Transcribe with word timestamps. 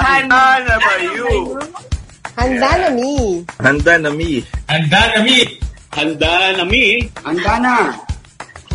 Handa 0.00 0.64
na 0.64 0.74
ba 0.80 0.92
you? 1.04 1.60
Handa 2.36 2.70
na 2.80 2.88
mi. 2.96 3.44
Handa 3.60 3.92
na 4.00 4.10
mi. 4.10 4.30
Handa 4.64 5.00
na 5.12 5.20
mi. 5.20 5.38
Handa 5.92 6.32
na 6.56 6.64
mi. 6.64 6.84
Handa 7.20 7.54
na. 7.60 7.74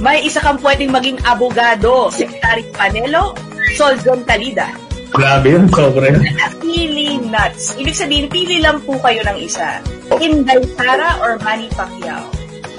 May 0.03 0.27
isa 0.27 0.43
kang 0.43 0.59
pwedeng 0.59 0.91
maging 0.91 1.17
abogado, 1.23 2.11
Secretary 2.11 2.67
Panelo, 2.75 3.31
Solzon 3.79 4.21
Talida. 4.27 4.67
Grabe 5.15 5.55
yun, 5.55 5.65
sobra 5.71 6.11
yun. 6.11 6.19
Pili 6.61 7.23
nuts. 7.31 7.79
Ibig 7.79 7.95
sabihin, 7.95 8.27
pili 8.27 8.59
lang 8.59 8.83
po 8.83 8.99
kayo 8.99 9.23
ng 9.23 9.39
isa. 9.39 9.79
Inday 10.19 10.59
Sara 10.75 11.15
or 11.23 11.39
Manny 11.39 11.71
Pacquiao? 11.71 12.27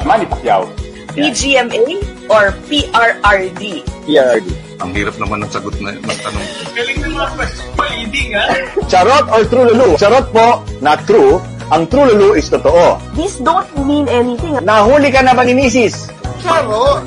Manny 0.04 0.28
Pacquiao. 0.28 0.68
PGMA 1.16 1.96
or 2.28 2.52
PRRD? 2.68 3.80
PRD. 4.04 4.48
Ang 4.76 4.90
hirap 4.92 5.16
naman 5.16 5.40
ng 5.40 5.50
sagot 5.50 5.72
na 5.80 5.96
ng 5.96 6.04
tanong. 6.04 6.46
Galing 6.76 6.98
ng 7.00 7.12
mga 7.16 7.28
question 7.32 7.68
mo, 7.72 7.84
leading 7.88 8.30
ha? 8.36 8.44
Charot 8.92 9.24
or 9.32 9.42
true 9.48 9.66
lulu? 9.72 9.88
Charot 9.96 10.26
po, 10.30 10.60
not 10.84 11.00
true. 11.08 11.40
Ang 11.72 11.88
true 11.88 12.04
lulu 12.12 12.36
is 12.36 12.52
totoo. 12.52 13.00
These 13.16 13.40
don't 13.40 13.66
mean 13.88 14.06
anything. 14.12 14.60
Nahuli 14.60 15.08
ka 15.08 15.24
na 15.24 15.32
ba 15.32 15.48
ni 15.48 15.56
Mrs.? 15.56 16.12
Charot. 16.44 17.00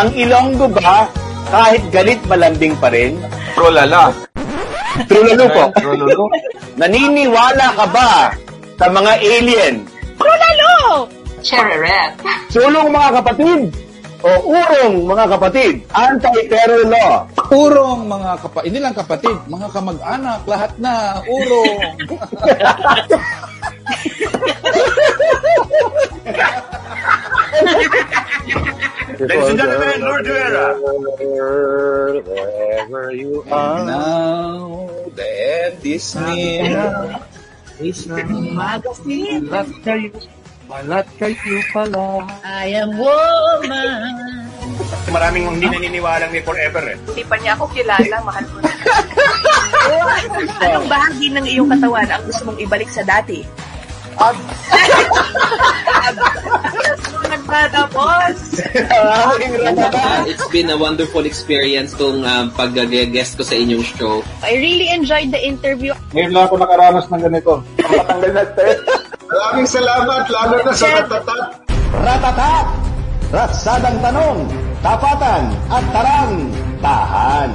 Ang 0.00 0.08
Ilonggo 0.16 0.66
ba, 0.72 1.06
kahit 1.52 1.82
galit 1.92 2.20
malambing 2.24 2.72
pa 2.80 2.88
rin? 2.88 3.20
Trolala. 3.52 4.16
True 5.04 5.24
lulu 5.34 5.44
po. 5.52 5.64
Trololo. 5.82 6.24
Naniniwala 6.80 7.66
ka 7.76 7.86
ba 7.92 8.32
sa 8.80 8.88
mga 8.88 9.12
alien? 9.20 9.84
Trulalo! 10.16 11.04
Chereret. 11.44 12.16
Sulong 12.48 12.88
mga 12.88 13.20
kapatid 13.20 13.89
o 14.20 14.30
urong 14.52 14.96
mga 15.08 15.24
kapatid? 15.36 15.74
Anti-terror 15.92 16.84
law. 16.88 17.26
Urong 17.50 18.06
mga 18.06 18.30
kapatid, 18.44 18.66
hindi 18.68 18.80
lang 18.80 18.96
kapatid, 18.96 19.36
mga 19.48 19.68
kamag-anak, 19.72 20.40
lahat 20.44 20.72
na, 20.76 21.20
urong. 21.24 21.80
Ladies 29.20 29.48
and 29.52 29.58
gentlemen, 29.60 30.00
Lord 30.00 30.24
Duera. 30.24 30.66
Wherever 32.24 33.12
you 33.12 33.44
are. 33.52 33.84
Now, 33.84 34.88
the 35.12 35.28
end 35.28 35.84
is 35.84 36.16
near. 36.16 37.20
Magazine. 38.56 39.44
Malat 39.44 39.68
kayo, 39.84 40.08
malat 40.70 41.06
kayo 41.18 41.58
pala. 41.74 42.22
I 42.46 42.78
am 42.78 42.94
woman. 42.94 44.14
Maraming 45.10 45.58
hindi 45.58 45.66
naniniwalang 45.66 46.30
may 46.30 46.46
forever 46.46 46.94
eh. 46.94 46.96
Hindi 47.10 47.26
pa 47.26 47.34
niya 47.42 47.58
ako 47.58 47.66
kilala, 47.74 48.16
mahal 48.22 48.44
ko 48.46 48.56
na. 48.62 48.70
Anong 50.62 50.86
bahagi 50.86 51.26
ng 51.34 51.46
iyong 51.50 51.68
katawan 51.74 52.06
ang 52.06 52.22
gusto 52.22 52.46
mong 52.46 52.62
ibalik 52.62 52.86
sa 52.86 53.02
dati? 53.02 53.42
Ab. 54.14 54.38
Nagtatapos. 57.30 58.62
It's 60.30 60.46
been 60.54 60.70
a 60.70 60.78
wonderful 60.78 61.26
experience 61.26 61.98
tong 61.98 62.22
um, 62.22 62.54
pag-guest 62.54 63.34
ko 63.34 63.42
sa 63.42 63.58
inyong 63.58 63.82
show. 63.82 64.22
I 64.46 64.54
really 64.54 64.86
enjoyed 64.94 65.34
the 65.34 65.42
interview. 65.42 65.98
Ngayon 66.14 66.30
lang 66.30 66.46
ako 66.46 66.54
nakaranas 66.62 67.10
ng 67.10 67.22
ganito. 67.26 67.52
Matanggal 67.82 68.30
na 68.38 68.44
test. 68.54 68.99
Maraming 69.30 69.68
salamat, 69.70 70.26
lalo 70.26 70.58
na 70.66 70.74
sa 70.74 70.90
ratatat. 70.90 71.42
Ratatat! 71.94 72.66
Ratsadang 73.30 73.98
tanong, 74.02 74.38
tapatan 74.82 75.54
at 75.70 75.84
tarang, 75.94 76.34
tahan. 76.82 77.50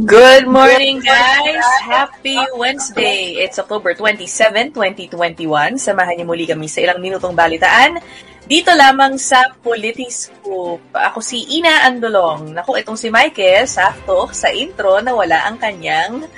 Good 0.00 0.48
morning, 0.48 1.04
guys! 1.04 1.66
Happy 1.84 2.40
Wednesday! 2.56 3.44
It's 3.44 3.60
October 3.60 3.92
27, 3.92 4.72
2021. 4.72 5.44
Samahan 5.76 6.16
niyo 6.16 6.24
muli 6.24 6.48
kami 6.48 6.72
sa 6.72 6.88
ilang 6.88 7.04
minutong 7.04 7.36
balitaan. 7.36 8.00
Dito 8.46 8.70
lamang 8.76 9.18
sa 9.18 9.50
Politiscoop. 9.58 10.94
Ako 10.94 11.18
si 11.18 11.58
Ina 11.58 11.88
Andolong. 11.90 12.54
Naku, 12.54 12.78
itong 12.78 13.00
si 13.00 13.10
Michael, 13.10 13.66
sakto, 13.66 14.30
sa 14.30 14.52
intro 14.54 15.02
na 15.02 15.16
wala 15.16 15.48
ang 15.48 15.58
kanyang 15.58 16.28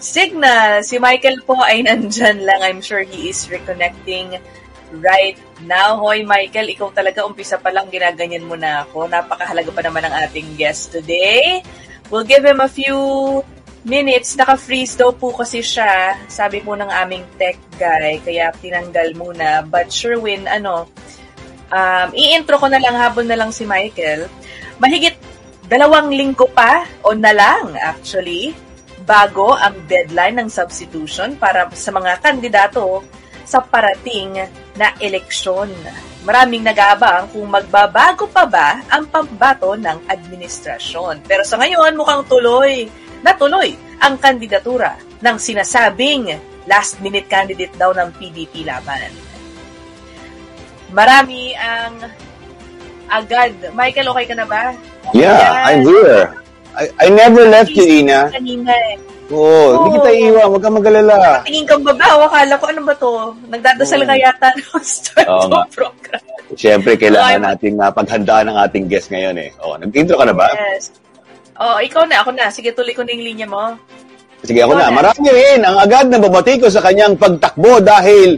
signal. 0.00 0.82
Si 0.82 0.98
Michael 0.98 1.40
po 1.46 1.56
ay 1.62 1.86
nandyan 1.86 2.42
lang. 2.42 2.60
I'm 2.60 2.82
sure 2.82 3.00
he 3.06 3.30
is 3.30 3.46
reconnecting 3.46 4.36
right 5.00 5.40
now. 5.64 5.96
Hoy, 5.96 6.22
Michael, 6.26 6.68
ikaw 6.68 6.92
talaga 6.92 7.24
umpisa 7.24 7.56
pa 7.56 7.72
lang 7.72 7.88
ginaganyan 7.88 8.44
mo 8.44 8.58
na 8.58 8.84
ako. 8.84 9.08
Napakahalaga 9.08 9.70
pa 9.72 9.82
naman 9.82 10.04
ang 10.04 10.14
ating 10.28 10.58
guest 10.60 10.92
today. 10.92 11.64
We'll 12.12 12.28
give 12.28 12.44
him 12.44 12.60
a 12.60 12.68
few 12.68 13.40
minutes. 13.88 14.36
Naka-freeze 14.36 15.00
daw 15.00 15.16
po 15.16 15.32
kasi 15.32 15.64
siya. 15.64 16.20
Sabi 16.28 16.60
po 16.60 16.76
ng 16.76 16.92
aming 16.92 17.24
tech 17.40 17.56
guy. 17.80 18.20
Kaya 18.20 18.52
tinanggal 18.60 19.16
muna. 19.16 19.64
But 19.64 19.88
Sherwin, 19.88 20.44
ano, 20.44 20.92
um, 21.70 22.08
i-intro 22.12 22.58
ko 22.60 22.66
na 22.68 22.80
lang 22.80 22.96
habon 22.96 23.28
na 23.28 23.38
lang 23.38 23.50
si 23.54 23.64
Michael. 23.64 24.26
Mahigit 24.82 25.16
dalawang 25.68 26.12
linggo 26.12 26.48
pa, 26.50 26.84
o 27.04 27.16
na 27.16 27.32
lang 27.32 27.72
actually, 27.80 28.52
bago 29.04 29.52
ang 29.52 29.76
deadline 29.84 30.40
ng 30.40 30.48
substitution 30.48 31.36
para 31.36 31.68
sa 31.76 31.92
mga 31.92 32.20
kandidato 32.24 33.04
sa 33.44 33.60
parating 33.60 34.40
na 34.74 34.96
eleksyon. 34.98 35.68
Maraming 36.24 36.64
nag-aabang 36.64 37.28
kung 37.36 37.44
magbabago 37.52 38.24
pa 38.32 38.48
ba 38.48 38.80
ang 38.88 39.04
pambato 39.12 39.76
ng 39.76 40.08
administrasyon. 40.08 41.20
Pero 41.28 41.44
sa 41.44 41.60
ngayon, 41.60 41.92
mukhang 41.92 42.24
tuloy 42.24 42.88
na 43.20 43.36
tuloy 43.36 43.76
ang 44.00 44.16
kandidatura 44.16 44.96
ng 45.20 45.36
sinasabing 45.36 46.32
last-minute 46.64 47.28
candidate 47.28 47.72
daw 47.76 47.92
ng 47.92 48.08
PDP 48.16 48.64
laban. 48.64 49.33
Marami 50.94 51.50
ang 51.58 51.94
agad. 53.10 53.50
Michael, 53.74 54.08
okay 54.14 54.24
ka 54.24 54.34
na 54.38 54.46
ba? 54.46 54.70
Yeah, 55.10 55.34
Yes. 55.34 55.66
I'm 55.68 55.82
here. 55.82 56.22
I, 56.74 56.84
I 57.02 57.06
never 57.10 57.42
left 57.46 57.70
you, 57.70 57.86
Ina. 58.02 58.30
Kanina 58.30 58.72
eh. 58.90 58.96
Oo, 59.30 59.80
hindi 59.80 59.88
Oo. 59.90 59.94
kita 59.98 60.10
iiwan. 60.12 60.46
Huwag 60.52 60.62
kang 60.62 60.76
mag-alala. 60.76 61.16
Tingin 61.42 61.64
kang 61.64 61.80
babaw, 61.80 62.28
akala 62.28 62.54
ko 62.60 62.64
ano 62.68 62.80
ba 62.84 62.94
to? 62.94 63.10
Nagdadasal 63.48 64.00
Oo. 64.02 64.08
ka 64.08 64.14
yata 64.14 64.48
no 64.52 64.66
start 64.84 65.26
Oo 65.26 65.46
ng 65.48 65.70
program. 65.72 66.22
Siyempre, 66.54 66.92
kailangan 66.94 67.40
Okay. 67.40 67.46
nating 67.48 67.76
uh, 67.80 67.90
paghandaan 67.90 68.46
ng 68.52 68.58
ating 68.68 68.84
guest 68.86 69.08
ngayon 69.10 69.36
eh. 69.40 69.50
Oh, 69.58 69.74
nag-intro 69.74 70.20
ka 70.20 70.26
na 70.28 70.34
ba? 70.36 70.48
Yes. 70.52 70.92
Oh, 71.56 71.78
ikaw 71.80 72.04
na, 72.04 72.20
ako 72.20 72.30
na. 72.36 72.50
Sige, 72.52 72.70
tuloy 72.70 72.92
ko 72.92 73.02
na 73.02 73.14
yung 73.16 73.24
linya 73.24 73.46
mo. 73.48 73.74
Sige, 74.44 74.60
ako 74.60 74.76
na. 74.76 74.86
Ikaw 74.86 74.92
na. 74.92 74.98
Marami 75.00 75.26
rin 75.30 75.60
ang 75.62 75.76
agad 75.78 76.06
na 76.10 76.18
bumati 76.20 76.60
ko 76.60 76.68
sa 76.68 76.82
kanyang 76.84 77.16
pagtakbo 77.16 77.80
dahil 77.80 78.36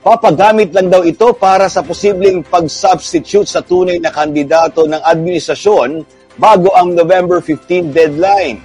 nagpapagamit 0.00 0.72
lang 0.72 0.88
daw 0.88 1.04
ito 1.04 1.36
para 1.36 1.68
sa 1.68 1.84
posibleng 1.84 2.40
pag-substitute 2.40 3.44
sa 3.44 3.60
tunay 3.60 4.00
na 4.00 4.08
kandidato 4.08 4.88
ng 4.88 4.96
administrasyon 4.96 6.00
bago 6.40 6.72
ang 6.72 6.96
November 6.96 7.44
15 7.44 7.92
deadline. 7.92 8.56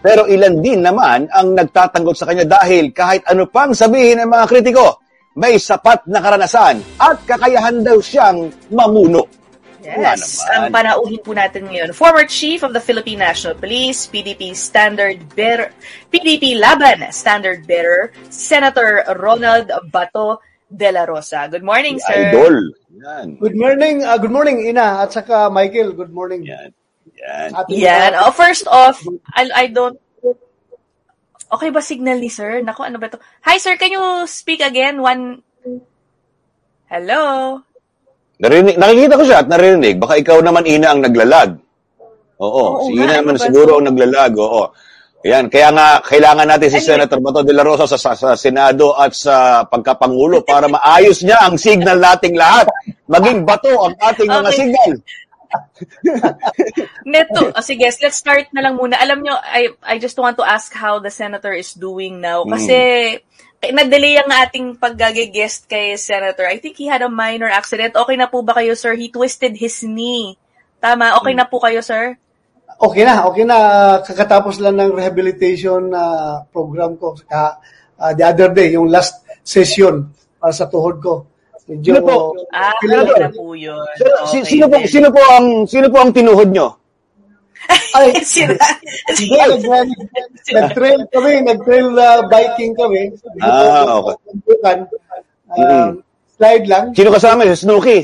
Pero 0.00 0.24
ilan 0.24 0.64
din 0.64 0.80
naman 0.80 1.28
ang 1.28 1.52
nagtatanggol 1.52 2.16
sa 2.16 2.24
kanya 2.24 2.48
dahil 2.48 2.96
kahit 2.96 3.28
ano 3.28 3.44
pang 3.44 3.76
sabihin 3.76 4.24
ng 4.24 4.32
mga 4.32 4.44
kritiko, 4.48 5.04
may 5.36 5.60
sapat 5.60 6.08
na 6.08 6.24
karanasan 6.24 6.80
at 6.96 7.20
kakayahan 7.28 7.84
daw 7.84 8.00
siyang 8.00 8.48
mamuno. 8.72 9.28
Yes. 9.84 10.40
Ang 10.48 10.72
panauhin 10.72 11.20
po 11.20 11.36
natin 11.36 11.68
ngayon. 11.68 11.92
Former 11.92 12.24
Chief 12.24 12.60
of 12.64 12.72
the 12.72 12.80
Philippine 12.80 13.20
National 13.20 13.52
Police, 13.56 14.08
PDP 14.08 14.56
Standard 14.56 15.20
Bearer, 15.36 15.76
PDP 16.08 16.56
Laban 16.56 17.04
Standard 17.12 17.68
Bearer, 17.68 18.12
Senator 18.32 19.04
Ronald 19.20 19.68
Bato 19.92 20.40
de 20.70 20.88
la 20.94 21.02
Rosa. 21.04 21.50
Good 21.50 21.66
morning, 21.66 21.98
sir. 21.98 22.30
Idol. 22.30 22.56
Yan. 22.94 23.26
Good 23.42 23.58
morning, 23.58 24.06
uh, 24.06 24.18
good 24.22 24.30
morning 24.30 24.62
Ina 24.62 25.02
at 25.02 25.10
saka 25.10 25.50
Michael. 25.50 25.92
Good 25.98 26.14
morning. 26.14 26.46
Yan. 26.46 26.70
Yan. 27.18 27.48
Ating 27.58 27.76
Yan. 27.82 28.12
Oh, 28.22 28.30
first 28.30 28.70
off, 28.70 29.02
I, 29.34 29.50
I 29.50 29.64
don't... 29.66 29.98
Okay 31.50 31.74
ba 31.74 31.82
signal 31.82 32.22
ni 32.22 32.30
sir? 32.30 32.62
Naku, 32.62 32.86
ano 32.86 33.02
ba 33.02 33.10
to? 33.10 33.18
Hi, 33.42 33.58
sir. 33.58 33.74
Can 33.74 33.90
you 33.90 34.06
speak 34.30 34.62
again? 34.62 35.02
One... 35.02 35.42
Hello? 36.86 37.58
Narinig, 38.38 38.78
nakikita 38.78 39.18
ko 39.18 39.24
siya 39.26 39.42
at 39.42 39.50
narinig. 39.50 39.98
Baka 39.98 40.22
ikaw 40.22 40.38
naman, 40.38 40.64
Ina, 40.64 40.94
ang 40.94 41.02
naglalag. 41.02 41.58
Oo, 42.40 42.64
Oo 42.80 42.86
si 42.88 42.96
Ina 42.96 43.20
ano 43.20 43.34
naman 43.34 43.36
siguro 43.36 43.76
ang 43.76 43.86
naglalag. 43.90 44.32
Oo. 44.38 44.70
Ayan, 45.20 45.52
kaya 45.52 45.68
nga, 45.68 46.00
kailangan 46.00 46.48
natin 46.48 46.68
si. 46.72 46.80
Senator 46.80 47.20
Bato 47.20 47.44
de 47.44 47.52
la 47.52 47.60
Rosa 47.60 47.84
sa, 47.84 48.00
sa, 48.00 48.16
sa 48.16 48.28
Senado 48.40 48.96
at 48.96 49.12
sa 49.12 49.68
pagkapangulo 49.68 50.40
para 50.48 50.64
maayos 50.64 51.20
niya 51.20 51.44
ang 51.44 51.60
signal 51.60 52.00
nating 52.00 52.40
lahat. 52.40 52.72
Maging 53.04 53.44
bato 53.44 53.68
ang 53.84 53.94
ating 54.00 54.30
mga 54.32 54.48
Okay. 54.48 54.58
signal. 54.64 54.92
Neto, 57.10 57.52
oh, 57.52 57.60
sige, 57.60 57.84
let's 57.84 58.16
start 58.16 58.48
na 58.54 58.64
lang 58.64 58.78
muna. 58.80 58.96
Alam 58.96 59.20
nyo, 59.20 59.34
I, 59.36 59.74
I 59.82 60.00
just 60.00 60.16
want 60.16 60.38
to 60.40 60.46
ask 60.46 60.72
how 60.72 61.02
the 61.02 61.10
senator 61.10 61.52
is 61.52 61.76
doing 61.76 62.22
now. 62.22 62.46
Kasi, 62.48 62.78
eh, 63.60 63.72
na-delay 63.76 64.16
ang 64.16 64.30
ating 64.30 64.80
paggage-guest 64.80 65.68
kay 65.68 66.00
Senator. 66.00 66.48
I 66.48 66.56
think 66.62 66.80
he 66.80 66.88
had 66.88 67.04
a 67.04 67.12
minor 67.12 67.50
accident. 67.50 67.92
Okay 67.92 68.16
na 68.16 68.30
po 68.30 68.40
ba 68.40 68.56
kayo, 68.56 68.72
sir? 68.72 68.96
He 68.96 69.12
twisted 69.12 69.58
his 69.60 69.84
knee 69.84 70.40
Tama, 70.80 71.20
okay 71.20 71.36
na 71.36 71.44
po 71.44 71.60
kayo, 71.60 71.84
sir? 71.84 72.16
Okay 72.80 73.04
na, 73.04 73.28
okay 73.28 73.44
na. 73.44 73.58
Kakatapos 74.00 74.56
lang 74.56 74.80
ng 74.80 74.96
rehabilitation 74.96 75.92
na 75.92 76.02
program 76.48 76.96
ko. 76.96 77.12
Ka, 77.28 77.60
ah, 78.00 78.12
the 78.16 78.24
other 78.24 78.48
day, 78.50 78.72
yung 78.72 78.88
last 78.88 79.20
session 79.44 80.08
para 80.40 80.52
sa 80.52 80.64
tuhod 80.64 80.96
ko. 80.98 81.28
Medyo, 81.68 82.00
Ano 82.00 82.02
po? 82.02 82.16
Ah, 82.50 82.72
okay 82.74 82.88
to? 82.88 83.14
na 83.20 83.30
po 83.30 83.52
yun. 83.52 83.76
Si- 84.26 84.40
Okay, 84.40 84.42
sino 84.42 84.64
po 84.66 84.76
sino 84.88 85.08
po 85.12 85.20
ang 85.30 85.46
sino 85.68 85.86
po 85.86 85.96
ang 86.00 86.10
tinuhod 86.10 86.50
nyo? 86.50 86.68
ay, 87.94 88.10
nag- 89.62 90.00
nag-trail 90.50 91.00
kami, 91.12 91.32
nag-trail 91.44 91.88
uh, 91.92 92.24
biking 92.26 92.72
kami. 92.74 93.12
Ah, 93.38 94.00
okay. 94.00 94.16
Uh, 94.56 94.78
Mm. 95.50 95.98
Slide 96.38 96.66
lang. 96.70 96.84
Sino 96.94 97.10
kasama 97.10 97.42
si 97.44 97.66
Snooki? 97.66 97.98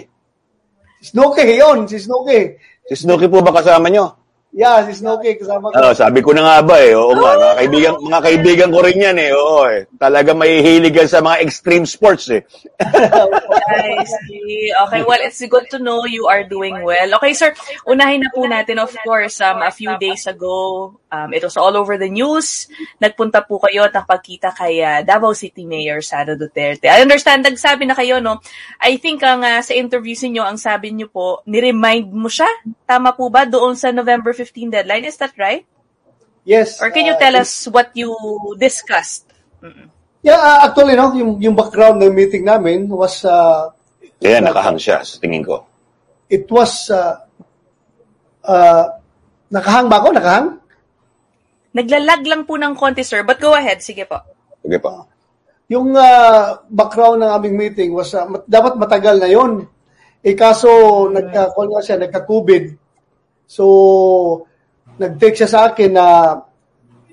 Snooki, 0.99 1.47
yun, 1.55 1.87
si 1.87 1.95
Snooki. 1.97 2.59
Si 2.85 3.07
Snooki 3.07 3.31
po 3.31 3.39
ba 3.39 3.55
kasama 3.55 3.87
nyo? 3.87 4.26
Yeah, 4.57 4.89
si 4.89 5.05
Snooki, 5.05 5.37
kasama 5.37 5.69
ko. 5.69 5.77
Oh, 5.77 5.93
sabi 5.93 6.25
ko 6.25 6.33
na 6.33 6.41
nga 6.41 6.59
ba 6.65 6.81
eh. 6.81 6.97
Oo 6.97 7.13
nga, 7.13 7.37
mga 7.37 7.57
kaibigan, 7.61 7.93
mga 8.01 8.21
kaibigan 8.25 8.71
ko 8.73 8.81
rin 8.81 9.05
yan 9.05 9.19
eh. 9.21 9.31
Oo 9.37 9.69
eh. 9.69 9.85
Talaga 10.01 10.33
may 10.33 10.65
hilig 10.65 10.97
yan 10.97 11.13
sa 11.13 11.21
mga 11.21 11.45
extreme 11.45 11.85
sports 11.85 12.33
eh. 12.33 12.41
I 12.81 14.01
see. 14.09 14.73
Okay, 14.73 15.05
well, 15.05 15.21
it's 15.21 15.45
good 15.45 15.69
to 15.69 15.77
know 15.77 16.09
you 16.09 16.25
are 16.33 16.41
doing 16.41 16.73
well. 16.81 17.21
Okay, 17.21 17.37
sir, 17.37 17.53
unahin 17.85 18.25
na 18.25 18.33
po 18.33 18.49
natin, 18.49 18.81
of 18.81 18.89
course, 19.05 19.45
um, 19.45 19.61
a 19.61 19.69
few 19.69 19.93
days 20.01 20.25
ago, 20.25 20.97
um, 21.13 21.37
it 21.37 21.45
was 21.45 21.61
all 21.61 21.77
over 21.77 22.01
the 22.01 22.09
news. 22.09 22.73
Nagpunta 22.97 23.45
po 23.45 23.61
kayo 23.61 23.85
at 23.85 23.93
nakapagkita 23.93 24.57
kay 24.57 24.81
uh, 24.81 25.05
Davao 25.05 25.37
City 25.37 25.69
Mayor 25.69 26.01
Sara 26.01 26.33
Duterte. 26.33 26.89
I 26.89 27.05
understand, 27.05 27.45
nagsabi 27.45 27.85
na 27.85 27.93
kayo, 27.93 28.25
no? 28.25 28.41
I 28.81 28.97
think 28.97 29.21
ang 29.21 29.45
uh, 29.45 29.61
sa 29.61 29.77
interviews 29.77 30.25
niyo 30.25 30.49
ang 30.49 30.57
sabi 30.57 30.97
niyo 30.97 31.13
po, 31.13 31.45
ni-remind 31.45 32.09
mo 32.09 32.33
siya. 32.33 32.49
Tama 32.89 33.13
po 33.13 33.29
ba 33.29 33.45
doon 33.45 33.77
sa 33.77 33.93
November 33.93 34.33
15 34.33 34.46
deadline? 34.55 35.05
Is 35.05 35.17
that 35.19 35.35
right? 35.39 35.67
Yes. 36.47 36.79
Or 36.79 36.91
can 36.95 37.07
you 37.07 37.15
uh, 37.15 37.19
tell 37.19 37.35
us 37.35 37.67
what 37.67 37.91
you 37.95 38.15
discussed? 38.59 39.27
Yeah, 40.23 40.39
uh, 40.39 40.71
actually, 40.71 40.95
no, 40.95 41.11
yung, 41.15 41.43
yung 41.43 41.55
background 41.55 42.03
ng 42.03 42.15
meeting 42.15 42.45
namin 42.47 42.87
was, 42.87 43.25
uh, 43.27 43.71
Kaya 44.23 44.39
nakahang 44.43 44.79
siya 44.79 45.03
sa 45.03 45.19
tingin 45.19 45.43
ko. 45.43 45.67
it 46.27 46.47
was, 46.51 46.91
uh, 46.91 47.19
uh, 48.43 48.85
nakahang 49.51 49.87
ba 49.87 50.03
ako? 50.03 50.09
Nakahang? 50.15 50.49
Naglalag 51.75 52.23
lang 52.27 52.43
po 52.47 52.59
ng 52.59 52.75
konti, 52.75 53.07
sir. 53.07 53.23
But 53.23 53.39
go 53.39 53.55
ahead. 53.55 53.83
Sige 53.83 54.07
po. 54.07 54.19
Sige 54.63 54.79
po. 54.83 55.07
Yung 55.71 55.95
uh, 55.95 56.63
background 56.71 57.23
ng 57.23 57.31
aming 57.31 57.55
meeting 57.59 57.91
was, 57.95 58.15
uh, 58.15 58.27
mat- 58.27 58.47
dapat 58.47 58.79
matagal 58.79 59.19
na 59.19 59.31
yon. 59.31 59.67
Eh 60.27 60.35
kaso, 60.35 60.67
nagka, 61.11 61.55
call 61.55 61.71
nga 61.71 61.83
siya, 61.83 61.97
nagka-COVID. 62.03 62.65
So, 63.47 63.65
nag-take 64.99 65.39
siya 65.39 65.51
sa 65.51 65.61
akin 65.71 65.91
na 65.95 66.07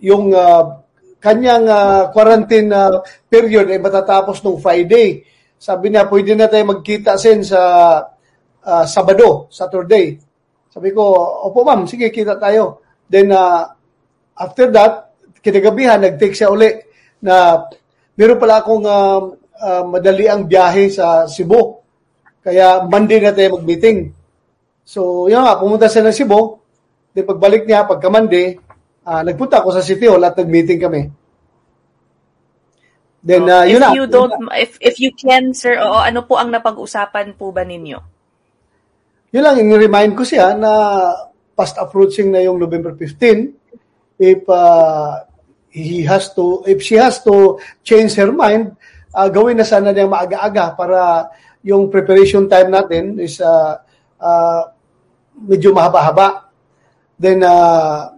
yung 0.04 0.34
uh, 0.34 0.84
kanyang 1.24 1.66
uh, 1.70 2.12
quarantine 2.12 2.68
uh, 2.74 3.00
period 3.32 3.72
ay 3.72 3.80
matatapos 3.80 4.44
nung 4.44 4.60
Friday. 4.60 5.24
Sabi 5.56 5.94
niya, 5.94 6.12
pwede 6.12 6.36
na 6.36 6.52
tayo 6.52 6.76
magkita 6.76 7.16
sin 7.16 7.46
sa 7.46 7.62
uh, 8.60 8.84
Sabado, 8.84 9.48
Saturday. 9.48 10.20
Sabi 10.68 10.90
ko, 10.92 11.14
opo 11.48 11.64
ma'am, 11.64 11.86
sige, 11.88 12.10
kita 12.10 12.36
tayo. 12.42 12.84
Then, 13.08 13.32
uh, 13.32 13.64
after 14.36 14.74
that, 14.74 15.14
kinagabihan, 15.40 16.02
nag-take 16.02 16.34
siya 16.34 16.50
uli 16.50 16.72
na 17.24 17.64
meron 18.18 18.42
pala 18.42 18.60
akong 18.60 18.84
uh, 18.84 19.22
uh, 19.64 19.84
madali 19.88 20.26
ang 20.28 20.50
biyahe 20.50 20.90
sa 20.90 21.30
Cebu. 21.30 21.80
Kaya 22.44 22.84
Monday 22.84 23.24
na 23.24 23.32
tayo 23.32 23.56
mag-meeting. 23.62 24.23
So, 24.84 25.32
yun 25.32 25.44
nga, 25.44 25.60
pumunta 25.60 25.88
siya 25.88 26.04
ng 26.04 26.16
Cebu. 26.16 26.60
Then 27.16 27.26
pagbalik 27.28 27.64
niya, 27.64 27.88
pagka 27.88 28.12
Monday, 28.12 28.60
ah, 29.08 29.24
nagpunta 29.24 29.64
ako 29.64 29.70
sa 29.72 29.86
City 29.86 30.08
Hall 30.08 30.24
at 30.24 30.36
nag-meeting 30.36 30.80
kami. 30.80 31.02
Then, 33.24 33.48
ah, 33.48 33.64
if 33.64 33.80
yun 33.80 33.82
na. 33.82 33.96
you 33.96 34.06
don't, 34.12 34.36
if 34.52 34.76
if 34.84 35.00
you 35.00 35.16
can, 35.16 35.56
sir, 35.56 35.80
oo, 35.80 35.96
ano 35.96 36.28
po 36.28 36.36
ang 36.36 36.52
napag-usapan 36.52 37.40
po 37.40 37.56
ba 37.56 37.64
ninyo? 37.64 38.00
Yun 39.32 39.44
lang, 39.44 39.56
in-remind 39.64 40.14
ko 40.20 40.28
siya 40.28 40.54
na 40.60 40.72
fast 41.56 41.80
approaching 41.80 42.36
na 42.36 42.44
yung 42.44 42.60
November 42.60 42.92
15. 42.92 44.20
If 44.20 44.44
uh, 44.52 45.24
he 45.72 46.04
has 46.04 46.36
to, 46.36 46.68
if 46.68 46.84
she 46.84 47.00
has 47.00 47.24
to 47.24 47.58
change 47.82 48.14
her 48.20 48.30
mind, 48.30 48.76
uh, 49.16 49.30
gawin 49.32 49.58
na 49.58 49.66
sana 49.66 49.96
niya 49.96 50.10
maaga-aga 50.10 50.76
para 50.76 51.32
yung 51.64 51.88
preparation 51.88 52.52
time 52.52 52.70
natin 52.70 53.18
is 53.24 53.40
uh, 53.40 53.80
uh, 54.24 54.64
medyo 55.44 55.76
mahaba-haba. 55.76 56.48
Then, 57.20 57.44
uh, 57.44 58.16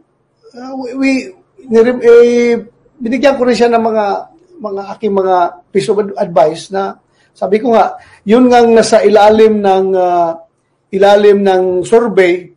we, 0.78 0.90
we 0.94 1.12
nirim, 1.66 1.98
eh, 2.06 2.62
binigyan 3.02 3.36
ko 3.36 3.44
rin 3.50 3.58
siya 3.58 3.74
ng 3.74 3.84
mga 3.84 4.06
mga 4.56 4.82
aking 4.96 5.12
mga 5.12 5.36
piece 5.74 5.90
of 5.92 6.00
ad- 6.00 6.16
advice 6.16 6.72
na 6.72 6.96
sabi 7.36 7.60
ko 7.60 7.76
nga, 7.76 8.00
yun 8.24 8.48
nga 8.48 8.64
nasa 8.64 9.04
ilalim 9.04 9.60
ng 9.60 9.92
uh, 9.92 10.32
ilalim 10.96 11.44
ng 11.44 11.84
survey, 11.84 12.48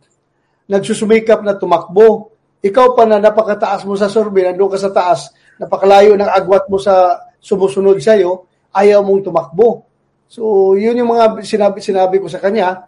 nagsusumikap 0.71 1.43
na 1.43 1.59
tumakbo. 1.59 2.31
Ikaw 2.63 2.95
pa 2.95 3.03
na 3.03 3.19
napakataas 3.19 3.83
mo 3.83 3.99
sa 3.99 4.07
survey, 4.07 4.47
nandun 4.47 4.71
ka 4.71 4.79
sa 4.79 4.95
taas, 4.95 5.35
napakalayo 5.59 6.15
ng 6.15 6.31
agwat 6.31 6.71
mo 6.71 6.79
sa 6.79 7.27
sumusunod 7.43 7.99
sa'yo, 7.99 8.47
ayaw 8.71 9.03
mong 9.03 9.27
tumakbo. 9.27 9.83
So, 10.31 10.75
yun 10.79 10.95
yung 10.95 11.11
mga 11.11 11.43
sinabi, 11.43 11.83
sinabi 11.83 12.15
ko 12.23 12.31
sa 12.31 12.39
kanya. 12.39 12.87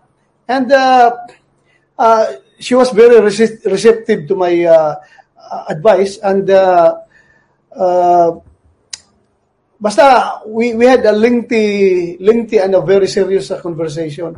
And 0.52 0.68
uh, 0.68 1.16
uh, 1.96 2.26
she 2.60 2.76
was 2.76 2.92
very 2.92 3.24
rece- 3.24 3.64
receptive 3.64 4.28
to 4.28 4.36
my 4.36 4.52
uh, 4.68 5.00
uh, 5.40 5.64
advice. 5.72 6.20
And 6.20 6.44
uh, 6.52 7.00
uh, 7.72 8.36
basta, 9.80 10.44
we, 10.46 10.76
we 10.76 10.86
had 10.86 11.06
a 11.08 11.16
lengthy, 11.16 12.18
lengthy 12.20 12.60
and 12.60 12.76
a 12.76 12.82
very 12.84 13.08
serious 13.08 13.48
uh, 13.48 13.64
conversation. 13.64 14.36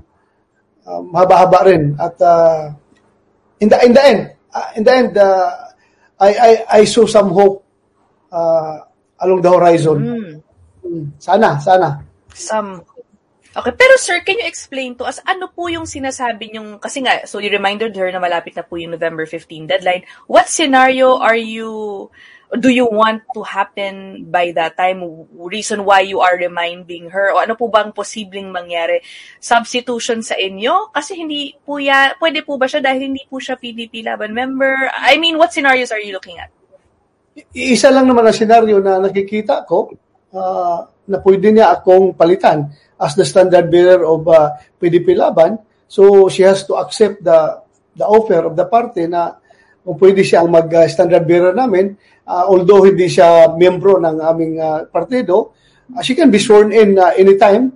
Um, 0.86 1.10
haba-haba 1.18 1.65
rin. 1.65 1.98
At 1.98 2.21
uh, 2.21 2.69
in, 3.59 3.69
the, 3.69 3.77
in 3.81 3.94
the 3.94 4.04
end, 4.06 4.21
uh, 4.54 4.69
in 4.77 4.83
the 4.83 4.94
end, 4.94 5.18
uh, 5.18 5.50
I, 6.19 6.30
I, 6.30 6.51
I 6.80 6.86
saw 6.86 7.07
some 7.07 7.33
hope 7.33 7.66
uh, 8.31 8.86
along 9.19 9.42
the 9.42 9.49
horizon. 9.49 9.97
Mm, 10.85 11.11
Sana, 11.18 11.59
sana. 11.59 12.04
Some 12.35 12.83
Okay, 13.54 13.74
pero 13.78 13.94
sir, 14.02 14.18
can 14.26 14.42
you 14.42 14.50
explain 14.50 14.98
to 14.98 15.06
us 15.06 15.22
ano 15.30 15.45
po 15.45 15.69
yung 15.69 15.86
sinasabi 15.86 16.50
niyong 16.50 16.81
kasi 16.81 17.06
nga 17.06 17.22
so 17.30 17.38
you 17.38 17.54
reminded 17.54 17.94
her 17.94 18.10
na 18.10 18.18
malapit 18.18 18.57
na 18.57 18.66
po 18.66 18.81
yung 18.81 18.98
November 18.98 19.30
15 19.30 19.69
deadline. 19.69 20.02
What 20.26 20.50
scenario 20.50 21.22
are 21.22 21.38
you 21.38 22.10
do 22.57 22.74
you 22.74 22.90
want 22.90 23.22
to 23.33 23.45
happen 23.45 24.26
by 24.30 24.57
that 24.57 24.74
time? 24.74 25.06
Reason 25.38 25.86
why 25.86 26.02
you 26.02 26.22
are 26.22 26.33
reminding 26.33 27.14
her 27.14 27.33
o 27.33 27.45
ano 27.45 27.54
po 27.54 27.69
bang 27.69 27.94
posibleng 27.94 28.50
mangyari? 28.50 29.06
Substitution 29.38 30.26
sa 30.26 30.33
inyo 30.33 30.90
kasi 30.90 31.18
hindi 31.18 31.54
po 31.62 31.78
ya, 31.78 32.18
pwede 32.18 32.42
po 32.42 32.57
ba 32.57 32.66
siya 32.66 32.81
dahil 32.81 33.14
hindi 33.14 33.22
po 33.30 33.38
siya 33.38 33.57
PDP 33.57 34.02
Laban 34.02 34.33
member? 34.33 34.90
I 34.98 35.22
mean, 35.22 35.38
what 35.38 35.54
scenarios 35.54 35.94
are 35.94 36.02
you 36.02 36.14
looking 36.14 36.42
at? 36.42 36.50
Isa 37.54 37.90
lang 37.90 38.06
naman 38.10 38.26
ang 38.26 38.33
senaryo 38.33 38.78
na 38.81 39.02
nakikita 39.02 39.66
ko 39.66 39.94
uh, 40.33 40.86
na 41.10 41.18
pwede 41.22 41.50
niya 41.50 41.74
akong 41.74 42.14
palitan 42.14 42.69
as 43.04 43.19
the 43.19 43.28
standard 43.28 43.68
bearer 43.68 44.07
of 44.07 44.24
uh, 44.31 44.56
PDP 44.80 45.19
Laban. 45.19 45.60
So 45.92 46.31
she 46.31 46.48
has 46.48 46.64
to 46.72 46.80
accept 46.80 47.24
the 47.24 47.60
the 47.94 48.07
offer 48.07 48.48
of 48.48 48.56
the 48.56 48.66
party 48.66 49.06
na 49.06 49.36
kung 49.83 50.00
pwede 50.00 50.24
siya 50.24 50.42
ang 50.42 50.50
mag-standard 50.50 51.28
bearer 51.28 51.52
namin, 51.52 51.94
uh, 52.24 52.48
although 52.48 52.88
hindi 52.88 53.12
siya 53.12 53.52
miyembro 53.54 54.00
ng 54.00 54.18
aming 54.24 54.56
uh, 54.57 54.88
partido, 54.88 55.52
uh, 55.92 56.00
she 56.00 56.16
can 56.16 56.31
be 56.31 56.40
sworn 56.40 56.72
in 56.72 56.95
uh, 56.95 57.12
anytime 57.19 57.76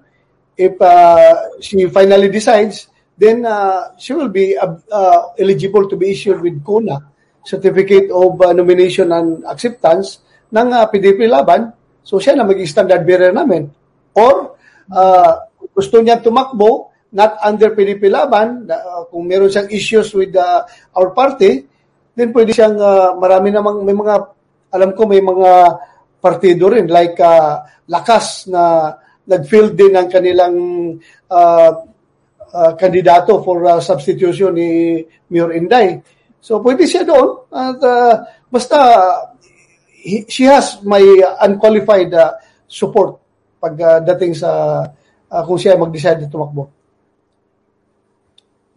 if 0.56 0.74
uh, 0.82 1.60
she 1.62 1.86
finally 1.92 2.32
decides, 2.32 2.88
then 3.20 3.46
uh, 3.46 3.94
she 4.00 4.16
will 4.16 4.32
be 4.32 4.58
uh, 4.58 4.74
uh, 4.90 5.36
eligible 5.38 5.86
to 5.86 5.96
be 5.96 6.12
issued 6.12 6.42
with 6.42 6.64
CONA, 6.64 6.98
Certificate 7.46 8.10
of 8.10 8.42
uh, 8.42 8.52
Nomination 8.52 9.12
and 9.12 9.46
Acceptance 9.46 10.24
ng 10.50 10.74
uh, 10.74 10.88
PDP 10.90 11.30
Laban. 11.30 11.70
So 12.02 12.18
siya 12.18 12.40
na 12.40 12.48
maging 12.48 12.68
standard 12.68 13.06
bearer 13.06 13.36
namin. 13.36 13.70
Or 14.18 14.57
uh, 14.92 15.34
gusto 15.74 16.00
niya 16.02 16.22
tumakbo, 16.22 16.92
not 17.14 17.40
under 17.44 17.72
PDP 17.72 18.12
Laban, 18.12 18.68
uh, 18.68 19.08
kung 19.08 19.28
meron 19.28 19.48
siyang 19.48 19.72
issues 19.72 20.12
with 20.12 20.36
uh, 20.36 20.64
our 20.96 21.16
party, 21.16 21.64
then 22.18 22.36
pwede 22.36 22.52
siyang, 22.52 22.76
uh, 22.78 23.16
marami 23.16 23.54
namang, 23.54 23.84
may 23.86 23.96
mga, 23.96 24.16
alam 24.74 24.92
ko 24.98 25.08
may 25.08 25.24
mga 25.24 25.52
partido 26.20 26.68
rin, 26.74 26.90
like 26.92 27.16
uh, 27.22 27.64
Lakas 27.88 28.52
na 28.52 28.92
nag-field 29.28 29.80
din 29.80 29.96
ng 29.96 30.08
kanilang 30.12 30.56
uh, 31.32 31.72
uh, 32.52 32.72
kandidato 32.80 33.44
for 33.44 33.64
uh, 33.64 33.80
substitution 33.80 34.56
ni 34.56 35.04
Mayor 35.32 35.56
Inday. 35.56 36.00
So 36.40 36.64
pwede 36.64 36.88
siya 36.88 37.04
doon 37.04 37.48
at 37.52 37.80
uh, 37.84 38.14
basta 38.48 38.80
he, 39.92 40.24
she 40.32 40.48
has 40.48 40.80
my 40.84 41.04
unqualified 41.44 42.12
uh, 42.16 42.40
support 42.68 43.20
pagdating 43.58 44.34
sa 44.38 44.82
uh, 45.32 45.44
kung 45.44 45.60
siya 45.60 45.78
mag-decide 45.80 46.24
na 46.24 46.32
tumakbo. 46.32 46.70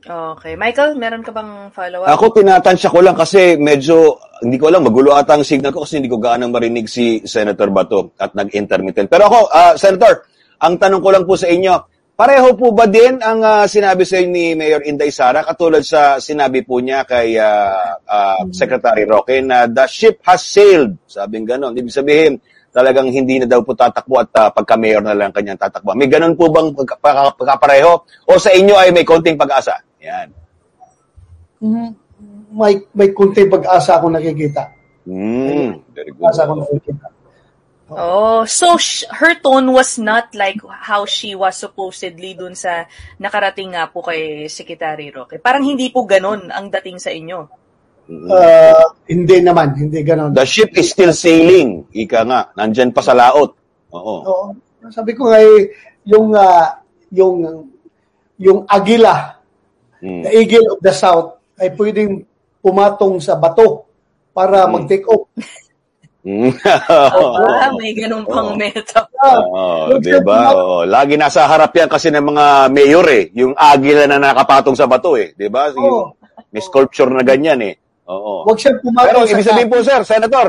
Okay. 0.01 0.57
Michael, 0.57 0.97
meron 0.97 1.21
ka 1.21 1.29
bang 1.29 1.69
follow-up? 1.77 2.09
Ako 2.09 2.33
tinatansya 2.33 2.89
ko 2.89 3.05
lang 3.05 3.13
kasi 3.13 3.61
medyo, 3.61 4.17
hindi 4.41 4.57
ko 4.57 4.73
alam, 4.73 4.89
magulo 4.89 5.13
ata 5.13 5.37
ang 5.37 5.45
signal 5.45 5.77
ko 5.77 5.85
kasi 5.85 6.01
hindi 6.01 6.09
ko 6.09 6.17
gaano 6.17 6.49
marinig 6.49 6.89
si 6.89 7.21
Senator 7.29 7.69
Bato 7.69 8.17
at 8.17 8.33
nag-intermittent. 8.33 9.13
Pero 9.13 9.29
ako, 9.29 9.39
ah, 9.53 9.77
Senator, 9.77 10.25
ang 10.65 10.81
tanong 10.81 11.05
ko 11.05 11.09
lang 11.13 11.25
po 11.29 11.37
sa 11.37 11.53
inyo, 11.53 11.75
pareho 12.17 12.57
po 12.57 12.73
ba 12.73 12.89
din 12.89 13.21
ang 13.21 13.45
ah, 13.45 13.69
sinabi 13.69 14.09
sa 14.09 14.17
inyo 14.25 14.31
ni 14.33 14.47
Mayor 14.57 14.81
Inday 14.89 15.13
Sara 15.13 15.45
katulad 15.45 15.85
sa 15.85 16.17
sinabi 16.17 16.65
po 16.65 16.81
niya 16.81 17.05
kay 17.05 17.37
ah, 17.37 18.01
ah, 18.09 18.41
Secretary 18.57 19.05
Roque 19.05 19.45
na 19.45 19.69
the 19.69 19.85
ship 19.85 20.25
has 20.25 20.41
sailed, 20.41 20.97
sabing 21.05 21.45
ganon. 21.45 21.77
Ibig 21.77 21.93
sabihin, 21.93 22.41
talagang 22.71 23.11
hindi 23.11 23.43
na 23.43 23.47
daw 23.51 23.61
po 23.67 23.75
tatakbo 23.75 24.23
at 24.23 24.31
ah, 24.39 24.51
pagka-mayor 24.51 25.03
na 25.03 25.15
lang 25.15 25.35
kanyang 25.35 25.59
tatakbo. 25.59 25.95
May 25.95 26.07
ganon 26.07 26.39
po 26.39 26.51
bang 26.51 26.71
pagka- 26.71 26.99
pagka- 27.03 27.37
pagkapareho? 27.37 27.93
O 28.31 28.39
sa 28.39 28.55
inyo 28.55 28.75
ay 28.79 28.95
may 28.95 29.03
konting 29.03 29.39
pag-asa? 29.39 29.75
Yan. 30.01 30.29
May, 32.51 32.83
may 32.95 33.11
kunting 33.13 33.51
pag-asa 33.51 33.99
ako 33.99 34.11
nakikita. 34.11 34.71
Mm, 35.05 35.83
very 35.93 36.11
good. 36.15 36.23
Pag-asa 36.23 36.47
ako 36.47 36.53
nakikita. 36.63 37.07
Oh, 37.91 38.47
so 38.47 38.79
sh- 38.79 39.03
her 39.11 39.35
tone 39.43 39.67
was 39.75 39.99
not 39.99 40.31
like 40.39 40.63
how 40.63 41.03
she 41.03 41.35
was 41.35 41.59
supposedly 41.59 42.39
dun 42.39 42.55
sa 42.55 42.87
nakarating 43.19 43.75
nga 43.75 43.91
po 43.91 43.99
kay 43.99 44.47
Secretary 44.47 45.11
Roque. 45.11 45.43
Parang 45.43 45.67
hindi 45.67 45.91
po 45.91 46.07
ganun 46.07 46.55
ang 46.55 46.71
dating 46.71 47.03
sa 47.03 47.11
inyo. 47.11 47.51
Uh, 48.11 48.85
hindi 49.07 49.39
naman, 49.39 49.79
hindi 49.79 50.03
ganon. 50.03 50.35
The 50.35 50.43
ship 50.43 50.75
is 50.75 50.91
still 50.91 51.15
sailing. 51.15 51.87
Ika 51.95 52.27
nga, 52.27 52.41
nandyan 52.59 52.91
pa 52.91 53.07
sa 53.07 53.15
laot. 53.15 53.55
Oo. 53.95 54.17
Oo. 54.27 54.47
Sabi 54.91 55.15
ko 55.15 55.31
nga 55.31 55.39
eh, 55.39 55.71
yung 56.11 56.35
ah, 56.35 56.75
yung 57.15 57.67
yung 58.41 58.67
agila, 58.67 59.41
Mm. 60.01 60.25
the 60.25 60.31
eagle 60.33 60.67
of 60.73 60.81
the 60.81 60.95
south 60.97 61.37
ay 61.61 61.77
pwedeng 61.77 62.25
pumatong 62.65 63.21
sa 63.21 63.37
bato 63.37 63.85
para 64.33 64.65
mag-take 64.65 65.05
off. 65.05 65.29
Mm. 66.25 66.53
Ah, 66.65 67.69
may 67.81 67.93
ganun 67.93 68.25
pang 68.25 68.57
meta. 68.57 69.05
Oo, 69.25 70.01
di 70.01 70.17
ba? 70.25 70.57
Oo. 70.57 70.89
Lagi 70.89 71.21
nasa 71.21 71.45
harap 71.45 71.73
yan 71.77 71.89
kasi 71.89 72.09
ng 72.09 72.33
mga 72.33 72.45
mayor 72.73 73.07
eh. 73.13 73.29
Yung 73.37 73.53
agila 73.57 74.09
na 74.09 74.17
nakapatong 74.21 74.77
sa 74.77 74.89
bato 74.89 75.21
eh. 75.21 75.37
Di 75.37 75.49
ba? 75.53 75.69
Yung, 75.73 76.17
may 76.49 76.65
sculpture 76.65 77.13
na 77.13 77.21
ganyan 77.21 77.61
eh. 77.61 77.77
Oo. 78.11 78.43
Huwag 78.43 78.59
siyang 78.59 78.79
Pero 78.83 78.91
pumatong 78.91 79.27
sa 79.27 79.33
ibig 79.39 79.47
sabihin 79.47 79.71
po, 79.71 79.79
sir, 79.87 80.01
Senator, 80.03 80.47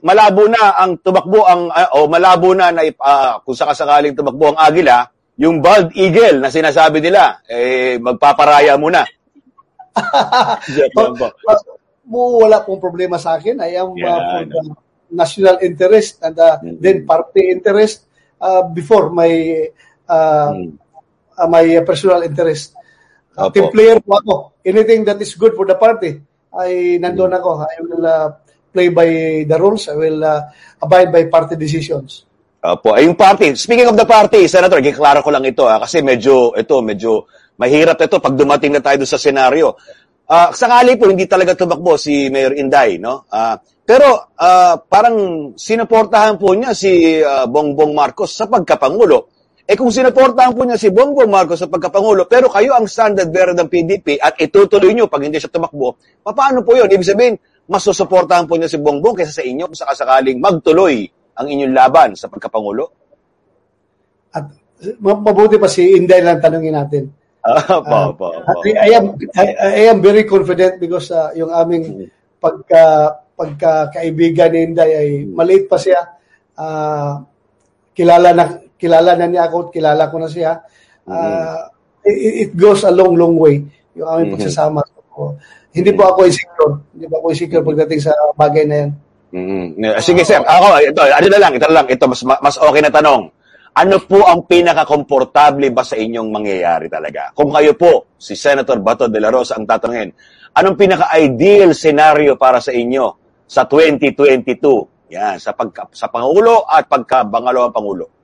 malabo 0.00 0.48
na 0.48 0.76
ang 0.76 0.96
tumakbo 1.00 1.44
ang 1.44 1.68
ah, 1.70 1.88
o 1.96 2.08
malabo 2.08 2.56
na 2.56 2.72
na 2.72 2.82
ah, 3.00 3.38
kung 3.44 3.56
sakasakaling 3.56 4.16
tumakbo 4.16 4.52
ang 4.52 4.58
agila, 4.58 5.04
yung 5.36 5.60
bald 5.60 5.92
eagle 5.96 6.40
na 6.40 6.52
sinasabi 6.52 7.00
nila, 7.00 7.40
eh 7.48 7.96
magpaparaya 8.00 8.76
muna. 8.76 9.04
Po. 10.94 11.02
mo 12.10 12.42
wala 12.42 12.62
pong 12.66 12.82
problema 12.82 13.18
sa 13.22 13.38
akin. 13.38 13.62
I 13.62 13.78
am 13.78 13.94
uh, 13.94 13.98
Yeah, 13.98 14.18
for 14.18 14.40
I 14.42 14.44
know. 14.44 14.50
the 14.50 14.62
national 15.10 15.56
interest 15.62 16.18
and 16.22 16.34
uh, 16.38 16.58
Mhm. 16.58 16.78
then 16.82 16.96
party 17.06 17.50
interest 17.50 18.06
uh, 18.42 18.66
before 18.66 19.10
my 19.14 19.30
uh, 20.10 20.50
Mm. 20.50 20.74
uh, 21.38 21.46
my 21.46 21.62
uh, 21.78 21.82
personal 21.86 22.22
interest. 22.26 22.74
Uh, 23.38 23.46
Opo. 23.46 23.54
team 23.54 23.66
player 23.70 23.98
po 24.02 24.18
ako. 24.18 24.34
Anything 24.66 25.06
that 25.06 25.22
is 25.22 25.38
good 25.38 25.54
for 25.54 25.62
the 25.66 25.78
party, 25.78 26.18
ay 26.58 26.98
nandun 26.98 27.34
ako. 27.34 27.50
I 27.62 27.78
will 27.84 28.04
uh, 28.06 28.28
play 28.72 28.88
by 28.90 29.08
the 29.46 29.56
rules. 29.58 29.86
I 29.86 29.96
will 29.98 30.22
uh, 30.22 30.50
abide 30.82 31.10
by 31.10 31.22
party 31.30 31.54
decisions. 31.54 32.26
Opo, 32.60 32.92
ay 32.92 33.08
yung 33.08 33.16
party. 33.16 33.56
Speaking 33.56 33.88
of 33.88 33.96
the 33.96 34.04
party, 34.04 34.44
Senator, 34.44 34.84
kiklaro 34.84 35.24
ko 35.24 35.32
lang 35.32 35.48
ito 35.48 35.64
ah, 35.64 35.80
kasi 35.80 36.04
medyo, 36.04 36.52
ito, 36.52 36.84
medyo 36.84 37.24
mahirap 37.56 37.96
ito 38.04 38.20
pag 38.20 38.36
dumating 38.36 38.76
na 38.76 38.84
tayo 38.84 39.00
sa 39.08 39.16
senaryo. 39.16 39.80
Ah, 40.28 40.52
sakali 40.52 41.00
po, 41.00 41.08
hindi 41.08 41.24
talaga 41.24 41.56
tumakbo 41.56 41.96
si 41.96 42.28
Mayor 42.28 42.52
Inday, 42.52 43.00
no? 43.00 43.24
Ah, 43.32 43.56
pero 43.82 44.36
ah, 44.36 44.76
parang 44.76 45.50
sinuportahan 45.56 46.36
po 46.36 46.52
niya 46.52 46.76
si 46.76 47.24
ah, 47.24 47.48
Bongbong 47.48 47.96
Marcos 47.96 48.36
sa 48.36 48.44
pagkapangulo. 48.44 49.39
Eh 49.70 49.78
kung 49.78 49.94
sinuportahan 49.94 50.50
po 50.50 50.66
niya 50.66 50.74
si 50.74 50.90
Bongbong 50.90 51.30
Marcos 51.30 51.62
sa 51.62 51.70
pagkapangulo, 51.70 52.26
pero 52.26 52.50
kayo 52.50 52.74
ang 52.74 52.90
standard 52.90 53.30
bearer 53.30 53.54
ng 53.54 53.70
PDP 53.70 54.18
at 54.18 54.34
itutuloy 54.42 54.90
niyo 54.90 55.06
pag 55.06 55.22
hindi 55.22 55.38
siya 55.38 55.46
tumakbo, 55.46 55.94
paano 56.26 56.66
po 56.66 56.74
yun? 56.74 56.90
Ibig 56.90 57.06
sabihin, 57.06 57.38
mas 57.70 57.86
susuportahan 57.86 58.50
po 58.50 58.58
niya 58.58 58.66
si 58.66 58.82
Bongbong 58.82 59.22
kaysa 59.22 59.30
sa 59.30 59.46
inyo 59.46 59.70
kung 59.70 59.78
sakasakaling 59.78 60.42
magtuloy 60.42 61.06
ang 61.38 61.46
inyong 61.46 61.70
laban 61.70 62.18
sa 62.18 62.26
pagkapangulo? 62.26 62.84
At 64.34 64.50
ma- 64.98 65.22
mabuti 65.22 65.54
pa 65.54 65.70
si 65.70 65.94
Inday 65.94 66.18
lang 66.18 66.42
tanungin 66.42 66.74
natin. 66.74 67.04
Ah, 67.40 67.80
po, 67.80 68.12
po, 68.20 68.36
po. 68.36 68.60
I, 68.68 68.76
I 68.76 69.00
am 69.00 69.16
I, 69.32 69.46
I 69.56 69.82
am 69.88 70.04
very 70.04 70.28
confident 70.28 70.76
because 70.76 71.08
uh, 71.08 71.32
yung 71.32 71.48
aming 71.48 72.12
pagka 72.36 73.16
pagkakaibigan 73.32 74.52
ni 74.52 74.58
Inday 74.68 74.90
ay 74.92 75.08
maliit 75.24 75.64
pa 75.64 75.80
siya. 75.80 76.04
Ah, 76.52 77.24
kilala 77.96 78.36
na 78.36 78.44
kilala 78.80 79.12
na 79.14 79.28
niya 79.28 79.46
ako, 79.46 79.68
at 79.68 79.70
kilala 79.76 80.08
ko 80.08 80.16
na 80.16 80.28
siya. 80.32 80.64
Ah, 81.04 81.68
it, 82.00 82.48
it 82.48 82.50
goes 82.56 82.82
a 82.82 82.92
long 82.92 83.12
long 83.12 83.36
way 83.36 83.60
yung 83.92 84.08
aming 84.08 84.32
Mhm. 84.32 84.34
pagsasama. 84.40 84.80
So, 85.12 85.36
hindi 85.76 85.92
po 85.92 86.08
ako 86.08 86.24
insecure. 86.24 86.74
Hindi 86.96 87.06
po 87.06 87.14
ako 87.20 87.26
insecure 87.30 87.64
pagdating 87.66 88.00
sa 88.00 88.12
bagay 88.34 88.64
na 88.64 88.76
yan. 88.86 88.90
Mm. 89.30 90.02
Sige, 90.02 90.26
sir. 90.26 90.42
Ako, 90.42 90.66
ito, 90.82 91.00
ano 91.06 91.26
na 91.30 91.38
lang, 91.38 91.52
ito 91.54 91.66
na 91.70 91.76
lang, 91.82 91.86
ito, 91.86 92.04
mas, 92.10 92.18
mas 92.26 92.56
okay 92.58 92.82
na 92.82 92.90
tanong. 92.90 93.30
Ano 93.70 93.96
po 94.02 94.26
ang 94.26 94.42
pinaka-komportable 94.50 95.70
ba 95.70 95.86
sa 95.86 95.94
inyong 95.94 96.26
mangyayari 96.34 96.90
talaga? 96.90 97.30
Kung 97.30 97.54
kayo 97.54 97.78
po, 97.78 98.10
si 98.18 98.34
Senator 98.34 98.82
Bato 98.82 99.06
de 99.06 99.22
la 99.22 99.30
Rosa 99.30 99.54
ang 99.54 99.62
tatanungin, 99.62 100.10
anong 100.58 100.74
pinaka-ideal 100.74 101.70
scenario 101.70 102.34
para 102.34 102.58
sa 102.58 102.74
inyo 102.74 103.06
sa 103.46 103.70
2022? 103.70 105.14
Yan, 105.14 105.38
sa 105.38 105.54
pagka, 105.54 105.86
sa 105.94 106.10
Pangulo 106.10 106.66
at 106.66 106.90
pagka-bangalawang 106.90 107.70
Pangulo. 107.70 108.19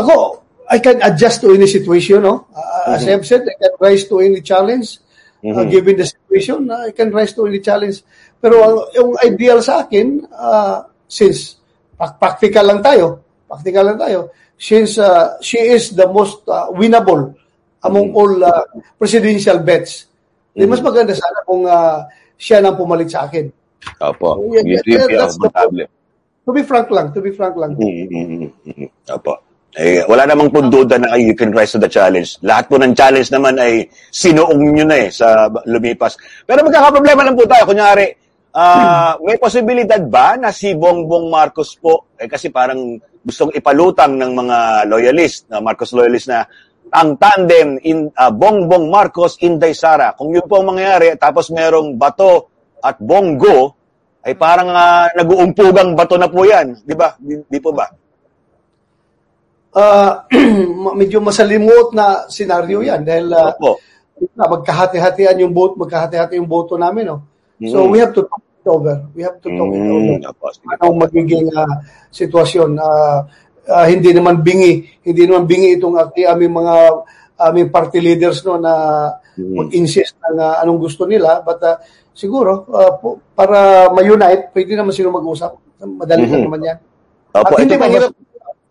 Ako, 0.00 0.40
I 0.70 0.78
can 0.80 0.98
adjust 1.02 1.44
to 1.44 1.52
any 1.52 1.66
situation. 1.66 2.22
No? 2.24 2.46
Uh, 2.54 2.96
As 2.96 3.04
I've 3.04 3.26
said, 3.26 3.42
I 3.44 3.54
can 3.58 3.74
rise 3.78 4.08
to 4.08 4.20
any 4.20 4.40
challenge. 4.40 4.98
Uh, 5.40 5.64
given 5.64 5.96
the 5.96 6.04
situation, 6.04 6.68
uh, 6.68 6.84
I 6.88 6.92
can 6.92 7.08
rise 7.10 7.32
to 7.32 7.48
any 7.48 7.60
challenge. 7.60 8.04
Pero 8.40 8.60
ang, 8.60 8.76
yung 8.92 9.10
ideal 9.24 9.64
sa 9.64 9.84
akin, 9.84 10.28
uh, 10.28 10.84
since 11.08 11.56
pra- 11.96 12.12
practical 12.12 12.60
lang 12.64 12.84
tayo, 12.84 13.24
practical 13.48 13.88
lang 13.88 13.96
tayo, 13.96 14.28
since 14.60 15.00
uh, 15.00 15.40
she 15.40 15.56
is 15.56 15.96
the 15.96 16.04
most 16.12 16.44
uh, 16.44 16.68
winnable 16.76 17.32
among 17.80 18.12
all 18.12 18.36
uh, 18.36 18.64
presidential 19.00 19.56
bets, 19.64 20.12
di 20.52 20.68
mas 20.68 20.84
maganda 20.84 21.16
sana 21.16 21.40
kung 21.48 21.64
uh, 21.64 22.04
siya 22.36 22.60
nang 22.60 22.76
pumalit 22.76 23.08
sa 23.08 23.24
akin. 23.24 23.48
Opo. 23.96 24.44
Yeah, 24.52 24.60
Yun 24.60 24.84
yeah, 24.84 25.08
yung 25.08 25.08
that's 25.24 25.40
the- 25.40 25.48
komportable. 25.48 25.88
To 26.44 26.50
be 26.52 26.62
frank 26.68 26.88
lang, 26.92 27.06
to 27.16 27.20
be 27.24 27.32
frank 27.32 27.56
lang. 27.56 27.72
Mm-hmm. 27.80 28.88
Opo. 29.08 29.40
Eh, 29.70 30.02
wala 30.10 30.26
namang 30.26 30.50
pong 30.50 30.66
na 30.98 31.14
you 31.14 31.30
can 31.38 31.54
rise 31.54 31.70
to 31.70 31.78
the 31.78 31.86
challenge. 31.86 32.34
Lahat 32.42 32.66
po 32.66 32.74
ng 32.74 32.90
challenge 32.90 33.30
naman 33.30 33.54
ay 33.54 33.86
sinuong 34.10 34.74
nyo 34.74 34.82
na 34.82 35.06
eh 35.06 35.08
sa 35.14 35.46
lumipas. 35.62 36.18
Pero 36.42 36.66
magkakaproblema 36.66 37.22
lang 37.22 37.38
po 37.38 37.46
tayo. 37.46 37.70
Kunyari, 37.70 38.10
ah, 38.58 39.14
may 39.22 39.38
posibilidad 39.38 40.02
ba 40.02 40.34
na 40.34 40.50
si 40.50 40.74
Bongbong 40.74 41.30
Marcos 41.30 41.78
po, 41.78 42.10
eh, 42.18 42.26
kasi 42.26 42.50
parang 42.50 42.98
gustong 43.22 43.54
ipalutang 43.54 44.18
ng 44.18 44.32
mga 44.34 44.56
loyalist, 44.90 45.46
na 45.46 45.62
Marcos 45.62 45.94
loyalist 45.94 46.26
na 46.26 46.42
ang 46.90 47.14
tandem 47.14 47.78
in 47.86 48.10
ah, 48.18 48.34
Bongbong 48.34 48.90
Marcos 48.90 49.38
Inday 49.38 49.70
Sara. 49.70 50.18
Kung 50.18 50.34
yun 50.34 50.50
po 50.50 50.58
ang 50.58 50.74
mangyayari, 50.74 51.14
tapos 51.14 51.46
merong 51.54 51.94
bato 51.94 52.50
at 52.82 52.98
bongo, 52.98 53.78
ay 54.26 54.34
parang 54.34 54.74
ah, 54.74 55.06
nag-uumpugang 55.14 55.94
bato 55.94 56.18
na 56.18 56.26
po 56.26 56.42
yan. 56.42 56.74
Di 56.82 56.98
ba? 56.98 57.14
Di, 57.22 57.38
di 57.46 57.58
po 57.62 57.70
ba? 57.70 57.86
uh, 59.80 60.26
medyo 60.92 61.18
masalimuot 61.20 61.92
na 61.92 62.26
senaryo 62.26 62.82
yan 62.82 63.02
dahil 63.02 63.30
uh, 63.30 63.54
Opo. 63.54 63.78
na 64.34 64.44
magkahati-hatian 64.46 65.40
yung 65.40 65.52
boto, 65.52 65.78
magkahati-hati 65.78 66.36
yung 66.36 66.46
boto 66.46 66.74
namin, 66.74 67.08
no. 67.08 67.16
So 67.62 67.84
Mm. 67.84 67.90
we 67.92 67.98
have 68.00 68.12
to 68.12 68.24
talk 68.24 68.40
it 68.40 68.66
over. 68.66 68.96
We 69.12 69.20
have 69.20 69.36
to 69.38 69.48
talk 69.48 69.68
it 69.68 69.84
over. 69.84 70.16
Mm, 70.16 70.24
opo, 70.26 70.46
sige. 70.48 70.64
Anong 70.74 70.96
magiging 70.98 71.46
uh, 71.50 71.74
sitwasyon? 72.08 72.70
Uh, 72.74 73.18
uh, 73.66 73.86
hindi 73.86 74.10
naman 74.10 74.40
bingi, 74.40 74.80
hindi 75.00 75.22
naman 75.24 75.44
bingi 75.44 75.76
itong 75.76 75.94
ati 75.94 76.24
aming 76.24 76.56
mga 76.56 76.74
aming 77.40 77.68
party 77.68 77.98
leaders 77.98 78.40
no 78.42 78.56
na 78.56 78.74
Mm. 79.30 79.56
mag-insist 79.56 80.18
uh, 80.20 80.60
anong 80.60 80.76
gusto 80.82 81.08
nila 81.08 81.40
but 81.40 81.56
uh, 81.62 81.78
siguro 82.12 82.66
uh, 82.68 82.92
po- 82.98 83.24
para 83.32 83.88
ma-unite 83.88 84.52
pwede 84.52 84.74
naman 84.74 84.92
sila 84.92 85.08
mag-usap 85.08 85.54
madali 85.80 86.28
Mhm. 86.28 86.44
naman 86.44 86.60
yan 86.60 86.78
Opo, 87.30 87.54
At 87.54 87.62
hindi 87.62 87.72
ito 87.72 87.80
pa, 87.80 87.86
mahirap- 87.88 88.16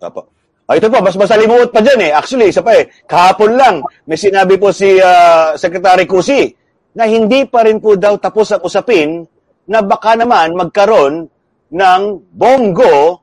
Opo. 0.03 0.21
Ah, 0.69 0.77
ito 0.77 0.85
po, 0.85 1.01
mas 1.01 1.17
masalimuot 1.17 1.73
pa 1.73 1.81
dyan 1.81 1.97
eh. 1.97 2.11
Actually, 2.13 2.53
isa 2.53 2.61
pa 2.61 2.77
eh, 2.77 2.85
kahapon 3.09 3.57
lang, 3.57 3.81
may 4.05 4.13
sinabi 4.13 4.53
po 4.53 4.69
si 4.69 5.01
ah, 5.01 5.57
Secretary 5.57 6.05
Cusi 6.05 6.45
na 6.93 7.09
hindi 7.09 7.41
pa 7.49 7.65
rin 7.65 7.81
po 7.81 7.97
daw 7.97 8.21
tapos 8.21 8.53
ang 8.53 8.61
usapin 8.61 9.25
na 9.65 9.81
baka 9.81 10.13
naman 10.13 10.53
magkaroon 10.53 11.25
ng 11.73 12.01
bongo 12.29 13.17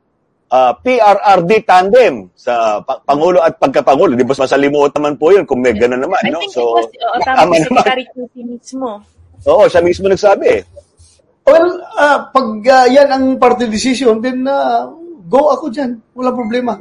ah, 0.51 0.75
PRRD 0.75 1.63
tandem 1.63 2.35
sa 2.35 2.83
pa- 2.83 2.99
Pangulo 3.07 3.39
at 3.39 3.55
Pagkapangulo. 3.57 4.19
Di 4.19 4.27
ba 4.27 4.35
masalimuot 4.35 4.91
naman 4.99 5.15
po 5.15 5.31
yun 5.31 5.47
kung 5.47 5.63
may 5.63 5.71
gano'n 5.71 6.03
naman, 6.03 6.19
I 6.27 6.35
no? 6.35 6.43
think 6.43 6.51
it 6.51 6.59
was, 6.59 6.91
oo, 6.91 7.19
tama 7.23 7.55
si. 7.55 7.63
Secretary 7.63 8.05
QC 8.11 8.35
mismo. 8.43 8.89
Oo, 9.47 9.71
siya 9.71 9.87
mismo 9.87 10.11
nagsabi. 10.11 10.47
eh. 10.51 10.63
Well, 11.47 11.79
ah, 11.95 12.27
pag 12.27 12.49
ah, 12.67 12.91
yan 12.91 13.07
ang 13.07 13.25
party 13.39 13.71
decision, 13.71 14.19
then 14.19 14.43
ah, 14.51 14.91
go 15.31 15.55
ako 15.55 15.71
dyan. 15.71 15.95
Wala 16.11 16.35
problema. 16.35 16.75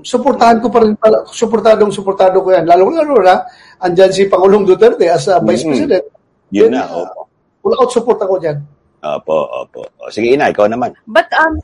Suportahan 0.00 0.58
ko 0.58 0.68
pa 0.72 0.80
rin 0.80 0.96
pala. 0.96 1.22
Suportadong 1.28 1.92
suportado 1.92 2.40
ko 2.40 2.50
yan. 2.50 2.64
Lalo-lalo 2.64 3.20
na, 3.20 3.44
andyan 3.78 4.10
si 4.10 4.26
Pangulong 4.26 4.64
Duterte 4.64 5.06
as 5.06 5.28
a 5.28 5.38
Vice 5.40 5.64
Mhm. 5.64 5.70
President. 5.70 6.04
Yun 6.50 6.70
Then, 6.72 6.80
na, 6.80 6.82
opo. 6.90 7.20
Full 7.60 7.76
out 7.76 7.90
support 7.92 8.18
ako 8.18 8.40
dyan. 8.40 8.58
Opo, 9.00 9.36
opo. 9.64 9.80
O, 10.00 10.08
Sige, 10.08 10.32
Ina, 10.32 10.48
ikaw 10.50 10.66
naman. 10.66 10.96
But 11.06 11.28
um, 11.36 11.60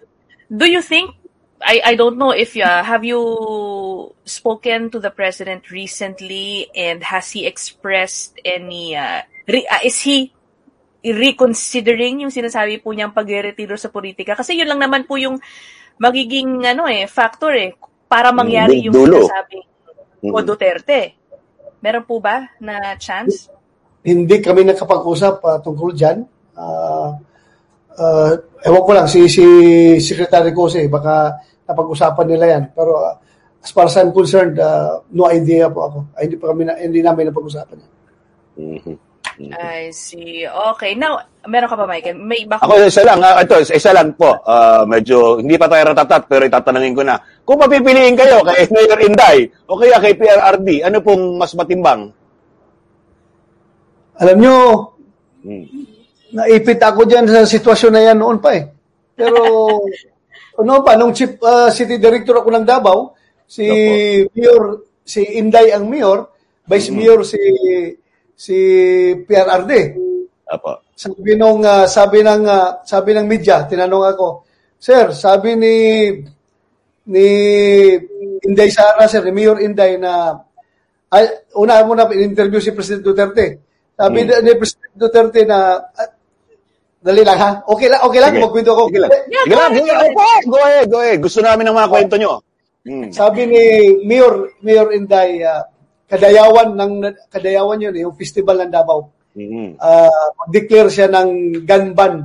do 0.48 0.68
you 0.68 0.80
think 0.84 1.10
I 1.56 1.80
I 1.80 1.94
don't 1.96 2.20
know 2.20 2.36
if 2.36 2.52
uh, 2.54 2.84
have 2.84 3.00
you 3.00 3.16
spoken 4.28 4.92
to 4.92 5.00
the 5.00 5.08
president 5.08 5.72
recently 5.72 6.68
and 6.76 7.00
has 7.00 7.32
he 7.32 7.48
expressed 7.48 8.36
any 8.44 8.92
uh, 8.92 9.24
re- 9.48 9.64
uh, 9.64 9.80
is 9.80 9.96
he 10.04 10.36
reconsidering 11.00 12.20
yung 12.20 12.34
sinasabi 12.34 12.82
po 12.82 12.92
niyang 12.92 13.14
pagre-retiro 13.14 13.78
sa 13.78 13.88
politika 13.88 14.36
kasi 14.36 14.58
yun 14.58 14.68
lang 14.68 14.82
naman 14.82 15.08
po 15.08 15.16
yung 15.16 15.38
magiging 15.96 16.66
ano 16.66 16.84
eh 16.84 17.06
factor 17.08 17.54
eh 17.56 17.72
para 18.06 18.30
mangyari 18.30 18.80
Mm, 18.80 18.84
yung 18.90 18.94
dulo. 18.94 19.18
sinasabi 19.26 19.58
ko. 20.26 20.38
Duterte. 20.42 21.00
Meron 21.78 22.04
po 22.04 22.18
ba 22.18 22.50
na 22.58 22.96
chance? 22.96 23.50
Hindi 24.02 24.38
kami 24.38 24.62
nakapag-usap 24.64 25.34
ah, 25.42 25.58
tungkol 25.60 25.90
dyan. 25.92 26.22
Ah, 26.54 27.14
ah, 27.94 28.32
ewan 28.62 28.82
ko 28.82 28.92
lang, 28.94 29.06
si, 29.06 29.26
si 29.26 29.44
Secretary 29.98 30.50
Kose, 30.50 30.86
baka 30.86 31.36
napag-usapan 31.66 32.26
nila 32.26 32.44
yan. 32.48 32.64
Pero 32.72 32.96
ah, 32.96 33.18
as 33.60 33.70
far 33.70 33.86
as 33.86 33.96
I'm 33.98 34.10
concerned, 34.10 34.58
ah, 34.58 35.02
no 35.10 35.26
idea 35.26 35.66
po 35.68 35.84
ako. 35.84 35.98
Ay, 36.14 36.26
hindi 36.26 36.36
pa 36.38 36.50
kami 36.50 36.62
na, 36.64 36.74
hindi 36.78 37.02
namin 37.02 37.30
napag-usapan 37.30 37.76
yan. 37.76 37.92
Mhm. 38.56 38.94
I 39.36 39.92
see. 39.92 40.48
Okay. 40.48 40.96
Now, 40.96 41.20
meron 41.44 41.68
ka 41.68 41.76
pa, 41.76 41.84
Michael? 41.84 42.16
May 42.16 42.48
iba 42.48 42.56
ka 42.56 42.64
Ako 42.64 42.88
isa 42.88 43.04
lang, 43.04 43.20
ah, 43.20 43.44
ito, 43.44 43.60
isa 43.60 43.92
lang 43.92 44.16
po. 44.16 44.32
Ah, 44.48 44.88
medyo, 44.88 45.36
hindi 45.36 45.60
pa 45.60 45.68
tayo 45.68 45.92
ratatat, 45.92 46.24
pero 46.24 46.48
itatanungin 46.48 46.96
ko 46.96 47.02
na. 47.04 47.20
Kung 47.44 47.60
mapipiliin 47.60 48.16
kayo 48.16 48.40
kay 48.40 48.64
Mayor 48.72 49.00
Inday 49.04 49.38
o 49.68 49.76
kaya 49.76 50.00
kay 50.00 50.16
PRRD, 50.16 50.68
ano 50.88 50.98
pong 51.04 51.36
mas 51.36 51.52
matimbang? 51.52 52.08
Alam 54.16 54.36
nyo, 54.40 54.56
Hmm. 55.46 55.62
naipit 56.34 56.82
ako 56.82 57.06
dyan 57.06 57.22
sa 57.30 57.46
sitwasyon 57.46 57.92
na 57.94 58.02
yan 58.02 58.18
noon 58.18 58.42
pa 58.42 58.50
eh. 58.58 58.66
Pero, 59.14 59.38
ano 60.60 60.82
pa, 60.82 60.98
nung 60.98 61.14
chief 61.14 61.38
ah, 61.44 61.70
city 61.70 62.00
director 62.00 62.40
ako 62.40 62.50
ng 62.50 62.66
Davao, 62.66 63.14
si 63.46 63.62
Mayor, 64.34 64.82
si 65.06 65.22
Inday 65.38 65.70
ang 65.70 65.86
mayor, 65.86 66.26
vice 66.66 66.90
mayor 66.90 67.22
si 67.22 67.38
si 68.36 68.56
PRRD. 69.24 69.72
Apo. 70.46 70.84
Sabi 70.94 71.32
nung 71.34 71.64
ah, 71.64 71.88
sabi 71.88 72.20
ng 72.20 72.44
ah, 72.46 72.80
sabi 72.84 73.16
ng 73.16 73.26
media, 73.26 73.64
tinanong 73.66 74.14
ako, 74.14 74.44
"Sir, 74.78 75.10
sabi 75.10 75.56
ni 75.56 75.74
ni 77.06 77.26
Inday 78.46 78.70
Sara, 78.70 79.08
sir, 79.08 79.24
ni 79.26 79.32
Mayor 79.32 79.58
Inday 79.58 79.96
na 79.98 80.36
ay, 81.10 81.22
una 81.54 81.82
mo 81.86 81.94
na 81.94 82.10
interview 82.12 82.58
si 82.58 82.74
President 82.74 83.02
Duterte. 83.02 83.62
Sabi 83.96 84.26
Hmm. 84.26 84.42
ni 84.42 84.52
President 84.58 84.94
Duterte 84.94 85.40
na 85.46 85.78
ah, 85.80 86.10
dali 87.00 87.22
lang 87.22 87.38
ha. 87.38 87.50
Okay 87.64 87.86
lang, 87.86 88.02
okay 88.02 88.20
lang 88.20 88.32
Sige. 88.34 88.42
magkwento 88.42 88.70
ako. 88.74 88.82
Sige 88.90 89.00
lang. 89.00 89.10
Sige 89.14 89.54
lang, 89.54 89.70
sige 89.72 89.90
lang. 89.94 90.02
Opo, 90.10 90.22
go 90.50 90.58
ahead, 90.60 90.86
go 90.90 90.98
ahead. 91.00 91.18
Gusto 91.22 91.38
namin 91.40 91.64
ng 91.70 91.76
mga 91.78 91.90
kwento 91.90 92.14
nyo. 92.18 92.32
Hmm. 92.86 93.08
Sabi 93.10 93.40
ni 93.46 93.62
Mayor 94.06 94.34
Mayor 94.62 94.88
Inday 94.94 95.42
ah, 95.46 95.62
kadayawan 96.06 96.74
ng 96.74 96.92
kadayawan 97.30 97.82
yun, 97.82 98.08
yung 98.08 98.14
festival 98.18 98.62
ng 98.62 98.72
Davao. 98.72 99.10
Mhm. 99.36 99.76
uh, 99.76 100.28
mag-declare 100.40 100.88
siya 100.88 101.12
ng 101.12 101.60
gun 101.68 101.92
ban. 101.92 102.24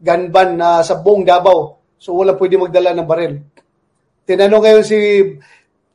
Gun 0.00 0.22
ban 0.32 0.56
na 0.56 0.80
sa 0.80 0.96
buong 0.96 1.28
Davao. 1.28 1.76
So 2.00 2.16
wala 2.16 2.32
pwede 2.40 2.56
magdala 2.56 2.96
ng 2.96 3.04
baril. 3.04 3.36
Tinanong 4.24 4.62
ngayon 4.64 4.84
si 4.86 4.98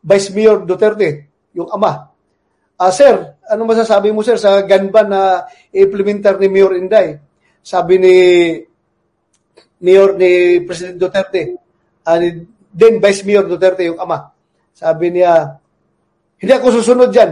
Vice 0.06 0.30
Mayor 0.38 0.62
Duterte, 0.62 1.26
yung 1.58 1.74
ama. 1.74 2.14
Ah, 2.78 2.94
sir, 2.94 3.40
ano 3.50 3.66
masasabi 3.66 4.14
mo 4.14 4.22
sir 4.22 4.38
sa 4.38 4.62
gun 4.62 4.94
ban 4.94 5.10
na 5.10 5.50
implementar 5.74 6.38
ni 6.38 6.54
Mayor 6.54 6.78
Inday? 6.78 7.18
Sabi 7.66 7.98
ni 7.98 8.16
Mayor 9.82 10.14
ni 10.14 10.62
President 10.62 11.02
Duterte, 11.02 11.58
ah, 12.06 12.22
ni, 12.22 12.46
then 12.70 13.02
Vice 13.02 13.26
Mayor 13.26 13.50
Duterte 13.50 13.90
yung 13.90 13.98
ama. 13.98 14.30
Sabi 14.76 15.10
niya, 15.18 15.58
hindi 16.46 16.54
ako 16.54 16.78
susunod 16.78 17.10
diyan. 17.10 17.32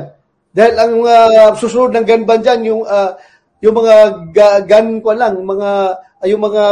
Dahil 0.58 0.74
ang 0.74 0.94
ah, 1.06 1.54
susunod 1.54 1.94
ng 1.94 2.06
gun 2.06 2.26
ban 2.26 2.42
dyan, 2.42 2.60
yung, 2.66 2.82
ah, 2.90 3.14
yung 3.62 3.78
mga 3.78 3.96
ga- 4.34 4.62
gun 4.66 5.06
ko 5.06 5.14
lang, 5.14 5.38
mga, 5.38 5.70
ah, 5.94 6.26
yung 6.26 6.42
mga 6.42 6.64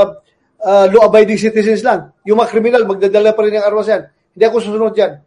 ah, 0.66 0.86
law-abiding 0.90 1.38
citizens 1.38 1.86
lang. 1.86 2.10
Yung 2.26 2.42
mga 2.42 2.50
kriminal, 2.50 2.90
magdadala 2.90 3.38
pa 3.38 3.46
rin 3.46 3.62
ng 3.62 3.66
armas 3.66 3.86
yan. 3.94 4.02
Hindi 4.34 4.44
ako 4.50 4.58
susunod 4.58 4.94
dyan. 4.98 5.22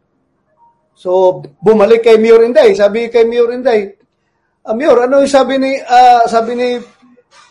So, 0.94 1.42
bumalik 1.62 2.02
kay 2.02 2.18
Mayor 2.18 2.42
Inday. 2.46 2.74
Sabi 2.74 3.10
kay 3.10 3.26
Mayor 3.26 3.54
Inday, 3.54 3.94
ah, 4.66 4.74
Mayor, 4.74 5.06
ano 5.06 5.22
yung 5.22 5.30
sabi 5.30 5.58
ni, 5.58 5.78
ah, 5.86 6.26
sabi 6.26 6.58
ni, 6.58 6.68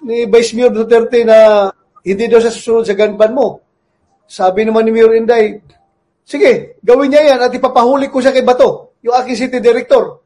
ni 0.04 0.28
Vice 0.28 0.56
Mayor 0.60 0.76
Duterte 0.76 1.24
na 1.24 1.68
hindi 2.04 2.28
daw 2.28 2.44
siya 2.44 2.52
susunod 2.52 2.84
sa 2.84 3.00
gun 3.00 3.16
ban 3.16 3.32
mo? 3.32 3.64
Sabi 4.28 4.68
naman 4.68 4.88
ni 4.88 4.92
Mayor 4.92 5.16
Inday, 5.16 5.60
sige, 6.24 6.80
gawin 6.80 7.12
niya 7.12 7.36
yan 7.36 7.40
at 7.48 7.52
ipapahuli 7.52 8.08
ko 8.08 8.24
siya 8.24 8.32
kay 8.32 8.44
Bato, 8.44 8.93
yung 9.04 9.16
aking 9.20 9.38
city 9.38 9.60
director. 9.60 10.18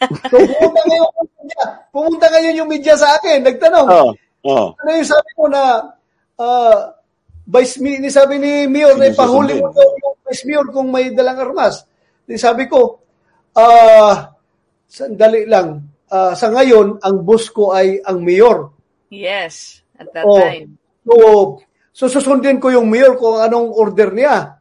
So, 0.00 0.36
pumunta 0.40 0.80
ngayon 0.86 1.04
yung 1.04 1.28
media. 1.36 1.62
Pumunta 1.90 2.26
ngayon 2.30 2.54
yung 2.56 2.70
media 2.70 2.94
sa 2.96 3.08
akin. 3.16 3.38
Nagtanong, 3.44 3.86
Oh, 3.88 4.10
oh. 4.46 4.66
ano 4.74 4.88
yung 4.90 5.08
sabi 5.08 5.30
mo 5.36 5.46
na 5.46 5.62
uh, 6.38 6.76
Vice 7.48 7.80
Mi- 7.80 7.96
ni 7.98 8.08
sabi 8.08 8.36
ni 8.36 8.68
Mayor 8.68 8.96
na 8.96 9.08
ipahuli 9.08 9.56
mo 9.56 9.72
daw 9.72 9.84
yung 9.84 10.16
Vice 10.24 10.44
Mayor 10.44 10.66
kung 10.68 10.88
may 10.88 11.10
dalang 11.12 11.40
armas. 11.40 11.84
Di 12.22 12.36
sabi 12.36 12.68
ko, 12.68 13.00
ah, 13.56 14.28
sandali 14.84 15.48
lang. 15.48 15.80
Ah, 16.08 16.32
sa 16.32 16.48
ngayon, 16.48 17.00
ang 17.00 17.16
boss 17.20 17.48
ko 17.48 17.72
ay 17.72 18.00
ang 18.00 18.20
mayor. 18.20 18.72
Yes, 19.08 19.80
at 19.96 20.08
that 20.12 20.24
Oh. 20.24 20.36
time. 20.36 20.76
So, 21.04 21.16
so 21.90 22.04
susundin 22.06 22.60
ko 22.60 22.68
yung 22.68 22.88
mayor 22.88 23.16
kung 23.16 23.40
anong 23.40 23.72
order 23.72 24.12
niya. 24.12 24.57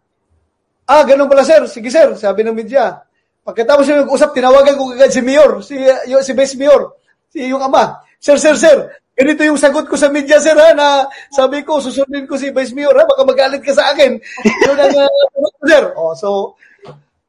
Ah, 0.88 1.04
ganun 1.04 1.28
pala 1.28 1.44
sir. 1.44 1.60
Sige 1.68 1.92
sir, 1.92 2.16
sabi 2.16 2.48
ng 2.48 2.56
media. 2.56 3.04
Pagkatapos 3.44 3.88
yung 3.88 4.04
nag-usap, 4.08 4.32
tinawagan 4.32 4.76
ko 4.76 4.92
agad 4.96 5.12
si 5.12 5.24
mayor, 5.24 5.64
si, 5.64 5.76
uh, 5.80 6.04
yung, 6.08 6.24
si 6.24 6.36
vice 6.36 6.56
mayor, 6.60 6.96
si 7.32 7.48
yung 7.48 7.64
ama. 7.64 8.04
Sir, 8.20 8.36
sir, 8.36 8.60
sir, 8.60 8.92
ganito 9.16 9.40
yung 9.48 9.56
sagot 9.56 9.88
ko 9.88 9.96
sa 9.96 10.12
media 10.12 10.36
sir 10.36 10.52
ha, 10.52 10.76
na 10.76 11.08
sabi 11.32 11.64
ko, 11.64 11.80
susundin 11.80 12.28
ko 12.28 12.36
si 12.36 12.52
vice 12.52 12.76
mayor 12.76 12.92
ha, 12.92 13.08
baka 13.08 13.24
magalit 13.24 13.64
ka 13.64 13.72
sa 13.72 13.96
akin. 13.96 14.20
Yun 14.68 14.80
ang 14.80 14.96
uh, 14.96 15.08
sagot 15.32 15.54
ko, 15.56 15.64
sir. 15.64 15.84
Oh, 15.96 16.12
so, 16.12 16.28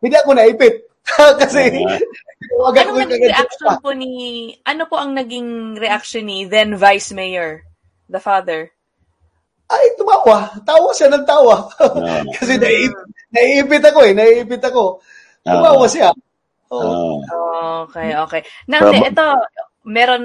hindi 0.02 0.18
ako 0.18 0.34
naipit. 0.34 0.90
Kasi, 1.42 1.70
tinawagan 2.42 2.82
ko 2.90 2.98
Anong 2.98 2.98
yung 2.98 3.10
naging 3.14 3.30
reaction 3.30 3.68
po 3.78 3.90
ni, 3.94 4.10
ano 4.66 4.82
po 4.90 4.98
ang 4.98 5.14
naging 5.14 5.78
reaction 5.78 6.26
ni 6.26 6.50
then 6.50 6.74
Vice 6.74 7.14
Mayor, 7.14 7.62
the 8.10 8.18
father? 8.18 8.74
ay, 9.68 9.84
tumawa. 10.00 10.48
Tawa 10.64 10.90
siya 10.96 11.12
ng 11.12 11.24
tawa. 11.28 11.68
Kasi 12.40 12.56
naiipit, 12.56 13.17
naiipit 13.32 13.84
ako 13.84 14.00
eh. 14.04 14.12
Naiipit 14.16 14.62
ako. 14.64 15.02
Tumawa 15.44 15.86
siya. 15.88 16.10
Oo. 16.72 17.24
Oh. 17.24 17.86
Okay, 17.88 18.12
okay. 18.16 18.42
Now, 18.68 18.92
Tama. 18.92 19.08
ito, 19.08 19.26
meron 19.88 20.24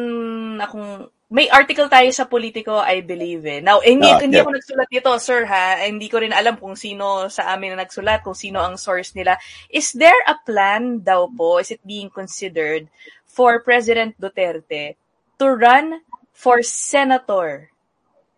akong, 0.60 1.08
may 1.34 1.50
article 1.50 1.90
tayo 1.90 2.10
sa 2.14 2.30
Politico, 2.30 2.78
I 2.78 3.02
believe 3.02 3.42
eh. 3.48 3.58
Now, 3.64 3.82
hindi, 3.82 4.06
Ah, 4.06 4.22
hindi 4.22 4.38
yeah. 4.38 4.46
ako 4.46 4.54
nagsulat 4.54 4.90
dito, 4.92 5.10
sir 5.18 5.50
ha. 5.50 5.82
Hindi 5.82 6.06
ko 6.12 6.22
rin 6.22 6.36
alam 6.36 6.60
kung 6.60 6.78
sino 6.78 7.26
sa 7.32 7.56
amin 7.56 7.74
na 7.74 7.88
nagsulat, 7.88 8.22
kung 8.22 8.38
sino 8.38 8.62
ang 8.62 8.78
source 8.78 9.18
nila. 9.18 9.40
Is 9.72 9.96
there 9.98 10.20
a 10.30 10.38
plan 10.46 11.02
daw 11.02 11.26
po, 11.32 11.58
is 11.58 11.74
it 11.74 11.82
being 11.82 12.14
considered 12.14 12.86
for 13.26 13.66
President 13.66 14.14
Duterte 14.22 14.94
to 15.42 15.46
run 15.50 16.06
for 16.36 16.62
senator 16.62 17.74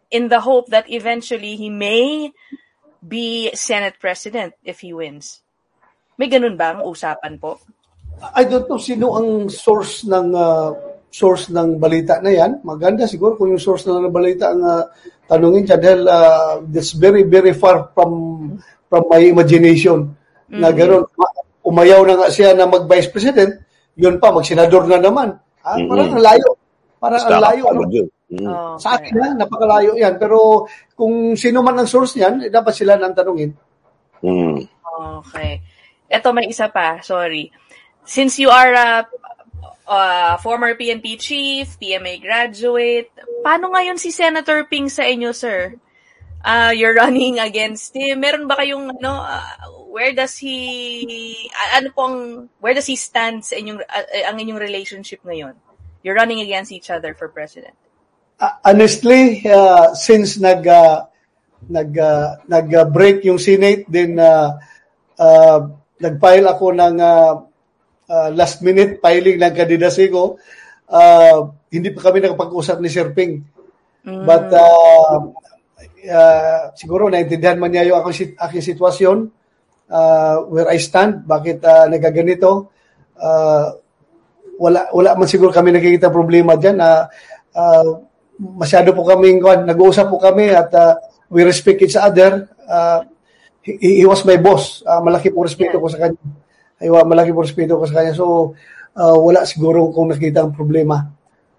in 0.07 0.31
the 0.31 0.39
hope 0.39 0.71
that 0.71 0.87
eventually 0.87 1.59
he 1.59 1.67
may 1.67 2.31
be 3.05 3.53
Senate 3.53 4.01
President 4.01 4.57
if 4.65 4.81
he 4.81 4.91
wins? 4.91 5.45
May 6.17 6.31
ganun 6.31 6.57
ba 6.57 6.73
ang 6.73 6.81
usapan 6.83 7.37
po? 7.37 7.61
I 8.33 8.47
don't 8.47 8.65
know 8.65 8.79
sino 8.79 9.19
ang 9.19 9.51
source 9.51 10.07
ng 10.07 10.33
ah, 10.33 10.71
source 11.11 11.51
ng 11.51 11.77
balita 11.77 12.17
na 12.23 12.31
yan. 12.31 12.63
Maganda 12.63 13.05
siguro 13.05 13.35
kung 13.35 13.51
yung 13.51 13.61
source 13.61 13.85
ng 13.85 14.09
balita 14.09 14.51
ang 14.51 14.61
ah, 14.63 14.83
tanungin 15.27 15.67
siya 15.67 15.77
dahil 15.77 16.01
ah, 16.07 16.57
that's 16.65 16.95
very 16.95 17.27
very 17.27 17.51
far 17.51 17.91
from 17.91 18.11
from 18.87 19.03
my 19.11 19.21
imagination 19.21 20.15
na 20.49 20.71
gano'n. 20.71 21.03
Ma- 21.17 21.43
Umayaw 21.65 22.05
na 22.05 22.13
nga 22.21 22.29
siya 22.29 22.53
na 22.53 22.69
mag-vice 22.69 23.09
president, 23.09 23.57
yun 23.97 24.21
pa, 24.21 24.29
mag-senador 24.29 24.85
na 24.85 25.01
naman. 25.01 25.33
Ah. 25.65 25.81
Parang 25.81 26.13
ang 26.13 26.21
layo. 26.21 26.49
Parang 27.01 27.21
ang 27.25 27.41
layo. 27.41 27.63
Ano? 27.73 27.81
Mm. 28.31 28.41
Okay. 28.41 28.81
Sa 28.81 28.89
akin 28.97 29.13
ha, 29.21 29.27
napakalayo 29.37 29.93
yan. 29.93 30.17
Pero 30.17 30.65
kung 30.97 31.37
sino 31.37 31.61
man 31.61 31.77
ang 31.77 31.89
source 31.89 32.17
niyan, 32.17 32.49
eh, 32.49 32.51
dapat 32.51 32.73
sila 32.73 32.97
nang 32.97 33.13
tanungin. 33.13 33.53
Mm. 34.25 34.65
Okay. 35.21 35.61
Ito 36.09 36.33
may 36.33 36.49
isa 36.49 36.69
pa, 36.69 37.01
sorry. 37.01 37.51
Since 38.05 38.37
you 38.41 38.49
are 38.49 38.73
a, 38.73 38.89
a 39.89 39.99
former 40.41 40.73
PNP 40.77 41.17
chief, 41.17 41.77
PMA 41.81 42.21
graduate, 42.21 43.09
paano 43.41 43.73
ngayon 43.73 43.97
si 43.97 44.09
Senator 44.13 44.65
Ping 44.69 44.89
sa 44.89 45.05
inyo, 45.05 45.33
sir? 45.33 45.77
Uh, 46.45 46.69
you're 46.73 46.93
running 47.01 47.41
against 47.41 47.93
him. 47.93 48.21
Meron 48.21 48.45
ba 48.49 48.57
kayong 48.57 48.93
ano, 49.01 49.21
uh, 49.21 49.45
where 49.89 50.13
does 50.13 50.37
he 50.37 51.49
uh, 51.49 51.81
ano 51.81 51.89
pong 51.95 52.17
where 52.61 52.75
does 52.75 52.85
he 52.85 52.99
stand 52.99 53.41
sa 53.41 53.57
inyong 53.57 53.81
uh, 53.81 54.05
ang 54.29 54.37
inyong 54.37 54.61
relationship 54.61 55.23
ngayon? 55.25 55.57
You're 56.05 56.19
running 56.19 56.43
against 56.45 56.69
each 56.69 56.93
other 56.93 57.17
for 57.17 57.33
president. 57.33 57.73
Uh, 58.35 58.53
honestly, 58.67 59.39
uh, 59.47 59.95
since 59.95 60.35
nag 60.43 60.67
uh, 60.67 61.07
nag 61.71 61.91
uh, 61.95 62.35
nag-break 62.51 63.23
yung 63.23 63.39
Senate, 63.39 63.87
then 63.87 64.19
uh, 64.19 64.59
uh, 65.15 65.59
nag-file 66.03 66.47
ako 66.51 66.75
ng 66.75 66.95
uh, 66.99 67.33
uh, 68.11 68.29
last 68.35 68.59
minute 68.59 68.99
filing 68.99 69.39
ng 69.39 69.53
candidacy 69.55 70.11
ko. 70.11 70.35
Uh, 70.85 71.55
hindi 71.71 71.95
pa 71.95 72.11
kami 72.11 72.21
nakapag-usap 72.21 72.77
ni 72.83 72.89
Sir 72.91 73.15
Ping. 73.15 73.39
Mm. 74.05 74.23
But 74.27 74.51
uh, 74.53 75.31
uh, 76.11 76.61
siguro 76.77 77.09
naintindihan 77.09 77.57
man 77.57 77.73
niya 77.73 77.89
yung 77.89 78.03
aking, 78.03 78.37
aking 78.37 78.63
sitwasyon, 78.75 79.17
uh, 79.89 80.45
where 80.51 80.69
I 80.69 80.77
stand, 80.77 81.25
bakit 81.25 81.63
uh, 81.65 81.89
nagaganito. 81.89 82.69
Uh, 83.15 83.79
wala 84.55 84.87
wala 84.91 85.19
man 85.19 85.27
siguro 85.27 85.51
kami 85.51 85.71
nakikita 85.71 86.07
problema 86.07 86.55
diyan 86.55 86.77
na 86.79 87.11
uh, 87.55 87.91
masyado 88.39 88.91
po 88.91 89.07
kaming 89.07 89.39
nag-uusap 89.41 90.11
po 90.11 90.19
kami 90.19 90.51
at 90.51 90.71
uh, 90.75 90.95
we 91.31 91.43
respect 91.43 91.81
each 91.81 91.97
other. 91.97 92.49
Uh, 92.67 93.03
he, 93.63 94.01
he 94.01 94.05
was 94.05 94.23
my 94.27 94.37
boss. 94.37 94.83
Uh, 94.85 95.01
malaki 95.01 95.31
po 95.31 95.43
respeto 95.43 95.79
ko 95.79 95.87
sa 95.87 96.07
kanya. 96.07 96.19
Ay, 96.75 96.91
malaki 96.91 97.31
po 97.31 97.41
respeto 97.41 97.79
ko 97.79 97.87
sa 97.87 98.03
kanya. 98.03 98.13
So, 98.13 98.53
uh, 98.95 99.17
wala 99.17 99.47
siguro 99.47 99.89
kung 99.91 100.11
nakita 100.11 100.43
ang 100.43 100.53
problema. 100.55 101.03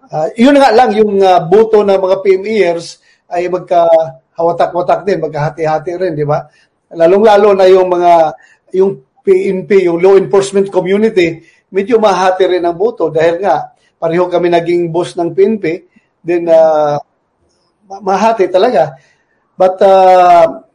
Uh, 0.07 0.27
yun 0.39 0.55
nga 0.55 0.71
lang, 0.71 0.95
yung 0.95 1.19
uh, 1.19 1.43
boto 1.43 1.83
ng 1.83 1.99
mga 1.99 2.17
PMEers 2.23 3.03
ay 3.27 3.51
magka-hawatak-watak 3.51 5.03
din, 5.03 5.19
magkahati-hati 5.19 5.91
rin, 5.99 6.15
di 6.15 6.23
ba? 6.23 6.47
Lalong-lalo 6.95 7.51
na 7.51 7.67
yung 7.67 7.91
mga, 7.91 8.13
yung 8.79 9.03
PNP, 9.19 9.91
yung 9.91 9.99
law 9.99 10.15
enforcement 10.15 10.71
community, 10.71 11.43
medyo 11.75 11.99
mahati 11.99 12.47
rin 12.47 12.63
ang 12.63 12.79
boto 12.79 13.11
dahil 13.11 13.43
nga, 13.43 13.75
pareho 13.99 14.31
kami 14.31 14.47
naging 14.47 14.87
boss 14.87 15.19
ng 15.19 15.35
PNP, 15.35 15.86
then 16.27 16.43
uh, 16.51 16.99
mahati 18.03 18.51
talaga. 18.51 18.99
But, 19.55 19.79
uh, 19.79 20.67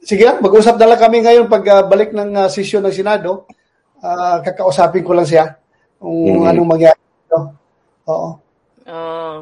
sige 0.00 0.28
mag-usap 0.40 0.80
na 0.80 0.88
lang 0.88 1.00
kami 1.00 1.20
ngayon 1.20 1.52
pag 1.52 1.64
uh, 1.68 1.84
balik 1.84 2.16
ng 2.16 2.32
uh, 2.32 2.48
sesyon 2.48 2.88
ng 2.88 2.96
Senado. 2.96 3.44
Uh, 4.00 4.40
kakausapin 4.44 5.04
ko 5.04 5.12
lang 5.12 5.28
siya 5.28 5.60
kung 5.96 6.40
Mm-hmm. 6.44 6.50
anong 6.52 6.68
mangyari. 6.68 7.00
No? 7.32 7.40
Oo. 8.08 8.28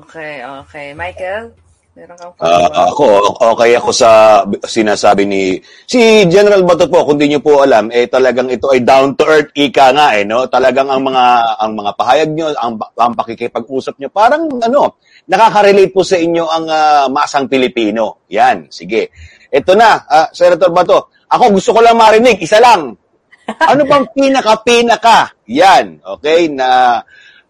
Okay, 0.03 0.39
okay. 0.63 0.95
Michael, 0.95 1.51
meron 1.93 2.17
kang 2.17 2.33
follow-up? 2.41 2.73
ako, 2.73 3.07
okay 3.53 3.71
ako 3.77 3.91
sa 3.93 4.41
sinasabi 4.65 5.29
ni 5.29 5.61
si 5.85 6.25
General 6.33 6.65
Bato 6.65 6.89
po, 6.89 7.05
kung 7.05 7.21
di 7.21 7.29
niyo 7.29 7.45
po 7.45 7.61
alam, 7.61 7.93
eh 7.93 8.09
talagang 8.09 8.49
ito 8.49 8.73
ay 8.73 8.81
down 8.81 9.13
to 9.13 9.29
earth 9.29 9.53
ika 9.53 9.93
nga 9.93 10.17
eh, 10.17 10.25
no? 10.25 10.49
Talagang 10.49 10.89
ang 10.89 11.05
mga 11.05 11.25
ang 11.61 11.73
mga 11.77 11.91
pahayag 11.93 12.31
niyo, 12.33 12.47
ang, 12.57 12.81
ang 12.97 13.13
pakikipag-usap 13.13 14.01
niyo, 14.01 14.09
parang 14.09 14.49
ano, 14.65 14.97
nakaka-relate 15.29 15.93
po 15.93 16.01
sa 16.01 16.17
inyo 16.17 16.45
ang 16.49 16.65
ah, 16.73 17.07
masang 17.13 17.47
Pilipino. 17.47 18.25
Yan, 18.33 18.73
sige. 18.73 19.13
Ito 19.53 19.77
na, 19.77 20.09
ah, 20.09 20.29
Senator 20.33 20.73
Bato. 20.73 21.13
Ako 21.29 21.53
gusto 21.53 21.77
ko 21.77 21.81
lang 21.85 22.01
marinig, 22.01 22.41
isa 22.41 22.57
lang. 22.57 22.97
Ano 23.45 23.83
bang 23.85 24.07
pinaka-pinaka? 24.17 25.45
Yan, 25.53 26.01
okay, 26.01 26.49
na 26.49 27.01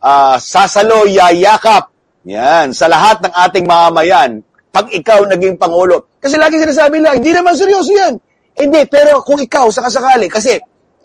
ah, 0.02 0.36
sasalo, 0.36 1.06
yayakap, 1.06 1.91
yan, 2.22 2.70
sa 2.70 2.86
lahat 2.86 3.22
ng 3.26 3.34
ating 3.34 3.64
mamamayan, 3.66 4.40
pag 4.72 4.88
ikaw 4.88 5.26
naging 5.26 5.58
Pangulo. 5.58 6.16
Kasi 6.22 6.38
lagi 6.38 6.56
sinasabi 6.56 7.02
lang, 7.02 7.18
hindi 7.18 7.34
naman 7.34 7.52
seryoso 7.58 7.92
yan. 7.92 8.14
Hindi, 8.56 8.80
pero 8.86 9.20
kung 9.26 9.42
ikaw, 9.42 9.68
sakasakali, 9.68 10.30
kasi 10.30 10.56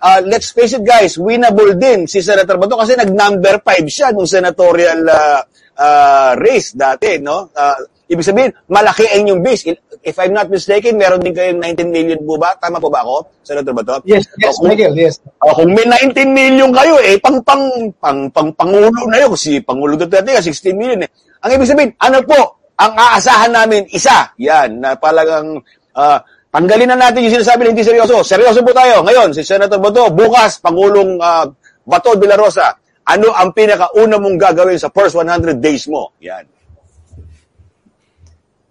ah, 0.02 0.22
let's 0.22 0.54
face 0.54 0.78
it 0.78 0.86
guys, 0.86 1.18
winnable 1.18 1.74
din 1.74 2.06
si 2.06 2.22
Senator 2.22 2.58
Bato 2.62 2.78
kasi 2.78 2.94
nag-number 2.94 3.62
5 3.66 3.88
siya 3.90 4.14
nung 4.14 4.30
senatorial 4.30 5.02
ah, 5.10 5.42
ah, 5.78 6.32
race 6.38 6.78
dati, 6.78 7.18
no? 7.18 7.50
Ah, 7.58 7.78
ibig 8.08 8.26
sabihin, 8.26 8.54
malaki 8.70 9.10
ang 9.10 9.28
inyong 9.28 9.42
base. 9.42 9.74
If 10.08 10.16
I'm 10.24 10.32
not 10.32 10.48
mistaken, 10.48 10.96
meron 10.96 11.20
din 11.20 11.36
kayong 11.36 11.60
19 11.60 11.92
million 11.92 12.16
po 12.24 12.40
ba? 12.40 12.56
Tama 12.56 12.80
po 12.80 12.88
ba 12.88 13.04
ako, 13.04 13.28
Senator 13.44 13.76
Bato? 13.76 14.00
Yes, 14.08 14.24
yes, 14.40 14.56
O, 14.56 14.64
kung- 14.64 14.72
Michael, 14.72 14.96
yes. 14.96 15.20
o 15.44 15.52
kung 15.52 15.76
may 15.76 15.84
19 15.84 16.32
million 16.32 16.72
kayo, 16.72 16.96
eh, 17.04 17.20
pang, 17.20 17.44
pang, 17.44 17.68
pang, 18.00 18.32
pang, 18.32 18.48
pangulo 18.56 18.88
na 19.12 19.20
yun. 19.20 19.36
Si 19.36 19.60
Pangulo 19.60 20.00
Duterte 20.00 20.32
nga, 20.32 20.40
16 20.40 20.72
million 20.80 21.04
eh. 21.04 21.12
Ang 21.44 21.60
ibig 21.60 21.68
sabihin, 21.68 21.92
ano 22.00 22.24
po, 22.24 22.40
ang 22.80 22.96
aasahan 22.96 23.52
namin, 23.52 23.84
isa. 23.92 24.32
Yan, 24.40 24.80
na 24.80 24.96
palagang, 24.96 25.60
ah, 25.92 26.24
tanggalin 26.56 26.88
na 26.88 27.12
natin 27.12 27.28
yung 27.28 27.44
sinasabi 27.44 27.68
na 27.68 27.76
hindi 27.76 27.84
seryoso. 27.84 28.24
Seryoso 28.24 28.64
po 28.64 28.72
tayo. 28.72 29.04
Ngayon, 29.04 29.36
si 29.36 29.44
Senator 29.44 29.76
Bato, 29.76 30.08
bukas, 30.16 30.64
Pangulong 30.64 31.20
ah, 31.20 31.44
Bato 31.84 32.16
de 32.16 32.32
la 32.32 32.40
Rosa, 32.40 32.72
ano 33.04 33.36
ang 33.36 33.52
pinakauna 33.52 34.16
mong 34.16 34.40
gagawin 34.40 34.80
sa 34.80 34.88
first 34.88 35.20
100 35.20 35.60
days 35.60 35.84
mo? 35.92 36.16
Yan. 36.24 36.48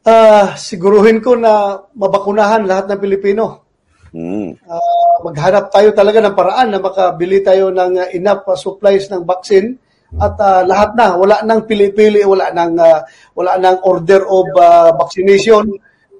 Ah, 0.06 0.54
siguruhin 0.54 1.18
ko 1.18 1.34
na 1.34 1.82
mabakunahan 1.98 2.62
lahat 2.62 2.86
ng 2.86 3.02
Pilipino. 3.02 3.66
Mm. 4.14 4.54
Ah, 4.62 5.18
maghanap 5.26 5.66
tayo 5.74 5.90
talaga 5.90 6.22
ng 6.22 6.38
paraan 6.38 6.70
na 6.70 6.78
makabili 6.78 7.42
tayo 7.42 7.74
ng 7.74 7.98
uh, 7.98 8.08
enough 8.14 8.46
uh, 8.46 8.54
supplies 8.54 9.10
ng 9.10 9.26
vaccine 9.26 9.74
at 10.22 10.38
uh, 10.38 10.62
lahat 10.62 10.94
na 10.94 11.18
wala 11.18 11.42
nang 11.42 11.66
pili-pili 11.66 12.22
wala 12.22 12.54
nang 12.54 12.78
uh, 12.78 13.02
wala 13.34 13.58
nang 13.58 13.82
order 13.82 14.22
of 14.22 14.46
uh, 14.54 14.94
vaccination 14.94 15.66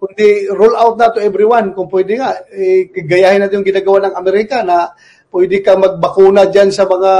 kundi 0.02 0.50
roll 0.50 0.74
out 0.74 0.98
na 0.98 1.14
to 1.14 1.22
everyone 1.22 1.70
kung 1.70 1.86
pwede 1.86 2.18
nga 2.18 2.34
eh, 2.50 2.90
gayahin 2.90 3.46
natin 3.46 3.62
yung 3.62 3.70
ginagawa 3.70 4.10
ng 4.10 4.14
Amerika 4.18 4.66
na 4.66 4.90
pwede 5.30 5.62
ka 5.62 5.78
magbakuna 5.78 6.50
diyan 6.50 6.74
sa 6.74 6.84
mga 6.90 7.12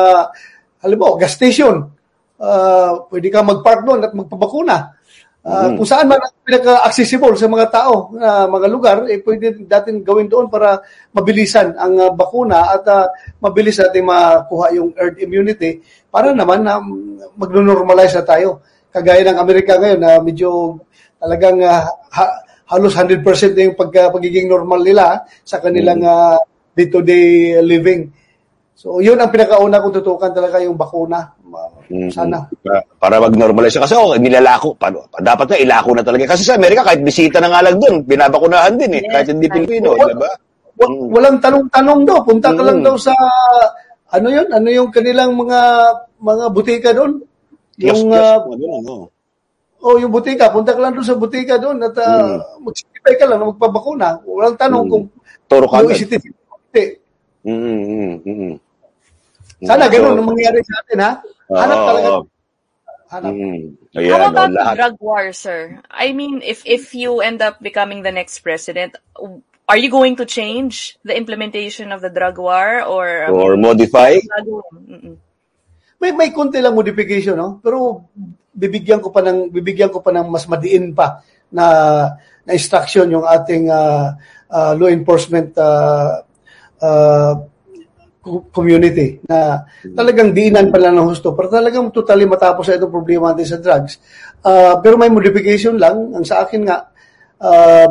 halimbawa 0.83 1.15
gas 1.23 1.39
station 1.39 1.87
uh, 2.43 2.91
pwede 3.07 3.31
ka 3.31 3.47
magpark 3.47 3.87
doon 3.87 4.03
at 4.03 4.13
magpabakuna 4.13 4.96
Ah, 5.47 5.71
Mm. 5.71 5.79
Kung 5.79 5.87
saan 5.87 6.11
man 6.11 6.19
pinaka-accessible 6.43 7.39
sa 7.39 7.47
mga 7.47 7.71
tao 7.71 8.11
na 8.19 8.51
mga 8.51 8.67
lugar, 8.67 8.97
eh, 9.07 9.23
pwede 9.23 9.63
natin 9.63 10.03
gawin 10.03 10.27
doon 10.27 10.51
para 10.51 10.83
mabilisan 11.15 11.71
ang 11.79 11.95
ah, 12.03 12.11
bakuna 12.11 12.75
at 12.75 12.83
ah, 12.91 13.07
mabilis 13.39 13.79
natin 13.79 14.11
makuha 14.11 14.75
yung 14.75 14.91
herd 14.99 15.23
immunity 15.23 15.79
para 16.11 16.35
naman 16.35 16.67
na 16.67 16.83
mm, 16.83 17.39
mag-normalize 17.39 18.19
na 18.19 18.27
tayo. 18.27 18.59
Kagaya 18.91 19.23
ng 19.23 19.39
Amerika 19.39 19.79
ngayon 19.79 20.01
na 20.03 20.19
medyo 20.19 20.83
talagang 21.23 21.63
ah, 21.63 21.95
ha- 22.11 22.43
halos 22.67 22.99
100% 22.99 23.23
na 23.55 23.71
yung 23.71 23.79
pagka, 23.79 24.11
pagiging 24.11 24.51
normal 24.51 24.83
nila 24.83 25.23
sa 25.47 25.63
kanilang 25.63 26.03
ah, 26.03 26.43
day-to-day 26.75 27.63
living. 27.63 28.11
So, 28.75 28.99
yun 28.99 29.15
ang 29.23 29.31
pinakauna 29.31 29.79
kong 29.79 29.95
tutukan 30.03 30.35
talaga 30.35 30.59
yung 30.59 30.75
bakuna. 30.75 31.36
Ma- 31.47 31.71
Mm. 31.87 32.11
Sana. 32.11 32.43
Pa- 32.67 32.83
Para 32.99 33.23
mag-normalize. 33.23 33.79
Kasi 33.79 33.95
oh, 33.95 34.19
nilalako. 34.19 34.75
Pa, 34.75 34.91
dapat 35.23 35.55
na 35.55 35.63
ilako 35.63 35.91
na 35.95 36.03
talaga. 36.03 36.35
Kasi 36.35 36.43
sa 36.43 36.59
Amerika, 36.59 36.83
kahit 36.83 37.01
bisita 37.01 37.39
na 37.39 37.47
nga 37.47 37.63
lang 37.63 37.79
doon, 37.79 38.03
binabakunahan 38.03 38.75
din 38.75 38.99
eh. 38.99 39.03
Yes, 39.07 39.11
kahit 39.15 39.29
hindi 39.31 39.47
Pilipino, 39.47 39.95
Wa- 39.95 40.11
di 40.11 40.17
ba? 40.19 40.31
wa- 40.77 40.91
Mm. 40.91 41.07
walang 41.15 41.39
tanong-tanong 41.39 42.01
daw. 42.03 42.19
Punta 42.21 42.51
ka 42.51 42.63
lang 42.67 42.79
Mm. 42.83 42.85
daw 42.85 42.95
sa 42.99 43.15
ano 44.07 44.29
'yun? 44.29 44.47
Ano 44.51 44.69
yung 44.69 44.91
kanilang 44.91 45.33
mga 45.33 45.61
mga 46.19 46.45
butika 46.51 46.91
doon? 46.91 47.23
Yes, 47.77 47.95
Yung 47.95 48.11
yes, 48.11 48.19
ah, 48.19 48.39
mga 48.43 48.57
ganun, 48.57 48.85
oh. 48.89 49.05
oh, 49.83 49.97
yung 49.97 50.11
butika, 50.11 50.49
punta 50.49 50.75
ka 50.75 50.81
lang 50.83 50.93
doon 50.93 51.07
sa 51.07 51.15
butika 51.15 51.55
doon 51.57 51.77
at 51.79 51.95
uh, 51.97 52.35
mag-certify 52.59 53.15
ka 53.15 53.25
lang 53.29 53.39
na 53.39 53.51
magpabakuna. 53.51 54.09
Walang 54.25 54.57
tanong 54.57 54.85
Mm. 54.85 54.91
kung 54.91 55.05
Turo 55.47 55.67
ka 55.71 55.79
yung 55.79 55.91
agad. 55.93 56.01
certificate. 56.03 56.95
Mm, 57.47 58.59
Sana 59.65 59.89
So, 59.89 59.93
ganoon 59.97 60.19
ang 60.21 60.29
mangyari 60.29 60.61
sa 60.67 60.75
atin 60.85 60.99
ha. 61.01 61.13
Hanap 61.49 61.79
oo, 61.79 61.89
talaga. 61.89 62.09
Hanap. 63.07 63.33
Mm. 63.33 63.61
How 63.97 64.01
Ayan, 64.03 64.21
oh, 64.21 64.29
about 64.29 64.51
the 64.53 64.59
lahat. 64.61 64.75
drug 64.77 64.97
war, 65.01 65.25
sir? 65.33 65.81
I 65.89 66.13
mean, 66.13 66.43
if 66.45 66.67
if 66.67 66.93
you 66.93 67.23
end 67.25 67.41
up 67.41 67.63
becoming 67.63 68.03
the 68.05 68.13
next 68.13 68.43
president, 68.45 68.99
are 69.67 69.79
you 69.79 69.89
going 69.89 70.17
to 70.21 70.27
change 70.29 70.99
the 71.07 71.17
implementation 71.17 71.91
of 71.95 72.03
the 72.05 72.11
drug 72.13 72.37
war 72.37 72.83
or 72.85 73.25
I 73.25 73.31
Or 73.33 73.57
modify? 73.57 74.21
May 75.97 76.13
may 76.13 76.29
konti 76.35 76.61
lang 76.61 76.77
modification, 76.77 77.41
no? 77.41 77.57
Pero 77.65 78.11
bibigyan 78.53 79.01
ko 79.01 79.09
pa 79.09 79.25
ng 79.25 79.49
bibigyan 79.49 79.89
ko 79.89 80.05
pa 80.05 80.13
ng 80.13 80.29
mas 80.29 80.45
madiin 80.45 80.93
pa 80.93 81.25
na 81.49 81.65
na 82.45 82.53
instruction 82.53 83.09
yung 83.09 83.25
ating 83.25 83.73
ah, 83.73 84.13
ah, 84.53 84.73
law 84.77 84.93
enforcement 84.93 85.57
ah, 85.57 86.21
co- 87.33 87.56
community 88.51 89.23
na 89.27 89.63
talagang 89.95 90.35
diinan 90.35 90.75
pala 90.75 90.91
ng 90.91 91.07
husto 91.07 91.33
pero 91.33 91.47
talagang 91.47 91.95
totally 91.95 92.27
matapos 92.27 92.67
sa 92.67 92.75
itong 92.75 92.91
problema 92.91 93.31
natin 93.31 93.57
sa 93.57 93.59
drugs. 93.63 94.03
Ah, 94.43 94.79
pero 94.83 94.99
may 94.99 95.11
modification 95.11 95.79
lang. 95.79 96.15
Ang 96.15 96.27
sa 96.27 96.43
akin 96.47 96.61
nga, 96.67 96.91
ah, 97.43 97.89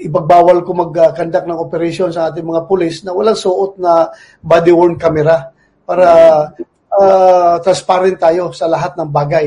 ipagbawal 0.00 0.64
ko 0.64 0.70
mag-conduct 0.72 1.46
ng 1.48 1.60
operation 1.60 2.08
sa 2.08 2.32
ating 2.32 2.44
mga 2.44 2.64
pulis 2.64 3.04
na 3.04 3.12
walang 3.12 3.36
suot 3.36 3.76
na 3.76 4.08
body-worn 4.40 4.96
camera 4.96 5.52
para 5.84 6.06
ah, 6.88 7.56
transparent 7.60 8.16
tayo 8.16 8.52
sa 8.56 8.68
lahat 8.68 8.96
ng 8.96 9.08
bagay. 9.08 9.46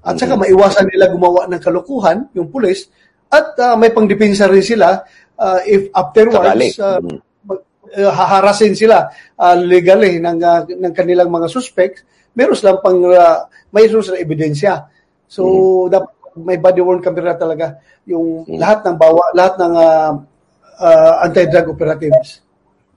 At 0.00 0.16
saka 0.16 0.32
maiwasan 0.40 0.88
nila 0.88 1.12
gumawa 1.12 1.44
ng 1.44 1.60
kalukuhan, 1.60 2.32
yung 2.32 2.48
pulis, 2.48 2.88
at 3.28 3.52
ah, 3.60 3.76
may 3.76 3.92
pangdepensa 3.92 4.48
rin 4.48 4.64
sila 4.64 5.04
ah, 5.36 5.60
if 5.68 5.92
afterwards 5.92 6.76
Sakali. 6.76 7.29
Uh, 7.96 8.12
haharasin 8.12 8.74
sila 8.76 9.10
uh, 9.38 9.56
legally 9.58 10.22
ng, 10.22 10.38
uh, 10.42 10.62
ng 10.66 10.92
kanilang 10.94 11.30
mga 11.30 11.48
suspects, 11.50 12.04
meron 12.34 12.54
silang 12.54 12.78
pang, 12.82 13.00
uh, 13.10 13.46
mayroon 13.74 14.02
silang 14.02 14.22
ebidensya. 14.22 14.86
So, 15.30 15.86
dapat 15.86 16.10
may 16.38 16.58
body 16.58 16.82
worn 16.82 17.02
camera 17.02 17.34
talaga 17.34 17.82
yung 18.06 18.46
lahat 18.58 18.86
ng 18.86 18.96
bawa, 18.98 19.34
lahat 19.34 19.54
ng 19.58 19.74
uh, 19.74 20.12
uh, 20.78 21.14
anti-drug 21.26 21.74
operatives. 21.74 22.42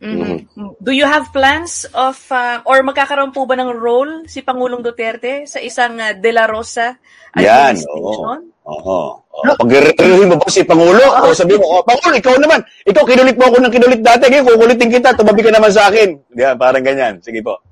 Mhm. 0.04 0.36
Do 0.84 0.92
you 0.92 1.08
have 1.08 1.32
plans 1.32 1.88
of, 1.96 2.20
uh, 2.28 2.60
or 2.68 2.84
magkakaroon 2.84 3.32
po 3.32 3.48
ba 3.48 3.56
ng 3.56 3.72
role 3.72 4.28
si 4.28 4.44
Pangulong 4.44 4.84
Duterte 4.84 5.48
sa 5.48 5.64
isang 5.64 5.96
uh, 5.96 6.12
De 6.12 6.32
La 6.36 6.44
Rosa 6.44 7.00
Yan, 7.40 7.80
administration? 7.80 8.52
oo. 8.52 8.68
Oo. 8.68 9.00
oo. 9.16 9.56
Pag 9.56 9.72
reviewin 9.72 10.28
mo 10.28 10.36
ba 10.36 10.48
si 10.52 10.68
Pangulo, 10.68 11.00
o 11.24 11.32
sabi 11.32 11.56
mo, 11.56 11.80
oh, 11.80 11.84
Pangulo, 11.88 12.20
ikaw 12.20 12.36
naman. 12.36 12.60
Ikaw, 12.84 13.04
kinulit 13.08 13.36
mo 13.40 13.48
ako 13.48 13.58
ng 13.64 13.74
kinulit 13.74 14.02
dati. 14.04 14.28
Ngayon, 14.28 14.48
kukulitin 14.52 14.92
kita. 14.92 15.16
Tumabi 15.16 15.42
ka 15.42 15.52
naman 15.56 15.72
sa 15.72 15.88
akin. 15.88 16.20
Yan, 16.36 16.56
parang 16.60 16.84
ganyan. 16.84 17.24
Sige 17.24 17.40
po. 17.40 17.64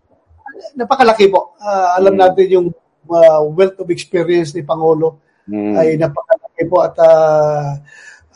Napakalaki 0.76 1.28
po. 1.28 1.56
Uh, 1.60 2.00
alam 2.00 2.16
natin 2.16 2.46
yung 2.48 2.68
uh, 3.08 3.42
wealth 3.52 3.76
of 3.78 3.92
experience 3.92 4.56
ni 4.56 4.64
Pangulo 4.64 5.20
Mm. 5.50 5.74
ay 5.74 5.98
napakalaki 5.98 6.64
po 6.70 6.86
at 6.86 6.94
uh, 7.02 7.74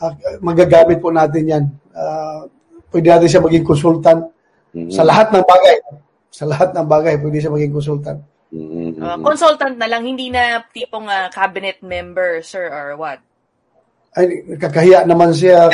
uh, 0.02 0.12
magagamit 0.42 0.98
po 0.98 1.14
natin 1.14 1.42
yan. 1.46 1.64
Uh, 1.94 2.50
pwede 2.90 3.06
natin 3.10 3.28
siya 3.28 3.44
maging 3.44 3.66
konsultant 3.66 4.22
Mm. 4.76 4.92
sa 4.92 5.02
lahat 5.08 5.32
ng 5.32 5.40
bagay. 5.40 5.76
Sa 6.28 6.44
lahat 6.44 6.76
ng 6.76 6.84
bagay, 6.84 7.16
pwede 7.16 7.40
siya 7.40 7.48
maging 7.48 7.72
konsultant. 7.72 8.20
Mm. 8.52 9.00
Uh, 9.00 9.16
consultant 9.24 9.80
na 9.80 9.88
lang, 9.88 10.04
hindi 10.04 10.28
na 10.28 10.60
tipong 10.68 11.08
uh, 11.08 11.32
cabinet 11.32 11.80
member, 11.80 12.44
sir, 12.44 12.68
or 12.68 12.92
what? 13.00 13.24
Ay, 14.12 14.44
kakahiya 14.60 15.04
naman 15.08 15.32
siya 15.32 15.68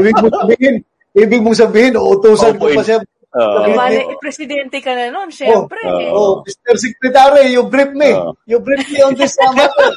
ibig 0.00 0.16
mong 0.16 0.32
sabihin, 0.32 0.74
ibig 1.12 1.40
mong 1.44 1.58
sabihin, 1.60 1.92
uutusan 2.00 2.56
ko 2.56 2.72
pa 2.72 2.82
siya. 2.84 2.98
Oo. 3.36 3.68
Di 3.68 3.72
ba, 3.76 3.92
Sabihin, 3.92 4.08
eh, 4.08 4.16
presidente 4.16 4.76
ka 4.80 4.96
na 4.96 5.12
nun, 5.12 5.28
syempre. 5.28 5.76
eh. 5.84 6.08
Oh, 6.08 6.40
Mr. 6.40 6.72
Secretary, 6.80 7.52
you 7.52 7.68
brief 7.68 7.92
me. 7.92 8.16
Oo. 8.16 8.32
You 8.48 8.58
brief 8.64 8.88
me 8.88 9.04
on 9.04 9.12
this 9.12 9.36
uh, 9.36 9.52
matter. 9.52 9.92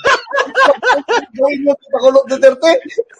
Gawin 1.39 1.63
mo 1.63 1.71
ito, 1.71 1.86
Pakulog 1.88 2.28
Duterte. 2.28 2.71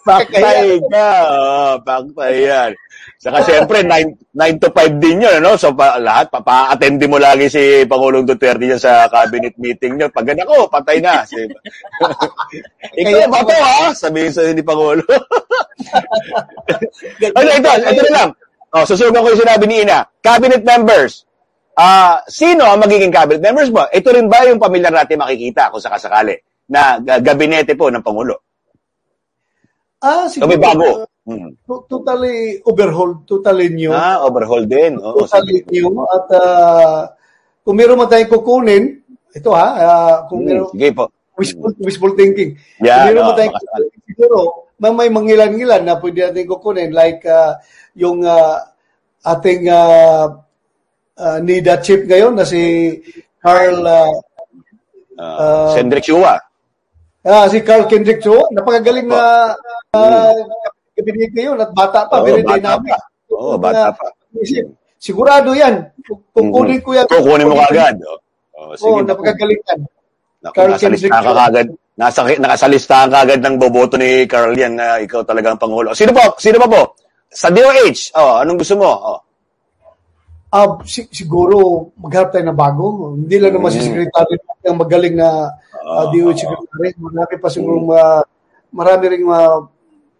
Paktay 0.04 0.76
ka. 0.92 1.08
Oh, 1.24 1.74
paktay 1.80 2.52
yan. 2.52 2.72
Saka 3.16 3.40
siyempre, 3.48 3.80
9, 3.80 4.36
9 4.36 4.60
to 4.60 4.68
5 4.76 5.00
din 5.00 5.24
yun, 5.24 5.40
ano? 5.40 5.56
So, 5.56 5.72
pa, 5.72 5.96
lahat, 5.96 6.28
papa-attend 6.28 7.00
mo 7.08 7.16
lagi 7.16 7.48
si 7.48 7.88
Pangulong 7.88 8.28
Duterte 8.28 8.68
dyan 8.68 8.76
sa 8.80 9.08
cabinet 9.08 9.56
meeting 9.56 9.96
niyo. 9.96 10.12
Pag 10.12 10.36
ganako, 10.36 10.68
patay 10.68 11.00
na. 11.00 11.24
Si... 11.24 11.40
Ikaw 13.00 13.24
ba 13.32 13.40
to, 13.40 13.56
ha? 13.56 13.88
Sabihin 13.96 14.36
sa'yo 14.36 14.52
ni 14.52 14.60
Pangulo. 14.60 15.00
ano, 17.40 17.48
ito, 17.56 17.70
ito 17.88 18.02
na 18.04 18.12
lang. 18.12 18.30
Oh, 18.70 18.84
susugan 18.84 19.18
ko 19.18 19.28
yung 19.28 19.42
sinabi 19.42 19.64
ni 19.66 19.82
Ina. 19.82 20.06
Cabinet 20.20 20.62
members. 20.62 21.26
Ah, 21.74 22.22
sino 22.26 22.62
ang 22.64 22.78
magiging 22.78 23.10
cabinet 23.10 23.42
members 23.42 23.66
mo? 23.68 23.82
Ito 23.84 24.08
rin 24.10 24.26
ba 24.26 24.44
yung 24.44 24.58
pamilyar 24.58 24.94
natin 24.94 25.18
makikita 25.18 25.70
kung 25.70 25.80
sakasakali 25.80 26.38
na 26.68 26.98
ga- 26.98 27.18
gabinete 27.20 27.74
po 27.74 27.88
ng 27.88 27.98
Pangulo? 28.00 28.38
Ah, 29.98 30.24
So, 30.26 30.38
siguro. 30.38 30.48
may 30.48 30.58
bago. 30.58 30.86
uh, 30.86 31.08
Hmm. 31.20 31.52
to- 31.62 31.84
totally 31.86 32.58
overhaul, 32.64 33.22
totally 33.24 33.68
new. 33.68 33.92
Ah, 33.92 34.24
overhaul 34.24 34.64
din. 34.64 34.96
Oo, 34.96 35.20
totally 35.20 35.60
sige. 35.60 35.68
new. 35.70 35.92
At 36.08 36.26
uh, 36.32 37.00
kung 37.60 37.76
meron 37.76 37.98
man 37.98 38.08
tayong 38.08 38.32
kukunin, 38.32 38.84
ito 39.30 39.50
ha, 39.52 39.66
ah, 39.76 40.16
kung 40.26 40.42
Hmm, 40.42 40.48
meron, 40.48 40.68
Sige 40.72 40.88
po. 40.90 41.04
wishful, 41.36 41.70
wishful 41.78 42.12
thinking. 42.14 42.56
Yan, 42.80 42.88
Kung 42.88 43.06
meron 43.12 43.24
man 43.26 43.36
tayong 43.36 43.52
makasal. 43.52 43.82
siguro, 44.06 44.38
may, 44.80 44.90
may 44.90 45.08
mangilan-ngilan 45.08 45.82
na 45.84 46.00
pwede 46.00 46.32
natin 46.32 46.48
kukunin 46.48 46.90
like 46.90 47.22
ah, 47.28 47.60
yung 47.94 48.24
ah, 48.24 48.64
ating 49.22 49.68
uh, 49.68 50.40
NIDA 51.38 51.84
chief 51.84 52.08
ngayon 52.08 52.32
na 52.32 52.44
si 52.44 52.60
Carl 53.38 53.84
ah, 53.84 54.08
Uh, 55.20 55.36
Ah, 55.36 55.76
Sendrik 55.76 56.00
Chua. 56.00 56.32
ah, 57.28 57.44
si 57.52 57.60
Carl 57.60 57.84
Kendrick 57.84 58.24
Cho, 58.24 58.48
napakagaling 58.56 59.04
na 59.04 59.52
uh, 59.92 60.32
kabinet 60.96 61.36
ngayon 61.36 61.60
at 61.60 61.76
bata 61.76 62.08
pa, 62.08 62.24
Oo, 62.24 62.24
very 62.24 62.40
bata 62.40 62.56
dynamic. 62.56 62.88
pa. 62.88 62.98
Oo, 63.36 63.60
bata 63.60 63.92
pa. 63.92 64.08
Sigurado 64.96 65.52
yan. 65.52 65.92
Kukunin 66.32 66.80
ko 66.80 66.96
yan. 66.96 67.04
Kukunin 67.04 67.52
mo 67.52 67.60
kagad. 67.68 68.00
Oh. 68.00 68.16
Oh, 68.56 68.72
sige. 68.80 68.88
Oo, 68.88 69.04
napakagaling 69.04 69.60
yan. 69.60 69.80
Naku, 70.40 70.54
Carl 70.56 70.72
Kendrick 70.80 71.12
ka 71.12 71.20
Chua. 71.20 71.32
kagad. 71.36 71.66
Nasa, 72.00 72.24
nasa 72.40 72.64
listahan 72.64 73.12
kagad 73.12 73.44
ng 73.44 73.60
boboto 73.60 74.00
ni 74.00 74.24
Carl 74.24 74.56
yan 74.56 74.72
na 74.72 74.96
ikaw 75.04 75.20
talagang 75.20 75.60
Pangulo. 75.60 75.92
Sino 75.92 76.16
po? 76.16 76.32
Sino 76.40 76.56
pa 76.56 76.64
po? 76.64 76.96
Sa 77.28 77.52
DOH. 77.52 78.16
Oh, 78.16 78.40
anong 78.40 78.64
gusto 78.64 78.80
mo? 78.80 78.88
Oh. 78.88 79.20
Ah, 80.48 80.80
si- 80.88 81.12
siguro 81.12 81.92
maghanap 82.00 82.32
tayo 82.32 82.44
ng 82.48 82.56
bago. 82.56 82.84
Hindi 83.20 83.36
lang 83.36 83.52
naman 83.52 83.70
si 83.70 83.84
Secretary 83.84 84.40
ang 84.64 84.80
magaling 84.80 85.14
na 85.14 85.52
uh, 85.84 86.08
DOH 86.08 86.40
Secretary. 86.40 86.90
Marami 86.96 87.34
pa 87.36 87.48
siguro 87.52 87.84
ma- 87.84 88.24
marami 88.72 89.04
ring 89.12 89.28
ma- 89.28 89.68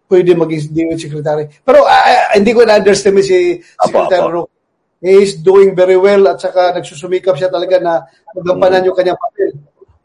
pwede 0.05 0.37
maging 0.37 0.69
DOH 0.69 1.01
Secretary. 1.09 1.49
Pero 1.65 1.83
ah, 1.89 2.03
ah, 2.05 2.37
hindi 2.37 2.53
ko 2.53 2.61
na-underestimate 2.61 3.25
si 3.25 3.57
Secretary. 3.57 4.29
Roque. 4.29 4.53
He 5.01 5.17
is 5.17 5.41
doing 5.41 5.73
very 5.73 5.97
well 5.97 6.29
at 6.29 6.37
saka 6.37 6.77
nagsusumikap 6.77 7.33
siya 7.33 7.49
talaga 7.49 7.81
na 7.81 8.05
magampanan 8.37 8.85
yung 8.85 8.93
kanyang 8.93 9.17
papel. 9.17 9.49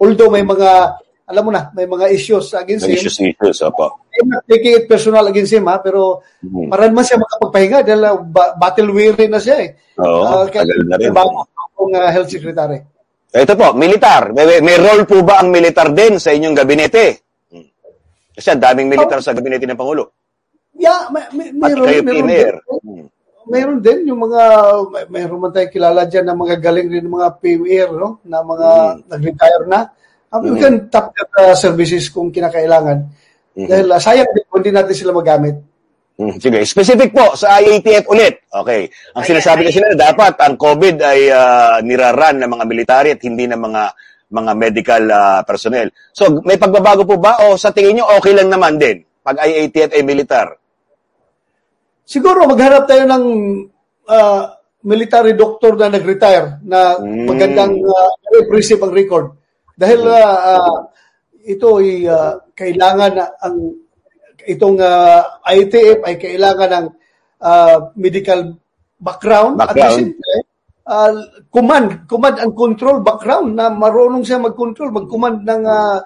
Although 0.00 0.32
may 0.32 0.40
mga, 0.40 1.04
alam 1.26 1.42
mo 1.42 1.50
na, 1.50 1.68
may 1.72 1.84
mga 1.84 2.06
issues 2.08 2.54
against 2.54 2.86
him. 2.86 2.94
Issues, 2.94 3.18
issues. 3.18 3.58
Opo. 3.60 3.98
I'm 4.14 4.30
not 4.30 4.46
taking 4.46 4.72
it 4.72 4.86
personal 4.86 5.26
against 5.26 5.50
him 5.50 5.66
ha, 5.66 5.76
pero 5.76 6.22
Mhm. 6.38 6.70
para 6.70 6.86
naman 6.86 7.02
siya 7.02 7.18
makapagpahinga 7.18 7.78
dahil 7.82 8.00
uh, 8.00 8.16
ba- 8.22 8.54
battle 8.54 8.90
weary 8.90 9.26
na 9.26 9.36
siya 9.36 9.56
eh. 9.60 9.68
Oo, 9.96 10.22
Ah, 10.22 10.46
kaya- 10.46 10.62
tagal 10.64 10.86
na 10.86 10.96
rin. 10.96 11.10
Bago 11.10 11.42
akong 11.44 11.92
uh, 11.92 12.08
health 12.08 12.30
secretary. 12.30 12.78
Ito 13.28 13.52
po, 13.52 13.74
militar. 13.74 14.30
May, 14.32 14.46
may- 14.46 14.62
may 14.64 14.76
role 14.78 15.02
po 15.02 15.20
ba 15.20 15.42
ang 15.42 15.50
militar 15.50 15.90
din 15.90 16.16
sa 16.16 16.30
inyong 16.30 16.54
gabinete? 16.54 17.26
Hmm. 17.50 17.66
Kasi 18.32 18.48
ang 18.48 18.62
daming 18.62 18.88
militar 18.88 19.18
sa 19.18 19.34
gabinete 19.34 19.66
ng 19.66 19.76
Pangulo. 19.76 20.14
Yeah, 20.72 21.10
may, 21.10 21.26
may, 21.32 21.48
Pati 21.50 21.58
mayroon, 21.58 21.84
kayo, 21.84 22.00
mayroon, 22.00 22.06
Premier. 22.22 22.54
din, 22.54 22.80
Hmm. 22.80 23.06
mayroon 23.46 23.80
din 23.80 23.98
yung 24.06 24.20
mga, 24.20 24.40
may, 24.86 25.04
mayroon 25.10 25.40
man 25.40 25.50
tayong 25.50 25.74
kilala 25.74 26.06
dyan 26.06 26.24
na 26.24 26.34
mga 26.34 26.56
galing 26.56 26.88
rin 26.88 27.04
mga 27.04 27.28
PMR, 27.36 27.90
no? 27.92 28.22
na 28.22 28.38
mga 28.40 28.68
Mm. 28.68 28.96
nag-retire 29.06 29.64
na. 29.66 29.80
Um, 30.36 30.44
We 30.44 30.50
Mm. 30.56 30.60
can 30.60 30.74
tap 30.92 31.06
that 31.16 31.30
uh, 31.40 31.54
services 31.56 32.12
kung 32.12 32.28
kinakailangan. 32.28 32.98
Mhm. 33.56 33.68
Dahil 33.68 33.86
uh, 33.88 34.00
sayang 34.00 34.28
din 34.30 34.44
kung 34.46 34.60
hindi 34.60 34.72
natin 34.72 34.92
sila 34.92 35.16
magamit. 35.16 35.56
Hmm, 36.16 36.32
Sige, 36.40 36.64
specific 36.64 37.12
po 37.12 37.36
sa 37.36 37.60
IATF 37.60 38.08
ulit. 38.08 38.40
Okay. 38.48 38.88
Ang 39.12 39.20
sinasabi 39.20 39.68
kasi 39.68 39.84
nila 39.84 40.00
dapat 40.08 40.32
ang 40.40 40.56
COVID 40.56 40.96
ay 40.96 41.28
ah, 41.28 41.76
niraran 41.84 42.40
ng 42.40 42.48
mga 42.56 42.64
military 42.64 43.08
at 43.12 43.20
hindi 43.20 43.44
ng 43.44 43.60
mga 43.60 43.82
mga 44.32 44.52
medical 44.56 45.02
ah, 45.12 45.44
personnel. 45.44 45.92
So, 46.16 46.40
may 46.40 46.56
pagbabago 46.56 47.04
po 47.04 47.20
ba 47.20 47.44
o 47.44 47.60
sa 47.60 47.68
tingin 47.68 48.00
nyo 48.00 48.16
okay 48.16 48.32
lang 48.32 48.48
naman 48.48 48.80
din 48.80 49.04
pag 49.20 49.36
IATF 49.44 49.92
ay 49.92 50.00
militar? 50.08 50.56
Siguro 52.00 52.48
maghanap 52.48 52.88
tayo 52.88 53.04
ng 53.04 53.24
uh, 54.08 54.42
military 54.88 55.36
doctor 55.36 55.76
na 55.76 55.92
nag-retire 55.92 56.64
na 56.64 56.96
Mm. 56.96 57.28
magandang 57.28 57.76
uh, 57.76 58.10
impressive 58.40 58.80
ang 58.80 58.96
record. 58.96 59.35
Dahil 59.76 60.00
uh, 60.08 60.38
uh, 60.56 60.76
ito 61.44 61.68
ay 61.78 62.08
uh, 62.08 62.40
kailangan 62.56 63.12
na 63.12 63.26
ang 63.44 63.56
itong 64.46 64.80
uh, 64.80 65.20
ITF 65.44 66.00
ay 66.06 66.14
kailangan 66.16 66.70
ng 66.72 66.86
uh, 67.44 67.92
medical 67.94 68.56
background, 68.96 69.60
at 69.60 69.70
the 69.70 69.76
Background. 69.76 69.98
same 70.00 70.12
time, 70.16 70.46
uh, 70.88 71.12
command, 71.52 71.88
command 72.08 72.36
and 72.40 72.52
control 72.56 73.02
background 73.02 73.58
na 73.58 73.68
marunong 73.68 74.24
siya 74.24 74.40
mag-control, 74.40 74.94
mag-command 74.94 75.44
ng 75.44 75.62
uh, 75.66 75.98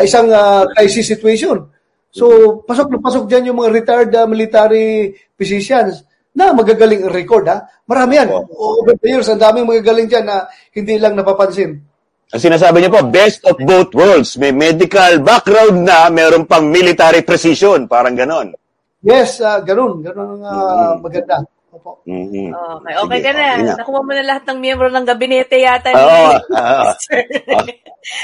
isang 0.00 0.30
uh, 0.32 0.64
crisis 0.72 1.10
situation. 1.10 1.68
So, 2.08 2.58
pasok 2.64 2.96
na 2.96 2.98
pasok 3.04 3.28
dyan 3.28 3.52
yung 3.52 3.60
mga 3.60 3.74
retired 3.74 4.12
uh, 4.16 4.24
military 4.24 5.12
physicians 5.36 6.06
na 6.32 6.56
magagaling 6.56 7.04
record, 7.10 7.50
ha? 7.50 7.66
Marami 7.84 8.16
yan. 8.16 8.28
Over 8.48 8.96
the 8.96 9.08
years, 9.10 9.28
ang 9.28 9.42
daming 9.42 9.68
magagaling 9.68 10.08
dyan 10.08 10.24
na 10.24 10.46
hindi 10.72 10.96
lang 10.96 11.18
napapansin. 11.18 11.82
Ang 12.28 12.42
sinasabi 12.44 12.84
niyo 12.84 12.92
po, 12.92 13.00
best 13.08 13.40
of 13.48 13.56
both 13.64 13.88
worlds. 13.96 14.36
May 14.36 14.52
medical 14.52 15.16
background 15.24 15.88
na, 15.88 16.12
meron 16.12 16.44
pang 16.44 16.68
military 16.68 17.24
precision. 17.24 17.88
Parang 17.88 18.12
ganon. 18.12 18.52
Yes, 19.00 19.40
uh, 19.40 19.64
ganun. 19.64 20.04
Ganun 20.04 20.36
ang 20.36 20.42
uh, 20.44 20.92
maganda. 21.00 21.40
Opo. 21.68 22.00
Mhm. 22.04 22.52
Okay, 22.52 22.94
okay 22.96 23.18
Sige, 23.20 23.26
ka 23.28 23.32
na. 23.32 23.44
okay. 23.56 23.76
Nakuha 23.80 24.00
mo 24.00 24.12
na 24.12 24.24
lahat 24.24 24.44
ng 24.44 24.58
miyembro 24.60 24.88
ng 24.88 25.04
gabinete 25.04 25.56
yata 25.56 25.88
ni 25.92 26.00
Oo. 26.00 26.28
Sir. 27.04 27.20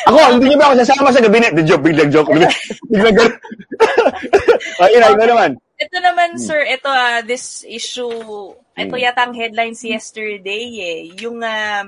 Ako, 0.08 0.16
hindi 0.36 0.44
niyo 0.48 0.56
ba 0.56 0.64
ako 0.72 0.74
sasama 0.80 1.08
sa 1.12 1.20
gabinet? 1.24 1.52
The 1.52 1.64
joke, 1.64 1.84
biglang 1.84 2.08
joke. 2.12 2.28
Biglang. 2.28 3.32
Ayun, 4.80 5.02
ayun 5.08 5.18
na 5.20 5.28
naman. 5.28 5.50
Ito 5.74 5.96
naman, 5.98 6.38
sir, 6.38 6.62
ito, 6.70 6.86
ah, 6.86 7.18
this 7.20 7.66
issue, 7.66 8.08
ito 8.78 8.94
Hmm. 8.94 9.02
yata 9.02 9.26
ang 9.26 9.34
headlines 9.34 9.82
yesterday 9.82 10.64
eh. 10.80 11.00
Yung, 11.20 11.42
ah, 11.42 11.84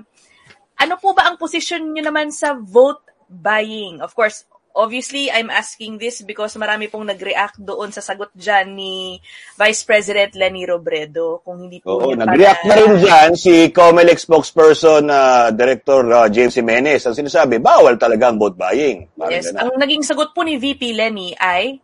ano 0.77 0.95
po 1.01 1.17
ba 1.17 1.29
ang 1.29 1.41
position 1.41 1.83
nyo 1.93 2.05
naman 2.05 2.29
sa 2.29 2.53
vote 2.55 3.03
buying? 3.27 3.99
Of 4.01 4.13
course, 4.13 4.45
obviously, 4.77 5.33
I'm 5.33 5.49
asking 5.49 5.97
this 5.97 6.21
because 6.21 6.53
marami 6.61 6.93
pong 6.93 7.09
nag-react 7.09 7.57
doon 7.57 7.89
sa 7.91 8.05
sagot 8.05 8.29
dyan 8.37 8.77
ni 8.77 9.17
Vice 9.57 9.83
President 9.89 10.37
Lani 10.37 10.69
Robredo. 10.69 11.41
Kung 11.41 11.65
hindi 11.65 11.81
po 11.81 11.97
Oo, 11.97 12.13
nag-react 12.13 12.63
pa 12.63 12.69
na 12.69 12.77
rin 12.77 12.93
dyan 13.01 13.31
si 13.33 13.73
COMELEC 13.73 14.21
spokesperson 14.21 15.09
na 15.09 15.49
Director 15.49 16.05
uh, 16.13 16.29
James 16.29 16.53
Jimenez. 16.53 17.09
Ang 17.09 17.17
sinasabi, 17.17 17.57
bawal 17.57 17.97
talaga 17.97 18.29
ang 18.29 18.37
vote 18.37 18.61
buying. 18.61 19.09
Parang 19.17 19.33
Yes, 19.33 19.49
ganun. 19.49 19.73
ang 19.73 19.81
naging 19.81 20.05
sagot 20.05 20.37
po 20.37 20.45
ni 20.45 20.61
VP 20.61 20.93
Lenny 20.93 21.33
ay 21.41 21.81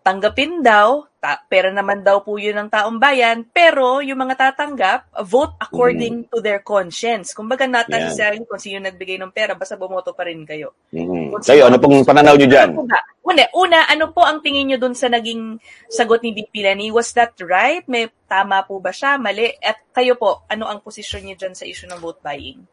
tanggapin 0.00 0.64
daw, 0.64 1.04
ta- 1.20 1.44
pera 1.46 1.68
naman 1.68 2.00
daw 2.00 2.24
po 2.24 2.40
yun 2.40 2.56
ng 2.56 2.72
taong 2.72 2.96
bayan, 2.96 3.44
pero 3.44 4.00
yung 4.00 4.24
mga 4.24 4.40
tatanggap, 4.40 5.12
vote 5.22 5.52
according 5.60 6.24
to 6.32 6.40
their 6.40 6.64
conscience. 6.64 7.36
Kumbaga, 7.36 7.68
not 7.68 7.84
Mm-hmm. 7.86 7.92
Yan. 7.92 8.02
necessarily 8.08 8.44
kung 8.48 8.58
sino 8.58 8.78
nagbigay 8.80 9.20
ng 9.20 9.30
pera, 9.30 9.52
basta 9.52 9.76
bumoto 9.76 10.16
pa 10.16 10.24
rin 10.24 10.48
kayo. 10.48 10.72
Mhm. 10.96 11.44
Kayo, 11.44 11.68
ano 11.68 11.76
pong 11.76 12.00
pananaw 12.02 12.34
nyo 12.34 12.48
dyan? 12.48 12.70
Ano? 12.72 12.88
Una, 13.20 13.44
una, 13.52 13.78
ano 13.84 14.10
po 14.10 14.24
ang 14.24 14.40
tingin 14.40 14.72
nyo 14.72 14.78
dun 14.80 14.96
sa 14.96 15.12
naging 15.12 15.60
sagot 15.86 16.24
ni 16.24 16.32
VP 16.32 16.64
Lenny? 16.64 16.88
Was 16.88 17.12
that 17.12 17.36
right? 17.44 17.84
May 17.84 18.08
tama 18.24 18.64
po 18.64 18.80
ba 18.80 18.90
siya? 18.90 19.20
Mali? 19.20 19.44
At 19.60 19.92
kayo 19.92 20.16
po, 20.16 20.48
ano 20.48 20.66
ang 20.66 20.80
posisyon 20.80 21.28
nyo 21.28 21.36
dyan 21.36 21.52
sa 21.52 21.68
issue 21.68 21.86
ng 21.86 22.00
vote 22.00 22.24
buying? 22.24 22.64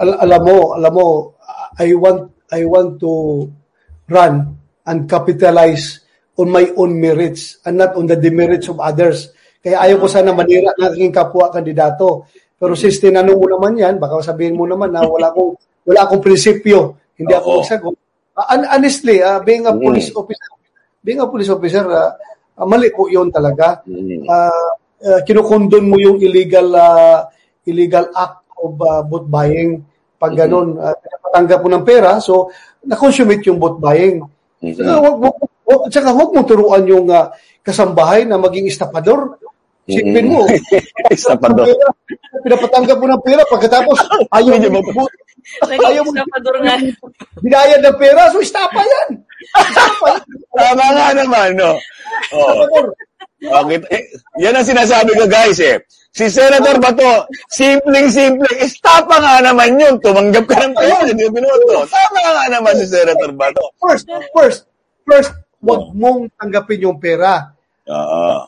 Al- 0.00 0.18
alam 0.24 0.40
mo, 0.40 0.72
alam 0.72 0.92
mo, 0.94 1.06
I 1.76 1.92
want 1.92 2.32
I 2.48 2.64
want 2.64 2.96
to 2.98 3.44
run 4.08 4.56
and 4.88 5.04
capitalize 5.04 6.00
on 6.38 6.48
my 6.48 6.70
own 6.78 6.94
merits 6.94 7.58
and 7.66 7.82
not 7.82 7.98
on 7.98 8.06
the 8.06 8.14
demerits 8.14 8.70
of 8.70 8.78
others. 8.78 9.34
Kaya 9.58 9.82
ayaw 9.82 9.98
ko 9.98 10.06
sana 10.06 10.30
manira 10.30 10.70
ng 10.78 10.94
aking 10.94 11.10
kapwa 11.10 11.50
kandidato. 11.50 12.30
Pero 12.54 12.78
since 12.78 13.02
tinanong 13.02 13.38
mo 13.38 13.46
naman 13.50 13.74
yan, 13.74 13.98
baka 13.98 14.22
sabihin 14.22 14.54
mo 14.54 14.66
naman 14.66 14.94
na 14.94 15.02
wala 15.02 15.34
akong, 15.34 15.58
wala 15.82 16.00
akong 16.06 16.22
prinsipyo. 16.22 16.94
Hindi 17.18 17.34
ako 17.34 17.62
magsagot. 17.62 17.94
Uh, 18.38 18.46
hon- 18.54 18.70
honestly, 18.70 19.18
uh, 19.18 19.42
being 19.42 19.66
a 19.66 19.74
police 19.74 20.14
officer, 20.14 20.50
being 21.02 21.18
a 21.18 21.26
police 21.26 21.50
officer, 21.50 21.82
uh, 21.90 22.14
uh, 22.54 22.66
mali 22.66 22.94
po 22.94 23.10
yun 23.10 23.34
talaga. 23.34 23.82
Uh, 23.82 24.70
uh, 25.02 25.20
kinukondon 25.26 25.90
mo 25.90 25.98
yung 25.98 26.22
illegal 26.22 26.70
uh, 26.74 27.26
illegal 27.66 28.10
act 28.14 28.46
of 28.62 28.78
uh, 28.78 29.02
vote 29.06 29.26
buying 29.26 29.82
pag 30.18 30.34
ganun 30.34 30.74
uh, 30.78 30.94
pinapatanggap 30.98 31.58
mo 31.62 31.68
ng 31.70 31.84
pera 31.86 32.18
so 32.18 32.50
na-consummate 32.82 33.46
yung 33.46 33.58
vote 33.58 33.78
buying. 33.78 34.22
Saka 34.62 34.98
wag 35.02 35.16
mo 35.18 35.30
wag, 35.68 35.92
tsaka 35.92 36.10
wag 36.10 36.30
mo 36.32 36.40
turuan 36.42 36.84
yung 36.84 37.06
uh, 37.08 37.28
kasambahay 37.60 38.24
na 38.24 38.40
maging 38.40 38.66
estapador 38.66 39.36
Sipin 39.88 40.28
mo, 40.28 40.44
Estapador. 41.08 41.64
pera, 41.64 41.88
pinapatanggap 42.44 42.96
mo 43.00 43.08
ng 43.08 43.22
pera 43.24 43.40
pagkatapos 43.48 43.96
ayaw 44.28 44.60
mo 44.68 44.80
Ayaw 45.64 46.04
mo- 46.04 46.12
estapador 46.12 46.56
nga. 46.60 46.76
binayad 47.40 47.80
ng 47.80 47.96
pera, 47.96 48.28
so 48.28 48.36
istapa 48.36 48.84
yan. 48.84 49.24
Istapa 49.56 50.06
yan. 50.12 50.22
Tama 50.52 50.84
nga 50.92 51.06
naman, 51.16 51.48
no? 51.56 51.72
Oh. 52.36 52.84
Okay. 53.40 53.80
Eh, 53.88 54.02
yan 54.44 54.52
ang 54.52 54.66
sinasabi 54.68 55.16
ko, 55.16 55.24
guys, 55.24 55.56
eh. 55.56 55.80
Si 56.12 56.28
Senator 56.28 56.76
Bato, 56.76 57.24
simpleng-simple, 57.48 58.60
estapa 58.60 59.16
nga 59.16 59.40
naman 59.40 59.80
yun. 59.80 59.96
Tumanggap 60.04 60.44
ka 60.44 60.68
ng 60.68 60.76
pera, 60.76 61.00
hindi 61.00 61.24
mo 61.24 61.32
binoto. 61.32 61.88
Tama 61.88 62.18
nga 62.20 62.44
naman 62.52 62.76
si 62.76 62.84
Senator 62.84 63.32
Bato. 63.32 63.72
First, 63.80 64.04
first, 64.36 64.60
first, 65.08 65.32
wag 65.62 65.82
mong 65.94 66.30
tanggapin 66.38 66.84
yung 66.86 66.98
pera. 66.98 67.50
Oo. 67.88 68.46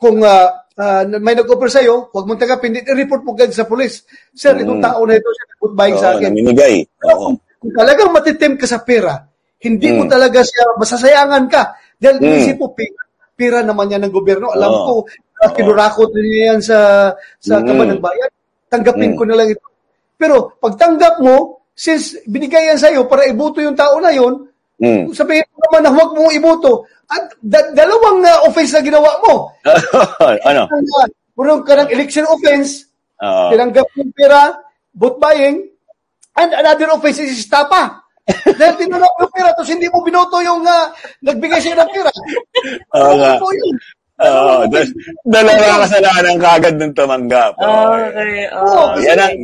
kung 0.00 0.18
ah, 0.24 0.64
ah, 0.80 1.04
may 1.20 1.36
nag-offer 1.36 1.68
sa'yo, 1.68 2.08
huwag 2.10 2.24
mong 2.26 2.40
tanggapin, 2.40 2.80
i-report 2.80 3.22
mo 3.22 3.36
agad 3.36 3.52
sa 3.52 3.68
police. 3.68 4.08
Sir, 4.32 4.56
itong 4.56 4.80
tao 4.80 5.04
na 5.04 5.14
ito, 5.20 5.28
siya 5.28 5.46
nag 5.52 5.74
buying 5.76 5.98
sa 6.00 6.08
akin. 6.16 6.32
namimigay. 6.32 6.74
Pero 6.96 7.12
Oo. 7.12 7.36
kung, 7.60 7.72
talagang 7.76 8.10
matitim 8.10 8.56
ka 8.56 8.64
sa 8.64 8.80
pera, 8.80 9.20
hindi 9.60 9.88
mo 9.92 10.08
Mm. 10.08 10.10
talaga 10.10 10.40
siya, 10.40 10.64
masasayangan 10.80 11.44
ka. 11.52 11.62
Dahil 12.00 12.16
Mm. 12.24 12.36
isip 12.40 12.56
mo, 12.56 12.72
pera, 12.72 13.00
pera 13.36 13.58
naman 13.60 13.92
yan 13.92 14.08
ng 14.08 14.14
gobyerno. 14.16 14.48
Alam 14.52 14.72
Oo. 14.72 14.84
ko, 14.84 14.92
uh, 15.44 15.50
kinurakot 15.52 16.10
niya 16.16 16.56
yan 16.56 16.60
sa, 16.64 16.78
sa 17.36 17.60
Mm. 17.60 17.66
kaban 17.68 17.88
ng 17.96 18.02
bayan. 18.02 18.30
Tanggapin 18.72 19.12
Mm. 19.12 19.18
ko 19.20 19.22
na 19.28 19.36
lang 19.36 19.48
ito. 19.52 19.66
Pero 20.16 20.56
pag 20.56 20.74
tanggap 20.80 21.20
mo, 21.20 21.60
since 21.76 22.16
binigay 22.24 22.72
yan 22.72 22.80
sa'yo 22.80 23.04
para 23.04 23.28
iboto 23.28 23.60
yung 23.60 23.76
tao 23.76 24.00
na 24.00 24.08
yon, 24.08 24.45
Mm. 24.76 25.08
sabihin 25.10 25.46
mo 25.48 25.58
naman 25.64 25.82
na 25.82 25.90
huwag 25.90 26.10
mong 26.12 26.32
iboto. 26.32 26.84
At 27.06 27.32
da- 27.38 27.72
dalawang 27.72 28.20
uh, 28.20 28.44
offense 28.44 28.74
na 28.74 28.82
ginawa 28.82 29.16
mo. 29.24 29.48
ano? 30.50 30.68
Meron 31.32 31.62
ka 31.62 31.78
ng 31.78 31.90
election 31.90 32.26
offense, 32.26 32.84
Oo. 33.18 33.52
tinanggap 33.52 33.88
yung 33.94 34.12
pera, 34.12 34.52
vote 34.92 35.16
buying, 35.16 35.64
and 36.34 36.50
another 36.52 36.92
offense 36.92 37.16
is 37.18 37.40
istapa. 37.40 38.04
Dahil 38.58 38.74
tinanggap 38.76 39.12
yung 39.16 39.32
pera, 39.32 39.48
tapos 39.54 39.70
hindi 39.70 39.86
mo 39.86 40.02
binoto 40.02 40.42
yung 40.42 40.60
uh, 40.60 40.92
nagbigay 41.22 41.60
siya 41.62 41.78
ng 41.78 41.90
pera. 41.92 42.10
Oo 42.96 43.14
nga. 43.16 43.32
Oo. 44.16 44.64
dal- 44.66 44.94
Dalawa 45.24 45.84
kasalanan 45.84 46.36
kagad 46.36 46.74
ng 46.76 46.92
tumanggap. 46.92 47.52
Okay. 47.56 48.48
Oo, 48.52 48.92
Oh. 48.92 48.96
yan 48.98 49.20
ang 49.20 49.36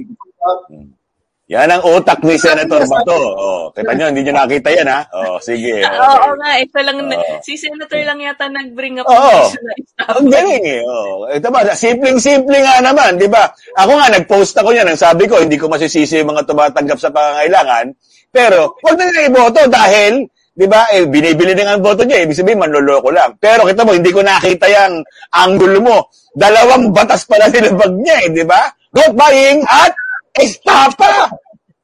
yan 1.50 1.68
ang 1.68 1.82
utak 1.82 2.22
ni 2.22 2.38
Senator 2.38 2.86
Bato. 2.86 3.18
Oh, 3.18 3.62
kita 3.74 3.92
nyo, 3.98 4.14
hindi 4.14 4.22
nyo 4.24 4.34
nakita 4.40 4.70
yan, 4.72 4.86
ha? 4.86 5.02
Oh, 5.10 5.42
sige. 5.42 5.82
Oo 5.82 5.90
okay. 5.90 6.38
nga, 6.38 6.50
ito 6.62 6.78
lang, 6.86 6.96
Oo. 7.02 7.34
si 7.42 7.58
Senator 7.58 7.98
lang 7.98 8.22
yata 8.22 8.46
nag-bring 8.46 9.02
up 9.02 9.10
Oo. 9.10 9.50
istapa. 9.50 10.22
Ang 10.22 10.30
galing 10.30 10.64
eh. 10.64 10.80
Oh. 10.86 11.26
Ito 11.26 11.50
ba, 11.50 11.66
simpleng-simple 11.74 12.56
nga 12.62 12.78
naman, 12.78 13.18
di 13.18 13.26
ba? 13.26 13.50
Ako 13.74 13.90
nga, 13.90 14.08
nag-post 14.14 14.54
ako 14.54 14.70
yan. 14.70 14.86
Ang 14.86 15.00
sabi 15.02 15.26
ko, 15.26 15.42
hindi 15.42 15.58
ko 15.58 15.66
masisisi 15.66 16.22
yung 16.22 16.30
mga 16.30 16.46
tumatanggap 16.46 16.98
sa 17.02 17.10
pangangailangan. 17.10 17.90
Pero, 18.30 18.78
wag 18.78 18.96
na 18.96 19.04
nila 19.10 19.28
iboto 19.28 19.60
dahil, 19.66 20.24
di 20.54 20.66
ba, 20.70 20.88
eh, 20.94 21.04
binibili 21.10 21.58
na 21.58 21.68
nga 21.68 21.74
ang 21.74 21.82
boto 21.82 22.06
niya. 22.06 22.22
Ibig 22.22 22.38
sabihin, 22.38 22.62
manloloko 22.62 23.10
lang. 23.10 23.34
Pero 23.42 23.66
kita 23.66 23.82
mo, 23.82 23.92
hindi 23.92 24.14
ko 24.14 24.22
nakita 24.22 24.70
yung 24.70 25.02
angulo 25.34 25.78
mo. 25.82 25.96
Dalawang 26.32 26.94
batas 26.94 27.26
pala 27.28 27.50
sinabag 27.52 27.92
niya 27.98 28.16
eh, 28.24 28.28
di 28.30 28.44
ba? 28.46 28.62
Vote 28.94 29.16
buying 29.18 29.60
at 29.68 29.92
estapa! 30.36 31.28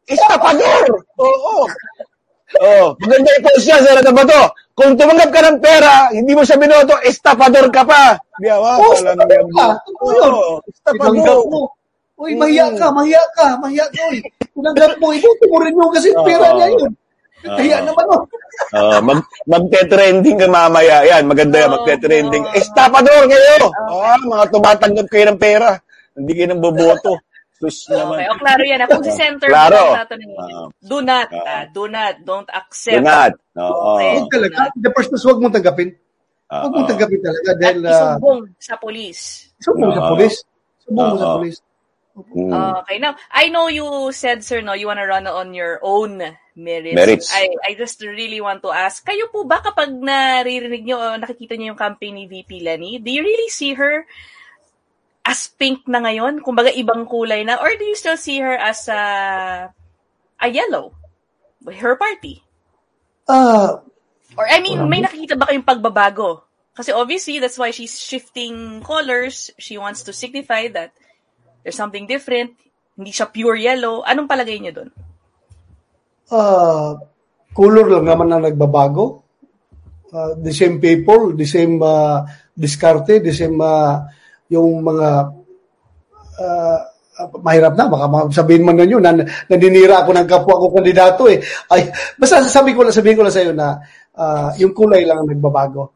Estapador! 0.09 0.85
Oo. 1.21 1.69
Oh, 2.57 2.97
maganda 3.05 3.29
yung 3.37 3.45
post 3.45 3.65
niya, 3.69 3.85
Senator 3.85 4.15
Bato. 4.17 4.43
Kung 4.73 4.97
tumanggap 4.97 5.31
ka 5.35 5.41
ng 5.45 5.59
pera, 5.61 6.09
hindi 6.15 6.33
mo 6.33 6.47
siya 6.47 6.57
binoto, 6.57 6.97
estapador 7.05 7.69
ka 7.69 7.85
pa. 7.85 8.17
Di 8.41 8.49
ba? 8.49 8.79
Oo, 8.81 8.95
Wala 8.95 9.13
nang 9.13 9.29
estapa 9.29 9.35
yan. 9.37 9.49
ka. 9.53 9.67
Totoo 9.85 10.09
yun. 10.09 10.33
Oo, 10.33 10.55
estapador. 10.65 11.39
mo. 11.51 11.63
Uy, 12.19 12.33
mahiya 12.35 12.67
ka, 12.75 12.87
mahiya 12.91 13.23
ka, 13.37 13.47
mahiya 13.61 13.87
ka. 13.93 14.01
Uy, 14.09 14.19
tinanggap 14.55 14.93
mo, 14.97 15.07
iboto 15.13 15.45
mo 15.51 15.57
rin 15.61 15.77
yun 15.77 15.91
kasi 15.93 16.09
pera 16.25 16.47
Oo. 16.49 16.57
niya 16.57 16.69
yun. 16.73 16.93
Kaya 17.39 17.77
naman, 17.85 18.05
oh. 18.11 18.23
Oh, 18.75 18.99
mag 18.99 19.21
magte-trending 19.47 20.39
ka 20.43 20.49
mamaya. 20.51 21.07
Yan, 21.07 21.29
maganda 21.29 21.63
yan, 21.63 21.71
Oo. 21.71 21.75
magte-trending. 21.79 22.45
Estapador 22.57 23.29
kayo! 23.29 23.71
Ah, 23.93 24.19
mga 24.19 24.45
tumatanggap 24.51 25.07
kayo 25.13 25.25
ng 25.31 25.39
pera. 25.39 25.79
Hindi 26.17 26.33
kayo 26.35 26.47
nang 26.51 26.63
boboto. 26.65 27.19
Sus 27.59 27.91
naman. 27.91 28.23
Okay, 28.23 28.27
o 28.31 28.39
klaro 28.39 28.63
yan. 28.63 28.79
Kung 28.87 29.03
si 29.03 29.13
Senator 29.19 29.51
Klaro. 29.51 29.99
Tatanungin 29.99 30.39
do 30.79 30.99
not, 31.03 31.29
ah, 31.35 31.67
do 31.67 31.85
not, 31.91 32.15
don't 32.23 32.51
accept. 32.55 33.03
Do 33.03 33.03
not. 33.03 33.33
Oo. 33.59 33.99
Okay. 33.99 34.11
Huwag 34.15 34.31
talaga. 34.31 34.57
The 34.79 34.91
first 34.95 35.09
place, 35.11 35.27
huwag 35.27 35.43
mong 35.43 35.55
tanggapin. 35.59 35.91
Huwag 36.47 36.73
mong 36.73 36.87
tanggapin 36.87 37.21
talaga 37.21 37.51
At 37.51 37.59
dahil 37.59 37.79
uh, 37.83 37.91
isumbong 37.91 38.41
sa 38.63 38.75
polis. 38.79 39.19
sumbong 39.59 39.91
sa 39.91 40.03
polis. 40.07 40.35
Sumbong 40.87 41.09
mo 41.11 41.19
sa 41.19 41.31
polis. 41.35 41.57
Mm. 42.19 42.51
Okay, 42.83 42.99
now, 42.99 43.15
I 43.31 43.47
know 43.51 43.71
you 43.71 44.11
said, 44.11 44.43
sir, 44.43 44.59
no, 44.59 44.75
you 44.75 44.91
wanna 44.91 45.07
run 45.07 45.27
on 45.31 45.55
your 45.55 45.79
own 45.83 46.19
merits. 46.59 46.99
Merits. 46.99 47.29
I, 47.31 47.55
I 47.63 47.79
just 47.79 48.03
really 48.03 48.43
want 48.43 48.63
to 48.67 48.75
ask, 48.75 49.07
kayo 49.07 49.31
po 49.31 49.47
ba 49.47 49.63
kapag 49.63 49.95
naririnig 49.95 50.83
nyo 50.83 50.99
o 50.99 51.15
nakikita 51.15 51.55
nyo 51.55 51.75
yung 51.75 51.79
campaign 51.79 52.19
ni 52.19 52.27
VP 52.27 52.67
Lenny, 52.67 52.99
do 52.99 53.11
you 53.11 53.23
really 53.23 53.51
see 53.51 53.79
her 53.79 54.03
as 55.29 55.53
pink 55.53 55.85
na 55.85 56.01
ngayon? 56.01 56.41
Kumbaga 56.41 56.73
ibang 56.73 57.05
kulay 57.05 57.45
na? 57.45 57.61
Or 57.61 57.69
do 57.77 57.85
you 57.85 57.93
still 57.93 58.17
see 58.17 58.41
her 58.41 58.57
as 58.57 58.89
a, 58.89 59.03
a 60.41 60.49
yellow? 60.49 60.97
Her 61.69 62.01
party? 62.01 62.41
Ah, 63.29 63.85
Or 64.39 64.47
I 64.47 64.63
mean, 64.63 64.87
may 64.87 65.03
nakikita 65.03 65.35
ba 65.35 65.51
kayong 65.51 65.67
pagbabago? 65.67 66.47
Kasi 66.73 66.95
obviously, 66.95 67.43
that's 67.43 67.59
why 67.59 67.75
she's 67.75 67.99
shifting 67.99 68.79
colors. 68.87 69.51
She 69.59 69.75
wants 69.77 70.07
to 70.07 70.15
signify 70.15 70.71
that 70.79 70.95
there's 71.61 71.75
something 71.75 72.07
different. 72.07 72.55
Hindi 72.95 73.11
siya 73.11 73.29
pure 73.35 73.59
yellow. 73.59 74.07
Anong 74.07 74.31
palagay 74.31 74.63
niyo 74.63 74.73
doon? 74.81 74.91
ah, 76.29 76.95
color 77.57 77.89
lang 77.89 78.05
naman 78.05 78.29
ang 78.31 78.45
nagbabago. 78.45 79.25
Ah, 80.15 80.33
the 80.39 80.53
same 80.55 80.81
people, 80.81 81.35
the 81.37 81.45
same 81.45 81.83
uh, 81.83 82.25
diskarte, 82.57 83.21
the 83.21 83.33
same 83.35 83.59
uh, 83.61 84.07
yung 84.49 84.81
mga 84.81 85.09
ah, 86.39 86.81
mahirap 87.43 87.75
na, 87.75 87.91
baka 87.91 88.07
sabihin 88.31 88.63
man 88.63 88.79
ninyo 88.79 88.99
na 89.03 89.11
naninira 89.51 90.07
ako 90.07 90.11
ng 90.15 90.29
kapwa 90.31 90.55
ko 90.63 90.67
kandidato 90.71 91.27
eh. 91.27 91.43
Ay, 91.67 91.91
basta 92.15 92.47
sasabihin 92.47 92.79
ko 92.79 92.83
lang, 92.87 92.95
sabihin 92.95 93.17
ko 93.19 93.23
lang 93.27 93.35
sa 93.35 93.43
iyo 93.43 93.53
na 93.53 93.69
ah, 94.15 94.51
yung 94.57 94.71
kulay 94.71 95.03
lang 95.03 95.25
ang 95.25 95.31
nagbabago. 95.31 95.91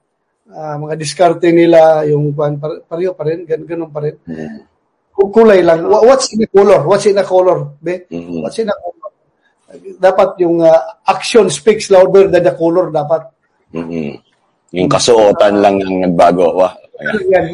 Ah, 0.53 0.77
mga 0.77 0.99
diskarte 0.99 1.49
nila, 1.49 2.05
yung 2.05 2.35
par- 2.35 2.85
pareho 2.85 3.15
pa 3.17 3.25
rin, 3.25 3.47
gan 3.47 3.63
ganun 3.65 3.89
pa 3.89 4.03
rin. 4.05 4.19
Kung 5.13 5.31
kulay 5.31 5.63
lang, 5.63 5.87
wha- 5.87 6.05
what's 6.05 6.33
in 6.35 6.43
a 6.43 6.49
color? 6.51 6.81
What's 6.85 7.07
in 7.07 7.17
a 7.17 7.25
color? 7.25 7.73
Be? 7.81 8.05
Mhm. 8.11 8.43
What's 8.43 8.59
in 8.59 8.69
a 8.69 8.77
color? 8.77 9.11
Dapat 9.97 10.29
yung 10.43 10.61
ah, 10.61 11.01
action 11.07 11.49
speaks 11.49 11.89
louder 11.89 12.29
than 12.29 12.43
the 12.45 12.53
color 12.53 12.91
dapat. 12.91 13.25
Mhm. 13.73 14.19
Yung 14.73 14.89
kasuotan 14.91 15.61
lang 15.61 15.79
ang 15.81 16.01
nagbago. 16.03 16.53
Wah, 16.57 16.73
ayan, 16.99 17.31
Yan. 17.31 17.47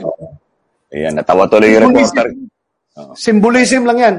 Ayan, 0.90 1.14
natawa 1.14 1.46
tuloy 1.46 1.72
yung 1.72 1.90
reporter. 1.90 2.26
Symbolism 3.14 3.86
lang 3.86 3.98
yan. 3.98 4.16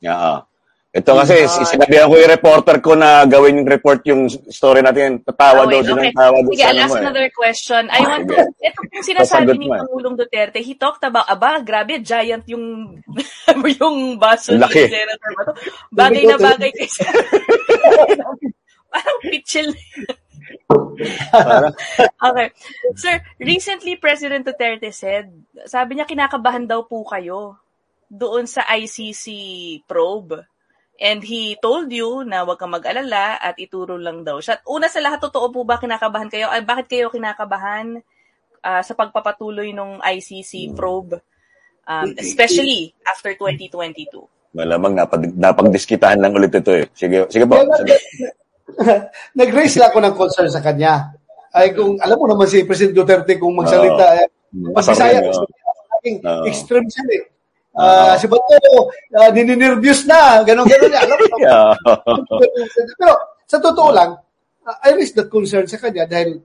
Yeah. 0.00 0.48
Ito 0.96 1.12
kasi, 1.12 1.44
sinabihan 1.44 2.08
ko 2.08 2.16
yung 2.16 2.32
reporter 2.32 2.76
ko 2.80 2.96
na 2.96 3.28
gawin 3.28 3.60
yung 3.60 3.68
report 3.68 4.00
yung 4.08 4.32
story 4.48 4.80
natin. 4.80 5.20
Tatawa 5.20 5.64
Oh, 5.64 5.68
daw 5.68 5.84
wait, 5.84 5.84
din 5.84 5.92
okay. 5.92 6.08
ang 6.08 6.16
tawa 6.16 6.36
doon 6.40 6.52
Sige, 6.56 6.64
I'll 6.64 6.72
ano 6.72 6.84
ask 6.88 6.96
eh. 6.96 7.02
another 7.04 7.28
question. 7.36 7.82
I 7.92 8.00
want 8.00 8.24
to, 8.24 8.36
ito 8.40 8.80
yung 8.96 9.04
sinasabi 9.04 9.52
ni. 9.60 9.68
Pangulong 9.68 10.16
Duterte, 10.16 10.64
he 10.64 10.72
talked 10.72 11.04
about, 11.04 11.28
aba, 11.28 11.60
grabe, 11.60 12.00
giant 12.00 12.48
yung, 12.48 12.96
yung 13.76 14.16
baso 14.16 14.56
laki. 14.56 14.88
ni 14.88 14.88
Senator 14.88 15.30
Bato. 15.36 15.52
Bagay 15.92 16.22
na 16.24 16.36
bagay 16.40 16.70
kay 16.72 16.88
Parang 18.96 19.18
pitchel. 19.20 19.68
okay. 22.28 22.48
Sir, 22.96 23.20
recently 23.42 23.98
President 23.98 24.46
Duterte 24.46 24.90
said, 24.94 25.30
sabi 25.66 25.98
niya 25.98 26.08
kinakabahan 26.08 26.64
daw 26.64 26.86
po 26.86 27.02
kayo 27.04 27.58
doon 28.06 28.46
sa 28.46 28.64
ICC 28.66 29.26
probe. 29.84 30.46
And 30.96 31.20
he 31.20 31.60
told 31.60 31.92
you 31.92 32.24
na 32.24 32.40
huwag 32.48 32.56
kang 32.56 32.72
mag-alala 32.72 33.36
at 33.36 33.60
ituro 33.60 34.00
lang 34.00 34.24
daw 34.24 34.40
siya. 34.40 34.56
At 34.56 34.64
Una 34.64 34.88
sa 34.88 35.04
lahat, 35.04 35.20
totoo 35.20 35.52
po 35.52 35.60
ba 35.60 35.76
kinakabahan 35.76 36.32
kayo? 36.32 36.48
Ay, 36.48 36.64
bakit 36.64 36.88
kayo 36.88 37.12
kinakabahan 37.12 38.00
ah, 38.64 38.80
sa 38.80 38.96
pagpapatuloy 38.96 39.76
ng 39.76 40.00
ICC 40.00 40.72
probe? 40.72 41.20
Um, 41.86 42.16
especially 42.18 42.96
after 43.06 43.36
2022. 43.36 44.08
Malamang 44.56 44.96
napag, 44.96 45.36
napagdiskitahan 45.36 46.18
lang 46.18 46.32
ulit 46.32 46.50
ito 46.56 46.72
eh. 46.72 46.88
Sige, 46.96 47.28
sige 47.28 47.44
po. 47.44 47.60
Sige. 47.60 47.94
Nag-raise 49.38 49.76
lang 49.78 49.90
ako 49.94 49.98
ng 50.02 50.16
concern 50.16 50.50
sa 50.50 50.62
kanya. 50.62 51.14
Ay 51.54 51.72
kung 51.72 51.96
alam 52.02 52.16
mo 52.18 52.26
naman 52.28 52.50
si 52.50 52.66
President 52.66 52.96
Duterte 52.96 53.40
kung 53.40 53.56
magsalita, 53.56 54.06
eh, 54.20 54.26
pag 54.74 54.84
Bisaya, 54.84 55.20
Masarap 55.20 55.24
yun. 55.24 55.32
extreme, 55.32 56.18
Oo. 56.20 56.44
extreme 56.44 56.88
siya 56.90 57.04
eh. 57.16 57.22
Ah, 57.76 58.16
si 58.16 58.24
Bato, 58.24 58.88
uh, 58.88 59.30
nininervyos 59.36 60.08
na, 60.08 60.40
gano'n 60.40 60.64
gano'n 60.64 60.88
niya. 60.88 61.00
Alam 61.04 61.16
mo. 61.20 61.36
Pero 63.00 63.12
sa 63.44 63.60
totoo 63.60 63.92
lang, 63.92 64.16
uh, 64.64 64.76
I 64.80 64.96
raise 64.96 65.12
that 65.12 65.28
concern 65.28 65.68
sa 65.68 65.76
kanya 65.76 66.08
dahil 66.08 66.40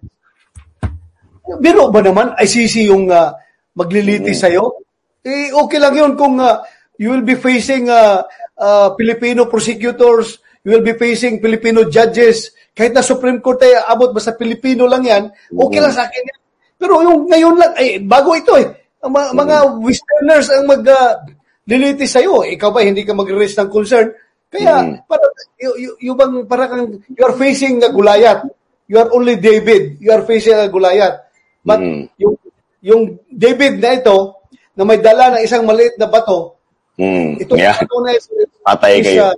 biro 1.63 1.87
ba 1.87 2.03
naman 2.03 2.35
ICC 2.35 2.91
yung 2.91 3.07
uh, 3.07 3.31
magliliti 3.79 4.35
sa'yo? 4.35 4.83
Eh, 5.23 5.55
okay 5.55 5.79
lang 5.79 5.95
yun 5.95 6.19
kung 6.19 6.35
uh, 6.35 6.67
you 6.99 7.15
will 7.15 7.23
be 7.23 7.39
facing 7.39 7.87
uh, 7.87 8.27
uh, 8.59 8.91
Filipino 8.99 9.47
prosecutors, 9.47 10.43
you 10.61 10.69
will 10.71 10.85
be 10.85 10.93
facing 10.93 11.41
Filipino 11.41 11.87
judges, 11.87 12.51
kahit 12.71 12.93
na 12.93 13.01
Supreme 13.01 13.41
Court 13.41 13.61
ay 13.61 13.75
abot, 13.83 14.13
basta 14.13 14.33
Filipino 14.33 14.85
lang 14.85 15.03
yan, 15.03 15.23
okay 15.51 15.79
lang 15.81 15.91
sa 15.91 16.05
akin 16.05 16.21
yan. 16.23 16.39
Pero 16.77 17.01
yung 17.01 17.29
ngayon 17.29 17.55
lang, 17.57 17.71
eh, 17.77 18.01
bago 18.01 18.33
ito 18.33 18.57
eh, 18.57 18.67
ang 19.01 19.11
mga, 19.13 19.27
mga 19.33 19.55
Westerners 19.81 20.47
ang 20.49 20.65
mag 20.65 20.83
uh, 20.85 21.13
liliti 21.65 22.05
sa'yo. 22.05 22.41
Ikaw 22.45 22.69
ba, 22.69 22.81
hindi 22.81 23.05
ka 23.05 23.13
mag-raise 23.13 23.57
ng 23.57 23.69
concern? 23.69 24.09
Kaya, 24.51 24.83
Mm. 24.83 25.07
para, 25.07 25.23
y- 25.57 25.77
y- 25.87 25.97
yung 26.09 26.17
bang, 26.17 26.33
para 26.43 26.67
kang, 26.67 26.99
you 27.07 27.23
are 27.23 27.37
facing 27.37 27.79
a 27.81 27.89
Goliath. 27.89 28.43
You 28.85 28.99
are 28.99 29.07
only 29.15 29.39
David. 29.39 29.95
You 30.03 30.11
are 30.11 30.25
facing 30.27 30.57
a 30.57 30.67
Goliath. 30.67 31.21
But, 31.63 31.79
Mm. 31.79 32.11
yung, 32.19 32.35
yung 32.83 33.01
David 33.29 33.79
na 33.79 33.95
ito, 33.95 34.17
na 34.75 34.83
may 34.83 34.99
dala 34.99 35.37
ng 35.37 35.43
isang 35.45 35.63
maliit 35.63 35.95
na 35.95 36.09
bato, 36.09 36.59
Mm. 36.99 37.39
itong 37.39 37.57
Yeah. 37.61 37.77
bato 37.79 37.95
na 38.03 38.11
ito, 38.11 38.29
Patay 38.61 38.93
is, 38.99 39.05
kayo. 39.07 39.23
uh, 39.31 39.35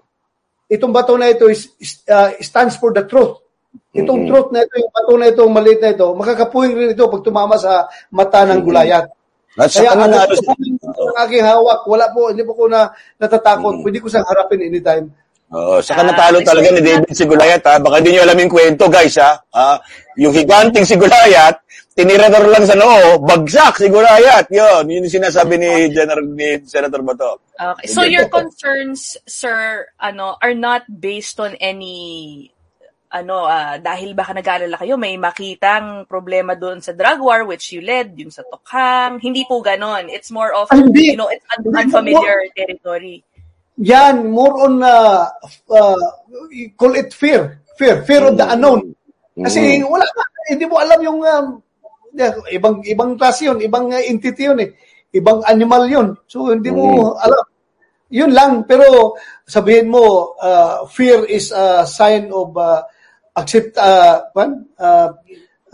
itong 0.67 0.93
bato 0.93 1.13
na 1.17 1.31
ito 1.31 1.47
is, 1.47 1.69
uh, 2.07 2.33
stands 2.39 2.75
for 2.77 2.93
the 2.93 3.03
truth. 3.05 3.39
Itong 3.93 4.25
Mhm. 4.25 4.29
truth 4.29 4.49
na 4.53 4.61
ito, 4.65 4.73
yung 4.77 4.93
bato 4.93 5.13
na 5.17 5.27
ito, 5.29 5.43
maliit 5.49 5.79
na 5.81 5.93
ito, 5.93 6.07
makakapuwing 6.13 6.73
rin 6.77 6.93
ito 6.93 7.05
pag 7.09 7.25
tumama 7.25 7.55
sa 7.57 7.85
mata 8.09 8.45
ng 8.45 8.61
Goliath. 8.61 9.09
At 9.53 9.69
Kaya 9.69 9.93
kanang 9.93 10.17
ano, 10.17 10.33
ang 11.13 11.17
aking 11.29 11.45
hawak, 11.45 11.85
wala 11.85 12.09
po, 12.09 12.33
hindi 12.33 12.41
po 12.41 12.57
ko 12.57 12.65
na 12.65 12.89
natatakot. 13.21 13.85
Pwede 13.85 14.01
ko 14.01 14.09
siyang 14.09 14.25
harapin 14.25 14.65
anytime. 14.65 15.13
Oo, 15.53 15.77
sa 15.85 15.93
Ah, 15.93 16.01
natalo 16.01 16.41
talaga 16.41 16.73
ni 16.73 16.81
David 16.81 17.13
si 17.13 17.29
Goliath 17.29 17.61
ha. 17.69 17.77
Baka 17.77 18.01
di 18.01 18.09
nyo 18.17 18.25
alam 18.25 18.33
yung 18.41 18.49
kwento 18.49 18.89
guys 18.89 19.13
ha. 19.21 19.37
Ah, 19.53 19.77
yung 20.17 20.33
higanting 20.33 20.81
si 20.81 20.97
Goliath, 20.97 21.61
tinirador 21.93 22.49
lang 22.49 22.65
sa 22.65 22.73
noo, 22.73 23.21
bagsak 23.21 23.77
si 23.77 23.87
Goliath. 23.89 24.49
Yun, 24.49 24.89
yun 24.89 25.05
yung 25.05 25.15
sinasabi 25.21 25.61
ni 25.61 25.93
General 25.93 26.25
ni 26.25 26.61
Senator 26.65 27.01
Bato. 27.05 27.41
Okay. 27.53 27.87
So 27.87 28.01
your 28.01 28.27
concerns, 28.29 29.17
sir, 29.29 29.85
ano, 30.01 30.37
are 30.41 30.57
not 30.57 30.89
based 30.89 31.37
on 31.37 31.53
any 31.61 32.49
ano, 33.13 33.45
ah, 33.45 33.77
dahil 33.77 34.17
baka 34.17 34.33
nag-aalala 34.33 34.73
kayo, 34.73 34.97
may 34.97 35.21
makitang 35.21 36.09
problema 36.09 36.57
doon 36.57 36.81
sa 36.81 36.97
drug 36.97 37.21
war 37.21 37.45
which 37.45 37.69
you 37.69 37.85
led, 37.85 38.17
yun 38.17 38.33
sa 38.33 38.41
Tokhang. 38.41 39.21
Hindi 39.21 39.45
po 39.45 39.61
ganon. 39.61 40.09
It's 40.09 40.33
more 40.33 40.49
of, 40.49 40.65
Ah, 40.73 40.81
hindi. 40.81 41.13
you 41.13 41.17
know, 41.21 41.29
it's 41.29 41.45
un- 41.53 41.69
unfamiliar 41.77 42.41
territory. 42.57 43.21
Yan, 43.77 44.33
more 44.33 44.65
on, 44.65 44.81
uh, 44.81 45.29
uh, 45.69 46.01
you 46.49 46.73
call 46.73 46.97
it 46.97 47.13
fear. 47.13 47.61
Fear. 47.77 48.01
Fear 48.01 48.33
of 48.33 48.37
the 48.41 48.49
unknown. 48.49 48.97
Kasi 49.37 49.81
Mm. 49.81 49.93
wala 49.93 50.05
ka, 50.09 50.21
hindi 50.49 50.65
mo 50.65 50.75
alam 50.81 50.99
yung, 51.05 51.19
um, 51.21 51.61
ibang, 52.53 52.85
ibang 52.85 53.17
klase 53.17 53.49
yun, 53.49 53.59
ibang 53.61 53.89
uh, 53.89 54.01
entity 54.01 54.45
yun 54.45 54.59
eh. 54.61 54.69
Ibang 55.13 55.45
animal 55.45 55.85
yun. 55.89 56.07
So, 56.25 56.49
hindi 56.49 56.73
mo 56.73 57.13
alam. 57.17 57.45
Yun 58.13 58.31
lang, 58.33 58.51
pero 58.69 59.17
sabihin 59.45 59.89
mo, 59.89 60.37
uh, 60.37 60.85
fear 60.89 61.25
is 61.25 61.49
a 61.49 61.85
sign 61.85 62.29
of 62.29 62.53
uh, 62.53 62.85
accept, 63.33 63.73
uh, 63.77 64.29
one, 64.37 64.69
uh, 64.77 65.09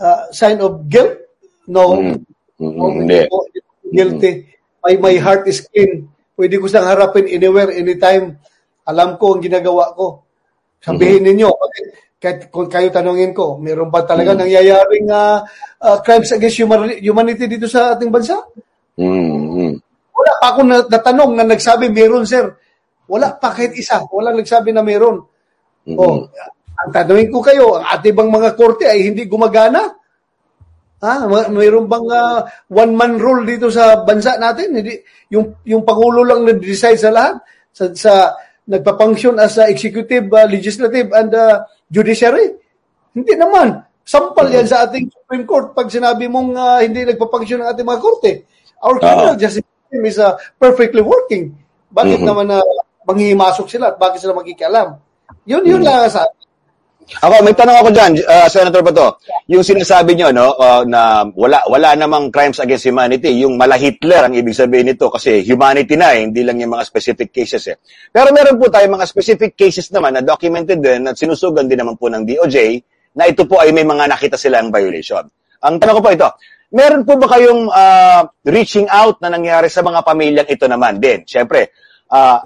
uh, 0.00 0.20
sign 0.32 0.60
of 0.64 0.88
guilt? 0.88 1.20
No. 1.68 2.00
Mm. 2.00 2.16
Mm, 2.60 2.74
No, 2.76 2.84
hindi. 2.92 3.20
po 3.28 3.44
guilty. 3.90 4.30
My, 4.80 4.94
my 4.96 5.14
heart 5.20 5.44
is 5.48 5.64
clean. 5.68 6.08
Pwede 6.36 6.56
ko 6.56 6.64
siyang 6.68 6.88
harapin 6.88 7.28
anywhere, 7.28 7.68
anytime. 7.72 8.40
Alam 8.88 9.20
ko 9.20 9.36
ang 9.36 9.44
ginagawa 9.44 9.92
ko. 9.92 10.24
Sabihin 10.80 11.28
ninyo, 11.28 11.52
bakit, 11.52 11.84
kahit 12.20 12.52
kung 12.52 12.68
kayo 12.68 12.92
tanongin 12.92 13.32
ko, 13.32 13.56
meron 13.56 13.88
ba 13.88 14.04
talaga 14.04 14.36
nangyayaring 14.36 15.08
uh, 15.08 15.40
uh, 15.80 15.98
crimes 16.04 16.28
against 16.36 16.60
human, 16.60 16.92
humanity 17.00 17.48
dito 17.48 17.64
sa 17.64 17.96
ating 17.96 18.12
bansa? 18.12 18.36
Mm, 19.00 19.40
mm. 19.56 19.72
Wala 20.12 20.32
pa 20.36 20.46
ako 20.52 20.60
na- 20.68 20.84
natanong 20.84 21.32
na 21.32 21.48
nagsabi 21.48 21.88
meron, 21.88 22.28
sir. 22.28 22.44
Wala 23.08 23.32
pa 23.40 23.56
kahit 23.56 23.72
isa. 23.72 24.04
Walang 24.12 24.36
nagsabi 24.36 24.68
na 24.68 24.84
meron. 24.84 25.24
Oh, 25.96 26.28
ang 26.76 26.90
tanongin 26.92 27.32
ko 27.32 27.40
kayo, 27.40 27.80
ang 27.80 27.88
ating 27.88 28.12
bang 28.12 28.30
mga 28.30 28.50
korte 28.52 28.84
ay 28.84 29.00
hindi 29.08 29.24
gumagana? 29.24 29.88
Ha, 31.00 31.24
Ma- 31.24 31.48
mayroon 31.48 31.88
bang 31.88 32.04
ah, 32.12 32.44
one-man 32.68 33.16
rule 33.16 33.48
dito 33.48 33.72
sa 33.72 34.04
bansa 34.04 34.36
natin? 34.36 34.76
Hindi 34.76 35.00
yung 35.32 35.56
yung 35.64 35.80
pangulo 35.88 36.20
lang 36.20 36.44
nag-decide 36.44 37.00
sa 37.00 37.08
lahat 37.08 37.40
sa, 37.72 37.84
sa 37.96 38.12
nagpa-function 38.68 39.40
as 39.40 39.56
a 39.56 39.72
executive, 39.72 40.28
ah, 40.36 40.44
legislative 40.44 41.08
and 41.16 41.32
ah, 41.32 41.64
judiciary. 41.90 42.54
Hindi 43.12 43.34
naman. 43.34 43.82
Sampal 44.06 44.48
yan 44.50 44.66
sa 44.66 44.86
ating 44.86 45.10
Supreme 45.10 45.44
Court 45.44 45.74
pag 45.74 45.90
sinabi 45.90 46.30
mong 46.30 46.56
ah, 46.56 46.80
hindi 46.80 47.04
nagpa-function 47.04 47.60
ang 47.60 47.74
ating 47.74 47.86
mga 47.86 48.00
korte. 48.00 48.32
Our 48.80 48.96
criminal 48.96 49.36
justice 49.36 49.66
system 49.66 50.02
is 50.06 50.16
ah, 50.16 50.34
perfectly 50.56 51.02
working. 51.04 51.52
Bakit 51.90 52.22
naman 52.22 52.48
na 52.48 52.62
manghihimasok 53.04 53.66
sila 53.66 53.92
at 53.92 53.96
bakit 53.98 54.22
sila 54.22 54.38
magkikialam? 54.38 54.96
Yun, 55.46 55.62
yun 55.66 55.82
lang 55.82 56.06
sa 56.06 56.26
Ako, 57.18 57.42
may 57.42 57.50
tanong 57.50 57.74
ako 57.82 57.88
dyan, 57.90 58.12
uh, 58.22 58.46
Senator 58.46 58.86
Bato. 58.86 59.18
Yung 59.50 59.66
sinasabi 59.66 60.14
nyo, 60.14 60.30
no, 60.30 60.54
uh, 60.54 60.86
na 60.86 61.26
wala, 61.34 61.58
wala 61.66 61.98
namang 61.98 62.30
crimes 62.30 62.62
against 62.62 62.86
humanity, 62.86 63.42
yung 63.42 63.58
mala 63.58 63.74
Hitler 63.74 64.30
ang 64.30 64.34
ibig 64.38 64.54
sabihin 64.54 64.94
nito 64.94 65.10
kasi 65.10 65.42
humanity 65.42 65.98
na 65.98 66.14
eh, 66.14 66.30
hindi 66.30 66.46
lang 66.46 66.62
yung 66.62 66.78
mga 66.78 66.86
specific 66.86 67.34
cases 67.34 67.66
eh. 67.66 67.76
Pero 68.14 68.30
meron 68.30 68.54
po 68.62 68.70
tayo 68.70 68.86
mga 68.86 69.10
specific 69.10 69.58
cases 69.58 69.90
naman 69.90 70.14
na 70.14 70.22
documented 70.22 70.78
din 70.78 71.10
at 71.10 71.18
sinusugan 71.18 71.66
din 71.66 71.82
naman 71.82 71.98
po 71.98 72.06
ng 72.06 72.22
DOJ 72.22 72.78
na 73.18 73.26
ito 73.26 73.42
po 73.42 73.58
ay 73.58 73.74
may 73.74 73.82
mga 73.82 74.06
nakita 74.06 74.38
silang 74.38 74.70
violation. 74.70 75.26
Ang 75.66 75.82
tanong 75.82 75.98
ko 75.98 76.02
po 76.06 76.10
ito, 76.14 76.28
meron 76.70 77.02
po 77.02 77.18
ba 77.18 77.26
kayong 77.26 77.66
uh, 77.66 78.22
reaching 78.46 78.86
out 78.86 79.18
na 79.18 79.34
nangyari 79.34 79.66
sa 79.66 79.82
mga 79.82 80.06
pamilyang 80.06 80.46
ito 80.46 80.70
naman 80.70 81.02
din? 81.02 81.26
Siyempre, 81.26 81.74
uh, 82.14 82.38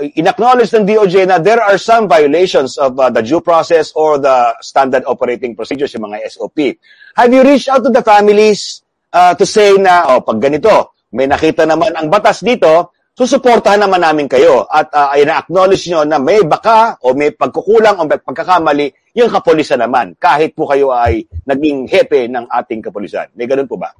in-acknowledge 0.00 0.72
ng 0.76 0.84
DOJ 0.84 1.24
na 1.24 1.40
there 1.40 1.60
are 1.60 1.80
some 1.80 2.04
violations 2.04 2.76
of 2.76 2.98
uh, 3.00 3.08
the 3.08 3.24
due 3.24 3.40
process 3.40 3.92
or 3.96 4.20
the 4.20 4.52
standard 4.60 5.04
operating 5.08 5.56
procedures, 5.56 5.92
yung 5.96 6.12
mga 6.12 6.28
SOP. 6.28 6.76
Have 7.16 7.32
you 7.32 7.40
reached 7.40 7.72
out 7.72 7.80
to 7.80 7.90
the 7.90 8.04
families 8.04 8.84
uh, 9.12 9.32
to 9.32 9.48
say 9.48 9.76
na, 9.80 10.04
oh, 10.12 10.20
pag 10.20 10.36
ganito, 10.36 10.92
may 11.16 11.24
nakita 11.24 11.64
naman 11.64 11.96
ang 11.96 12.12
batas 12.12 12.44
dito, 12.44 12.92
susuportahan 13.16 13.80
naman 13.80 14.04
namin 14.04 14.28
kayo 14.28 14.68
at 14.68 14.92
uh, 14.92 15.16
ay 15.16 15.24
na-acknowledge 15.24 15.88
nyo 15.88 16.04
na 16.04 16.20
may 16.20 16.44
baka 16.44 17.00
o 17.00 17.16
may 17.16 17.32
pagkukulang 17.32 17.96
o 17.96 18.04
may 18.04 18.20
pagkakamali 18.20 18.92
yung 19.16 19.32
kapulisan 19.32 19.80
naman 19.80 20.12
kahit 20.20 20.52
po 20.52 20.68
kayo 20.68 20.92
ay 20.92 21.24
naging 21.48 21.88
hepe 21.88 22.28
ng 22.28 22.44
ating 22.52 22.84
kapulisan. 22.84 23.32
May 23.32 23.48
ganun 23.48 23.64
po 23.64 23.80
ba? 23.80 23.96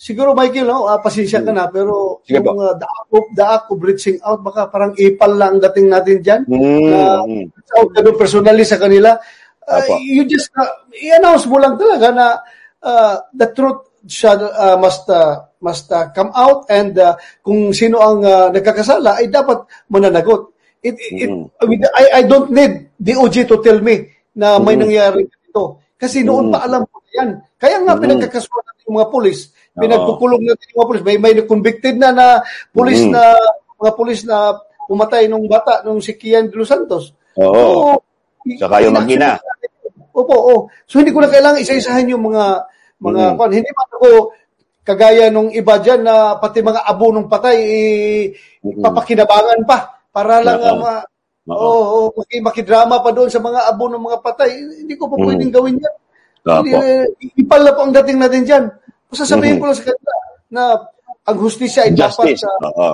Siguro, 0.00 0.32
Michael, 0.32 0.64
no, 0.64 0.88
ah, 0.88 0.96
pasensya 0.96 1.44
ka 1.44 1.52
na, 1.52 1.68
pero 1.68 2.24
Sige 2.24 2.40
yung 2.40 2.56
uh, 2.56 2.72
the, 2.72 2.88
act 2.88 3.10
of, 3.12 3.24
the 3.36 3.44
act 3.44 3.66
of 3.68 3.78
reaching 3.84 4.16
out, 4.24 4.40
baka 4.40 4.64
parang 4.72 4.96
ipal 4.96 5.36
lang 5.36 5.60
ang 5.60 5.62
dating 5.68 5.92
natin 5.92 6.16
dyan. 6.24 6.40
Mm, 6.48 6.88
na 6.88 7.00
mm. 7.20 7.44
reach 7.52 7.72
out 7.76 7.88
ka 7.92 8.00
doon 8.00 8.16
personally 8.16 8.64
sa 8.64 8.80
kanila. 8.80 9.12
Apo. 9.68 10.00
you 10.00 10.24
just, 10.24 10.48
uh, 10.56 10.88
i-announce 10.96 11.44
mo 11.44 11.60
lang 11.60 11.76
talaga 11.76 12.08
na 12.16 12.26
uh, 12.80 13.20
the 13.36 13.52
truth 13.52 13.92
shall, 14.08 14.40
uh, 14.40 14.80
must 14.80 15.04
uh, 15.12 15.44
must 15.60 15.92
uh, 15.92 16.08
come 16.16 16.32
out 16.32 16.64
and 16.72 16.96
uh, 16.96 17.12
kung 17.44 17.68
sino 17.76 18.00
ang 18.00 18.24
uh, 18.24 18.48
nagkakasala 18.48 19.20
ay 19.20 19.28
dapat 19.28 19.68
mananagot. 19.92 20.56
It, 20.80 20.96
it, 20.96 21.28
Mm. 21.28 21.44
I, 21.60 21.64
mean, 21.68 21.84
I, 21.92 22.04
I 22.18 22.22
don't 22.24 22.48
need 22.48 22.88
DOJ 22.96 23.44
to 23.52 23.60
tell 23.60 23.84
me 23.84 24.08
na 24.32 24.56
may 24.56 24.80
Mm. 24.80 24.88
nangyari 24.88 25.28
dito. 25.28 25.84
Kasi 26.00 26.24
noon 26.24 26.48
Mm. 26.48 26.52
pa 26.56 26.64
alam 26.64 26.88
ko 26.88 27.04
yan. 27.12 27.36
Kaya 27.60 27.84
nga 27.84 27.92
Mm. 27.92 28.00
pinagkakasuhan 28.00 28.64
natin 28.64 28.84
yung 28.88 28.96
mga 28.96 29.12
pulis. 29.12 29.52
Pinagkukulong 29.78 30.42
natin 30.42 30.66
yung 30.74 30.78
mga 30.82 30.88
pulis. 30.90 31.02
May, 31.06 31.16
may 31.20 31.32
convicted 31.46 31.94
na 31.94 32.10
na 32.10 32.26
pulis 32.74 33.00
Mm. 33.06 33.12
na 33.14 33.22
mga 33.78 33.92
pulis 33.94 34.20
na 34.26 34.36
pumatay 34.90 35.30
nung 35.30 35.46
bata, 35.46 35.86
nung 35.86 36.02
si 36.02 36.18
Kian 36.18 36.50
de 36.50 36.56
Los 36.58 36.68
Santos. 36.68 37.14
Oo. 37.38 37.94
So, 37.94 38.02
Saka 38.58 38.82
yung 38.82 38.96
mag-ina. 38.96 39.38
Opo, 40.10 40.34
oo. 40.34 40.56
So 40.90 40.98
hindi 40.98 41.14
ko 41.14 41.22
na 41.22 41.30
kailangan 41.30 41.62
isa-isahin 41.62 42.10
yung 42.10 42.24
mga 42.26 42.66
mga 42.98 43.22
Mm. 43.30 43.34
kwan. 43.38 43.52
Hindi 43.54 43.70
man 43.70 43.88
ako 43.94 44.08
kagaya 44.82 45.24
nung 45.30 45.48
iba 45.54 45.78
dyan 45.78 46.02
na 46.02 46.34
pati 46.36 46.60
mga 46.60 46.82
abo 46.82 47.14
nung 47.14 47.30
patay 47.30 47.56
eh, 47.56 48.34
Mm. 48.66 48.82
papakinabangan 48.82 49.60
pa 49.68 50.02
para 50.10 50.42
lang 50.42 50.58
uh, 50.58 50.74
ma, 50.76 50.92
Oo. 51.50 51.70
Oh, 51.70 52.06
maki, 52.14 52.38
makidrama 52.42 53.00
pa 53.02 53.10
doon 53.10 53.26
sa 53.26 53.40
mga 53.40 53.70
abo 53.70 53.86
ng 53.88 54.02
mga 54.02 54.18
patay. 54.22 54.50
Hindi 54.84 54.94
ko 54.98 55.06
pa 55.08 55.16
Mm. 55.16 55.24
pwedeng 55.26 55.52
gawin 55.54 55.76
yan. 55.82 55.94
Hindi, 56.40 56.70
eh, 56.72 57.04
ipal 57.38 57.60
na 57.62 57.72
po 57.72 57.80
ang 57.84 57.94
dating 57.94 58.18
natin 58.18 58.42
dyan. 58.44 58.64
Sasabihin 59.10 59.56
Mhm. 59.56 59.60
ko 59.60 59.64
lang 59.66 59.76
sa 59.76 59.84
kanila 59.84 60.14
na 60.48 60.62
ang 61.24 61.36
hustisya 61.38 61.80
ay 61.84 61.92
dapat 61.92 62.34
Justice. 62.34 62.42
sa 62.42 62.50
Oo. 62.64 62.88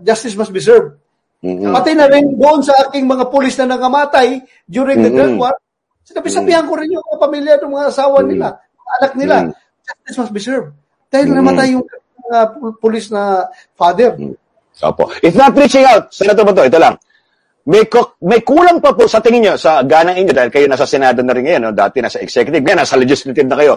justice 0.00 0.34
must 0.34 0.50
be 0.50 0.60
served. 0.60 0.96
Mhm. 1.40 1.70
Pati 1.70 1.92
na 1.92 2.08
rin 2.08 2.24
doon 2.34 2.64
sa 2.64 2.72
aking 2.82 3.04
mga 3.04 3.28
pulis 3.28 3.52
na 3.56 3.68
nangamatay 3.68 4.40
during 4.64 4.98
the 4.98 5.12
Mm-mm. 5.12 5.18
Great 5.20 5.36
War, 5.36 5.54
sinabi-sabihan 6.02 6.64
ko 6.64 6.72
rin 6.74 6.88
yung 6.88 7.04
mga 7.04 7.18
pamilya 7.20 7.54
ng 7.60 7.68
mga 7.70 7.86
asawa 7.88 8.24
Mm. 8.24 8.28
nila, 8.32 8.46
mga 8.56 8.92
anak 8.98 9.12
nila. 9.14 9.36
Mm. 9.42 9.50
Justice 9.84 10.16
must 10.18 10.32
be 10.32 10.40
served. 10.40 10.72
Dahil 11.06 11.26
Mm. 11.28 11.36
namatay 11.36 11.66
yung 11.72 11.84
mga 11.84 12.38
pu- 12.50 12.76
pulis 12.80 13.06
na 13.08 13.44
father. 13.74 14.16
Opo. 14.80 15.12
If 15.20 15.36
not 15.36 15.52
reaching 15.54 15.84
out, 15.84 16.08
Senator 16.10 16.42
Bato, 16.42 16.64
ito 16.64 16.80
lang. 16.80 16.96
May, 17.64 17.84
ku- 17.84 18.12
may 18.20 18.40
kulang 18.40 18.76
pa 18.76 18.92
po 18.92 19.04
sa 19.04 19.20
tingin 19.20 19.40
nyo 19.42 19.54
sa 19.54 19.80
ganang 19.80 20.16
inyo 20.16 20.32
dahil 20.32 20.48
kayo 20.48 20.66
nasa 20.66 20.84
Senado 20.84 21.20
na 21.20 21.32
rin 21.32 21.44
ngayon, 21.44 21.62
no? 21.62 21.72
dati 21.72 22.00
nasa 22.00 22.20
executive, 22.20 22.60
ngayon 22.60 22.76
nasa 22.78 22.96
legislative 22.96 23.46
na 23.46 23.56
kayo. 23.56 23.74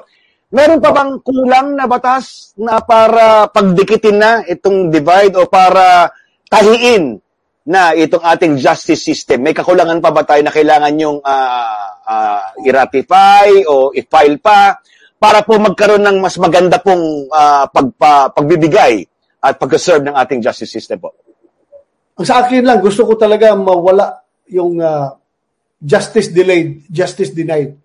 Meron 0.48 0.80
pa 0.80 0.96
bang 0.96 1.20
kulang 1.20 1.76
na 1.76 1.92
batas 1.92 2.56
na 2.56 2.80
para 2.80 3.52
pagdikitin 3.52 4.16
na 4.16 4.32
itong 4.48 4.88
divide 4.88 5.36
o 5.36 5.44
para 5.44 6.08
tahiin 6.48 7.20
na 7.68 7.92
itong 7.92 8.24
ating 8.24 8.56
justice 8.56 9.04
system? 9.04 9.44
May 9.44 9.52
kakulangan 9.52 10.00
pa 10.00 10.16
ba 10.16 10.24
tayo 10.24 10.40
na 10.48 10.56
kailangan 10.56 10.96
yung 10.96 11.20
ah, 11.20 12.00
ah, 12.00 12.56
i-ratify 12.64 13.68
o 13.68 13.92
i-file 13.92 14.40
pa 14.40 14.80
para 15.20 15.44
po 15.44 15.60
magkaroon 15.60 16.08
ng 16.08 16.18
mas 16.24 16.40
maganda 16.40 16.80
pong 16.80 17.28
ah, 17.28 17.68
pagpa, 17.68 18.32
pagbibigay 18.32 19.04
at 19.44 19.60
pag-serve 19.60 20.08
ng 20.08 20.16
ating 20.16 20.40
justice 20.40 20.72
system 20.72 21.04
po? 21.04 21.12
Sa 22.24 22.48
akin 22.48 22.64
lang, 22.64 22.80
gusto 22.80 23.04
ko 23.04 23.20
talaga 23.20 23.52
mawala 23.52 24.24
yung 24.48 24.80
ah, 24.80 25.12
justice 25.76 26.32
delayed, 26.32 26.88
justice 26.88 27.36
denied. 27.36 27.76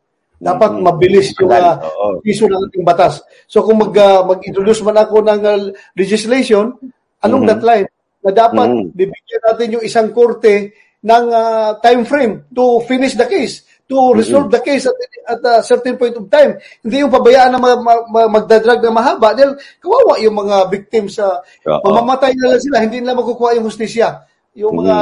Dapat 0.43 0.71
Mhm. 0.75 0.83
mabilis 0.83 1.31
yung 1.39 1.55
uh, 1.55 1.79
piso 2.19 2.51
ng 2.51 2.67
ating 2.67 2.83
batas. 2.83 3.23
So 3.47 3.63
kung 3.63 3.79
mag, 3.79 3.95
ah, 3.95 4.27
mag-introduce 4.27 4.83
man 4.83 4.99
ako 4.99 5.23
ng 5.23 5.41
ah, 5.47 5.71
legislation, 5.95 6.75
along 7.23 7.47
Mhm. 7.47 7.51
that 7.55 7.63
line, 7.63 7.87
na 8.27 8.31
dapat 8.35 8.67
Mhm. 8.67 8.91
bibigyan 8.91 9.43
natin 9.47 9.69
yung 9.79 9.85
isang 9.87 10.11
korte 10.11 10.75
ng 10.99 11.25
ah, 11.31 11.79
time 11.79 12.03
frame 12.03 12.35
to 12.51 12.83
finish 12.91 13.15
the 13.15 13.23
case, 13.31 13.63
to 13.87 14.11
resolve 14.19 14.51
the 14.51 14.59
case 14.59 14.83
at, 14.91 14.99
at 15.31 15.41
a 15.47 15.55
certain 15.63 15.95
point 15.95 16.19
of 16.19 16.27
time. 16.27 16.59
Hindi 16.83 17.07
yung 17.07 17.15
pabayaan 17.15 17.55
na 17.55 17.61
ma, 17.63 17.79
ma, 17.79 17.95
ma- 18.11 18.31
magdadrag 18.43 18.83
na 18.83 18.91
mahaba 18.91 19.39
dahil 19.39 19.55
kawawa 19.79 20.19
yung 20.19 20.35
mga 20.35 20.57
victims 20.67 21.23
sa 21.23 21.39
Oo. 21.39 21.87
mamamatay 21.87 22.35
na 22.35 22.51
lang 22.51 22.63
sila, 22.63 22.83
hindi 22.83 22.99
nila 22.99 23.15
makukuha 23.15 23.55
yung 23.55 23.71
hustisya. 23.71 24.27
Yung 24.59 24.75
mga 24.75 24.97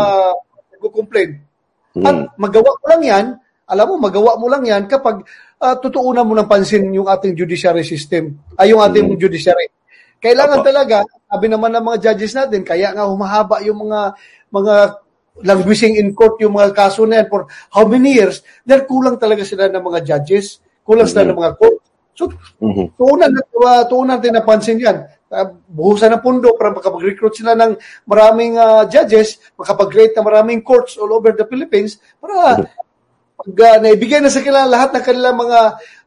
nagko-complain. 0.76 1.30
Mhm. 1.96 2.04
At 2.04 2.16
magawa 2.36 2.70
mo 2.76 2.84
lang 2.92 3.02
yan, 3.02 3.26
alam 3.70 3.86
mo, 3.94 4.10
magawa 4.10 4.34
mo 4.34 4.50
lang 4.50 4.66
yan 4.66 4.90
kapag 4.90 5.22
uh, 5.62 5.74
tutuunan 5.78 6.26
mo 6.26 6.34
ng 6.34 6.50
pansin 6.50 6.90
yung 6.90 7.06
ating 7.06 7.38
judiciary 7.38 7.86
system, 7.86 8.34
ay 8.58 8.74
yung 8.74 8.82
ating 8.82 9.14
judiciary. 9.14 9.70
Kailangan 10.18 10.60
Opo. 10.60 10.66
talaga, 10.66 10.96
sabi 11.30 11.46
naman 11.46 11.70
ng 11.72 11.84
mga 11.86 11.98
judges 12.10 12.34
natin, 12.34 12.60
kaya 12.66 12.92
nga 12.92 13.06
humahaba 13.06 13.62
yung 13.62 13.86
mga 13.86 14.18
mga 14.50 14.74
languishing 15.40 15.96
in 15.96 16.12
court 16.12 16.36
yung 16.42 16.52
mga 16.52 16.74
kaso 16.74 17.06
na 17.08 17.22
yan 17.22 17.28
for 17.30 17.46
how 17.72 17.86
many 17.86 18.18
years, 18.18 18.42
dahil 18.66 18.84
kulang 18.84 19.16
talaga 19.16 19.46
sila 19.46 19.70
ng 19.70 19.80
mga 19.80 20.04
judges, 20.04 20.60
kulang 20.84 21.08
sila 21.08 21.24
ng 21.24 21.38
mga 21.38 21.52
court. 21.56 21.80
So, 22.12 22.28
Mhm. 22.60 22.92
tuunan, 23.00 23.32
uh, 23.32 23.84
tuunan 23.88 24.20
natin 24.20 24.36
napansin 24.36 24.76
yan. 24.76 25.08
Uh, 25.30 25.56
buhusan 25.70 26.10
ng 26.10 26.20
pundo 26.26 26.52
para 26.58 26.74
makapag-recruit 26.74 27.32
sila 27.38 27.54
ng 27.54 27.78
maraming 28.04 28.58
uh, 28.58 28.82
judges, 28.90 29.38
makapag-create 29.54 30.12
ng 30.18 30.26
maraming 30.26 30.60
courts 30.60 30.98
all 30.98 31.08
over 31.14 31.32
the 31.32 31.46
Philippines 31.46 32.02
para 32.18 32.66
pag 33.40 33.56
uh, 33.56 33.76
naibigay 33.80 34.20
na 34.20 34.28
sa 34.28 34.44
kanila 34.44 34.68
lahat 34.68 34.92
ng 34.92 35.04
kanilang 35.04 35.36
mga 35.40 35.58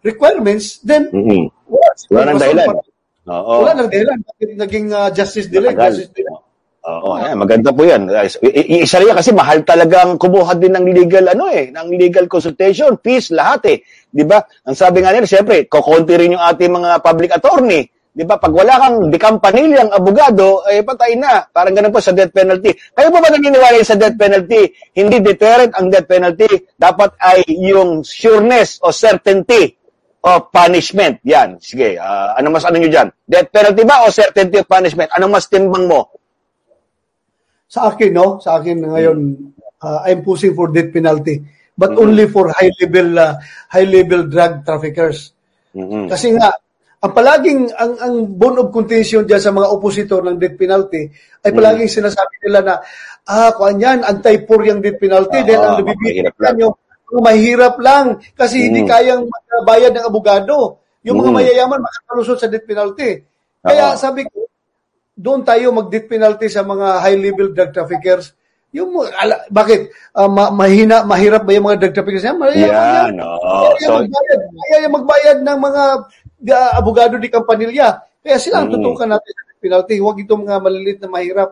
requirements, 0.06 0.78
then 0.86 1.10
Mhm. 1.10 1.50
wala, 1.66 1.90
Wala 2.14 2.24
nang 2.30 2.40
dahilan. 2.40 2.68
Oo. 3.24 3.54
wala 3.66 3.72
nang 3.74 3.90
dahilan. 3.90 4.18
Bakit 4.22 4.50
naging 4.60 4.88
uh, 4.94 5.10
justice 5.10 5.50
delay? 5.50 5.74
Matagal. 5.74 5.92
Justice 5.98 6.14
delay. 6.14 6.38
Oo, 6.84 7.16
ayan, 7.16 7.40
maganda 7.40 7.72
po 7.72 7.88
'yan. 7.88 8.12
I- 8.44 8.84
Isa 8.84 9.00
rin 9.00 9.16
kasi 9.16 9.32
mahal 9.32 9.64
talagang 9.64 10.20
kumuha 10.20 10.52
din 10.60 10.76
ng 10.76 10.84
legal 10.92 11.32
ano 11.32 11.48
eh, 11.48 11.72
ng 11.72 11.88
legal 11.96 12.28
consultation, 12.28 13.00
fees 13.00 13.32
lahat 13.32 13.62
eh, 13.72 13.78
'di 14.12 14.28
ba? 14.28 14.44
Ang 14.68 14.76
sabi 14.76 15.00
nga 15.00 15.16
nila, 15.16 15.24
siyempre, 15.24 15.64
kokonti 15.72 16.12
rin 16.20 16.36
yung 16.36 16.44
ating 16.44 16.68
mga 16.76 17.00
public 17.00 17.32
attorney, 17.32 17.88
'di 18.14 18.24
ba? 18.30 18.38
Pag 18.38 18.54
wala 18.54 18.74
kang 18.78 18.98
di 19.10 19.18
kampanilyang 19.18 19.90
abogado, 19.90 20.62
eh 20.70 20.86
patay 20.86 21.18
na. 21.18 21.44
Parang 21.50 21.74
ganun 21.74 21.92
po 21.92 22.00
sa 22.00 22.14
death 22.14 22.32
penalty. 22.32 22.70
Kayo 22.94 23.10
po 23.10 23.18
ba 23.20 23.34
naniniwala 23.34 23.82
sa 23.82 23.98
death 23.98 24.16
penalty? 24.16 24.70
Hindi 24.94 25.18
deterrent 25.20 25.74
ang 25.74 25.90
death 25.90 26.06
penalty, 26.06 26.50
dapat 26.78 27.18
ay 27.18 27.42
yung 27.50 28.06
sureness 28.06 28.78
o 28.86 28.94
certainty 28.94 29.74
of 30.24 30.54
punishment. 30.54 31.20
Yan, 31.28 31.60
sige. 31.60 32.00
ah, 32.00 32.38
ano 32.38 32.54
mas 32.54 32.64
ano 32.64 32.80
nyo 32.80 32.88
dyan? 32.88 33.10
Death 33.26 33.50
penalty 33.52 33.84
ba 33.84 34.06
o 34.06 34.14
certainty 34.14 34.62
of 34.62 34.70
punishment? 34.70 35.10
Ano 35.12 35.28
mas 35.28 35.50
timbang 35.50 35.90
mo? 35.90 36.14
Sa 37.68 37.90
akin, 37.90 38.14
no? 38.14 38.38
Sa 38.38 38.62
akin 38.62 38.86
ngayon, 38.86 39.18
uh, 39.82 40.00
I'm 40.06 40.22
pushing 40.22 40.54
for 40.54 40.70
death 40.70 40.94
penalty. 40.94 41.42
But 41.74 41.98
only 41.98 42.30
for 42.30 42.54
high-level 42.54 43.18
uh, 43.18 43.42
high-level 43.74 44.30
drug 44.30 44.62
traffickers. 44.62 45.34
Mhm. 45.74 46.06
Kasi 46.06 46.38
nga, 46.38 46.54
ang 47.04 47.12
palaging, 47.12 47.68
ang, 47.76 47.94
ang 48.00 48.16
bone 48.32 48.64
of 48.64 48.72
contention 48.72 49.28
dyan 49.28 49.44
sa 49.44 49.52
mga 49.52 49.68
oppositor 49.68 50.24
ng 50.24 50.40
death 50.40 50.56
penalty, 50.56 51.12
ay 51.44 51.52
palaging 51.52 51.92
sinasabi 51.92 52.48
nila 52.48 52.60
na, 52.64 52.76
ah, 53.28 53.52
kuan 53.52 53.76
yan, 53.76 54.08
anti-poor 54.08 54.64
yung 54.64 54.80
death 54.80 54.96
penalty, 55.04 55.44
Oo, 55.44 55.46
dahil 55.46 55.60
ang 55.60 55.76
nabibigyan 55.84 56.32
yung 57.14 57.22
mahirap 57.22 57.78
lang 57.78 58.18
kasi 58.34 58.72
hindi 58.72 58.82
Mm. 58.82 58.90
kayang 58.90 59.24
magbayad 59.30 59.94
ng 59.94 60.06
abogado. 60.10 60.82
Yung 61.06 61.22
mga 61.22 61.30
Mm. 61.30 61.38
mayayaman 61.38 61.80
makakalusot 61.86 62.42
sa 62.42 62.50
death 62.50 62.66
penalty. 62.66 63.22
Kaya 63.62 63.94
Oo. 63.94 64.00
sabi 64.02 64.26
ko, 64.26 64.50
doon 65.14 65.46
tayo 65.46 65.70
mag-death 65.70 66.10
penalty 66.10 66.50
sa 66.50 66.66
mga 66.66 67.06
high-level 67.06 67.54
drug 67.54 67.70
traffickers. 67.70 68.34
Yung, 68.74 68.98
ala, 68.98 69.46
bakit? 69.54 69.94
Ah, 70.18 70.26
ma- 70.26 70.50
mahina, 70.50 71.06
mahirap 71.06 71.46
ba 71.46 71.54
yung 71.54 71.70
mga 71.70 71.86
drug 71.86 71.94
traffickers? 71.94 72.26
Yan, 72.26 72.42
mayayaman 72.42 72.74
Yan, 72.74 73.14
yan. 73.14 73.16
oo. 73.22 73.70
Kaya 73.78 73.86
So, 73.86 73.92
magbayad. 74.02 74.40
Kaya 74.50 74.88
magbayad 74.90 75.38
ng 75.46 75.60
mga 75.62 75.84
uh, 76.46 76.72
abogado 76.74 77.16
di 77.16 77.28
kampanilya. 77.28 77.88
Kaya 78.20 78.38
sila 78.38 78.60
ang 78.60 78.68
Mm. 78.68 78.76
tutukan 78.78 79.08
natin 79.10 79.32
sa 79.32 79.44
death 79.44 79.60
penalty. 79.60 79.96
Huwag 79.98 80.18
itong 80.20 80.42
mga 80.44 80.60
maliliit 80.60 81.00
na 81.00 81.10
mahirap. 81.10 81.50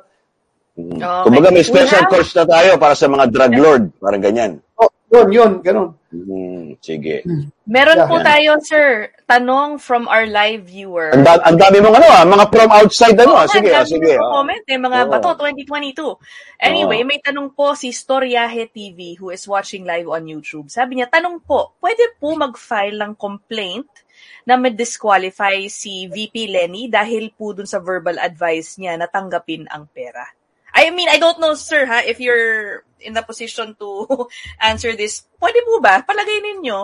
mm. 0.72 0.98
Okay. 0.98 1.24
kumbaga 1.24 1.50
may 1.52 1.64
special 1.64 2.00
have- 2.00 2.08
course 2.10 2.32
na 2.32 2.48
tayo 2.48 2.72
para 2.76 2.96
sa 2.96 3.06
mga 3.06 3.28
drug 3.28 3.54
lord. 3.56 3.84
Parang 3.98 4.24
ganyan. 4.24 4.52
Oh, 4.76 4.88
yun, 5.12 5.28
yun, 5.30 5.52
ganun. 5.60 5.90
Mm, 6.10 6.80
sige. 6.80 7.28
Meron 7.66 8.00
Yeah. 8.00 8.08
po 8.08 8.16
tayo, 8.20 8.52
sir, 8.62 8.88
tanong 9.26 9.78
from 9.78 10.08
our 10.08 10.24
live 10.24 10.64
viewer. 10.66 11.12
Ang, 11.12 11.24
da- 11.24 11.44
ang 11.44 11.56
dami 11.56 11.80
mong 11.80 11.96
ano 11.96 12.08
ah, 12.10 12.24
mga 12.26 12.46
from 12.48 12.72
outside 12.72 13.16
ano 13.16 13.36
ah. 13.36 13.44
Oo, 13.44 13.52
Sige, 13.52 13.68
ang 13.68 13.80
ah, 13.80 13.84
dami 13.84 13.92
sige. 13.94 14.12
ah. 14.16 14.32
comment 14.32 14.66
eh, 14.66 14.80
mga 14.80 15.00
Oo. 15.02 15.12
bato 15.12 15.30
2022. 15.38 16.20
Anyway, 16.58 17.00
Oo. 17.00 17.08
may 17.08 17.20
tanong 17.20 17.52
po 17.52 17.76
si 17.76 17.92
Storyahe 17.92 18.68
TV 18.68 19.16
who 19.16 19.30
is 19.30 19.44
watching 19.46 19.84
live 19.84 20.08
on 20.08 20.24
YouTube. 20.24 20.68
Sabi 20.68 20.98
niya, 20.98 21.08
tanong 21.08 21.44
po, 21.44 21.76
pwede 21.80 22.16
po 22.16 22.32
mag-file 22.34 22.96
ng 22.98 23.14
complaint 23.14 23.88
na 24.46 24.58
disqualify 24.70 25.68
si 25.70 26.08
VP 26.10 26.50
Lenny 26.50 26.90
dahil 26.90 27.34
po 27.34 27.54
dun 27.54 27.70
sa 27.70 27.82
verbal 27.82 28.18
advice 28.18 28.78
niya 28.82 28.98
na 28.98 29.08
tanggapin 29.10 29.68
ang 29.70 29.90
pera. 29.92 30.26
I 30.72 30.90
mean, 30.96 31.12
I 31.12 31.20
don't 31.20 31.40
know, 31.40 31.54
sir, 31.54 31.84
ha, 31.84 32.00
if 32.08 32.24
you're 32.24 32.88
in 33.04 33.18
a 33.18 33.26
position 33.26 33.76
to 33.76 34.08
answer 34.62 34.96
this. 34.96 35.26
Pwede 35.36 35.60
po 35.68 35.82
ba? 35.84 36.06
Palagay 36.06 36.40
ninyo. 36.40 36.78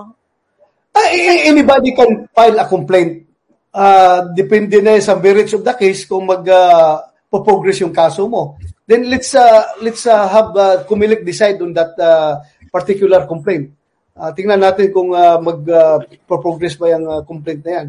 A- 0.97 1.45
anybody 1.47 1.93
can 1.93 2.27
file 2.33 2.57
a 2.59 2.65
complaint. 2.67 3.23
Ah, 3.71 4.25
depende 4.33 4.81
na 4.81 4.97
sa 4.97 5.13
merits 5.13 5.53
of 5.53 5.61
the 5.61 5.73
case 5.77 6.09
kung 6.09 6.25
mag 6.25 6.41
ah, 6.49 7.05
progress 7.29 7.79
yung 7.85 7.93
kaso 7.93 8.25
mo. 8.25 8.57
Then 8.87 9.05
let's 9.11 9.35
uh, 9.35 9.77
let's 9.83 10.07
uh, 10.07 10.25
have 10.25 10.55
uh, 10.55 10.81
Kumilik 10.87 11.21
decide 11.21 11.61
on 11.61 11.75
that 11.77 11.93
uh, 11.99 12.41
particular 12.73 13.27
complaint. 13.29 13.76
Ah, 14.17 14.33
tingnan 14.33 14.57
natin 14.57 14.89
kung 14.89 15.13
uh, 15.13 15.37
mag 15.37 15.61
uh, 15.63 16.01
progress 16.25 16.73
ba 16.73 16.89
yung 16.89 17.05
uh, 17.05 17.21
complaint 17.21 17.61
na 17.61 17.71
yan. 17.77 17.87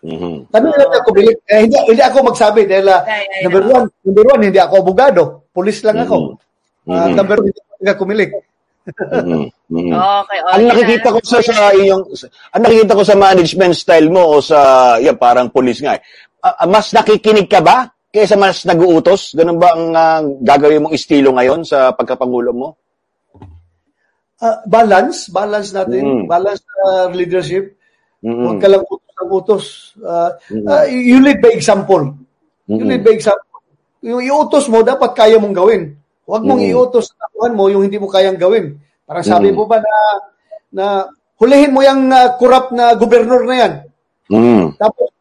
Mhm. 0.00 0.48
Tanong 0.48 0.72
lang 0.72 0.92
ako. 0.96 1.08
Eh, 1.20 1.60
hindi, 1.68 1.76
hindi 1.84 2.00
ako 2.00 2.32
magsabi 2.32 2.64
dahil 2.64 2.88
uh, 2.88 3.04
Yeah, 3.04 3.20
yeah, 3.20 3.42
number 3.44 3.62
yeah. 3.62 3.74
one, 3.76 3.86
number 4.00 4.24
one, 4.24 4.40
hindi 4.48 4.60
ako 4.60 4.74
abogado. 4.80 5.22
Police 5.52 5.84
lang 5.84 6.00
ako. 6.00 6.40
Ah, 6.88 7.04
Mhm. 7.06 7.14
number 7.20 7.36
one, 7.36 7.52
hindi 7.52 7.90
ako 7.92 8.00
Kumilik. 8.00 8.30
Mhm. 8.90 9.44
Mhm. 9.68 9.92
Okay, 9.92 10.38
okay. 10.40 10.52
Ang 10.56 10.64
nakikita 10.66 11.08
ko 11.12 11.18
sa, 11.20 11.38
sa 11.44 11.68
iyong 11.76 12.02
ang 12.56 12.62
nakikita 12.64 12.96
ko 12.96 13.02
sa 13.04 13.14
management 13.14 13.74
style 13.76 14.08
mo 14.08 14.22
o 14.24 14.34
sa 14.40 14.58
yan 14.96 15.20
parang 15.20 15.52
police 15.52 15.84
nga. 15.84 15.94
eh. 15.94 16.02
Ah, 16.40 16.64
ah, 16.64 16.66
mas 16.66 16.88
nakikinig 16.90 17.46
ka 17.46 17.60
ba 17.60 17.84
kaysa 18.08 18.40
mas 18.40 18.64
nag-uutos? 18.64 19.36
Ganun 19.36 19.60
ba 19.60 19.76
ang 19.76 19.84
ah, 19.92 20.20
gagawin 20.40 20.88
mong 20.88 20.96
estilo 20.96 21.36
ngayon 21.36 21.60
sa 21.62 21.92
pagkapangulo 21.92 22.50
mo? 22.56 22.68
Ah, 24.40 24.64
balance, 24.64 25.28
balance 25.28 25.68
natin, 25.70 26.00
Mm. 26.00 26.24
balance 26.24 26.64
uh, 26.80 27.12
leadership. 27.12 27.76
Mhm. 28.24 28.40
Huwag 28.40 28.56
ka 28.56 28.68
lang 28.72 28.82
utos 28.88 29.12
ng 29.12 29.30
utos. 29.30 29.64
Ah, 30.00 30.32
Mm. 30.48 30.64
ah, 30.64 30.84
you 30.88 31.20
lead 31.20 31.38
by 31.44 31.52
example. 31.52 32.16
You 32.64 32.80
Mhm. 32.80 32.88
lead 32.88 33.02
by 33.04 33.12
example. 33.12 33.60
Yung 34.00 34.24
iutos 34.24 34.64
mo, 34.72 34.80
dapat 34.80 35.12
kaya 35.12 35.36
mong 35.36 35.52
gawin. 35.52 35.92
Huwag 36.24 36.40
mong 36.40 36.64
Mm. 36.64 36.72
iutos 36.72 37.12
sa 37.12 37.28
takuan 37.28 37.52
mo 37.52 37.68
yung 37.68 37.84
hindi 37.84 38.00
mo 38.00 38.08
kayang 38.08 38.40
gawin. 38.40 38.80
Parang 39.04 39.26
sabi 39.28 39.52
Mm. 39.52 39.56
mo 39.60 39.68
ba 39.68 39.76
na, 39.76 39.94
na 40.72 40.86
hulihin 41.36 41.76
mo 41.76 41.84
yung 41.84 42.08
uh, 42.08 42.32
corrupt 42.40 42.72
na 42.72 42.96
gobernur 42.96 43.44
na 43.44 43.56
yan. 43.60 43.72
Mhm. 44.32 44.80
Tapos, 44.80 45.12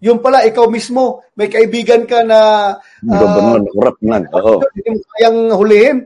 yung 0.00 0.24
pala, 0.24 0.48
ikaw 0.48 0.64
mismo, 0.72 1.20
may 1.36 1.52
kaibigan 1.52 2.08
ka 2.08 2.24
na 2.24 2.38
ah, 2.80 3.20
Gobernador, 3.20 3.68
corrupt 3.76 4.00
man. 4.00 4.24
Oo. 4.32 4.64
hindi 4.72 4.96
mo 4.96 5.04
kayang 5.12 5.38
hulihin. 5.52 5.96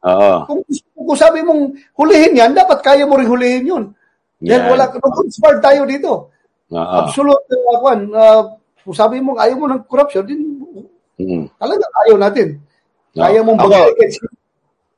Oo. 0.00 0.34
Kung, 0.48 0.60
kung 0.96 1.18
sabi 1.18 1.44
mong 1.44 1.76
hulihin 1.96 2.38
yan, 2.38 2.52
dapat 2.56 2.80
kaya 2.80 3.04
mo 3.04 3.20
rin 3.20 3.28
hulihin 3.28 3.68
yun. 3.68 3.84
Yan. 4.40 4.72
wala, 4.72 4.88
no-conspired 4.88 5.60
tayo 5.60 5.84
dito. 5.84 6.32
Oo. 6.72 6.94
Absolute, 7.04 7.44
uh, 7.52 7.76
kwan, 7.84 8.00
uh, 8.08 8.42
kung 8.80 8.96
sabi 8.96 9.20
mong 9.20 9.36
ayaw 9.36 9.56
mo 9.60 9.66
ng 9.68 9.84
corruption, 9.84 10.24
din, 10.24 10.40
Mhm. 11.20 11.52
talaga 11.60 11.84
ayaw 12.08 12.16
natin. 12.16 12.56
No. 13.12 13.28
Kaya 13.28 13.40
mong 13.44 13.58
bagay. 13.60 13.92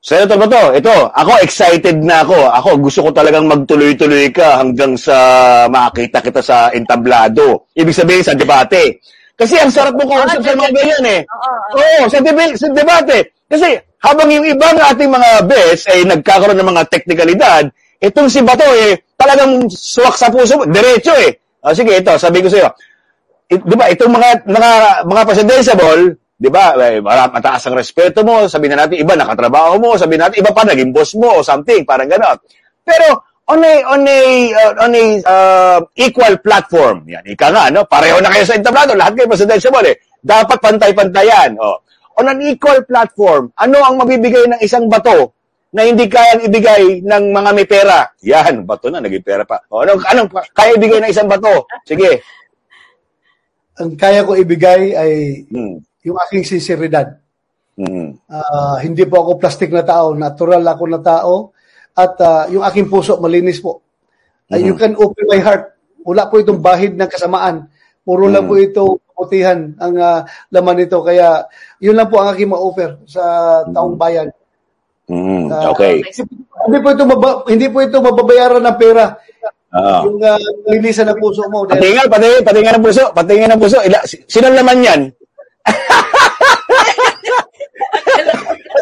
Senator 0.02 0.34
Bato, 0.34 0.74
ito, 0.74 0.94
ako 1.14 1.32
excited 1.46 2.02
na 2.02 2.26
ako. 2.26 2.34
Ako 2.34 2.68
gusto 2.82 3.06
ko 3.06 3.10
talagang 3.14 3.46
magtuloy-tuloy 3.46 4.34
ka 4.34 4.58
hanggang 4.58 4.98
sa 4.98 5.14
makita 5.70 6.18
kita 6.18 6.42
sa 6.42 6.74
entablado. 6.74 7.70
Ibig 7.70 7.94
sabihin 7.94 8.26
sa 8.26 8.34
debate. 8.34 8.98
Kasi 9.38 9.62
ang 9.62 9.70
sarap 9.70 9.94
mo 9.94 10.02
kausap 10.02 10.42
sa 10.42 10.58
mga 10.58 10.74
ganyan 10.74 11.04
eh. 11.06 11.20
Oo, 11.78 12.10
sa 12.10 12.18
debate. 12.74 13.30
Kasi 13.52 13.76
habang 14.00 14.32
yung 14.32 14.48
ibang 14.48 14.80
ating 14.80 15.12
mga 15.12 15.30
best 15.44 15.84
ay 15.92 16.08
nagkakaroon 16.08 16.56
ng 16.56 16.70
mga 16.72 16.82
teknikalidad, 16.88 17.68
itong 18.00 18.32
si 18.32 18.40
Bato 18.40 18.64
eh, 18.64 18.96
talagang 19.12 19.68
suwak 19.68 20.16
sa 20.16 20.32
puso. 20.32 20.64
Diretso 20.64 21.12
eh. 21.20 21.36
O, 21.60 21.76
sige, 21.76 22.00
ito, 22.00 22.16
sabi 22.16 22.40
ko 22.40 22.48
sa 22.48 22.58
iyo. 22.64 22.70
It- 23.52 23.62
di 23.68 23.76
ba, 23.76 23.92
itong 23.92 24.08
mga, 24.08 24.48
mga, 24.48 24.70
mga 25.04 25.22
presidentiable, 25.28 26.02
di 26.34 26.48
ba, 26.48 26.72
eh, 26.80 26.98
mataas 27.04 27.68
ang 27.68 27.76
respeto 27.76 28.24
mo, 28.24 28.48
sabihin 28.48 28.74
na 28.74 28.88
natin, 28.88 29.04
iba 29.04 29.14
nakatrabaho 29.14 29.76
mo, 29.78 29.94
sabihin 29.94 30.26
natin, 30.26 30.40
iba 30.40 30.50
pa 30.56 30.64
naging 30.64 30.90
boss 30.90 31.12
mo, 31.14 31.38
o 31.38 31.44
something, 31.44 31.84
parang 31.84 32.08
gano'n. 32.08 32.40
Pero, 32.82 33.20
on 33.52 33.60
a, 33.62 33.72
on 33.84 34.02
a, 34.08 34.20
uh, 34.50 34.72
on 34.82 34.92
a 34.96 35.04
uh, 35.22 35.78
equal 36.00 36.34
platform, 36.40 37.04
yan, 37.06 37.22
ika 37.28 37.52
nga, 37.52 37.68
no? 37.68 37.84
pareho 37.86 38.18
na 38.18 38.32
kayo 38.32 38.48
sa 38.48 38.56
entablado, 38.56 38.96
lahat 38.96 39.14
kayo 39.14 39.28
presidentiable 39.30 39.86
eh. 39.86 39.96
Dapat 40.22 40.58
pantay-pantayan. 40.58 41.58
Oh. 41.58 41.81
On 42.20 42.28
an 42.28 42.40
equal 42.44 42.84
platform, 42.84 43.52
ano 43.56 43.76
ang 43.80 43.96
mabibigay 43.96 44.44
ng 44.48 44.60
isang 44.60 44.86
bato 44.86 45.32
na 45.72 45.88
hindi 45.88 46.04
kayang 46.04 46.44
ibigay 46.44 47.00
ng 47.00 47.24
mga 47.32 47.50
may 47.56 47.64
pera? 47.64 48.04
Yan, 48.20 48.68
bato 48.68 48.92
na, 48.92 49.00
naging 49.00 49.24
pera 49.24 49.48
pa. 49.48 49.64
O, 49.72 49.80
anong, 49.80 50.04
anong 50.04 50.28
kaya 50.52 50.76
ibigay 50.76 51.00
ng 51.00 51.08
isang 51.08 51.28
bato? 51.30 51.64
Sige. 51.88 52.20
Ang 53.80 53.96
kaya 53.96 54.20
ko 54.20 54.36
ibigay 54.36 54.92
ay 54.92 55.12
Hmm. 55.48 55.80
yung 56.04 56.18
aking 56.28 56.44
sinseridad. 56.44 57.16
Hmm. 57.72 58.20
Ah, 58.28 58.76
hindi 58.84 59.08
po 59.08 59.24
ako 59.24 59.40
plastic 59.40 59.72
na 59.72 59.80
tao, 59.80 60.12
natural 60.12 60.60
ako 60.68 60.84
na 60.92 61.00
tao. 61.00 61.56
At 61.96 62.20
ah, 62.20 62.44
yung 62.52 62.60
aking 62.68 62.92
puso, 62.92 63.16
malinis 63.16 63.64
po. 63.64 63.80
Ah, 64.52 64.60
You 64.60 64.76
can 64.76 64.92
open 65.00 65.24
my 65.24 65.40
heart. 65.40 65.72
Wala 66.04 66.28
po 66.28 66.36
itong 66.36 66.60
bahid 66.60 67.00
ng 67.00 67.08
kasamaan. 67.08 67.71
Puro 68.02 68.26
lang 68.26 68.50
po 68.50 68.58
ito 68.58 68.98
putihan 69.14 69.70
ang 69.78 69.94
ah, 70.02 70.20
laman 70.50 70.82
nito. 70.82 70.98
Kaya 71.00 71.46
yun 71.78 71.94
lang 71.94 72.10
po 72.10 72.18
ang 72.18 72.34
aking 72.34 72.50
ma-offer 72.50 72.98
sa 73.06 73.22
taong 73.70 73.94
bayan. 73.94 74.26
Hmm. 75.06 75.46
Ah, 75.46 75.70
Okay. 75.70 76.02
Hindi 76.62 76.78
po 76.78 76.88
ito 76.94 77.04
maba- 77.06 77.42
hindi 77.46 77.66
po 77.70 77.78
ito 77.82 77.98
mababayaran 77.98 78.62
ng 78.62 78.78
pera. 78.78 79.14
Oo. 79.72 79.98
Yung 80.10 80.18
uh, 80.20 80.38
linisan 80.68 81.08
ng 81.10 81.18
puso 81.18 81.42
mo. 81.48 81.64
Dahil, 81.64 81.80
Patingan, 81.80 82.06
patingin, 82.06 82.42
patingin 82.44 82.72
ng 82.76 82.84
puso, 82.84 83.04
patingin 83.10 83.48
ng 83.50 83.60
puso. 83.62 83.78
Ila, 83.82 83.98
si- 84.04 84.22
sino 84.28 84.52
naman 84.52 84.84
yan? 84.84 85.00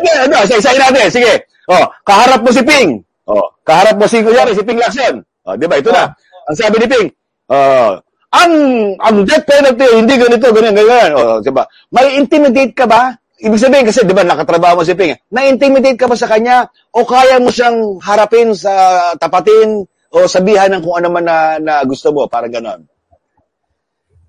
Sige, 0.00 0.12
ano, 0.16 0.36
isa-isahin 0.44 0.82
natin. 0.82 1.06
Sige. 1.08 1.32
Oh, 1.70 1.84
kaharap 2.02 2.40
mo 2.42 2.50
si 2.50 2.62
Ping. 2.66 2.98
Oh, 3.30 3.46
kaharap 3.62 3.94
mo 3.94 4.06
si 4.10 4.18
kunyari, 4.24 4.50
si 4.56 4.66
Ping 4.66 4.80
Lacson. 4.82 5.22
Oh, 5.46 5.54
di 5.54 5.70
ba? 5.70 5.78
Ito 5.78 5.94
na. 5.94 6.10
Ang 6.50 6.56
sabi 6.58 6.82
ni 6.82 6.86
Ping, 6.90 7.06
oh, 7.48 7.94
ang 8.30 8.52
ang 8.98 9.16
death 9.26 9.42
penalty 9.42 9.86
hindi 9.90 10.14
ganito, 10.14 10.54
ganyan, 10.54 10.74
ganyan. 10.78 11.10
Oh, 11.18 11.38
di 11.42 11.50
ba? 11.50 11.66
May 11.90 12.14
intimidate 12.14 12.74
ka 12.78 12.86
ba? 12.86 13.10
Ibig 13.40 13.56
sabihin 13.56 13.88
kasi, 13.88 14.04
di 14.04 14.12
ba, 14.12 14.20
nakatrabaho 14.22 14.80
mo 14.80 14.84
si 14.84 14.92
Ping. 14.92 15.16
Na-intimidate 15.32 15.96
ka 15.96 16.04
ba 16.04 16.12
sa 16.12 16.28
kanya? 16.28 16.68
O 16.92 17.08
kaya 17.08 17.40
mo 17.40 17.48
siyang 17.48 17.96
harapin 18.04 18.52
sa 18.52 19.00
tapatin 19.16 19.80
o 20.12 20.16
sabihan 20.28 20.68
ng 20.76 20.84
kung 20.84 21.00
ano 21.00 21.08
man 21.08 21.24
na, 21.24 21.56
na 21.56 21.80
gusto 21.88 22.12
mo? 22.12 22.28
Parang 22.28 22.52
ganon. 22.52 22.84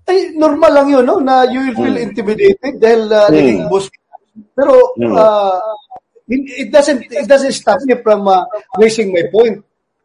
ay, 0.02 0.34
normal 0.34 0.72
lang 0.72 0.88
yun, 0.90 1.04
no? 1.06 1.20
Na 1.22 1.46
you 1.46 1.60
will 1.62 1.76
feel 1.78 1.96
intimidated 2.00 2.80
dahil 2.80 3.06
uh, 3.06 3.28
Hmm. 3.30 3.36
naging 3.38 3.62
boss. 3.70 3.86
Pero, 4.56 4.96
Hmm. 4.98 5.14
uh, 5.14 5.60
it 6.26 6.72
doesn't 6.72 7.04
it 7.06 7.28
doesn't 7.28 7.52
stop 7.52 7.78
me 7.84 7.94
from 8.00 8.24
uh, 8.26 8.42
raising 8.80 9.12
my 9.12 9.22
point. 9.28 9.60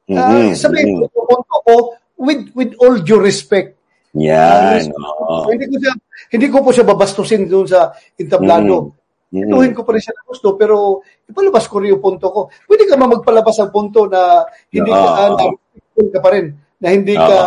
Uh, 0.07 0.51
Mhm, 0.51 0.53
sabihin 0.53 0.99
ko, 1.07 1.33
ko, 1.63 1.73
with, 2.19 2.51
with 2.53 2.75
all 2.83 2.99
due 2.99 3.19
respect. 3.23 3.76
Yan. 4.17 4.81
Uh, 4.97 5.45
hindi 5.53 5.65
ko 5.69 5.75
siya, 5.77 5.93
hindi 6.33 6.47
ko 6.49 6.57
po 6.65 6.69
siya 6.73 6.85
babastusin 6.87 7.45
doon 7.45 7.67
sa 7.69 7.93
entablado. 8.17 8.97
Mhm. 9.29 9.51
Ituhin 9.51 9.73
ko 9.75 9.83
pa 9.83 9.91
rin 9.93 10.01
siya 10.01 10.15
ng 10.15 10.27
gusto, 10.31 10.47
pero 10.55 11.03
ipalabas 11.27 11.67
ko 11.67 11.83
rin 11.83 11.93
yung 11.93 12.03
punto 12.03 12.31
ko. 12.31 12.41
Pwede 12.65 12.87
ka 12.87 12.95
ma 12.95 13.11
magpalabas 13.11 13.59
ang 13.59 13.71
punto 13.75 14.07
na 14.07 14.47
hindi 14.71 14.87
ka, 14.87 15.03
Oo. 15.03 15.13
uh, 15.13 15.29
na- 15.35 16.09
ka 16.15 16.19
pa 16.23 16.29
rin, 16.31 16.45
na 16.79 16.87
hindi 16.93 17.13
ka, 17.13 17.37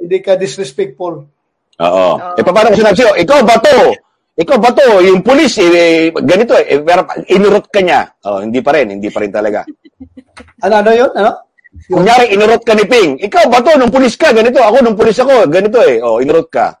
hindi 0.00 0.18
ka 0.20 0.32
disrespectful. 0.34 1.22
Oo. 1.80 2.06
Eh, 2.38 2.42
paano 2.42 2.70
ko 2.70 2.78
sinabi 2.78 2.98
sa'yo? 2.98 3.14
Ikaw 3.18 3.40
ba 3.46 3.56
to? 3.62 3.78
Ikaw 4.34 4.56
ba 4.58 4.70
to? 4.74 4.86
Yung 5.06 5.22
pulis, 5.22 5.54
eh, 5.62 6.10
ganito 6.10 6.54
eh, 6.58 6.82
pero 6.82 7.06
inurot 7.30 7.66
ka 7.70 7.80
niya. 7.82 8.10
Oh, 8.26 8.42
hindi 8.42 8.58
pa 8.58 8.74
rin, 8.74 8.98
hindi 8.98 9.10
pa 9.10 9.22
rin 9.22 9.30
talaga. 9.30 9.62
Ano, 10.66 10.74
ano 10.82 10.90
yun? 10.90 11.10
Ano? 11.14 11.30
Kunyari, 11.84 12.32
inurot 12.32 12.62
ka 12.64 12.72
ni 12.72 12.86
Ping. 12.88 13.20
Ikaw 13.20 13.44
ba 13.50 13.60
to? 13.60 13.76
Nung 13.76 13.92
pulis 13.92 14.14
ka, 14.16 14.32
ganito. 14.32 14.62
Ako, 14.62 14.80
nung 14.80 14.96
pulis 14.96 15.18
ako, 15.20 15.44
ganito 15.50 15.78
eh. 15.84 16.00
Oh, 16.00 16.22
inurot 16.22 16.48
ka. 16.48 16.72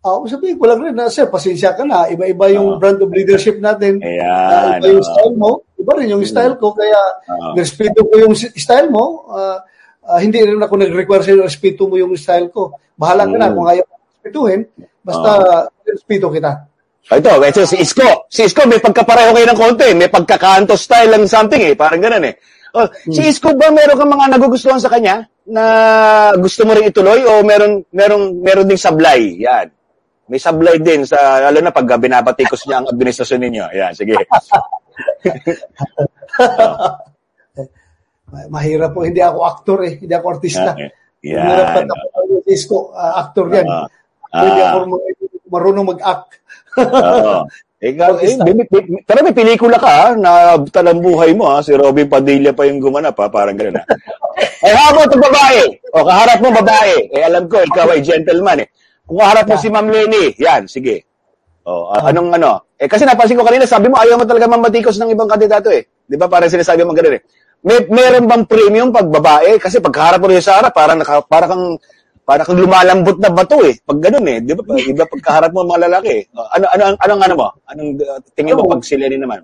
Ah, 0.00 0.16
sabihin 0.24 0.56
ko 0.56 0.64
lang 0.64 0.80
rin 0.80 0.96
na, 0.96 1.12
sir, 1.12 1.28
pasensya 1.28 1.76
ka 1.76 1.84
na. 1.84 2.08
Iba-iba 2.08 2.48
yung 2.56 2.80
brand 2.80 2.96
of 3.04 3.12
leadership 3.12 3.60
natin. 3.60 4.00
Ayan. 4.00 4.80
iba 4.80 4.96
yung 4.96 5.04
style 5.04 5.36
mo. 5.36 5.50
Iba 5.76 5.92
rin 6.00 6.08
yung 6.08 6.24
style 6.24 6.56
ko. 6.56 6.72
Kaya, 6.72 6.96
Oo. 7.28 7.52
respeto 7.52 8.00
ko 8.08 8.14
yung 8.16 8.32
style 8.32 8.88
mo. 8.88 9.28
Ah, 9.28 9.60
ah, 10.08 10.18
hindi 10.24 10.40
rin 10.40 10.56
ako 10.56 10.80
nag-require 10.80 11.20
sa'yo, 11.20 11.44
respeto 11.44 11.84
mo 11.84 12.00
yung 12.00 12.16
style 12.16 12.48
ko. 12.48 12.72
Bahala 12.96 13.28
ka 13.28 13.36
na 13.36 13.52
Mm. 13.52 13.54
kung 13.60 13.66
ayaw 13.68 13.84
respetuhin. 14.08 14.60
Basta, 15.04 15.30
respeto 15.84 16.32
kita. 16.32 16.52
Ito, 17.10 17.32
ito, 17.44 17.60
si 17.68 17.76
Isko. 17.80 18.24
Si 18.32 18.48
Isko, 18.48 18.64
may 18.64 18.80
pagkapareho 18.80 19.36
kayo 19.36 19.46
ng 19.52 19.60
konti. 19.60 19.88
May 19.92 20.08
pagkakanto 20.08 20.80
style 20.80 21.12
lang 21.12 21.28
something 21.28 21.60
eh. 21.60 21.76
Parang 21.76 22.00
ganun 22.00 22.24
eh. 22.24 22.40
Oh, 22.70 22.86
Si 23.10 23.22
Isko 23.26 23.50
ba 23.58 23.70
meron 23.74 23.98
kang 23.98 24.12
mga 24.12 24.30
nagugustuhan 24.36 24.78
sa 24.78 24.90
kanya 24.92 25.26
na 25.50 25.64
gusto 26.38 26.62
mo 26.62 26.74
rin 26.74 26.86
ituloy 26.86 27.18
o 27.26 27.42
meron 27.42 27.82
meron 27.90 28.38
meron 28.38 28.70
ding 28.70 28.78
sablay? 28.78 29.38
Yan. 29.42 29.66
May 30.30 30.38
sablay 30.38 30.78
din 30.78 31.02
sa 31.02 31.42
lalo 31.50 31.58
na 31.58 31.74
pag 31.74 31.90
binabatikos 31.98 32.62
niya 32.70 32.78
ang 32.78 32.86
administrasyon 32.86 33.40
ninyo. 33.42 33.64
Yan, 33.74 33.92
sige. 33.98 34.14
Ma- 38.30 38.46
Mahirap 38.46 38.94
po. 38.94 39.02
Hindi 39.02 39.18
ako 39.18 39.38
actor 39.42 39.78
eh. 39.90 39.98
Hindi 39.98 40.14
ako 40.14 40.26
artista. 40.30 40.70
Okay. 40.78 40.90
Yan. 41.26 41.90
Disco, 42.46 42.94
uh, 42.94 43.18
actor 43.20 43.50
yan. 43.50 43.66
Ah, 43.66 43.90
Hindi 44.30 44.60
ah. 44.62 44.70
ako 44.70 44.78
marunong 45.50 45.86
mag-act. 45.90 46.30
Oo. 47.80 47.88
Ikaw, 47.88 48.12
eh, 48.20 48.36
bi- 48.44 48.68
bi- 48.68 49.00
pero 49.08 49.24
may 49.24 49.32
pelikula 49.32 49.80
ka 49.80 50.12
na 50.12 50.52
talang 50.68 51.00
buhay 51.00 51.32
mo 51.32 51.48
ha, 51.48 51.64
si 51.64 51.72
Robin 51.72 52.04
Padilla 52.04 52.52
pa 52.52 52.68
yung 52.68 52.76
gumanap 52.76 53.16
ha, 53.16 53.32
parang 53.32 53.56
gano'n 53.56 53.80
ha. 53.80 53.84
eh 54.68 54.76
habang 54.76 55.08
itong 55.08 55.24
babae, 55.24 55.62
o 55.96 56.04
kaharap 56.04 56.38
mo 56.44 56.48
babae, 56.52 57.08
eh 57.08 57.24
alam 57.24 57.48
ko, 57.48 57.56
ikaw 57.64 57.88
ay 57.88 58.04
gentleman 58.04 58.60
eh. 58.60 58.68
Kung 59.08 59.16
kaharap 59.16 59.48
mo 59.48 59.56
si 59.56 59.72
Ma'am 59.72 59.88
Lenny, 59.88 60.36
yan, 60.36 60.68
sige. 60.68 61.08
O, 61.64 61.88
a- 61.88 62.12
anong 62.12 62.36
ano? 62.36 62.68
Eh 62.76 62.84
kasi 62.84 63.08
napansin 63.08 63.40
ko 63.40 63.48
kanina, 63.48 63.64
sabi 63.64 63.88
mo 63.88 63.96
ayaw 63.96 64.20
mo 64.20 64.28
talaga 64.28 64.44
mamatikos 64.44 65.00
ng 65.00 65.16
ibang 65.16 65.28
kandidato 65.28 65.72
eh. 65.72 65.88
Di 66.04 66.20
ba 66.20 66.28
parang 66.28 66.52
sinasabi 66.52 66.84
mo 66.84 66.92
gano'n 66.92 67.16
eh. 67.16 67.22
May, 67.64 67.80
meron 67.88 68.28
bang 68.28 68.44
premium 68.44 68.92
pag 68.92 69.08
babae? 69.08 69.56
Kasi 69.56 69.80
pag 69.80 69.92
kaharap 69.92 70.20
mo 70.20 70.28
rin 70.28 70.40
sa 70.44 70.60
harap, 70.60 70.72
parang, 70.76 71.00
naka, 71.00 71.24
parang 71.24 71.48
kang 71.48 71.64
para 72.30 72.46
kang 72.46 72.62
lumalambot 72.62 73.18
na 73.18 73.26
bato 73.26 73.58
eh. 73.66 73.74
Pag 73.82 73.98
ganun 73.98 74.30
eh, 74.30 74.38
di 74.38 74.54
ba? 74.54 74.62
Pag 75.02 75.18
kaharap 75.18 75.50
mo 75.50 75.66
mga 75.66 75.90
lalaki? 75.90 76.22
eh. 76.22 76.24
O, 76.30 76.46
Ano 76.46 76.70
ano 76.70 76.82
anong 76.94 77.22
ano 77.26 77.34
mo? 77.34 77.48
Anong 77.66 77.90
uh, 77.98 78.22
tingin 78.38 78.54
mo 78.54 78.70
pag 78.70 78.86
sila 78.86 79.10
naman? 79.10 79.42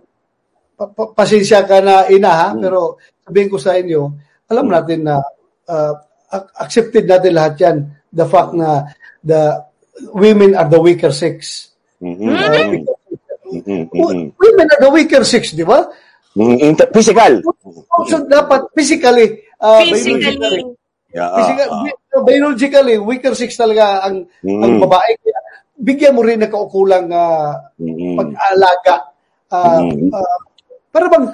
Pa- 0.78 0.95
pa- 0.95 1.11
pasensya 1.11 1.66
ka 1.66 1.82
na 1.82 2.07
ina 2.07 2.30
ha, 2.30 2.49
Hmm. 2.55 2.62
pero 2.62 3.03
sabihin 3.26 3.51
ko 3.51 3.59
sa 3.59 3.74
inyo, 3.74 4.07
alam 4.47 4.70
natin 4.70 5.03
na 5.03 5.18
uh, 5.66 5.93
ac- 6.30 6.53
accepted 6.62 7.11
natin 7.11 7.34
lahat 7.34 7.55
yan. 7.59 7.76
The 8.14 8.22
fact 8.22 8.55
na 8.55 8.87
the 9.26 9.66
women 10.14 10.55
are 10.55 10.70
the 10.70 10.78
weaker 10.78 11.11
sex. 11.11 11.74
Mhm. 11.99 12.22
Mhm, 13.47 13.82
W- 13.91 14.14
mhm. 14.14 14.26
Women 14.39 14.66
are 14.70 14.82
the 14.87 14.93
weaker 14.95 15.26
sex, 15.26 15.59
di 15.59 15.66
ba? 15.66 15.91
Mhm, 16.39 16.55
inter- 16.62 16.91
Physical. 16.95 17.43
So, 18.07 18.22
dapat 18.30 18.70
physically, 18.78 19.43
uh, 19.59 19.82
Physically, 19.82 20.70
Yeah, 21.16 21.32
physical, 21.32 21.68
ah, 21.72 21.80
ah. 21.80 21.84
Biologically, 22.23 22.97
weaker 22.97 23.35
sex 23.35 23.57
talaga 23.57 24.07
ang, 24.07 24.25
Mm. 24.41 24.62
ang 24.62 24.73
babae. 24.81 25.12
Kaya 25.21 25.39
bigyan 25.77 26.14
mo 26.17 26.23
rin 26.25 26.41
ng 26.41 26.53
kaukulang 26.53 27.11
uh, 27.12 27.53
Mhm. 27.77 28.17
pag-alaga. 28.17 28.95
Uh, 29.53 29.81
Mm. 29.85 30.09
uh, 30.14 30.39
para 30.89 31.07
bang, 31.12 31.27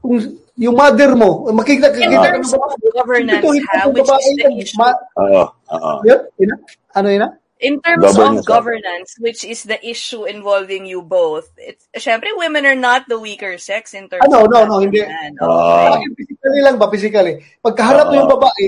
kung 0.00 0.16
yung 0.60 0.76
mother 0.76 1.16
mo, 1.16 1.48
makikita 1.50 1.88
in 1.96 2.12
kita 2.12 2.20
terms 2.20 2.52
of 2.52 2.60
governance, 2.92 3.40
Ito, 3.40 3.56
ito, 3.56 3.66
ha, 3.72 3.78
ito, 3.80 3.88
which 3.96 4.04
babae 4.04 4.20
is 4.20 4.36
the 4.36 4.50
issue. 4.60 4.76
Ma- 4.78 5.00
Oo, 5.16 5.42
oo. 5.48 5.92
yun? 6.04 6.20
Ina? 6.36 6.54
Ano 6.94 7.08
yun? 7.08 7.24
ah? 7.24 7.32
In 7.60 7.76
terms 7.84 8.16
Governance, 8.16 8.40
of 8.40 8.48
governance, 8.48 9.10
which 9.20 9.44
is 9.44 9.68
the 9.68 9.76
issue 9.84 10.24
involving 10.24 10.88
you 10.88 11.04
both, 11.04 11.52
it's, 11.60 11.84
syempre, 11.92 12.32
women 12.32 12.64
are 12.64 12.76
not 12.76 13.04
the 13.04 13.20
weaker 13.20 13.60
sex 13.60 13.92
in 13.92 14.08
terms 14.08 14.24
Ano, 14.24 14.48
of 14.48 14.48
no, 14.48 14.64
no, 14.64 14.80
hindi. 14.80 15.04
man. 15.04 15.36
Ah. 15.44 15.92
Bakit 16.00 16.08
physically 16.16 16.60
lang 16.64 16.76
ba? 16.80 16.88
Physically. 16.88 17.34
Pagkaharap 17.60 18.08
mo 18.08 18.12
Oo. 18.16 18.20
yung 18.24 18.32
babae, 18.32 18.64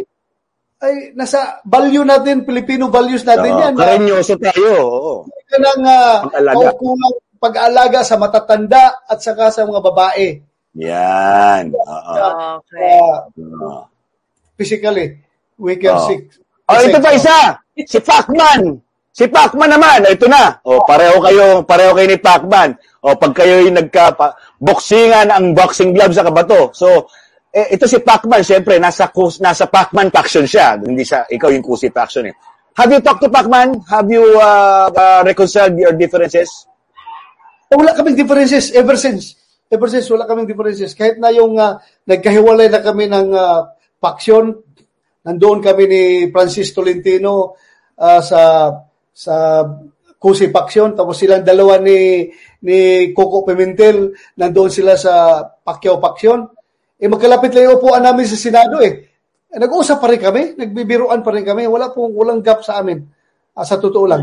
ay 0.82 1.14
nasa 1.14 1.62
value 1.62 2.02
natin, 2.02 2.42
Filipino 2.42 2.90
values 2.90 3.22
natin 3.22 3.54
Oo, 3.54 3.60
yan. 3.62 3.72
Karenyoso 3.78 4.34
tayo. 4.34 4.72
Oo. 4.82 5.14
ka 5.46 5.56
ng 5.56 5.82
uh, 5.86 6.14
Pag-alaga. 6.26 6.58
kaukulang 6.58 7.14
pag-aalaga 7.42 8.00
sa 8.06 8.16
matatanda 8.18 9.02
at 9.06 9.18
saka 9.18 9.50
sa 9.50 9.62
mga 9.62 9.82
babae. 9.82 10.42
Yan. 10.78 11.70
Oo. 11.70 12.12
Okay. 12.66 12.98
Uh, 13.38 13.82
physically, 14.58 15.18
weaker 15.58 15.94
Oo. 15.94 16.06
sex. 16.10 16.42
Oh, 16.66 16.78
ito 16.78 16.98
pa 16.98 17.10
isa. 17.14 17.58
Si 17.78 17.98
Pacman. 17.98 18.78
Si 19.12 19.24
Pacman 19.28 19.70
naman, 19.76 20.08
ito 20.08 20.24
na. 20.24 20.56
O, 20.64 20.80
pareho 20.88 21.20
kayo, 21.20 21.60
pareho 21.68 21.92
kayo 21.92 22.08
ni 22.08 22.16
Pacman. 22.16 22.70
O, 23.04 23.12
pag 23.12 23.32
kayo 23.36 23.60
yung 23.66 23.76
nagka, 23.76 24.14
pa- 24.16 24.32
boksingan 24.62 25.28
ang 25.28 25.52
boxing 25.52 25.92
gloves 25.92 26.16
sa 26.16 26.24
kabato. 26.24 26.72
So, 26.72 27.10
eh, 27.52 27.76
ito 27.76 27.84
si 27.84 28.00
Pacman, 28.00 28.40
syempre, 28.40 28.80
nasa, 28.80 29.12
nasa 29.44 29.68
Pacman 29.68 30.08
faction 30.08 30.48
siya. 30.48 30.80
Hindi 30.80 31.04
siya, 31.04 31.28
ikaw 31.28 31.52
yung 31.52 31.60
kusi 31.60 31.92
faction 31.92 32.24
eh. 32.24 32.34
Have 32.80 32.88
you 32.88 33.04
talked 33.04 33.20
to 33.20 33.28
Pacman? 33.28 33.76
Have 33.92 34.08
you 34.08 34.24
uh, 34.40 34.88
uh, 34.88 35.20
reconciled 35.20 35.76
your 35.76 35.92
differences? 35.92 36.48
Oh, 37.68 37.76
wala 37.76 37.92
kaming 37.92 38.16
differences 38.16 38.72
ever 38.72 38.96
since. 38.96 39.36
Ever 39.68 39.88
since, 39.92 40.08
wala 40.08 40.24
kaming 40.24 40.48
differences. 40.48 40.96
Kahit 40.96 41.20
na 41.20 41.28
yung 41.28 41.60
uh, 41.60 41.76
nagkahiwalay 42.08 42.72
na 42.72 42.80
kami 42.80 43.12
ng 43.12 43.28
uh, 43.36 43.68
faction, 44.00 44.56
nandoon 45.28 45.60
kami 45.60 45.84
ni 45.84 46.02
Francis 46.32 46.72
Tolentino 46.72 47.60
uh, 48.00 48.20
sa 48.24 48.72
sa 49.12 49.60
Kusi 50.22 50.54
faction, 50.54 50.94
tapos 50.94 51.18
silang 51.18 51.42
dalawa 51.42 51.82
ni 51.82 52.30
ni 52.62 53.10
Coco 53.10 53.42
Pimentel, 53.42 54.14
nandoon 54.38 54.70
sila 54.70 54.94
sa 54.96 55.44
Pacquiao 55.60 55.98
faction. 56.00 56.46
Eh 57.02 57.10
magkalapit 57.10 57.50
lang 57.50 57.66
yung 57.66 57.82
upuan 57.82 57.98
namin 57.98 58.22
sa 58.30 58.38
Senado 58.38 58.78
eh. 58.78 59.10
eh 59.50 59.58
nag-uusap 59.58 59.98
pa 59.98 60.06
rin 60.06 60.22
kami, 60.22 60.54
nagbibiruan 60.54 61.18
pa 61.26 61.34
rin 61.34 61.42
kami, 61.42 61.66
wala 61.66 61.90
pong 61.90 62.14
walang 62.14 62.38
gap 62.38 62.62
sa 62.62 62.78
amin. 62.78 63.02
Ah, 63.58 63.66
sa 63.66 63.82
totoo 63.82 64.06
lang. 64.06 64.22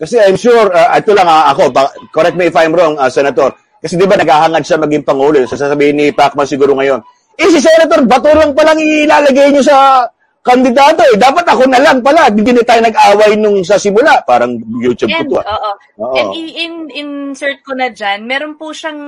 Kasi 0.00 0.16
I'm 0.16 0.40
sure, 0.40 0.72
uh, 0.72 0.96
ito 0.96 1.12
lang 1.12 1.28
ah, 1.28 1.52
ako, 1.52 1.76
correct 2.08 2.40
me 2.40 2.48
if 2.48 2.56
I'm 2.56 2.72
wrong, 2.72 2.96
uh, 2.96 3.12
Senator. 3.12 3.52
Kasi 3.84 4.00
di 4.00 4.08
ba 4.08 4.16
naghahangad 4.16 4.64
siya 4.64 4.80
maging 4.80 5.04
Pangulo, 5.04 5.44
so 5.44 5.60
sasabihin 5.60 6.00
ni 6.00 6.06
Pacman 6.08 6.48
siguro 6.48 6.72
ngayon, 6.72 7.04
eh 7.36 7.48
si 7.52 7.60
Senator, 7.60 8.08
bato 8.08 8.32
lang 8.32 8.56
palang 8.56 8.80
ilalagay 8.80 9.52
niyo 9.52 9.60
sa 9.60 10.08
kandidato 10.50 11.06
eh. 11.06 11.14
Dapat 11.14 11.46
ako 11.46 11.62
na 11.70 11.78
lang 11.78 12.02
pala. 12.02 12.26
Hindi 12.26 12.50
na 12.50 12.66
tayo 12.66 12.82
nag-away 12.82 13.38
nung 13.38 13.62
sa 13.62 13.78
simula. 13.78 14.18
Parang 14.26 14.58
YouTube 14.82 15.14
And, 15.14 15.30
ko 15.30 15.38
to. 15.38 15.46
ah. 15.46 15.46
oo. 15.54 15.70
Oo. 16.02 16.14
And 16.18 16.28
in, 16.34 16.74
insert 16.90 17.62
ko 17.62 17.78
na 17.78 17.94
dyan, 17.94 18.26
meron 18.26 18.58
po 18.58 18.74
siyang 18.74 18.98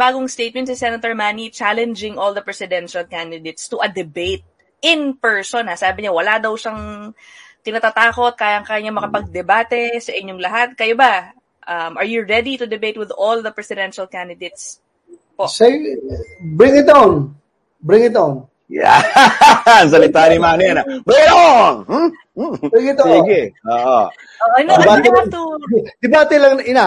bagong 0.00 0.26
statement 0.32 0.72
si 0.72 0.76
Senator 0.80 1.12
Manny 1.12 1.52
challenging 1.52 2.16
all 2.16 2.32
the 2.32 2.40
presidential 2.40 3.04
candidates 3.04 3.68
to 3.68 3.76
a 3.84 3.88
debate 3.92 4.40
in 4.80 5.20
person. 5.20 5.68
Ha. 5.68 5.76
Sabi 5.76 6.08
niya, 6.08 6.16
wala 6.16 6.40
daw 6.40 6.56
siyang 6.56 7.12
tinatatakot, 7.60 8.40
kayang-kaya 8.40 8.88
makapagdebate 8.88 10.00
sa 10.00 10.16
inyong 10.16 10.40
lahat. 10.40 10.68
Kayo 10.72 10.96
ba? 10.96 11.36
Um, 11.68 12.00
are 12.00 12.08
you 12.08 12.24
ready 12.24 12.56
to 12.56 12.64
debate 12.64 12.96
with 12.96 13.12
all 13.12 13.44
the 13.44 13.52
presidential 13.52 14.08
candidates? 14.08 14.80
Po. 15.36 15.44
Say, 15.46 15.96
bring 16.40 16.74
it 16.74 16.88
on. 16.88 17.36
Bring 17.84 18.08
it 18.08 18.16
on. 18.16 18.48
Yeah. 18.70 19.02
Salita 19.90 20.30
ni 20.30 20.38
Manny 20.38 20.70
yan. 20.70 20.78
ah. 20.78 20.86
Bring 21.02 21.30
on! 21.34 21.72
Hmm? 21.90 22.08
Hmm. 22.38 22.54
Bring 22.70 22.94
it 22.94 23.02
on. 23.02 23.10
Sige. 23.26 23.40
Oo. 23.66 23.98
Oh, 24.06 24.50
ano, 24.54 24.70
Debate 24.78 25.10
lang, 25.10 25.16
have 25.18 25.30
to... 25.34 25.42
debate 25.98 26.36
lang, 26.38 26.54
ina. 26.62 26.86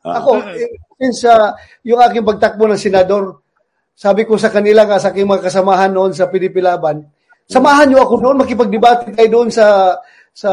Ah. 0.00 0.16
Ako, 0.16 0.40
eh, 0.56 0.72
since 0.96 1.28
uh, 1.28 1.52
yung 1.84 2.00
aking 2.00 2.24
pagtakbo 2.24 2.64
ng 2.64 2.80
senador, 2.80 3.44
sabi 3.92 4.24
ko 4.24 4.40
sa 4.40 4.48
kanila 4.48 4.88
nga, 4.88 4.96
sa 4.96 5.12
aking 5.12 5.28
mga 5.28 5.52
kasamahan 5.52 5.92
noon 5.92 6.16
sa 6.16 6.32
PDP 6.32 6.64
Laban, 6.64 7.04
samahan 7.44 7.92
niyo 7.92 8.00
ako 8.08 8.14
noon, 8.16 8.40
makipagdebate 8.40 9.12
tayo 9.12 9.28
doon 9.28 9.52
sa 9.52 9.92
sa 10.32 10.50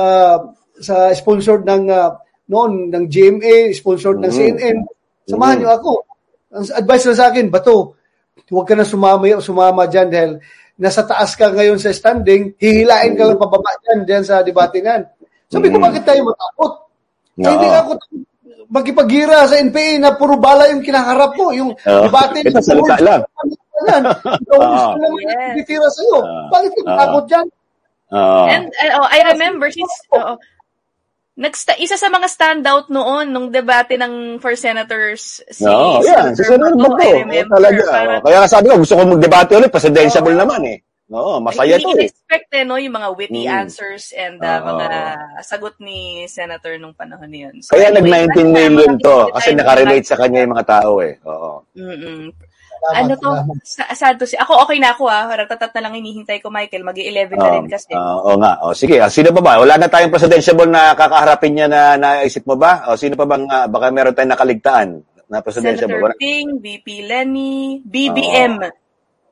sa 0.78 1.16
sponsored 1.16 1.64
ng 1.64 1.88
uh, 1.88 2.12
noon 2.52 2.92
ng 2.92 3.08
GMA, 3.08 3.72
sponsored 3.72 4.20
ng 4.20 4.28
Mm. 4.28 4.36
CNN. 4.36 4.78
Samahan 5.32 5.64
niyo 5.64 5.70
ako. 5.72 5.92
Ang 6.52 6.64
advice 6.76 7.04
lang 7.08 7.20
sa 7.20 7.28
akin, 7.32 7.48
bato, 7.48 7.97
huwag 8.50 8.66
ka 8.68 8.76
na 8.76 8.86
sumama, 8.88 9.28
sumama 9.40 9.84
dyan 9.86 10.08
dahil 10.08 10.32
nasa 10.78 11.02
taas 11.04 11.34
ka 11.34 11.50
ngayon 11.52 11.82
sa 11.82 11.90
standing, 11.90 12.54
hihilain 12.58 13.18
ka 13.18 13.26
lang 13.26 13.40
pababa 13.42 13.72
dyan, 13.84 14.06
dyan 14.06 14.24
sa 14.24 14.46
debate 14.46 14.80
nan. 14.80 15.04
Sabi 15.48 15.72
ko, 15.72 15.80
Mm. 15.80 15.86
bakit 15.90 16.04
tayo 16.06 16.22
matakot? 16.28 16.72
Oo. 17.38 17.44
Ay, 17.44 17.54
hindi 17.54 17.68
ako 17.70 17.92
magkipagira 18.68 19.48
sa 19.48 19.56
NPA 19.58 19.96
na 19.98 20.12
puro 20.14 20.36
bala 20.36 20.68
yung 20.68 20.84
kinaharap 20.84 21.32
ko. 21.40 21.56
Yung 21.56 21.72
Oo. 21.72 22.04
debate. 22.04 22.44
Ito, 22.44 22.60
salita 22.60 23.00
lang. 23.00 23.22
Yan. 23.88 24.04
Ikaw 24.26 24.58
gusto 24.60 24.96
lang 25.00 25.14
Yes. 25.22 25.30
nagtitira 25.56 25.88
sa'yo. 25.88 26.18
Bakit 26.52 26.72
ka 26.74 26.82
matakot 26.84 27.24
dyan? 27.30 27.48
Oo. 28.12 28.44
And 28.48 28.66
uh, 28.72 29.00
oh, 29.00 29.08
I 29.08 29.20
remember 29.32 29.68
since 29.72 29.94
oo, 30.12 30.34
nagsta 31.38 31.78
isa 31.78 31.96
sa 31.96 32.10
mga 32.10 32.26
standout 32.28 32.90
noon 32.90 33.30
nung 33.30 33.48
debate 33.54 33.94
ng 33.94 34.42
for 34.42 34.58
senators 34.58 35.46
si 35.54 35.70
Oo, 35.70 36.02
yan. 36.02 36.34
Si 36.34 36.42
Senator 36.42 36.74
Bato, 36.74 36.98
remember. 36.98 37.54
talaga. 37.54 37.84
Parang-. 37.88 38.24
Kaya 38.26 38.38
nga 38.42 38.50
sabi 38.50 38.66
ko, 38.68 38.82
gusto 38.82 38.98
ko 38.98 39.04
mag-debate 39.06 39.52
ulit. 39.54 39.70
Presidential 39.70 40.26
naman 40.26 40.62
eh. 40.66 40.78
Oo, 41.08 41.40
masaya 41.40 41.80
Ay, 41.80 41.86
to 41.88 41.96
eh. 41.96 42.12
expect 42.12 42.52
eh, 42.52 42.68
no, 42.68 42.76
yung 42.76 42.92
mga 42.92 43.10
witty 43.16 43.48
Mm. 43.48 43.54
answers 43.64 44.12
and 44.12 44.44
uh, 44.44 44.60
Oo. 44.60 44.76
mga 44.76 44.88
sagot 45.40 45.80
ni 45.80 46.28
Senator 46.28 46.76
nung 46.76 46.92
panahon 46.92 47.32
na 47.32 47.40
yun. 47.48 47.56
So, 47.64 47.80
Kaya 47.80 47.96
anyway, 47.96 48.28
nag-19 48.28 48.36
basta 48.36 48.52
million 48.52 48.94
to. 49.00 49.18
Kasi 49.32 49.50
nakarelate 49.56 50.04
sa 50.04 50.20
kanya 50.20 50.44
yung 50.44 50.52
mga 50.52 50.68
tao 50.68 51.00
eh. 51.00 51.16
Oo. 51.24 51.64
Mm-mm. 51.80 52.28
Salamat, 52.78 52.98
Ano 53.02 53.14
to? 53.18 53.30
Sa, 53.66 53.84
sad 53.92 54.16
to 54.18 54.26
si 54.26 54.38
Ako 54.38 54.64
okay 54.64 54.78
na 54.78 54.94
ako 54.94 55.10
ah. 55.10 55.28
Ratatat 55.28 55.74
na 55.74 55.90
lang 55.90 55.98
hinihintay 55.98 56.38
ko 56.40 56.54
Michael. 56.54 56.86
Mag-11 56.86 57.34
na 57.34 57.46
Oo, 57.46 57.54
rin 57.58 57.68
kasi. 57.68 57.92
oo, 57.94 58.18
oo 58.24 58.36
nga. 58.38 58.54
O, 58.64 58.74
sige, 58.78 59.02
ah, 59.02 59.10
sino 59.10 59.34
pa 59.34 59.42
ba? 59.42 59.54
Wala 59.58 59.82
na 59.82 59.90
tayong 59.90 60.14
presidential 60.14 60.58
na 60.70 60.94
kakaharapin 60.94 61.58
niya 61.58 61.68
na 61.68 61.82
naisip 61.98 62.46
mo 62.46 62.56
ba? 62.56 62.86
O, 62.88 62.96
sino 62.96 63.18
pa 63.18 63.26
bang, 63.26 63.44
ah, 63.50 63.66
baka 63.66 63.90
meron 63.90 64.14
tayong 64.14 64.34
nakaligtaan 64.38 64.90
na 65.28 65.44
presidential 65.44 65.90
Senator. 65.92 66.16
Ping, 66.16 66.62
VP 66.64 66.88
Lenny, 67.04 67.84
BBM. 67.84 68.64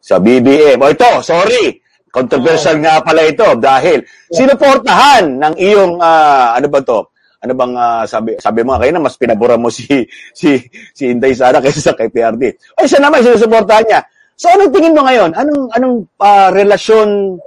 Sa 0.01 0.19
BBM. 0.19 0.77
O 0.81 0.91
ito, 0.91 1.11
sorry. 1.23 1.79
Controversial 2.11 2.79
nga 2.79 3.03
pala 3.03 3.27
ito 3.27 3.43
dahil 3.59 3.99
sinuportahan 4.31 5.35
ng 5.35 5.53
iyong, 5.59 5.99
ah, 5.99 6.55
ano 6.55 6.67
ba 6.71 6.79
to? 6.79 7.11
Ano 7.45 7.53
bang 7.53 7.73
ah, 7.77 8.03
sabi 8.09 8.33
sabi 8.41 8.65
mo 8.65 8.73
kayo 8.81 8.89
na 8.97 9.05
mas 9.05 9.15
pinabura 9.21 9.53
mo 9.55 9.69
si 9.77 9.85
si 10.33 10.57
si 10.91 11.03
Inday 11.13 11.37
Sara 11.37 11.61
kaysa 11.61 11.93
sa 11.93 11.93
kay 11.93 12.09
PRD. 12.09 12.43
Ay 12.75 12.89
siya 12.89 13.05
naman 13.05 13.21
sinusuportahan 13.21 13.85
niya. 13.85 14.01
So 14.33 14.49
anong 14.49 14.73
tingin 14.73 14.97
mo 14.97 15.05
ngayon? 15.05 15.31
Anong 15.37 15.69
anong 15.77 15.95
ah, 16.17 16.49
relasyon 16.49 17.37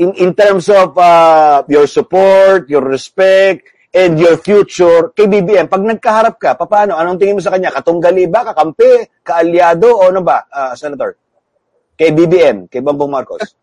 in, 0.00 0.10
in 0.16 0.30
terms 0.32 0.66
of 0.72 0.96
uh, 0.96 1.62
your 1.68 1.84
support, 1.86 2.66
your 2.66 2.82
respect, 2.82 3.68
and 3.94 4.18
your 4.18 4.34
future 4.40 5.14
kay 5.14 5.30
BBM, 5.30 5.70
pag 5.70 5.84
nagkaharap 5.86 6.34
ka, 6.40 6.58
paano? 6.58 6.98
Anong 6.98 7.20
tingin 7.20 7.38
mo 7.38 7.42
sa 7.44 7.54
kanya? 7.54 7.70
Katunggali 7.70 8.26
ba? 8.26 8.42
Kakampi? 8.50 9.06
Kaalyado? 9.22 9.86
O 9.94 10.10
ano 10.10 10.24
ba, 10.26 10.42
ah, 10.50 10.74
Senator? 10.74 11.14
Kay 11.94 12.10
BBM, 12.10 12.66
kay 12.66 12.82
Bongbong 12.82 13.12
Marcos. 13.12 13.54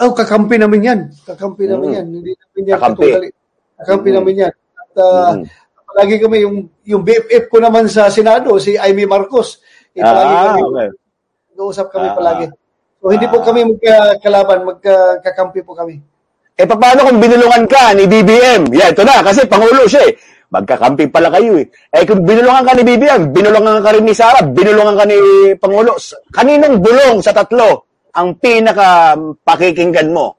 Oh, 0.00 0.14
kakampi 0.16 0.56
namin 0.56 0.80
yan. 0.80 1.00
Kakampi 1.26 1.68
namin 1.68 1.88
Mm. 1.90 1.96
yan. 2.00 2.06
Hindi 2.08 2.32
namin 2.32 2.62
yan 2.64 2.76
Kakampi. 2.80 3.08
katugali. 3.12 3.28
Kakampi 3.76 4.08
Mm. 4.08 4.16
namin 4.16 4.34
yan. 4.40 4.52
Uh, 4.98 5.32
Mm. 5.38 5.44
palagi 5.88 6.16
kami, 6.20 6.36
yung, 6.44 6.56
yung 6.84 7.02
BFF 7.02 7.48
ko 7.48 7.58
naman 7.62 7.86
sa 7.86 8.10
Senado, 8.10 8.58
si 8.60 8.76
Amy 8.76 9.06
Marcos. 9.06 9.62
Eh, 9.94 10.02
palagi 10.04 10.34
Ah, 10.34 10.44
kami, 10.52 10.60
okay. 10.62 10.88
nag-uusap 11.54 11.86
kami 11.88 12.08
Ah. 12.10 12.14
palagi. 12.14 12.46
So, 12.98 13.10
hindi 13.14 13.26
po 13.26 13.38
Ah. 13.40 13.44
kami 13.46 13.60
magkakalaban, 13.72 14.58
magkakampi 14.68 15.60
po 15.62 15.72
kami. 15.74 15.98
Eh, 16.58 16.66
paano 16.66 17.06
kung 17.06 17.22
binulungan 17.22 17.64
ka 17.70 17.94
ni 17.94 18.04
BBM? 18.04 18.66
Yan, 18.74 18.90
ito 18.90 19.02
na, 19.06 19.22
kasi 19.22 19.46
Pangulo 19.46 19.86
siya 19.86 20.02
eh. 20.06 20.14
Magkakampi 20.48 21.12
pala 21.12 21.28
kayo 21.28 21.60
eh. 21.60 21.66
Eh, 21.92 22.02
kung 22.08 22.24
binulungan 22.24 22.64
ka 22.64 22.72
ni 22.72 22.82
BBM, 22.82 23.30
binulungan 23.30 23.84
ka 23.84 23.92
rin 23.92 24.04
ni 24.04 24.16
Sara, 24.16 24.40
binulungan 24.42 24.96
ka 24.96 25.04
ni 25.06 25.18
Pangulo. 25.60 25.94
Kaninong 26.32 26.80
bulong 26.80 27.20
sa 27.20 27.36
tatlo 27.36 27.84
ang 28.16 28.32
pinaka 28.40 29.14
pakikinggan 29.44 30.08
mo? 30.10 30.37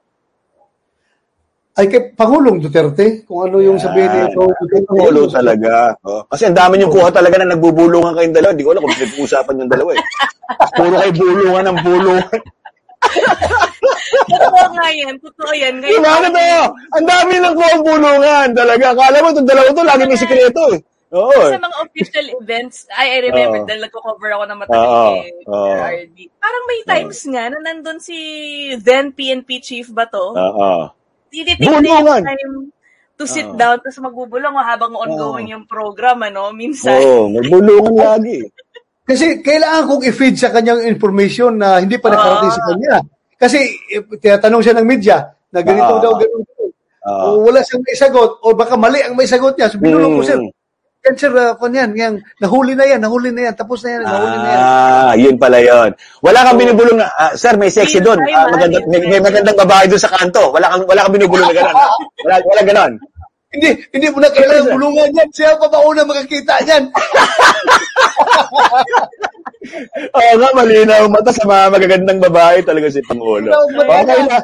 Ay, 1.78 1.86
kay 1.86 2.02
Pangulong 2.18 2.58
Duterte, 2.58 3.22
kung 3.24 3.46
ano 3.46 3.62
yung 3.62 3.78
sabihin 3.78 4.10
ni 4.10 4.18
Yan. 4.26 4.34
Pangulong 4.34 4.58
Duterte. 4.58 4.86
Pangulo 4.90 5.20
talaga. 5.30 5.72
Oh. 6.02 6.22
Kasi 6.26 6.42
ang 6.50 6.58
dami 6.58 6.74
niyong 6.76 6.90
kuha 6.92 7.08
talaga 7.14 7.38
na 7.38 7.54
nagbubulungan 7.54 8.12
kayong 8.18 8.34
dalawa. 8.34 8.52
Hindi 8.52 8.64
ko 8.66 8.70
alam 8.74 8.82
kung 8.82 8.96
pinag-uusapan 8.98 9.60
yung 9.62 9.70
dalawa 9.70 9.90
eh. 9.94 10.02
Puro 10.74 10.94
kayo 10.98 11.12
bulungan 11.14 11.64
ng 11.70 11.78
bulungan. 11.86 12.38
Totoo 14.30 14.66
nga 14.74 14.88
yan. 14.90 15.14
Totoo 15.22 15.52
yan. 15.54 15.74
Ngayon, 15.78 15.94
Diba 15.94 16.12
na 16.20 16.28
to? 16.34 16.42
Ang 16.98 17.06
dami 17.06 17.32
ng 17.38 17.54
kuha 17.54 17.74
bulungan 17.78 18.48
talaga. 18.50 18.84
Akala 18.90 19.16
mo 19.22 19.28
itong 19.30 19.48
dalawa 19.48 19.68
to, 19.70 19.82
lagi 19.86 20.02
may 20.10 20.18
sikreto 20.18 20.64
eh. 20.74 20.80
Oo. 21.10 21.42
sa 21.50 21.58
mga 21.58 21.76
official 21.82 22.26
events, 22.38 22.86
ay, 22.94 23.18
I 23.18 23.26
remember, 23.26 23.62
Oo. 23.62 23.66
dahil 23.66 23.82
nagko-cover 23.82 24.30
ako 24.30 24.44
ng 24.46 24.58
matagal 24.62 24.86
Oo. 24.86 25.10
kay 25.10 25.30
Oo. 25.50 25.74
RD. 26.06 26.18
Parang 26.38 26.64
may 26.70 26.80
times 26.86 27.20
nga 27.26 27.44
na 27.50 27.58
nandun 27.58 27.98
si 27.98 28.18
then 28.78 29.10
PNP 29.10 29.58
chief 29.58 29.90
ba 29.90 30.06
to? 30.06 30.22
Oo. 30.38 30.99
Tinitignan 31.30 31.80
yung 31.80 32.02
Bulungan. 32.02 32.22
time 32.22 32.52
to 33.14 33.24
sit 33.24 33.46
Oo. 33.46 33.54
down 33.54 33.76
tapos 33.78 34.00
magbubulong 34.00 34.56
habang 34.56 34.92
ongoing 34.92 35.52
yung 35.52 35.64
program, 35.64 36.20
ano? 36.20 36.50
Minsan. 36.50 36.96
Oo, 36.96 37.28
may 37.28 37.44
bulungan 37.46 37.94
lagi. 37.94 38.40
Kasi 39.08 39.38
kailangan 39.40 39.86
kong 39.86 40.04
i-feed 40.06 40.36
sa 40.36 40.50
kanyang 40.50 40.86
information 40.86 41.54
na 41.54 41.78
hindi 41.78 41.98
pa 41.98 42.08
nakarating 42.08 42.50
Ah. 42.50 42.56
sa 42.56 42.66
kanya. 42.70 42.94
Kasi 43.34 43.58
eh, 43.88 44.02
tinatanong 44.02 44.62
siya 44.62 44.74
ng 44.76 44.86
media 44.86 45.16
na 45.50 45.60
ganito 45.60 45.94
Ah. 45.96 46.00
daw, 46.00 46.12
ganito. 46.14 46.62
Oo. 47.00 47.26
O 47.40 47.48
wala 47.48 47.64
siyang 47.64 47.82
may 47.82 47.96
sagot 47.96 48.30
o 48.38 48.52
baka 48.52 48.76
mali 48.76 49.00
ang 49.00 49.16
may 49.16 49.24
sagot 49.24 49.56
niya. 49.56 49.66
So 49.66 49.80
binulong 49.80 50.20
ko 50.20 50.22
Mm. 50.22 50.50
Sir. 51.00 51.08
Yan 51.08 51.16
sir, 51.16 51.32
uh, 51.32 51.52
kung 51.56 51.72
yan, 51.72 51.90
yan, 51.96 52.14
nahuli 52.40 52.76
na 52.76 52.84
yan, 52.84 53.00
nahuli 53.00 53.32
na 53.32 53.48
yan, 53.48 53.54
tapos 53.56 53.80
na 53.84 53.96
yan, 53.96 54.02
nahuli 54.04 54.36
na 54.36 54.48
yan. 54.52 54.60
Ah, 54.60 55.12
yun 55.16 55.36
pala 55.40 55.58
yun. 55.60 55.90
Wala 56.20 56.44
kang 56.44 56.60
binubulong 56.60 57.00
na, 57.00 57.08
ah, 57.16 57.32
sir, 57.32 57.56
may 57.56 57.72
sexy 57.72 58.04
doon. 58.04 58.20
Ah, 58.28 58.46
maganda, 58.52 58.78
may, 58.84 59.00
may 59.08 59.20
magandang 59.20 59.56
babae 59.56 59.88
doon 59.88 60.02
sa 60.02 60.12
kanto. 60.12 60.52
Wala 60.52 60.68
kang, 60.68 60.84
wala 60.84 61.00
kang 61.08 61.16
binubulong 61.16 61.48
na 61.48 61.56
gano'n. 61.56 61.76
ah. 61.76 61.90
Wala, 62.28 62.34
wala 62.44 62.62
gano'n. 62.62 62.92
Hindi, 63.50 63.70
hindi 63.90 64.06
mo 64.14 64.22
na 64.22 64.30
kailangan 64.30 64.78
bulungan 64.78 65.10
yan. 65.10 65.28
Siya 65.34 65.58
pa 65.58 65.66
ba 65.66 65.82
una 65.82 66.06
makakita 66.06 66.54
niyan? 66.62 66.84
Oo 70.14 70.32
nga, 70.38 70.48
malinaw 70.54 71.04
mata 71.10 71.34
sa 71.34 71.44
mga 71.48 71.64
magagandang 71.74 72.20
babae 72.22 72.62
talaga 72.62 72.86
si 72.94 73.02
Pangulo. 73.02 73.50
Okay 73.50 74.22
na. 74.30 74.38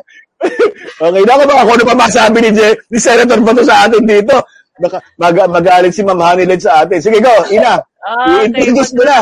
okay 1.07 1.23
na. 1.23 1.39
Kung 1.39 1.55
ako 1.55 1.71
ano 1.79 1.85
pa 1.87 1.97
masabi 1.97 2.39
ni, 2.43 2.51
Je- 2.51 2.79
ni 2.91 2.99
Senator 2.99 3.39
Bato 3.47 3.63
sa 3.63 3.87
atin 3.87 4.03
dito. 4.03 4.43
Baka 4.77 5.01
mag 5.17 5.37
magalit 5.49 5.93
si 5.97 6.05
Ma'am 6.05 6.21
Haniled 6.21 6.61
sa 6.61 6.85
atin. 6.85 7.01
Sige, 7.01 7.19
go, 7.25 7.33
Ina. 7.49 7.81
Okay. 8.07 8.53
I-introduce 8.55 8.93
mo 8.95 9.03
na. 9.03 9.19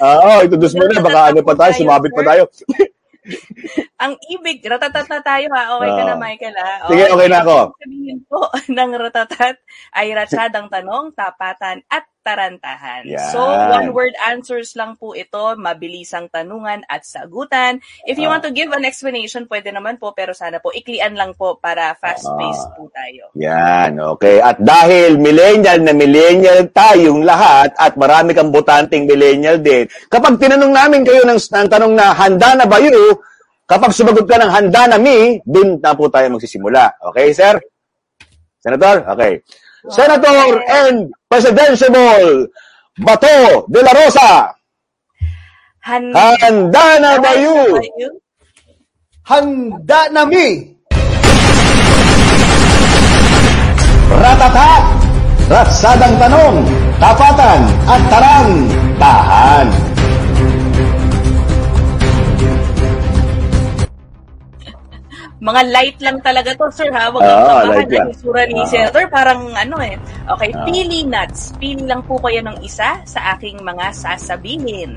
Oo, 0.00 0.32
introduce 0.46 0.74
mo 0.78 0.84
na. 0.86 1.02
Baka 1.02 1.20
ano 1.34 1.40
pa 1.44 1.54
tayo, 1.58 1.72
sumabit 1.76 2.12
pa 2.14 2.22
tayo. 2.24 2.42
Ang 4.04 4.20
ibig, 4.28 4.60
ratatat 4.60 5.08
na 5.08 5.20
tayo 5.24 5.48
ha. 5.56 5.80
Okay 5.80 5.90
ka 5.96 6.02
na, 6.04 6.14
Michael 6.20 6.56
ha. 6.60 6.72
Sige, 6.92 7.04
okay 7.08 7.28
na 7.28 7.40
ako. 7.40 7.56
Sabihin 7.80 8.18
po 8.28 8.40
ng 8.76 8.90
ratatat 9.00 9.56
ay 9.96 10.06
ratsadang 10.12 10.68
tanong, 10.68 11.16
tapatan 11.16 11.80
at 11.88 12.04
tarantahan. 12.24 13.04
Yan. 13.04 13.20
So, 13.30 13.44
one-word 13.44 14.16
answers 14.24 14.72
lang 14.72 14.96
po 14.96 15.12
ito, 15.12 15.54
mabilisang 15.60 16.32
tanungan 16.32 16.80
at 16.88 17.04
sagutan. 17.04 17.84
If 18.08 18.16
you 18.16 18.32
Ah. 18.32 18.40
want 18.40 18.48
to 18.48 18.50
give 18.50 18.72
an 18.72 18.88
explanation, 18.88 19.44
pwede 19.44 19.68
naman 19.68 20.00
po, 20.00 20.16
pero 20.16 20.32
sana 20.32 20.58
po, 20.58 20.72
iklian 20.72 21.12
lang 21.12 21.36
po 21.36 21.60
para 21.60 21.92
fast-paced 22.00 22.72
po 22.74 22.88
tayo. 22.90 23.28
Yan, 23.36 24.00
okay. 24.00 24.40
At 24.40 24.56
dahil 24.56 25.20
millennial 25.20 25.84
na 25.84 25.92
millennial 25.92 26.64
tayong 26.72 27.20
lahat 27.22 27.76
at 27.76 27.92
marami 28.00 28.32
kang 28.32 28.48
botanteng 28.48 29.04
millennial 29.04 29.60
din, 29.60 29.84
kapag 30.08 30.40
tinanong 30.40 30.72
namin 30.72 31.04
kayo 31.04 31.28
ng, 31.28 31.36
ng 31.36 31.68
tanong 31.68 31.92
na 31.92 32.16
handa 32.16 32.56
na 32.56 32.64
ba 32.64 32.80
you, 32.80 33.20
kapag 33.68 33.92
sumagot 33.92 34.24
ka 34.24 34.40
ng 34.40 34.48
handa 34.48 34.88
na 34.88 34.96
me, 34.96 35.44
dun 35.44 35.76
na 35.76 35.92
po 35.92 36.08
tayo 36.08 36.32
magsisimula. 36.32 36.96
Okay, 37.12 37.36
sir? 37.36 37.60
Senator? 38.64 39.04
Okay. 39.12 39.44
Senator 39.90 40.62
and 40.64 41.12
Presidential 41.28 42.48
Bato 42.98 43.66
de 43.68 43.82
la 43.82 43.92
Rosa, 43.92 44.54
Handa, 45.84 46.32
handa 46.40 46.86
na 46.96 47.20
ba 47.20 47.36
you? 47.36 47.76
Handa 49.28 50.08
na 50.08 50.24
mi! 50.24 50.72
Ratatat! 54.08 54.84
Ratsadang 55.44 56.16
tanong, 56.16 56.56
tapatan 56.96 57.60
at 57.84 58.02
tarang, 58.08 58.50
tahan. 58.96 59.83
Mga 65.44 65.60
light 65.68 65.98
lang 66.00 66.18
talaga 66.24 66.56
to, 66.56 66.72
sir, 66.72 66.88
ha? 66.88 67.12
Huwag 67.12 67.20
Oo, 67.20 67.28
kang 67.28 67.68
lang. 67.68 68.08
Ang 68.08 68.12
isura 68.16 68.42
ni 68.48 68.56
Oo. 68.56 68.64
Senator, 68.64 69.04
parang 69.12 69.52
ano 69.52 69.76
eh. 69.84 70.00
Okay, 70.24 70.50
Oo. 70.56 70.64
pili 70.64 71.04
nuts. 71.04 71.52
Pili 71.60 71.84
lang 71.84 72.00
po 72.08 72.16
kayo 72.24 72.40
ng 72.48 72.64
isa 72.64 73.04
sa 73.04 73.36
aking 73.36 73.60
mga 73.60 73.92
sasabihin. 73.92 74.96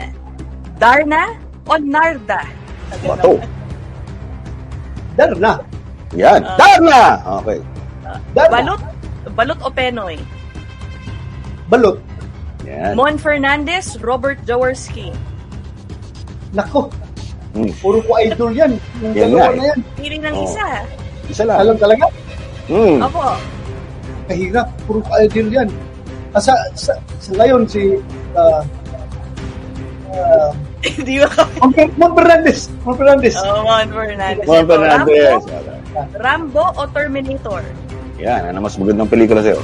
Darna 0.80 1.36
o 1.68 1.76
Narda? 1.76 2.48
Bato. 3.04 3.36
Dar 5.20 5.36
na. 5.36 5.60
Yan. 6.16 6.40
Ah. 6.48 6.56
Darna! 6.56 7.02
Okay. 7.44 7.60
Dar 8.32 8.48
na. 8.48 8.56
Balot? 8.64 8.82
Balot 9.36 9.60
o 9.60 9.68
Penoy? 9.68 10.16
Balot. 11.68 12.00
Yan. 12.64 12.96
Mon 12.96 13.20
Fernandez, 13.20 14.00
Robert 14.00 14.40
Jaworski. 14.48 15.12
Nako, 16.56 16.88
Hmm. 17.58 17.74
puro 17.82 17.98
ko 18.00 18.12
idol 18.22 18.52
yan. 18.54 18.72
Yung 19.02 19.14
Yan 19.14 19.34
dalawa 19.34 19.42
nga 19.42 19.50
eh. 19.50 19.58
na 19.58 19.64
yan. 19.66 19.80
Pili 19.98 20.18
ng 20.22 20.36
Oo. 20.36 20.46
isa. 20.46 20.66
Isa 21.26 21.44
lang. 21.44 21.58
Alam 21.58 21.76
talaga, 21.76 22.06
Hmm. 22.68 23.00
Opo. 23.02 23.24
kahirap. 24.28 24.68
Puro 24.86 25.00
ko 25.02 25.12
idol 25.18 25.48
yan. 25.50 25.70
Ah, 26.32 26.42
sa, 26.44 26.54
sa, 26.76 26.94
sa 27.18 27.32
ngayon, 27.34 27.66
si 27.66 27.98
uh, 28.36 28.62
uh, 30.14 30.52
Hindi 30.84 31.18
ba 31.18 31.28
ka? 31.28 31.44
Mon 31.58 31.74
Mon 31.98 32.12
Fernandez. 32.14 32.70
Mon 32.86 32.94
Fernandez. 32.94 33.36
Oh, 33.40 33.66
Mon 33.66 33.90
Fernandez. 33.90 34.46
Ito, 34.46 34.64
Fernandez. 34.64 35.26
Rambo, 35.42 36.22
Rambo 36.22 36.66
o 36.76 36.82
Terminator? 36.94 37.64
Yan. 38.20 38.54
Ano 38.54 38.62
mas 38.62 38.78
magandang 38.78 39.10
pelikula 39.10 39.42
sa'yo? 39.42 39.60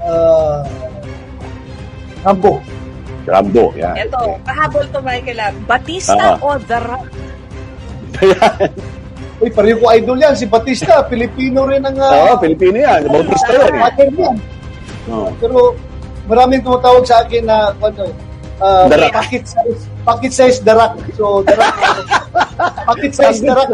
Uh, 0.00 0.64
Rambo. 2.22 2.64
Rambo. 3.24 3.72
Yan. 3.74 3.94
Ito, 3.98 4.36
pahabol 4.40 4.84
to 4.86 5.00
Michael 5.00 5.40
ah. 5.40 5.52
Batista 5.64 6.36
Ah. 6.36 6.36
o 6.38 6.56
The 6.58 6.78
Rock? 6.78 7.06
Uy, 9.42 9.50
pareho 9.50 9.76
ko 9.78 9.90
idol 9.90 10.18
yan. 10.18 10.32
Si 10.32 10.46
Batista, 10.46 11.02
Pilipino 11.04 11.64
rin 11.64 11.82
ang... 11.82 11.96
Oo, 11.96 12.26
Uh, 12.30 12.38
Pilipino 12.38 12.76
yan. 12.76 13.04
Bautista 13.06 13.50
yan 13.50 13.66
eh. 13.68 13.80
Pattern 13.82 14.12
yan. 14.14 14.36
Pero 15.36 15.58
maraming 16.24 16.60
tumatawag 16.60 17.04
sa 17.04 17.20
akin 17.20 17.42
na 17.42 17.72
ano, 17.74 18.08
uh, 18.58 18.86
The 18.86 18.96
Rock. 18.98 19.12
pocket 19.14 19.44
size, 19.44 19.82
pocket 20.02 20.32
size 20.32 20.58
the 20.60 20.72
rock. 20.72 20.94
So 21.12 21.42
the 21.42 21.52
rock. 21.52 21.76
pocket 22.88 23.12
size 23.12 23.40
the 23.40 23.52
rock. 23.52 23.68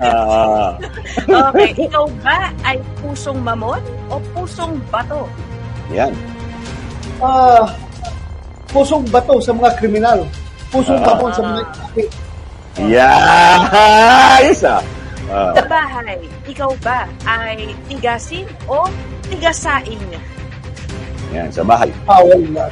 Ah. 0.00 0.76
Okay, 1.24 1.72
ikaw 1.80 2.04
ba 2.20 2.52
ay 2.62 2.76
pusong 3.00 3.40
mamon 3.40 3.80
o 4.06 4.20
pusong 4.30 4.76
bato? 4.88 5.24
yan. 5.88 6.12
Ah, 7.18 7.64
pusong 8.74 9.06
bato 9.06 9.38
sa 9.38 9.54
mga 9.54 9.70
kriminal. 9.78 10.26
Pusong 10.74 10.98
Ah. 10.98 11.06
bato 11.06 11.26
sa 11.30 11.42
mga 11.46 11.62
Yan. 12.90 13.58
Ayos 14.34 14.66
ah. 14.66 14.82
Ah. 15.30 15.54
Sa 15.54 15.62
bahay, 15.70 16.18
ikaw 16.44 16.74
ba 16.82 17.06
ay 17.22 17.70
tigasin 17.86 18.44
o 18.66 18.82
tigasaing? 19.30 20.02
Yan, 21.30 21.48
sa 21.54 21.62
bahay. 21.62 21.88
bawal 22.02 22.42
na. 22.50 22.66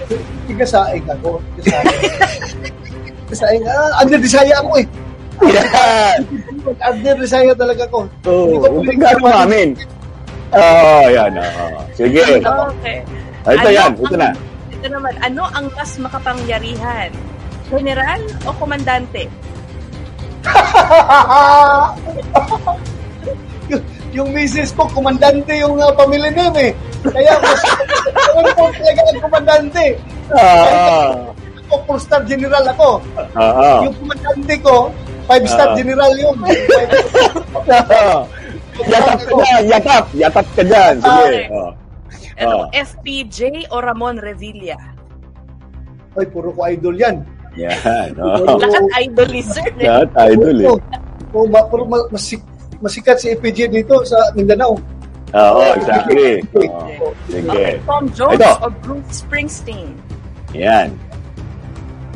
Tigasaing 0.51 1.07
ako. 1.07 1.39
Tigasaing. 1.63 2.03
Tigasaing. 3.31 3.63
Ah, 3.65 4.03
under 4.03 4.19
desaya 4.19 4.59
ako 4.59 4.83
eh. 4.83 4.87
Yan. 5.43 6.19
Under 6.79 7.15
Desire 7.19 7.55
talaga 7.57 7.85
ko. 7.91 8.07
Oo, 8.29 8.45
Hindi 8.47 8.57
ko 8.61 8.67
oh, 8.69 8.75
pwedeng 8.79 9.01
gano'n 9.01 9.23
umamin. 9.27 9.69
Oo, 10.53 11.01
yan. 11.09 11.33
oo. 11.35 11.79
Sige. 11.97 12.23
Okay. 12.23 12.99
Ah, 13.43 13.57
Ito 13.57 13.67
Ano 13.67 13.71
yan, 13.75 13.91
ito 13.99 14.15
na. 14.15 14.29
Ito 14.83 14.99
naman, 14.99 15.15
ano 15.23 15.47
ang 15.47 15.71
mas 15.79 15.95
makapangyarihan? 15.95 17.15
General 17.71 18.19
o 18.43 18.51
komandante? 18.59 19.31
yung, 23.71 23.83
yung 24.19 24.29
misis 24.35 24.75
ko, 24.75 24.91
komandante 24.91 25.55
yung 25.55 25.79
uh, 25.79 25.95
pamilya 25.95 26.35
name 26.35 26.59
eh. 26.59 26.73
Kaya 27.07 27.31
mas 27.39 27.63
ko 28.59 28.67
talaga 28.75 29.01
ang 29.07 29.23
komandante. 29.23 29.85
Ah, 30.35 31.15
Ako, 31.63 31.75
four-star 31.87 32.27
general 32.27 32.67
ako. 32.67 32.99
Oo. 33.39 33.69
Yung 33.87 33.95
komandante 34.03 34.55
ko, 34.67 34.91
five-star 35.31 35.69
Ah. 35.71 35.77
general 35.79 36.13
yun. 36.19 36.37
Yatap 38.83 39.21
ka 39.23 39.35
dyan, 39.39 39.63
yatap. 39.71 40.05
Yatap 40.11 40.47
ka 40.59 40.63
dyan. 40.67 40.95
Sige. 40.99 41.23
Okay. 41.23 41.47
Oo. 41.55 41.71
Ano, 42.41 42.69
Ah. 42.69 42.73
FPJ 42.73 43.69
o 43.69 43.77
Ramon 43.81 44.17
Revilla? 44.17 44.77
Ay, 46.13 46.27
puro 46.29 46.53
ko 46.53 46.65
idol 46.69 46.97
yan. 46.97 47.25
Yan. 47.57 48.17
oo. 48.21 48.57
Lahat 48.57 48.85
idol 49.01 49.29
ni 49.29 49.43
Sir. 49.45 49.69
Lahat 49.77 50.09
idol 50.33 50.57
eh. 50.61 50.69
Oo, 50.69 50.79
oh, 51.37 51.47
ma, 51.49 51.65
puro 51.65 51.85
ma, 51.85 52.01
masik, 52.09 52.41
masikat 52.81 53.21
si 53.21 53.33
EPG 53.33 53.73
dito 53.73 54.05
sa 54.05 54.17
Mindanao. 54.33 54.77
Oo, 55.33 55.63
exactly. 55.77 56.45
Oo. 56.57 57.13
Sige. 57.29 57.49
Okay, 57.49 57.73
Tom 57.89 58.05
Jones 58.13 58.37
Ito. 58.37 58.53
o 58.61 58.69
Bruce 58.85 59.25
Springsteen? 59.25 59.97
Yan. 60.53 60.93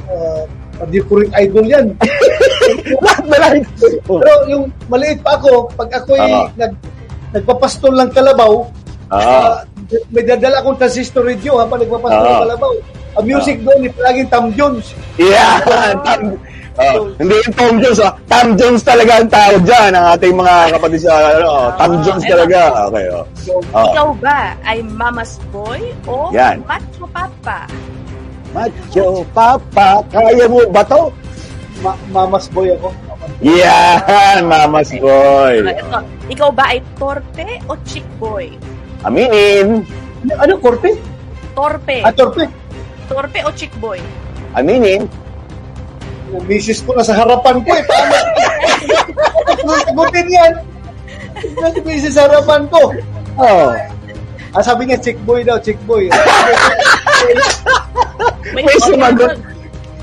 Uh, 0.06 0.44
hindi 0.84 1.00
ko 1.00 1.24
rin 1.24 1.32
idol 1.32 1.64
yan. 1.64 1.86
Lahat 3.04 3.24
na 3.24 3.36
lang. 3.40 3.54
Pero 4.04 4.32
yung 4.52 4.64
maliit 4.92 5.24
pa 5.24 5.40
ako, 5.40 5.72
pag 5.72 5.88
ako'y 5.96 6.20
Oo. 6.20 6.52
nag, 6.60 6.72
nagpapastol 7.32 7.96
ng 7.96 8.10
kalabaw, 8.12 8.52
Oo. 9.08 9.16
ah, 9.16 9.64
may 10.11 10.24
dadala 10.26 10.62
akong 10.62 10.78
transistor 10.78 11.22
radio 11.22 11.62
habang 11.62 11.78
nagpapastol 11.82 12.22
Oo. 12.22 12.30
ng 12.30 12.43
kalabaw. 12.49 12.72
Ang 13.16 13.24
music 13.32 13.57
doon, 13.64 13.78
ni 13.80 13.89
palaging 13.89 14.28
Tom 14.28 14.47
Jones. 14.53 14.87
Yan. 15.16 15.62
Tam, 16.07 16.20
oh, 16.82 17.09
hindi 17.16 17.34
yung 17.41 17.55
Tom 17.57 17.74
Jones. 17.80 17.99
Oh. 18.03 18.12
Tom 18.28 18.49
Jones 18.61 18.82
talaga 18.84 19.12
ang 19.22 19.28
tawag 19.32 19.62
dyan 19.64 19.91
ang 19.97 20.07
ating 20.12 20.34
mga 20.37 20.55
kapatid 20.76 21.01
sa 21.07 21.12
ano, 21.32 21.47
oh, 21.49 21.68
Tom 21.80 21.93
Oo, 21.97 22.03
Jones 22.05 22.24
eto. 22.26 22.32
talaga. 22.37 22.59
Okay. 22.93 23.07
Oh. 23.09 23.24
Oh. 23.72 23.87
Ikaw 23.89 24.09
ba 24.20 24.39
ay 24.66 24.78
mama's 24.84 25.32
boy 25.49 25.80
o 26.05 26.28
Yan. 26.34 26.61
macho 26.66 27.05
papa? 27.09 27.64
Macho 28.53 29.20
Papa, 29.37 30.01
kaya 30.09 30.49
mo 30.49 30.64
ba 30.72 30.80
to? 30.80 31.12
Ma- 31.84 32.01
mamas 32.09 32.49
boy 32.49 32.72
ako. 32.72 32.89
Yan, 33.45 34.47
Mama's 34.53 34.89
Boy. 34.97 35.61
Ah, 35.66 35.76
ito. 35.76 35.99
Ikaw 36.32 36.51
ba 36.55 36.72
ay 36.72 36.80
torpe 36.97 37.61
o 37.68 37.76
chick 37.84 38.07
boy? 38.16 38.49
Aminin. 39.07 39.86
Ano, 40.26 40.34
ano 40.42 40.52
korte? 40.59 40.90
Torpe. 41.54 42.02
Ah, 42.02 42.11
torpe. 42.11 42.44
Torpe 43.07 43.38
o 43.46 43.50
chick 43.54 43.70
boy? 43.78 44.02
Aminin. 44.52 45.07
Yung 46.34 46.42
misis 46.50 46.82
ko 46.82 46.90
nasa 46.92 47.14
harapan 47.14 47.62
ko 47.62 47.70
eh. 47.70 47.84
Paano? 47.86 48.16
Sagutin 49.86 50.26
yan. 50.26 50.52
Yung 51.54 51.86
misis 51.86 52.18
sa 52.18 52.26
harapan 52.26 52.66
ko. 52.66 52.90
Oh. 53.38 53.70
Ah, 54.50 54.62
sabi 54.64 54.88
niya, 54.88 54.98
chick 54.98 55.20
boy 55.22 55.46
daw, 55.46 55.61
chick 55.61 55.78
boy. 55.86 56.09
May, 58.50 58.64
May 58.64 58.78
sumagot. 58.82 59.36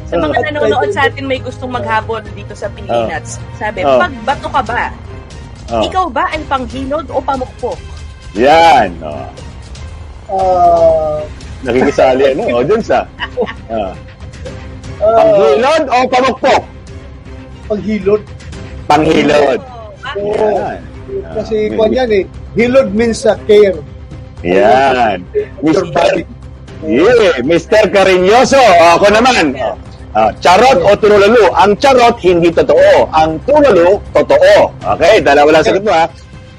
Sa 0.08 0.16
mga 0.16 0.36
Ah, 0.38 0.44
nanonood 0.48 0.92
sa 0.94 1.10
atin 1.10 1.26
may 1.26 1.42
gustong 1.42 1.74
maghabol 1.74 2.22
dito 2.38 2.54
sa 2.54 2.70
Pilipinas. 2.70 3.42
Sabi, 3.58 3.82
Oh. 3.82 3.98
pag 3.98 4.14
bato 4.24 4.48
ka 4.48 4.62
ba, 4.62 4.94
Oh. 5.74 5.82
ikaw 5.82 6.06
ba 6.08 6.30
ay 6.30 6.40
panghilod 6.46 7.10
o 7.10 7.18
pamukpok? 7.18 7.80
Yan. 8.34 8.90
Oh. 9.02 9.28
Ah, 10.34 11.20
Nakikisali 11.64 12.34
ano? 12.34 12.44
O, 12.50 12.64
dun 12.64 12.82
sa. 12.82 13.06
Ah, 15.04 15.10
Panghilod 15.20 15.84
o 15.90 15.98
pamukpok? 16.08 16.62
paghilod. 17.68 18.22
Panghilod. 18.88 19.60
Oo. 20.16 20.48
Yan. 20.56 20.80
Kasi 21.36 21.68
Ah, 21.68 21.76
kwan 21.76 21.92
yan 21.92 22.10
eh. 22.14 22.24
Hilod 22.56 22.88
means 22.96 23.26
uh, 23.28 23.36
care. 23.44 23.76
Yan. 24.46 25.28
Body. 25.92 26.24
Yeah, 26.84 27.36
Mr. 27.44 27.84
Cariñoso. 27.92 28.60
Ako 28.96 29.12
naman. 29.12 29.56
Ah, 30.14 30.32
charot 30.40 30.80
o 30.80 30.96
tulalo? 30.96 31.52
Ang 31.58 31.76
charot, 31.82 32.16
hindi 32.24 32.48
totoo. 32.54 33.10
Ang 33.12 33.36
tulalo, 33.44 34.00
totoo. 34.14 34.72
Okay, 34.96 35.20
dalawa 35.20 35.60
lang 35.60 35.66
sagot 35.68 35.84
mo 35.84 35.92
ha. 35.92 36.06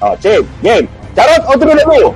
Oh, 0.03 0.13
Chip, 0.19 0.43
game. 0.61 0.85
Charot 1.15 1.43
o 1.47 1.53
tulalo? 1.55 2.11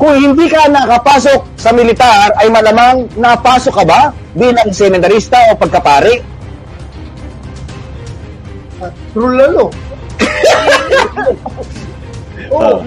Kung 0.00 0.16
hindi 0.16 0.48
ka 0.48 0.64
nakapasok 0.72 1.60
sa 1.60 1.76
militar, 1.76 2.32
ay 2.40 2.48
malamang 2.48 3.04
napasok 3.20 3.74
ka 3.76 3.84
ba 3.84 4.00
bilang 4.32 4.72
seminarista 4.72 5.36
o 5.52 5.60
pagkapari? 5.60 6.24
Uh, 8.80 8.88
true 9.12 9.36
lalo. 9.36 9.68
Oo. 12.50 12.80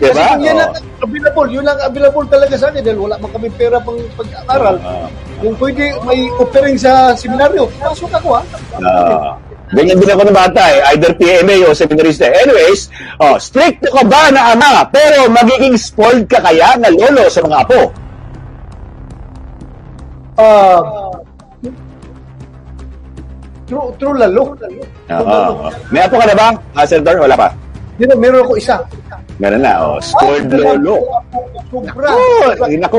Kasi 0.00 0.10
Diba? 0.10 0.24
kung 0.34 0.42
yan 0.42 0.56
Oh. 0.56 0.64
ang 0.64 0.74
available, 1.04 1.48
yun 1.52 1.66
ang 1.68 1.80
available 1.84 2.26
talaga 2.26 2.54
sa 2.56 2.66
akin 2.72 2.80
dahil 2.82 2.98
wala 2.98 3.20
man 3.20 3.30
kami 3.30 3.48
pera 3.52 3.76
pang 3.78 4.00
pag-aaral. 4.16 4.76
Ah. 4.80 5.06
Kung 5.38 5.54
pwede 5.60 5.84
may 6.02 6.32
offering 6.40 6.80
sa 6.80 7.12
seminaryo, 7.12 7.68
pasok 7.76 8.10
ako 8.10 8.40
ha. 8.40 8.42
Ah, 8.80 9.36
ganyan 9.72 9.96
din 9.96 10.12
ako 10.12 10.22
ng 10.28 10.36
bata 10.36 10.62
eh. 10.68 10.80
Either 10.92 11.16
PMA 11.16 11.64
o 11.64 11.72
seminarista. 11.72 12.28
Anyways, 12.28 12.92
oh, 13.22 13.40
strict 13.40 13.80
ka 13.88 14.02
ba 14.04 14.28
na 14.28 14.52
ama, 14.52 14.84
pero 14.92 15.30
magiging 15.30 15.78
spoiled 15.80 16.28
ka 16.28 16.44
kaya 16.44 16.76
na 16.76 16.92
lolo 16.92 17.24
sa 17.32 17.40
mga 17.40 17.58
apo? 17.64 17.80
Ah, 20.34 20.82
true, 23.64 23.88
true 23.96 24.16
lalo. 24.18 24.52
Oo. 24.52 25.24
oo. 25.24 25.68
May 25.94 26.04
apo 26.04 26.18
ka 26.20 26.26
na 26.28 26.36
ba, 26.36 26.46
ah, 26.76 26.84
Senator? 26.84 27.22
Wala 27.22 27.36
pa. 27.38 27.48
Di 27.94 28.04
ba, 28.10 28.14
meron 28.18 28.42
ako 28.42 28.58
isa. 28.58 28.76
Meron 29.38 29.62
na. 29.62 29.72
Oh, 29.82 29.98
spoiled 30.02 30.50
Ah, 30.50 30.74
lolo. 30.74 30.96
Sobra. 31.70 32.10
Oh, 32.10 32.50
eh, 32.66 32.78
naku, 32.78 32.98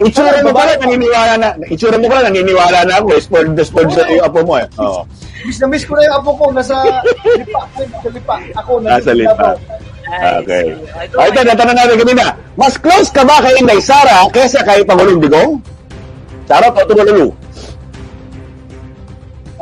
itsura, 0.00 0.40
mo 0.40 0.50
pala, 0.56 0.72
naniniwala 0.80 1.34
na, 1.36 1.48
itsura 1.68 1.96
mo 2.00 2.06
pala, 2.08 2.32
naniniwala 2.32 2.78
na 2.88 2.92
ako, 3.00 3.08
eh, 3.16 3.20
spoiled 3.20 3.52
na 3.52 3.64
spoiled 3.64 3.92
sa 3.92 4.08
yung 4.08 4.24
apo 4.24 4.40
mo 4.44 4.54
eh. 4.56 4.66
Oo. 4.80 5.04
Miss 5.44 5.58
na 5.60 5.66
miss 5.68 5.84
ko 5.84 5.92
na 5.96 6.08
yung 6.08 6.16
apo 6.20 6.30
ko, 6.36 6.44
nasa 6.52 6.76
lipa. 7.36 7.60
Sa 7.76 8.08
lipa. 8.12 8.36
Ako, 8.60 8.70
Nasa 8.80 9.12
lipa. 9.12 9.48
Ay, 10.10 10.42
Okay. 10.42 10.66
Ay, 11.14 11.28
ito, 11.30 11.40
natanong 11.46 11.76
natin 11.78 11.96
kanina. 12.02 12.26
Mas 12.58 12.74
close 12.74 13.14
ka 13.14 13.22
ba 13.22 13.38
kay 13.46 13.54
Inday 13.62 13.78
Sara 13.78 14.26
kesa 14.34 14.66
kay 14.66 14.82
Pangulong 14.82 15.22
Digong? 15.22 15.62
Sarap 16.50 16.74
o 16.74 16.82
tumululu? 16.82 17.30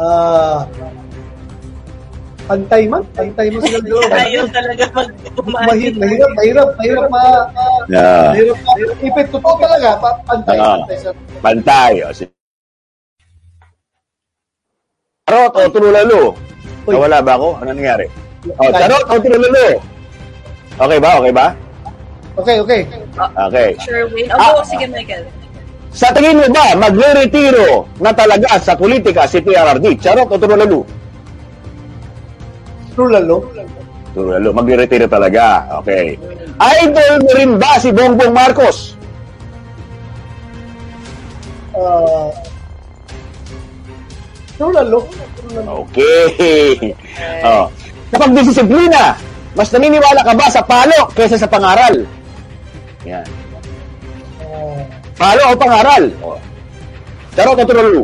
Ah, 0.00 0.64
pantay 2.48 2.82
man. 2.88 3.02
Pantay 3.12 3.46
man 3.52 3.60
sila 3.68 3.78
dalawa. 3.84 4.16
Ayaw 4.24 4.44
talaga 4.48 4.84
mag 4.96 5.08
Mahirap, 5.38 5.94
mahirap, 6.00 6.30
mahirap, 6.34 6.68
mahirap 6.80 7.06
ma... 7.12 7.24
Yeah. 7.92 8.32
Mahirap, 8.32 8.58
mahirap. 8.64 8.96
Ipit, 9.04 9.26
totoo 9.30 9.54
talaga. 9.60 9.88
pa- 10.00 10.18
Pantay, 10.24 10.56
Ah. 10.58 10.76
pantay. 10.80 10.98
Pantay. 11.44 11.92
O. 12.02 12.10
Charot 15.28 15.52
o 15.52 15.62
tululalo? 15.68 16.22
Nawala 16.88 17.20
ba 17.20 17.32
ako? 17.36 17.48
Ano 17.60 17.70
nangyari? 17.76 18.06
O, 18.56 18.62
charot 18.72 19.04
o 19.12 19.14
tululalo? 19.20 19.66
Okay 20.78 20.98
ba? 20.98 21.10
Okay 21.20 21.32
ba? 21.36 21.46
okay, 22.38 22.56
okay. 22.64 22.80
Okay. 23.18 23.68
Sherwin. 23.82 24.24
Ah. 24.32 24.56
Oh, 24.56 24.64
sige, 24.64 24.88
Michael. 24.88 25.28
Sa 25.92 26.12
tingin 26.12 26.38
mo 26.38 26.46
ba, 26.52 26.76
magre-retiro 26.76 27.88
na 27.98 28.12
talaga 28.12 28.56
sa 28.60 28.76
politika 28.76 29.24
si 29.28 29.40
PRRD? 29.40 30.00
Charot 30.00 30.28
o 30.32 30.36
tululalo? 30.40 30.80
True 32.98 33.14
lalo. 33.14 33.46
Tululalo. 34.10 34.50
Magre-retiro 34.50 35.06
talaga. 35.06 35.70
Okay. 35.78 36.18
Idol 36.58 37.22
mo 37.22 37.30
rin 37.38 37.50
ba 37.54 37.78
si 37.78 37.94
Bongbong 37.94 38.34
Marcos? 38.34 38.98
Ah, 41.78 42.26
true 44.58 44.74
lalo. 44.74 45.06
True 45.38 45.62
lalo. 45.62 45.86
Okay. 45.86 46.90
Oh. 47.46 47.70
Kapag 48.10 48.34
disiplina, 48.34 49.14
mas 49.54 49.70
naniniwala 49.70 50.18
ka 50.26 50.34
ba 50.34 50.50
sa 50.50 50.66
palo 50.66 51.06
kaysa 51.14 51.38
sa 51.38 51.46
pangaral? 51.46 52.02
Yan. 53.06 53.22
Ah, 54.42 54.82
Palo 55.14 55.42
o 55.46 55.54
pangaral? 55.54 56.04
Oh. 56.18 56.34
Charot 57.38 57.62
o 57.62 57.62
tululu? 57.62 58.02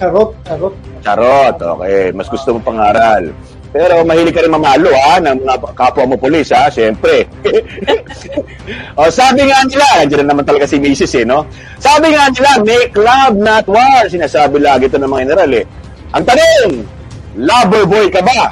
charot, 0.00 0.30
charot. 0.48 0.74
Charot. 1.04 1.56
Okay. 1.60 2.08
Mas 2.16 2.32
gusto 2.32 2.56
mo 2.56 2.60
pangaral. 2.64 3.28
Pero 3.68 4.00
mahilig 4.00 4.32
ka 4.32 4.40
rin 4.40 4.52
mamalo 4.52 4.88
ha, 4.96 5.20
ng 5.20 5.44
mga 5.44 5.76
kapwa 5.76 6.08
mo 6.08 6.16
polis 6.16 6.48
ha, 6.56 6.72
siyempre. 6.72 7.28
o 8.98 9.12
sabi 9.12 9.44
nga 9.44 9.60
nila, 9.68 9.86
nandiyan 10.00 10.24
na 10.24 10.32
naman 10.32 10.44
talaga 10.48 10.64
si 10.64 10.80
Mrs. 10.80 11.20
eh, 11.20 11.24
no? 11.28 11.44
Sabi 11.76 12.16
nga 12.16 12.32
nila, 12.32 12.50
make 12.64 12.96
love 12.96 13.36
not 13.36 13.68
war. 13.68 14.08
Sinasabi 14.08 14.64
lagi 14.64 14.88
ito 14.88 14.96
ng 14.96 15.10
mga 15.10 15.22
general 15.28 15.52
eh. 15.52 15.64
Ang 16.16 16.24
tanong, 16.24 16.72
Lover 17.38 17.84
boy 17.86 18.10
ka 18.10 18.18
ba? 18.24 18.50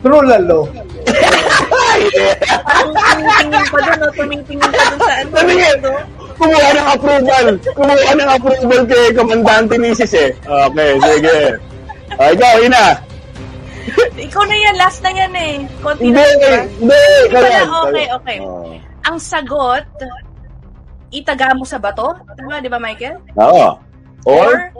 True 0.00 0.24
lalo. 0.24 0.66
Tumitingin 3.20 3.64
pa 3.68 3.78
doon, 3.84 3.98
no? 4.00 4.08
tumitingin 4.16 4.70
pa 4.72 4.82
doon 4.88 4.98
sa 4.98 5.12
ano. 5.20 5.30
Tumingin. 5.36 5.78
Kumuha 6.40 6.68
ng 6.72 6.88
approval. 6.88 7.46
Kumuha 7.76 8.10
ng 8.16 8.30
approval 8.32 8.82
kay 8.88 9.04
Komandante 9.12 9.74
Mrs. 9.76 10.12
eh. 10.16 10.30
Okay, 10.48 10.90
sige. 10.96 11.36
O, 12.18 12.22
ikaw, 12.30 12.54
Ina. 12.64 12.84
Ikaw 14.18 14.42
na 14.46 14.56
yan, 14.56 14.74
last 14.80 15.00
na 15.04 15.10
yan 15.14 15.32
eh. 15.36 15.54
Konti 15.84 16.10
Hindi, 16.10 16.18
na 16.18 16.24
yan, 16.26 16.66
hindi. 16.78 17.04
Hindi 17.28 17.62
okay, 17.66 18.06
okay. 18.14 18.38
Oo. 18.42 18.74
Ang 19.06 19.16
sagot, 19.16 19.86
itaga 21.10 21.54
mo 21.54 21.64
sa 21.64 21.78
bato. 21.78 22.14
Tama, 22.34 22.60
di 22.60 22.70
ba, 22.70 22.78
Michael? 22.78 23.18
Oo. 23.38 23.78
Or? 24.28 24.70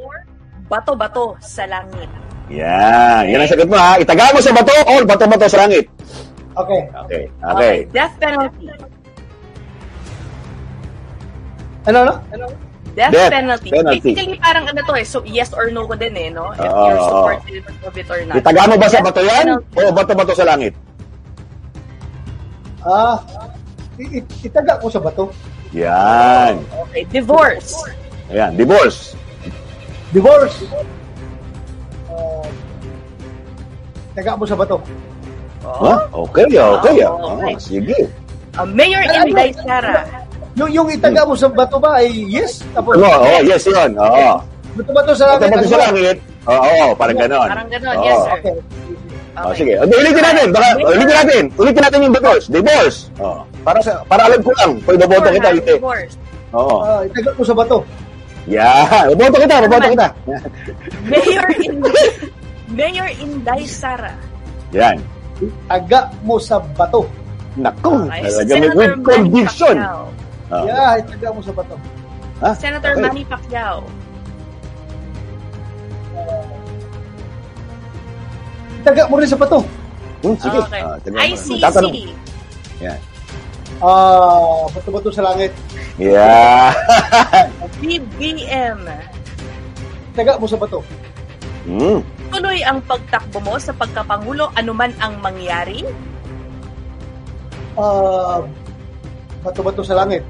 bato-bato 0.71 1.35
sa 1.43 1.67
langit. 1.67 2.07
Yan. 2.47 3.27
Yan 3.27 3.43
ang 3.43 3.51
sagot 3.51 3.67
mo 3.67 3.75
ha. 3.75 3.99
Itaga 3.99 4.31
mo 4.31 4.39
sa 4.39 4.55
bato 4.55 4.71
or 4.87 5.03
bato-bato 5.03 5.51
sa 5.51 5.67
langit. 5.67 5.91
Okay. 6.55 6.83
Okay. 7.07 7.25
Okay. 7.27 7.77
Death 7.91 8.15
penalty. 8.23 8.71
Ano 11.91 11.99
na? 12.07 12.15
Death, 12.91 13.15
Death 13.15 13.31
penalty. 13.31 13.71
penalty. 13.71 14.01
Basically, 14.03 14.39
parang 14.39 14.67
ano 14.67 14.83
to 14.83 14.93
eh. 14.95 15.07
So, 15.07 15.23
yes 15.23 15.55
or 15.55 15.71
no 15.71 15.87
ko 15.87 15.95
din 15.95 16.11
eh, 16.15 16.29
no? 16.29 16.51
If 16.51 16.59
Oo, 16.59 16.67
you're 16.67 16.99
oo. 16.99 17.07
supportive 17.07 17.65
of 17.87 17.95
it 17.95 18.09
or 18.11 18.21
not. 18.27 18.37
Itaga 18.37 18.63
mo 18.67 18.75
ba 18.77 18.89
sa 18.89 18.99
bato 18.99 19.21
yan? 19.23 19.45
penalty. 19.47 19.79
O 19.79 19.93
bato-bato 19.95 20.33
sa 20.35 20.45
langit? 20.45 20.75
Ah, 22.81 23.17
i- 23.97 24.19
i- 24.19 24.29
itaga 24.43 24.81
ko 24.81 24.89
sa 24.89 24.99
bato. 24.99 25.31
Yan. 25.71 26.59
Okay. 26.89 27.07
Divorce. 27.07 27.79
Ayan. 28.27 28.59
Divorce. 28.59 29.15
Divorce. 30.11 30.67
Ah, 32.11 32.43
taga 34.19 34.35
mo 34.35 34.45
sa 34.45 34.59
bato. 34.59 34.83
Ha? 35.63 35.95
Okay, 36.11 36.51
okay. 36.51 36.59
ah. 36.59 37.15
Oh, 37.15 37.39
okay. 37.39 37.55
Ah, 37.55 37.61
sige. 37.61 37.99
Uh, 38.59 38.67
Mayor? 38.67 39.05
Inday 39.23 39.55
Sara. 39.55 40.20
Yung, 40.59 40.71
yung 40.73 40.89
itaga 40.91 41.23
mo 41.23 41.35
sa 41.35 41.47
bato 41.47 41.79
ba 41.79 42.01
ay 42.03 42.11
yes? 42.27 42.63
Tapos, 42.75 42.99
Oo, 42.99 43.07
oh, 43.07 43.41
yes, 43.43 43.63
yun. 43.65 43.91
Oo. 43.95 44.43
bato-bato 44.75 45.13
sa 45.15 45.25
langit. 45.31 45.47
Bato-bato 45.47 45.69
sa 45.69 45.79
langit. 45.87 46.17
Oo, 46.47 46.59
oo, 46.59 46.87
parang 46.97 47.19
ganon. 47.19 47.49
Parang 47.49 47.69
ganon, 47.71 47.95
Oo. 47.95 48.05
yes 48.05 48.19
sir. 48.19 48.33
Okay. 48.41 48.57
Oh, 49.41 49.53
sige. 49.55 49.73
Okay, 49.79 49.97
ulitin 49.97 50.25
natin. 50.27 50.47
Baka, 50.51 50.69
ulitin 50.77 51.17
natin. 51.17 51.43
Ulitin 51.55 51.83
natin 51.87 51.99
yung 52.03 52.15
divorce. 52.15 52.45
Divorce. 52.51 52.99
Oh. 53.23 53.41
Para 53.63 53.79
sa 53.81 54.03
para 54.05 54.27
alam 54.27 54.41
ko 54.43 54.51
lang. 54.59 54.71
Pag 54.83 54.97
boboto 54.99 55.29
kita, 55.31 55.49
na, 55.49 55.55
ulitin. 55.55 55.77
Divorce. 55.79 56.15
Oo. 56.51 56.77
Ah, 56.83 57.01
itaga 57.07 57.31
ko 57.33 57.43
sa 57.47 57.55
bato. 57.55 57.79
Yeah. 58.51 59.07
Boboto 59.15 59.37
kita, 59.39 59.55
boboto 59.65 59.89
kita. 59.89 60.07
Mayor 61.07 61.49
Inday. 61.65 62.05
Mayor 62.69 63.09
Inday 63.17 63.63
Sara. 63.65 64.13
Yan. 64.75 64.99
Itaga 65.39 66.11
mo 66.21 66.37
sa 66.37 66.59
bato. 66.75 67.07
Naku, 67.55 68.07
Okay. 68.07 68.23
talaga 68.27 68.53
may 68.53 68.69
Manny 68.71 69.03
conviction. 69.03 69.77
Pacquiao. 69.79 70.07
Oh. 70.51 70.67
Yeah, 70.67 70.99
itaga 70.99 71.31
mo 71.31 71.41
sa 71.47 71.55
bato. 71.55 71.79
Ha? 72.43 72.51
Senator 72.59 72.99
Okay. 72.99 73.03
Manny 73.07 73.23
Pacquiao. 73.23 73.87
Itaga 78.83 79.03
mo 79.07 79.15
rin 79.23 79.31
sa 79.31 79.39
bato. 79.39 79.63
Hmm, 80.27 80.37
sige. 80.41 80.59
Okay. 80.67 80.83
Ah, 80.83 80.97
mo. 80.99 81.17
ICC. 81.23 81.63
Tatanong. 81.63 81.95
Yan. 82.83 83.01
Ah, 83.81 84.67
bato-bato 84.75 85.09
sa 85.15 85.25
langit. 85.25 85.55
Yeah. 85.97 86.75
BBM. 87.81 88.85
Itaga 90.13 90.41
mo 90.41 90.51
sa 90.51 90.59
bato. 90.59 90.83
hmm. 91.69 92.03
Tuloy 92.31 92.63
ang 92.63 92.79
pagtakbo 92.87 93.39
mo 93.43 93.55
sa 93.59 93.75
pagkapangulo 93.75 94.55
anuman 94.55 94.95
ang 94.99 95.19
mangyari? 95.23 95.83
Ah, 97.79 98.43
bato-bato 99.41 99.83
sa 99.83 99.97
langit. 99.97 100.23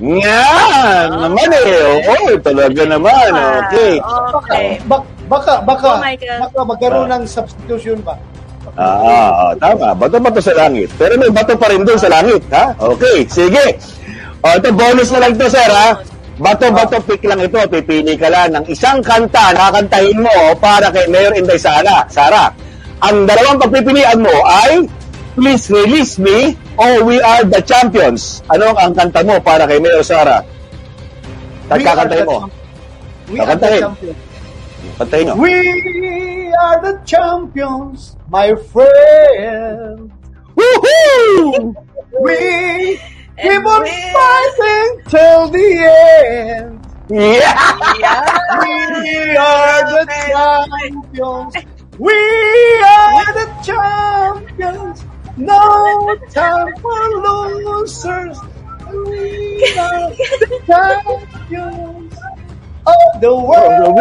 Yan! 0.00 1.06
Naman 1.08 1.48
eh. 1.54 2.02
Oo, 2.02 2.34
talaga 2.38 2.82
naman. 2.82 3.30
Okay. 3.64 3.94
Ah, 4.02 4.34
Okay. 4.34 4.66
Bak- 4.84 5.06
baka 5.24 5.62
baka 5.62 5.88
Oh, 5.88 6.02
Michael. 6.02 6.38
baka 6.42 6.58
magkaroon 6.66 7.08
ng 7.08 7.24
substitution 7.24 7.98
ba? 8.02 8.18
Ah, 8.74 8.98
ah, 8.98 9.30
ah, 9.40 9.52
tama. 9.54 9.94
Bato-bato 9.94 10.42
sa 10.42 10.50
langit. 10.52 10.90
Pero 10.98 11.14
may 11.14 11.30
bato 11.30 11.54
pa 11.54 11.70
rin 11.70 11.86
doon 11.86 11.94
sa 11.94 12.10
langit, 12.10 12.42
ha? 12.50 12.74
Okay, 12.74 13.22
sige. 13.24 13.78
O, 14.42 14.50
ito, 14.50 14.68
bonus 14.74 15.14
na 15.14 15.22
lang 15.22 15.38
to, 15.38 15.46
sir, 15.46 15.70
ha? 15.70 15.94
Bato-bato 16.34 16.98
pick 17.00 17.22
lang 17.22 17.38
ito. 17.38 17.54
Pipili 17.64 18.18
ka 18.18 18.26
lang 18.26 18.50
ng 18.52 18.66
isang 18.66 18.98
kanta 18.98 19.54
na 19.54 19.70
kakantahin 19.70 20.18
mo 20.18 20.34
para 20.58 20.90
kay 20.90 21.06
Mayor 21.06 21.30
Inday 21.32 21.54
Sara. 21.56 22.02
Sara, 22.10 22.50
ang 22.98 23.22
dalawang 23.24 23.62
pagpipilian 23.62 24.18
mo 24.18 24.34
ay 24.42 24.82
Please 25.34 25.66
Release 25.66 26.14
Me 26.18 26.54
o 26.78 27.02
We 27.02 27.18
Are 27.18 27.42
the 27.42 27.58
Champions. 27.58 28.38
Ano 28.46 28.70
ang 28.78 28.94
kanta 28.94 29.26
mo 29.26 29.42
para 29.42 29.66
kay 29.66 29.82
Mayor 29.82 30.06
Sara? 30.06 30.46
We 31.74 31.82
are 31.82 32.06
the 32.06 32.22
mo. 32.22 32.46
We 33.26 33.42
are 33.42 33.58
the 33.58 33.82
champions. 33.82 34.20
Kantahin 34.94 35.26
mo. 35.26 35.32
Oh. 35.34 35.42
We 35.42 36.54
are 36.54 36.78
the 36.78 36.94
champions, 37.02 38.14
my 38.30 38.54
friend. 38.70 40.06
Woohoo! 40.54 41.74
We 42.22 43.02
keep 43.34 43.66
on 43.66 43.82
fighting 44.14 44.90
till 45.10 45.50
the 45.50 45.68
end. 45.82 46.78
Yeah! 47.10 47.58
We 48.62 49.34
are 49.34 49.82
the 49.82 50.06
champions. 50.30 51.52
We 51.98 52.14
are 52.86 53.30
the 53.34 53.46
champions. 53.66 55.02
No 55.36 56.14
time 56.30 56.70
for 56.78 57.00
losers. 57.18 58.38
We 58.86 59.66
are 59.74 60.10
the 60.14 60.62
champions 60.62 62.14
of 62.86 63.20
the 63.20 63.34
world. 63.34 63.98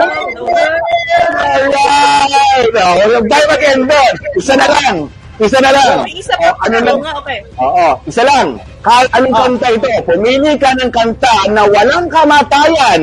Alright! 1.34 2.69
Oh, 2.77 2.93
huwag 3.01 3.25
tayo 3.25 3.45
mag-end 3.49 3.84
doon. 3.89 4.13
Isa 4.38 4.53
na 4.53 4.67
lang. 4.69 5.09
Isa 5.41 5.57
na 5.57 5.71
lang. 5.73 6.05
May 6.05 6.21
isa 6.21 6.34
pa. 6.38 6.53
Oh, 6.53 6.65
ano 6.69 6.77
lang? 6.86 6.97
nga, 7.01 7.13
okay. 7.17 7.39
Oo, 7.57 7.88
isa 8.05 8.21
lang. 8.21 8.47
Ka- 8.86 9.09
anong 9.17 9.34
kanta 9.34 9.67
ito? 9.73 9.89
Pumili 10.05 10.53
ka 10.61 10.69
ng 10.77 10.91
kanta 10.93 11.34
na 11.49 11.65
walang 11.65 12.05
kamatayan 12.13 13.01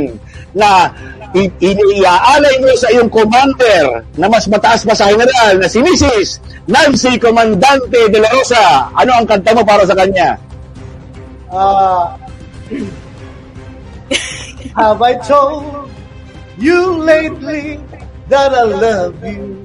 na 0.54 0.86
iniaalay 1.34 2.56
mo 2.58 2.72
sa 2.74 2.90
iyong 2.90 3.10
commander 3.10 4.02
na 4.18 4.26
mas 4.26 4.50
mataas 4.50 4.82
pa 4.82 4.94
sa 4.94 5.10
general 5.14 5.54
na 5.62 5.68
si 5.70 5.78
Mrs. 5.78 6.42
Nancy 6.66 7.18
Comandante 7.22 8.10
de 8.10 8.18
la 8.18 8.30
Rosa. 8.34 8.90
Ano 8.94 9.14
ang 9.14 9.26
kanta 9.26 9.54
mo 9.54 9.62
para 9.62 9.86
sa 9.86 9.94
kanya? 9.94 10.34
Uh, 11.50 12.14
have 14.78 15.02
I 15.02 15.14
told 15.22 15.90
you 16.58 16.98
lately 17.02 17.78
that 18.30 18.54
I 18.54 18.64
love 18.66 19.18
you? 19.22 19.58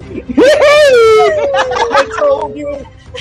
I 1.94 2.03
told 2.18 2.57
you 2.57 2.69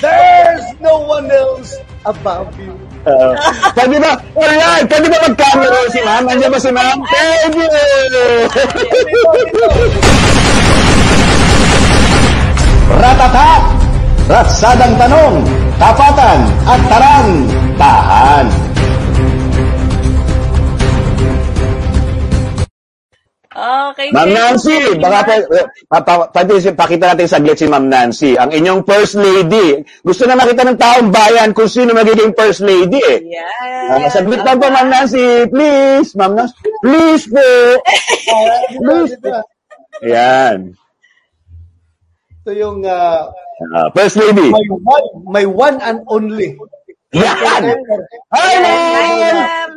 there's 0.01 0.65
no 0.81 1.01
one 1.05 1.29
else 1.29 1.77
above 2.05 2.53
you. 2.61 2.73
Uh, 3.05 3.37
pwede 3.77 4.01
ba? 4.01 4.17
Alright, 4.33 4.89
pwede 4.89 5.07
ba 5.13 5.17
mag-camera 5.29 5.77
si 5.93 6.01
ma'am? 6.01 6.25
Nandiyan 6.25 6.49
ba 6.49 6.57
si 6.57 6.71
ma'am? 6.73 6.97
Thank 7.05 7.53
you! 7.53 7.69
Ratata! 12.97 13.49
Ratsadang 14.25 14.97
tanong, 14.97 15.35
tapatan 15.77 16.39
at 16.65 16.81
tarang, 16.89 17.29
tahan. 17.77 18.64
Okay. 23.55 24.11
Ma'am 24.11 24.35
Nancy, 24.35 24.99
baka 24.99 25.19
pa, 25.87 26.03
pa, 26.03 26.27
pa, 26.27 26.43
pakita 26.75 27.15
natin 27.15 27.23
saglit 27.31 27.55
si 27.55 27.71
Ma'am 27.71 27.87
Nancy, 27.87 28.35
ang 28.35 28.51
inyong 28.51 28.83
First 28.83 29.15
Lady. 29.15 29.79
Gusto 30.03 30.27
na 30.27 30.35
makita 30.35 30.67
ng 30.67 30.75
taong 30.75 31.07
bayan 31.07 31.55
kung 31.55 31.71
sino 31.71 31.95
magiging 31.95 32.35
First 32.35 32.59
Lady 32.67 32.99
eh. 32.99 33.23
Yes. 33.23 33.95
Ah, 33.95 34.11
saglit 34.11 34.43
lang 34.43 34.59
po, 34.59 34.67
Ma'am 34.67 34.91
Nancy. 34.91 35.47
Please, 35.47 36.11
Ma'am 36.19 36.35
Nancy. 36.35 36.55
Please 36.83 37.23
po. 37.31 37.47
Please. 38.75 39.15
Yan. 40.03 40.75
Ito 42.43 42.51
yung 42.51 42.83
uh, 42.83 43.31
Ah, 43.71 43.87
First 43.95 44.19
Lady. 44.19 44.51
my 44.51 44.67
one, 44.83 45.07
my 45.31 45.45
one 45.47 45.77
and 45.79 46.03
only. 46.11 46.59
Yan! 47.15 47.63
Hi, 48.35 48.53
ma'am! 48.59 49.71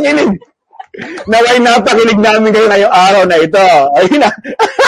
Ma'am. 0.00 0.16
Kinig 0.16 0.32
niya 0.32 0.32
kinig. 0.32 0.32
Naway 1.24 1.56
napakinig 1.62 2.18
namin 2.18 2.50
kayo 2.50 2.66
ngayong 2.66 2.94
araw 2.94 3.22
na 3.24 3.36
ito. 3.38 3.66
Ayun 3.94 4.18
na. 4.18 4.30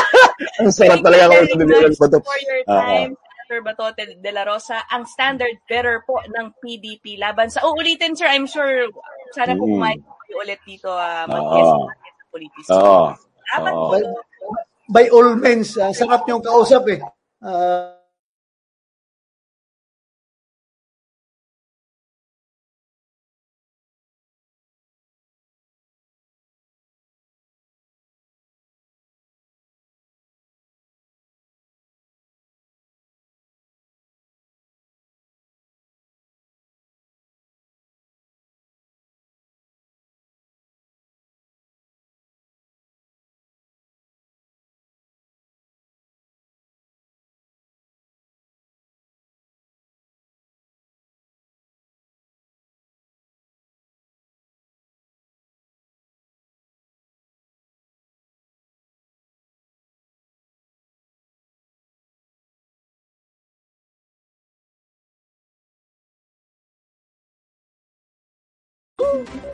Ang 0.61 0.73
sarap 0.75 0.99
Thank 0.99 1.07
talaga 1.07 1.25
very 1.31 1.47
sabihin 1.49 1.71
much 1.71 1.99
ko 1.99 2.07
to. 2.09 2.19
for 2.21 2.39
your 2.43 2.61
Ah, 2.67 2.83
time, 2.83 3.13
Senator 3.15 3.61
Batote 3.63 4.03
de 4.19 4.31
la 4.31 4.43
Rosa, 4.43 4.83
ang 4.89 5.05
standard 5.05 5.57
bearer 5.65 6.03
po 6.03 6.19
ng 6.25 6.55
PDP 6.59 7.17
laban 7.17 7.49
sa... 7.49 7.63
Uulitin, 7.63 8.15
sir, 8.15 8.27
I'm 8.27 8.47
sure, 8.47 8.89
sana 9.33 9.55
po 9.55 9.65
Mm. 9.65 9.73
kumain 9.77 10.01
ulit 10.33 10.61
dito 10.65 10.89
uh, 10.89 11.29
mag-guest 11.29 11.73
natin 11.77 12.13
sa 12.17 12.25
Politis. 12.31 12.67
Oo. 12.73 13.05
Salamat 13.47 13.73
Oo. 13.73 13.81
po. 13.81 13.93
By, 13.93 14.03
by 14.89 15.07
all 15.09 15.31
means, 15.37 15.77
ang 15.77 15.93
sarap 15.93 16.25
niyong 16.25 16.41
kausap 16.43 16.83
eh. 16.89 17.01
Ah, 17.39 18.02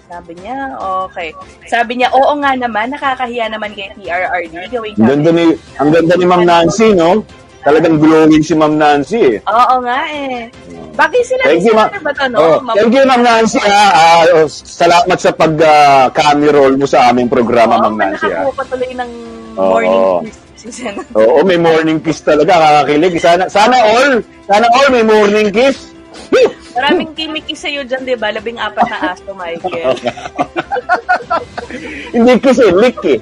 Sabi 0.08 0.32
niya, 0.36 0.56
okay. 1.04 1.28
Sabi 1.66 1.92
niya, 1.96 2.08
oo 2.10 2.32
nga 2.38 2.56
naman, 2.56 2.88
nakakahiya 2.88 3.52
naman 3.52 3.76
kay 3.76 3.92
TRRD. 3.92 4.54
Gawing 4.72 4.96
Ang 4.96 5.06
ganda 5.06 5.30
ni, 5.30 5.44
ang 5.76 5.90
ganda 5.92 6.14
ni 6.16 6.24
Ma'am 6.24 6.44
Nancy, 6.44 6.96
no? 6.96 7.20
Talagang 7.58 8.00
glowing 8.00 8.40
si 8.40 8.54
Ma'am 8.56 8.78
Nancy, 8.78 9.18
eh. 9.18 9.38
Oo 9.44 9.74
nga 9.84 9.98
eh. 10.08 10.48
Bagay 10.94 11.22
sila 11.22 11.42
Thank 11.44 11.62
you, 11.62 11.74
ma'am. 11.76 11.90
ba 12.00 12.12
to, 12.12 12.24
no? 12.26 12.38
Oh, 12.38 12.56
Mab- 12.64 12.76
thank 12.80 12.94
you, 12.94 13.04
Ma'am 13.04 13.22
Nancy. 13.22 13.60
Ah, 13.60 13.92
Ah, 13.92 14.22
oh, 14.32 14.46
salamat 14.48 15.18
sa 15.18 15.30
pag-camera 15.30 16.54
roll 16.54 16.74
mo 16.74 16.86
sa 16.88 17.12
aming 17.12 17.28
programa, 17.28 17.76
Oo, 17.76 17.82
Ma'am 17.84 17.96
Nancy. 17.98 18.26
Ah. 18.26 18.48
nakakuha 18.48 18.56
pa 18.56 18.64
tuloy 18.64 18.92
ng 18.96 19.10
Oo. 19.54 19.68
morning 19.68 20.00
kiss 20.24 20.36
si 20.56 20.68
Sen. 20.72 20.94
Oo, 21.14 21.38
may 21.44 21.54
morning 21.54 21.98
kiss 22.00 22.18
talaga. 22.18 22.52
Kakakilig. 22.56 23.14
Sana, 23.20 23.44
sana 23.46 23.76
all, 23.76 24.10
sana 24.42 24.66
all 24.72 24.88
may 24.88 25.04
morning 25.04 25.52
kiss. 25.52 25.92
Maraming 26.78 27.10
kimiki 27.16 27.58
sa'yo 27.58 27.82
dyan, 27.82 28.06
di 28.06 28.14
ba? 28.14 28.30
Labing 28.30 28.60
apat 28.60 28.86
na 28.86 28.98
aso, 29.16 29.34
Michael. 29.34 29.98
Hindi 32.14 32.32
eh, 32.40 32.72
lick 32.72 32.98
eh. 33.04 33.18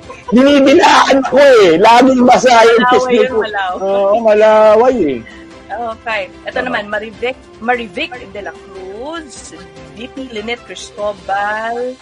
Ko 1.26 1.40
eh. 1.40 1.74
Laging 1.80 2.22
basa 2.22 2.62
yung 2.62 2.86
ni 3.10 3.18
yun, 3.18 3.30
ko. 3.32 3.38
malaway. 3.42 3.82
Oo, 3.82 4.14
malaway 4.22 4.96
eh. 5.18 5.20
Okay. 5.66 6.30
Ito 6.46 6.58
naman, 6.62 6.86
Marivic, 6.86 7.34
Marivic 7.58 8.14
de 8.30 8.40
la 8.46 8.54
Cruz, 8.54 9.50
DP 9.98 10.30
Lynette 10.30 10.62
Cristobal. 10.62 11.98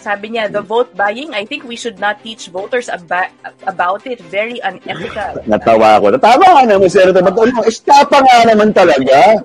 Sabi 0.00 0.32
niya, 0.32 0.48
the 0.48 0.64
vote 0.64 0.96
buying, 0.96 1.36
I 1.36 1.44
think 1.44 1.68
we 1.68 1.76
should 1.76 2.00
not 2.00 2.24
teach 2.24 2.48
voters 2.48 2.88
aba- 2.88 3.32
about 3.68 4.08
it. 4.08 4.16
Very 4.32 4.56
unethical. 4.64 5.44
Natawa 5.44 6.00
ako. 6.00 6.16
Tama 6.16 6.44
nga 6.44 6.64
naman, 6.64 6.88
Senator 6.88 7.20
Bato. 7.20 7.44
Estapa 7.68 8.24
nga 8.24 8.48
naman 8.48 8.72
talaga. 8.72 9.36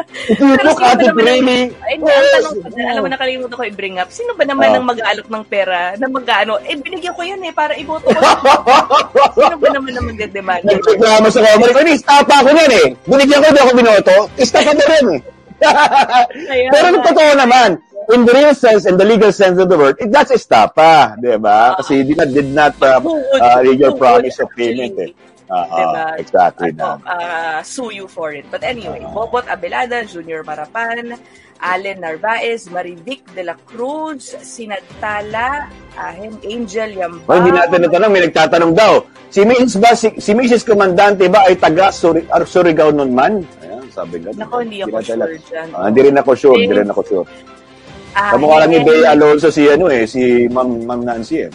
Ba 0.00 0.94
ate 0.94 1.06
really. 1.12 1.70
ang- 1.70 2.02
ang 2.02 2.28
tanong 2.34 2.54
ko 2.62 2.68
dyan, 2.72 2.86
alam 2.90 3.02
mo, 3.04 3.08
nakalimutan 3.10 3.56
ko 3.56 3.64
i-bring 3.66 3.96
up. 4.00 4.08
Sino 4.10 4.32
ba 4.34 4.44
naman 4.46 4.72
Oh. 4.72 4.76
ang 4.80 4.86
mag-aalok 4.88 5.28
ng 5.28 5.44
pera 5.46 5.94
na 5.96 6.06
mag-ano? 6.08 6.58
Eh, 6.64 6.74
binigyan 6.78 7.14
ko 7.14 7.22
yan 7.22 7.40
eh, 7.44 7.52
para 7.52 7.72
iboto 7.76 8.08
ko. 8.08 8.20
Sino 9.38 9.56
ba 9.58 9.68
naman 9.70 9.92
ang 9.96 10.06
magdedemand? 10.08 10.62
Nagreklamo 10.64 11.26
sa 11.28 11.40
kamay 11.44 11.70
ko, 11.70 11.80
estapa 11.84 12.34
ako 12.42 12.48
yan 12.54 12.72
eh. 12.72 12.86
Binigyan 13.06 13.40
ko, 13.42 13.46
di 13.50 13.60
ako 13.60 13.72
binoto. 13.76 14.16
Estapa 14.36 14.72
na 14.72 14.84
rin 14.86 15.06
eh. 15.18 15.20
Pero 16.70 16.84
yung 16.88 17.04
totoo 17.04 17.32
naman, 17.36 17.70
in 18.10 18.24
the 18.24 18.32
real 18.32 18.54
sense 18.56 18.88
and 18.88 18.96
the 18.98 19.04
legal 19.04 19.30
sense 19.30 19.60
of 19.60 19.68
the 19.68 19.76
word, 19.76 19.94
it, 20.00 20.10
that's 20.10 20.32
estapa, 20.32 21.14
di 21.20 21.36
ba? 21.36 21.76
Kasi 21.78 22.02
did 22.02 22.16
not, 22.16 22.28
did 22.32 22.50
not 22.50 22.72
uh, 22.80 22.98
uh, 22.98 23.58
read 23.62 23.78
your 23.78 23.92
who 23.92 24.00
would 24.00 24.00
promise 24.00 24.40
of 24.40 24.48
payment 24.56 24.96
eh. 24.98 25.10
Ah, 25.50 25.66
ah, 25.66 25.74
diba, 25.74 26.04
exactly 26.22 26.70
ano, 26.78 27.02
uh, 27.02 27.58
sue 27.66 27.90
you 27.90 28.06
for 28.06 28.30
it. 28.30 28.46
But 28.54 28.62
anyway, 28.62 29.02
Bobot 29.10 29.50
Abelada, 29.50 30.06
Junior 30.06 30.46
Marapan, 30.46 31.18
Allen 31.58 31.98
Narvaez, 31.98 32.70
Marivic 32.70 33.26
de 33.34 33.42
la 33.42 33.58
Cruz, 33.66 34.30
Sinagtala, 34.40 35.66
Ahem, 35.98 36.38
Angel 36.46 36.90
Yambao. 36.94 37.26
Oh, 37.26 37.34
hindi 37.34 37.50
natin 37.50 37.82
natanong, 37.82 38.12
may 38.14 38.22
nagtatanong 38.30 38.72
daw. 38.78 39.02
Si 39.26 39.42
Mrs. 39.42 39.74
ba, 39.82 39.90
si, 39.98 40.14
si 40.22 40.30
Mrs. 40.32 40.62
Comandante 40.62 41.26
ba 41.26 41.42
ay 41.50 41.58
taga 41.58 41.90
Suri, 41.90 42.22
or 42.30 42.46
Surigao 42.46 42.94
nun 42.94 43.10
man? 43.10 43.42
Ayan, 43.60 43.84
sabi 43.90 44.22
nga. 44.22 44.30
Nako, 44.30 44.62
hindi 44.62 44.86
ako 44.86 45.02
Tinatala. 45.02 45.24
sure 45.26 45.38
dyan. 45.50 45.68
Ah, 45.74 45.86
hindi 45.90 46.00
rin 46.06 46.16
ako 46.16 46.30
sure, 46.38 46.56
hindi 46.62 46.74
rin 46.78 46.88
ako 46.88 47.02
sure. 47.02 47.26
Ah, 48.10 48.34
Kamukha 48.34 48.66
lang 48.66 48.70
ni 48.70 48.78
Ahem. 48.82 48.86
Bea 48.86 49.10
Alonso 49.14 49.48
si 49.50 49.62
ano 49.66 49.86
eh, 49.86 50.02
si 50.06 50.46
Ma'am, 50.50 50.82
Ma'am 50.86 51.02
Nancy 51.02 51.46
eh. 51.46 51.50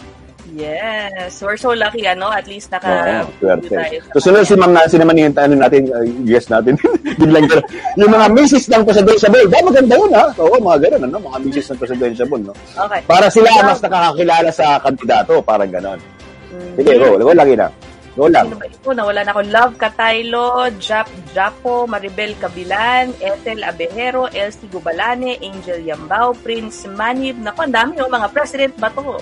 Yes, 0.56 1.44
we're 1.44 1.60
so 1.60 1.76
lucky, 1.76 2.08
ano? 2.08 2.32
At 2.32 2.48
least 2.48 2.72
naka... 2.72 2.88
Oo, 2.88 3.28
swerte. 3.36 3.68
tayo 3.68 3.96
sa- 4.00 4.12
Susunod 4.16 4.42
si 4.48 4.56
Ma'am 4.56 4.72
Nancy 4.72 4.96
naman 4.96 5.20
yung 5.20 5.36
ano 5.36 5.52
natin, 5.52 5.92
uh, 5.92 6.00
yes 6.24 6.48
natin. 6.48 6.80
Biglang 7.20 7.44
gano'n. 7.44 7.66
Yung 8.00 8.08
mga 8.08 8.26
misis 8.32 8.64
ng 8.72 8.80
presidentiable, 8.88 9.44
ba 9.52 9.60
maganda 9.60 9.94
yun 10.00 10.12
ha? 10.16 10.24
Oo, 10.40 10.56
mga 10.56 10.78
gano'n, 10.88 11.02
ano? 11.12 11.16
Mga 11.20 11.38
misis 11.44 11.66
ng 11.68 11.78
presidentiable, 11.78 12.40
no? 12.40 12.54
Okay. 12.72 13.00
Para 13.04 13.28
sila 13.28 13.52
ang 13.52 13.68
mas 13.68 13.84
nakakakilala 13.84 14.48
sa 14.48 14.80
kandidato, 14.80 15.44
parang 15.44 15.68
gano'n. 15.68 16.00
Sige, 16.80 16.92
go. 16.96 17.20
Go 17.20 17.36
lagi 17.36 17.52
na. 17.52 17.68
Go 18.16 18.32
lang. 18.32 18.48
Sino 18.48 18.56
ba 18.56 18.64
ito? 18.64 18.90
Nawala 18.96 19.20
na 19.28 19.30
ako. 19.36 19.42
Love 19.52 19.74
Cataylo, 19.76 20.72
Jap 20.80 21.04
Japo, 21.36 21.84
Maribel 21.84 22.32
Kabilan, 22.40 23.12
Ethel 23.20 23.60
Abejero, 23.60 24.24
Elsie 24.32 24.72
Gubalane, 24.72 25.36
Angel 25.36 25.84
Yambao, 25.84 26.32
Prince 26.40 26.88
Manib. 26.88 27.36
Naku, 27.36 27.68
ang 27.68 27.76
dami 27.76 28.00
yung 28.00 28.08
mga 28.08 28.32
president 28.32 28.72
ba 28.80 28.88
to? 28.88 29.20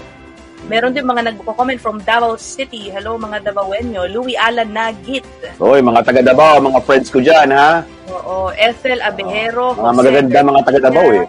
Meron 0.64 0.96
din 0.96 1.04
mga 1.04 1.28
nagko-comment 1.28 1.76
from 1.76 2.00
Davao 2.00 2.40
City. 2.40 2.88
Hello 2.88 3.20
mga 3.20 3.52
Davaoenyo. 3.52 4.08
Louis 4.08 4.36
Alan 4.40 4.72
Nagit. 4.72 5.24
Oy, 5.60 5.84
mga 5.84 6.00
taga 6.00 6.24
Davao, 6.24 6.56
mga 6.56 6.80
friends 6.88 7.12
ko 7.12 7.20
dyan, 7.20 7.52
ha? 7.52 7.84
Oo, 8.08 8.48
Ethel 8.56 9.04
Abejero. 9.04 9.76
Mga 9.76 9.84
Jose 9.84 9.98
magaganda 10.00 10.38
mga 10.40 10.60
taga 10.64 10.80
Davao, 10.88 11.08
eh. 11.12 11.28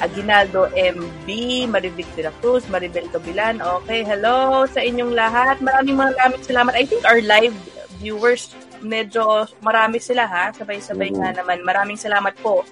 Aguinaldo 0.00 0.72
MB, 0.72 1.28
Marivic 1.68 2.08
de 2.16 2.26
la 2.26 2.32
Cruz, 2.40 2.64
Maribel 2.72 3.06
Cabilan. 3.12 3.60
Okay, 3.60 4.00
hello 4.02 4.64
sa 4.64 4.80
inyong 4.80 5.12
lahat. 5.12 5.60
Maraming 5.60 5.94
maraming 5.94 6.42
salamat. 6.42 6.72
I 6.72 6.88
think 6.88 7.04
our 7.04 7.20
live 7.20 7.52
viewers, 8.00 8.56
medyo 8.80 9.44
marami 9.60 10.00
sila 10.00 10.24
ha. 10.24 10.50
Sabay-sabay 10.56 11.12
nga 11.12 11.36
naman. 11.36 11.60
Maraming 11.62 12.00
salamat 12.00 12.32
po. 12.40 12.64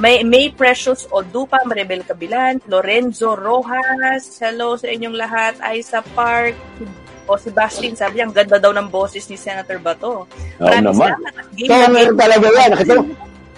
May 0.00 0.24
May 0.24 0.48
Precious 0.48 1.04
Odupa, 1.12 1.60
Maribel 1.68 2.00
Cabilan, 2.00 2.56
Lorenzo 2.64 3.36
Rojas. 3.36 4.40
Hello 4.40 4.72
sa 4.80 4.88
inyong 4.88 5.12
lahat. 5.12 5.60
Isa 5.76 6.00
Park, 6.16 6.56
o 7.28 7.36
si 7.36 7.52
Bastin, 7.52 7.92
sabi 7.92 8.16
niya, 8.16 8.24
ang 8.24 8.34
ganda 8.34 8.56
daw 8.56 8.72
ng 8.72 8.88
boses 8.88 9.28
ni 9.28 9.36
Senator 9.36 9.76
Bato. 9.76 10.24
Oo 10.24 10.26
Maraming 10.56 10.96
naman. 10.96 11.12
Game 11.52 11.68
So, 11.68 11.84
na 11.92 12.00
talaga 12.16 12.46
yan. 12.48 12.68
Nakita 12.72 12.92
mo, 12.96 13.02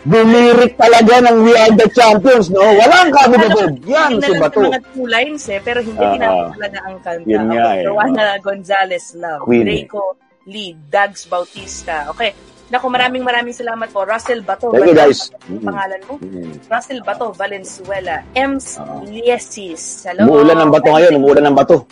bumirik 0.02 0.72
talaga 0.74 1.14
ng 1.30 1.36
We 1.46 1.52
Are 1.54 1.74
the 1.78 1.88
Champions, 1.94 2.50
no? 2.50 2.58
Walang 2.58 3.14
kabubog. 3.14 3.72
Yan, 3.86 4.18
Hindi 4.18 4.26
si 4.26 4.32
na 4.34 4.40
Bato. 4.42 4.58
mga 4.66 4.82
two 4.90 5.06
lines 5.06 5.42
eh, 5.46 5.60
pero 5.62 5.78
hindi 5.78 6.02
tinapos 6.02 6.42
ah. 6.42 6.52
talaga 6.58 6.78
ang 6.90 6.96
kanta. 7.06 7.30
Yun 7.30 7.44
nga 7.46 7.62
okay, 7.62 7.78
eh. 7.78 7.84
Joanna 7.86 8.24
Gonzalez 8.42 9.06
Love, 9.14 9.46
Queen. 9.46 9.62
Draco 9.62 10.18
Lee, 10.50 10.74
Dags 10.90 11.22
Bautista. 11.30 12.10
Okay. 12.10 12.34
Naku, 12.72 12.88
maraming 12.88 13.20
maraming 13.20 13.52
salamat 13.52 13.92
po. 13.92 14.08
Russell 14.08 14.40
Bato. 14.40 14.72
Thank 14.72 14.88
you, 14.88 14.96
guys. 14.96 15.28
Ang 15.44 15.60
Mm. 15.60 15.66
Pangalan 15.68 16.00
mo? 16.08 16.14
Mm. 16.16 16.52
Russell 16.72 17.00
Bato, 17.04 17.26
Valenzuela. 17.36 18.24
Ems 18.32 18.80
Ah. 18.80 18.96
Liesis. 19.04 20.08
Hello. 20.08 20.24
Umuulan 20.24 20.56
ng 20.56 20.70
bato 20.72 20.88
ngayon, 20.88 21.12
umuulan 21.20 21.44
ng 21.52 21.56
bato. 21.56 21.84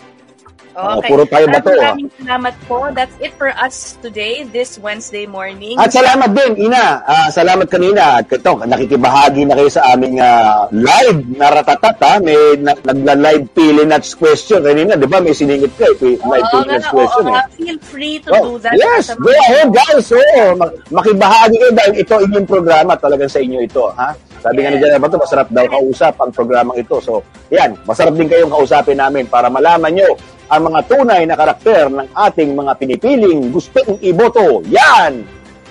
Oo, 0.73 0.97
Okay. 0.97 1.09
puro 1.09 1.23
tayo 1.25 1.45
bato, 1.47 1.71
ah. 1.73 1.93
Maraming 1.93 2.11
salamat 2.15 2.55
po. 2.65 2.77
That's 2.91 3.17
it 3.19 3.35
for 3.35 3.51
us 3.53 3.77
today, 3.99 4.47
this 4.47 4.77
Wednesday 4.77 5.27
morning. 5.27 5.75
At 5.77 5.91
salamat 5.91 6.31
din, 6.31 6.71
Ina. 6.71 7.03
Ah, 7.03 7.27
salamat 7.29 7.67
kanina. 7.67 8.19
At 8.19 8.29
ito, 8.29 8.53
nakikibahagi 8.57 9.45
na 9.45 9.55
kayo 9.55 9.67
sa 9.69 9.83
aming 9.91 10.19
ah, 10.19 10.71
live 10.71 11.27
na 11.33 11.51
ratatat. 11.53 11.97
Ha? 11.99 12.13
May 12.19 12.39
na, 12.57 12.73
nagla-live 12.77 13.51
pili 13.51 13.83
nuts 13.83 14.15
question. 14.15 14.61
Kanina, 14.61 14.95
di 14.95 15.05
ba, 15.05 15.19
may 15.19 15.33
siningit 15.33 15.75
ka. 15.75 15.91
eh, 15.91 16.15
Live 16.17 16.47
pili 16.49 16.65
nga, 16.65 16.73
nuts 16.73 16.87
oo 16.87 16.95
question. 16.95 17.25
nga. 17.27 17.43
eh. 17.43 17.47
Feel 17.57 17.79
free 17.83 18.17
to 18.19 18.31
Oh, 18.33 18.43
do 18.47 18.63
that. 18.63 18.75
yes, 18.75 19.11
go 19.17 19.29
ahead 19.29 19.69
guys. 19.69 20.07
Mak- 20.55 20.79
makibahagi 20.89 21.57
kayo 21.57 21.73
dahil 21.73 21.95
ito 21.97 22.15
inyong 22.21 22.47
programa. 22.47 22.93
Talagang 22.95 23.29
sa 23.29 23.39
inyo 23.39 23.59
ito. 23.59 23.91
Ha? 23.93 24.15
Sabi 24.41 24.65
nga 24.65 24.71
ni 24.71 24.79
General 24.79 25.03
Bato, 25.03 25.19
masarap 25.19 25.51
daw 25.51 25.69
kausap 25.69 26.15
ang 26.17 26.31
programang 26.31 26.73
ito. 26.75 26.97
So, 26.99 27.21
yan, 27.49 27.77
masarap 27.85 28.15
din 28.15 28.25
kayong 28.25 28.49
kausapin 28.49 28.97
namin 28.97 29.27
para 29.27 29.51
malaman 29.51 29.93
nyo 29.93 30.09
ang 30.51 30.63
mga 30.67 30.81
tunay 30.91 31.23
na 31.25 31.39
karakter 31.39 31.87
ng 31.87 32.11
ating 32.11 32.59
mga 32.59 32.73
pinipiling 32.77 33.55
gustong 33.55 33.97
iboto. 34.03 34.67
Yan! 34.67 35.23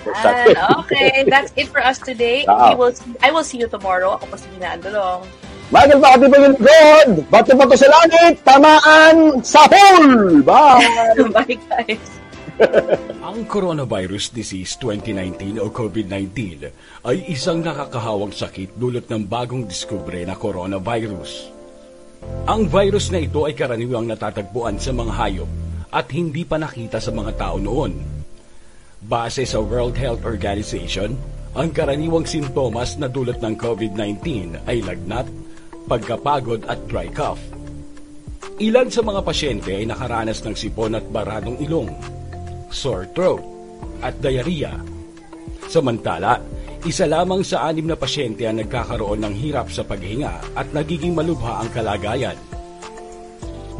Ah, 0.08 0.80
okay, 0.80 1.22
that's 1.32 1.52
it 1.60 1.68
for 1.68 1.84
us 1.84 2.00
today. 2.00 2.48
Oo. 2.48 2.72
We 2.72 2.74
will 2.80 2.94
see, 2.96 3.12
I 3.20 3.28
will 3.28 3.44
see 3.44 3.60
you 3.60 3.68
tomorrow. 3.68 4.16
Ako 4.16 4.32
po 4.32 4.36
si 4.40 4.48
Gina 4.56 4.72
Andolong. 4.72 5.28
Michael 5.70 6.00
Bakati 6.02 6.26
po 6.26 6.36
yung 6.40 6.58
God. 6.58 7.10
Bato-bato 7.30 7.76
sa 7.78 7.88
langit. 7.92 8.42
Tamaan 8.42 9.44
sa 9.44 9.68
pool. 9.68 10.42
Bye! 10.42 10.82
Bye 11.36 11.60
guys. 11.68 12.04
Ang 13.28 13.46
Coronavirus 13.48 14.34
Disease 14.36 14.76
2019 14.82 15.62
o 15.62 15.72
COVID-19 15.72 16.36
ay 17.06 17.16
isang 17.30 17.64
nakakahawang 17.64 18.34
sakit 18.34 18.76
dulot 18.76 19.08
ng 19.08 19.24
bagong 19.28 19.64
diskubre 19.64 20.24
na 20.26 20.36
coronavirus. 20.36 21.59
Ang 22.50 22.68
virus 22.68 23.08
na 23.08 23.20
ito 23.20 23.48
ay 23.48 23.56
karaniwang 23.56 24.04
natatagpuan 24.04 24.76
sa 24.76 24.92
mga 24.92 25.12
hayop 25.16 25.50
at 25.90 26.06
hindi 26.12 26.44
pa 26.44 26.60
nakita 26.60 27.00
sa 27.00 27.10
mga 27.10 27.32
tao 27.40 27.56
noon. 27.56 27.96
Base 29.00 29.48
sa 29.48 29.58
World 29.64 29.96
Health 29.96 30.28
Organization, 30.28 31.16
ang 31.56 31.72
karaniwang 31.72 32.28
sintomas 32.28 33.00
na 33.00 33.08
dulot 33.08 33.40
ng 33.40 33.56
COVID-19 33.56 34.20
ay 34.68 34.84
lagnat, 34.84 35.26
pagkapagod 35.88 36.68
at 36.68 36.78
dry 36.86 37.08
cough. 37.10 37.40
Ilan 38.60 38.92
sa 38.92 39.00
mga 39.00 39.24
pasyente 39.24 39.72
ay 39.72 39.88
nakaranas 39.88 40.44
ng 40.44 40.52
sipon 40.52 40.92
at 40.94 41.06
baradong 41.08 41.56
ilong, 41.64 41.88
sore 42.68 43.08
throat, 43.16 43.40
at 44.04 44.20
diarrhea. 44.20 44.76
Samantala, 45.64 46.36
isa 46.88 47.04
lamang 47.04 47.44
sa 47.44 47.68
anim 47.68 47.84
na 47.84 47.92
pasyente 47.92 48.48
ang 48.48 48.56
nagkakaroon 48.56 49.20
ng 49.20 49.34
hirap 49.36 49.68
sa 49.68 49.84
paghinga 49.84 50.56
at 50.56 50.72
nagiging 50.72 51.12
malubha 51.12 51.60
ang 51.60 51.68
kalagayan. 51.76 52.36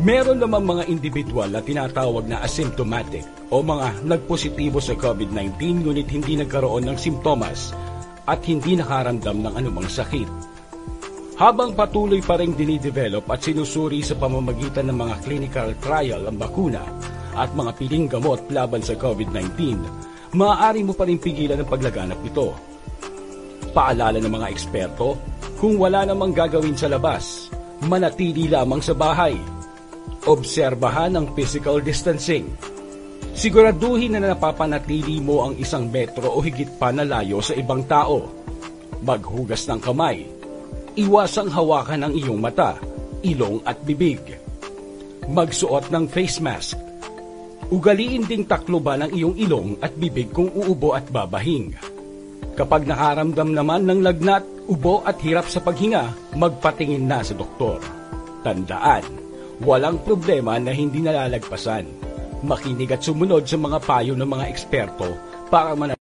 Meron 0.01 0.41
namang 0.41 0.65
mga 0.65 0.85
individual 0.89 1.49
na 1.49 1.65
tinatawag 1.65 2.29
na 2.29 2.45
asymptomatic 2.45 3.25
o 3.49 3.65
mga 3.65 4.05
nagpositibo 4.05 4.81
sa 4.81 4.97
COVID-19 4.97 5.85
ngunit 5.85 6.09
hindi 6.13 6.41
nagkaroon 6.41 6.89
ng 6.89 6.97
simptomas 7.01 7.73
at 8.29 8.45
hindi 8.45 8.77
nakaramdam 8.77 9.49
ng 9.49 9.55
anumang 9.57 9.89
sakit. 9.89 10.29
Habang 11.41 11.73
patuloy 11.73 12.21
pa 12.21 12.37
rin 12.37 12.53
dinidevelop 12.53 13.25
at 13.33 13.41
sinusuri 13.41 14.05
sa 14.05 14.17
pamamagitan 14.17 14.93
ng 14.93 14.97
mga 15.01 15.15
clinical 15.25 15.69
trial 15.81 16.29
ang 16.29 16.37
bakuna 16.37 16.85
at 17.33 17.49
mga 17.57 17.73
piling 17.81 18.07
gamot 18.13 18.45
laban 18.53 18.85
sa 18.85 18.93
COVID-19, 18.93 19.57
maaari 20.37 20.85
mo 20.85 20.93
pa 20.93 21.09
rin 21.09 21.17
pigilan 21.17 21.57
ang 21.57 21.69
paglaganap 21.69 22.21
nito. 22.21 22.70
Paalala 23.71 24.19
ng 24.19 24.33
mga 24.35 24.51
eksperto, 24.51 25.15
kung 25.63 25.79
wala 25.79 26.03
namang 26.03 26.35
gagawin 26.35 26.75
sa 26.75 26.91
labas, 26.91 27.47
manatili 27.87 28.51
lamang 28.51 28.83
sa 28.83 28.99
bahay. 28.99 29.39
Obserbahan 30.27 31.15
ang 31.15 31.31
physical 31.39 31.79
distancing. 31.79 32.51
Siguraduhin 33.31 34.19
na 34.19 34.35
napapanatili 34.35 35.23
mo 35.23 35.47
ang 35.47 35.55
isang 35.57 35.87
metro 35.87 36.35
o 36.35 36.43
higit 36.43 36.67
pa 36.83 36.91
na 36.91 37.07
layo 37.07 37.39
sa 37.39 37.55
ibang 37.55 37.87
tao. 37.87 38.27
Maghugas 39.07 39.65
ng 39.71 39.81
kamay. 39.81 40.27
Iwasang 40.99 41.49
hawakan 41.55 42.11
ang 42.11 42.13
iyong 42.13 42.43
mata, 42.43 42.75
ilong 43.23 43.63
at 43.63 43.79
bibig. 43.87 44.21
Magsuot 45.31 45.95
ng 45.95 46.11
face 46.11 46.43
mask. 46.43 46.75
Ugaliin 47.71 48.27
ding 48.27 48.51
takloban 48.51 49.07
ang 49.07 49.13
iyong 49.15 49.39
ilong 49.39 49.79
at 49.79 49.95
bibig 49.95 50.35
kung 50.35 50.51
uubo 50.51 50.99
at 50.99 51.07
babahing. 51.07 51.71
Kapag 52.55 52.85
nakaramdam 52.85 53.57
naman 53.57 53.89
ng 53.89 54.01
lagnat, 54.05 54.45
ubo 54.69 55.01
at 55.03 55.17
hirap 55.25 55.49
sa 55.49 55.65
paghinga, 55.65 56.37
magpatingin 56.37 57.09
na 57.09 57.25
sa 57.25 57.33
doktor. 57.33 57.81
Tandaan, 58.45 59.05
walang 59.65 60.01
problema 60.05 60.61
na 60.61 60.73
hindi 60.73 61.01
nalalagpasan. 61.01 61.89
Makinig 62.45 62.93
at 62.93 63.05
sumunod 63.05 63.45
sa 63.45 63.57
mga 63.57 63.79
payo 63.85 64.13
ng 64.17 64.29
mga 64.29 64.49
eksperto 64.49 65.09
para 65.53 65.73
manatili 65.77 65.99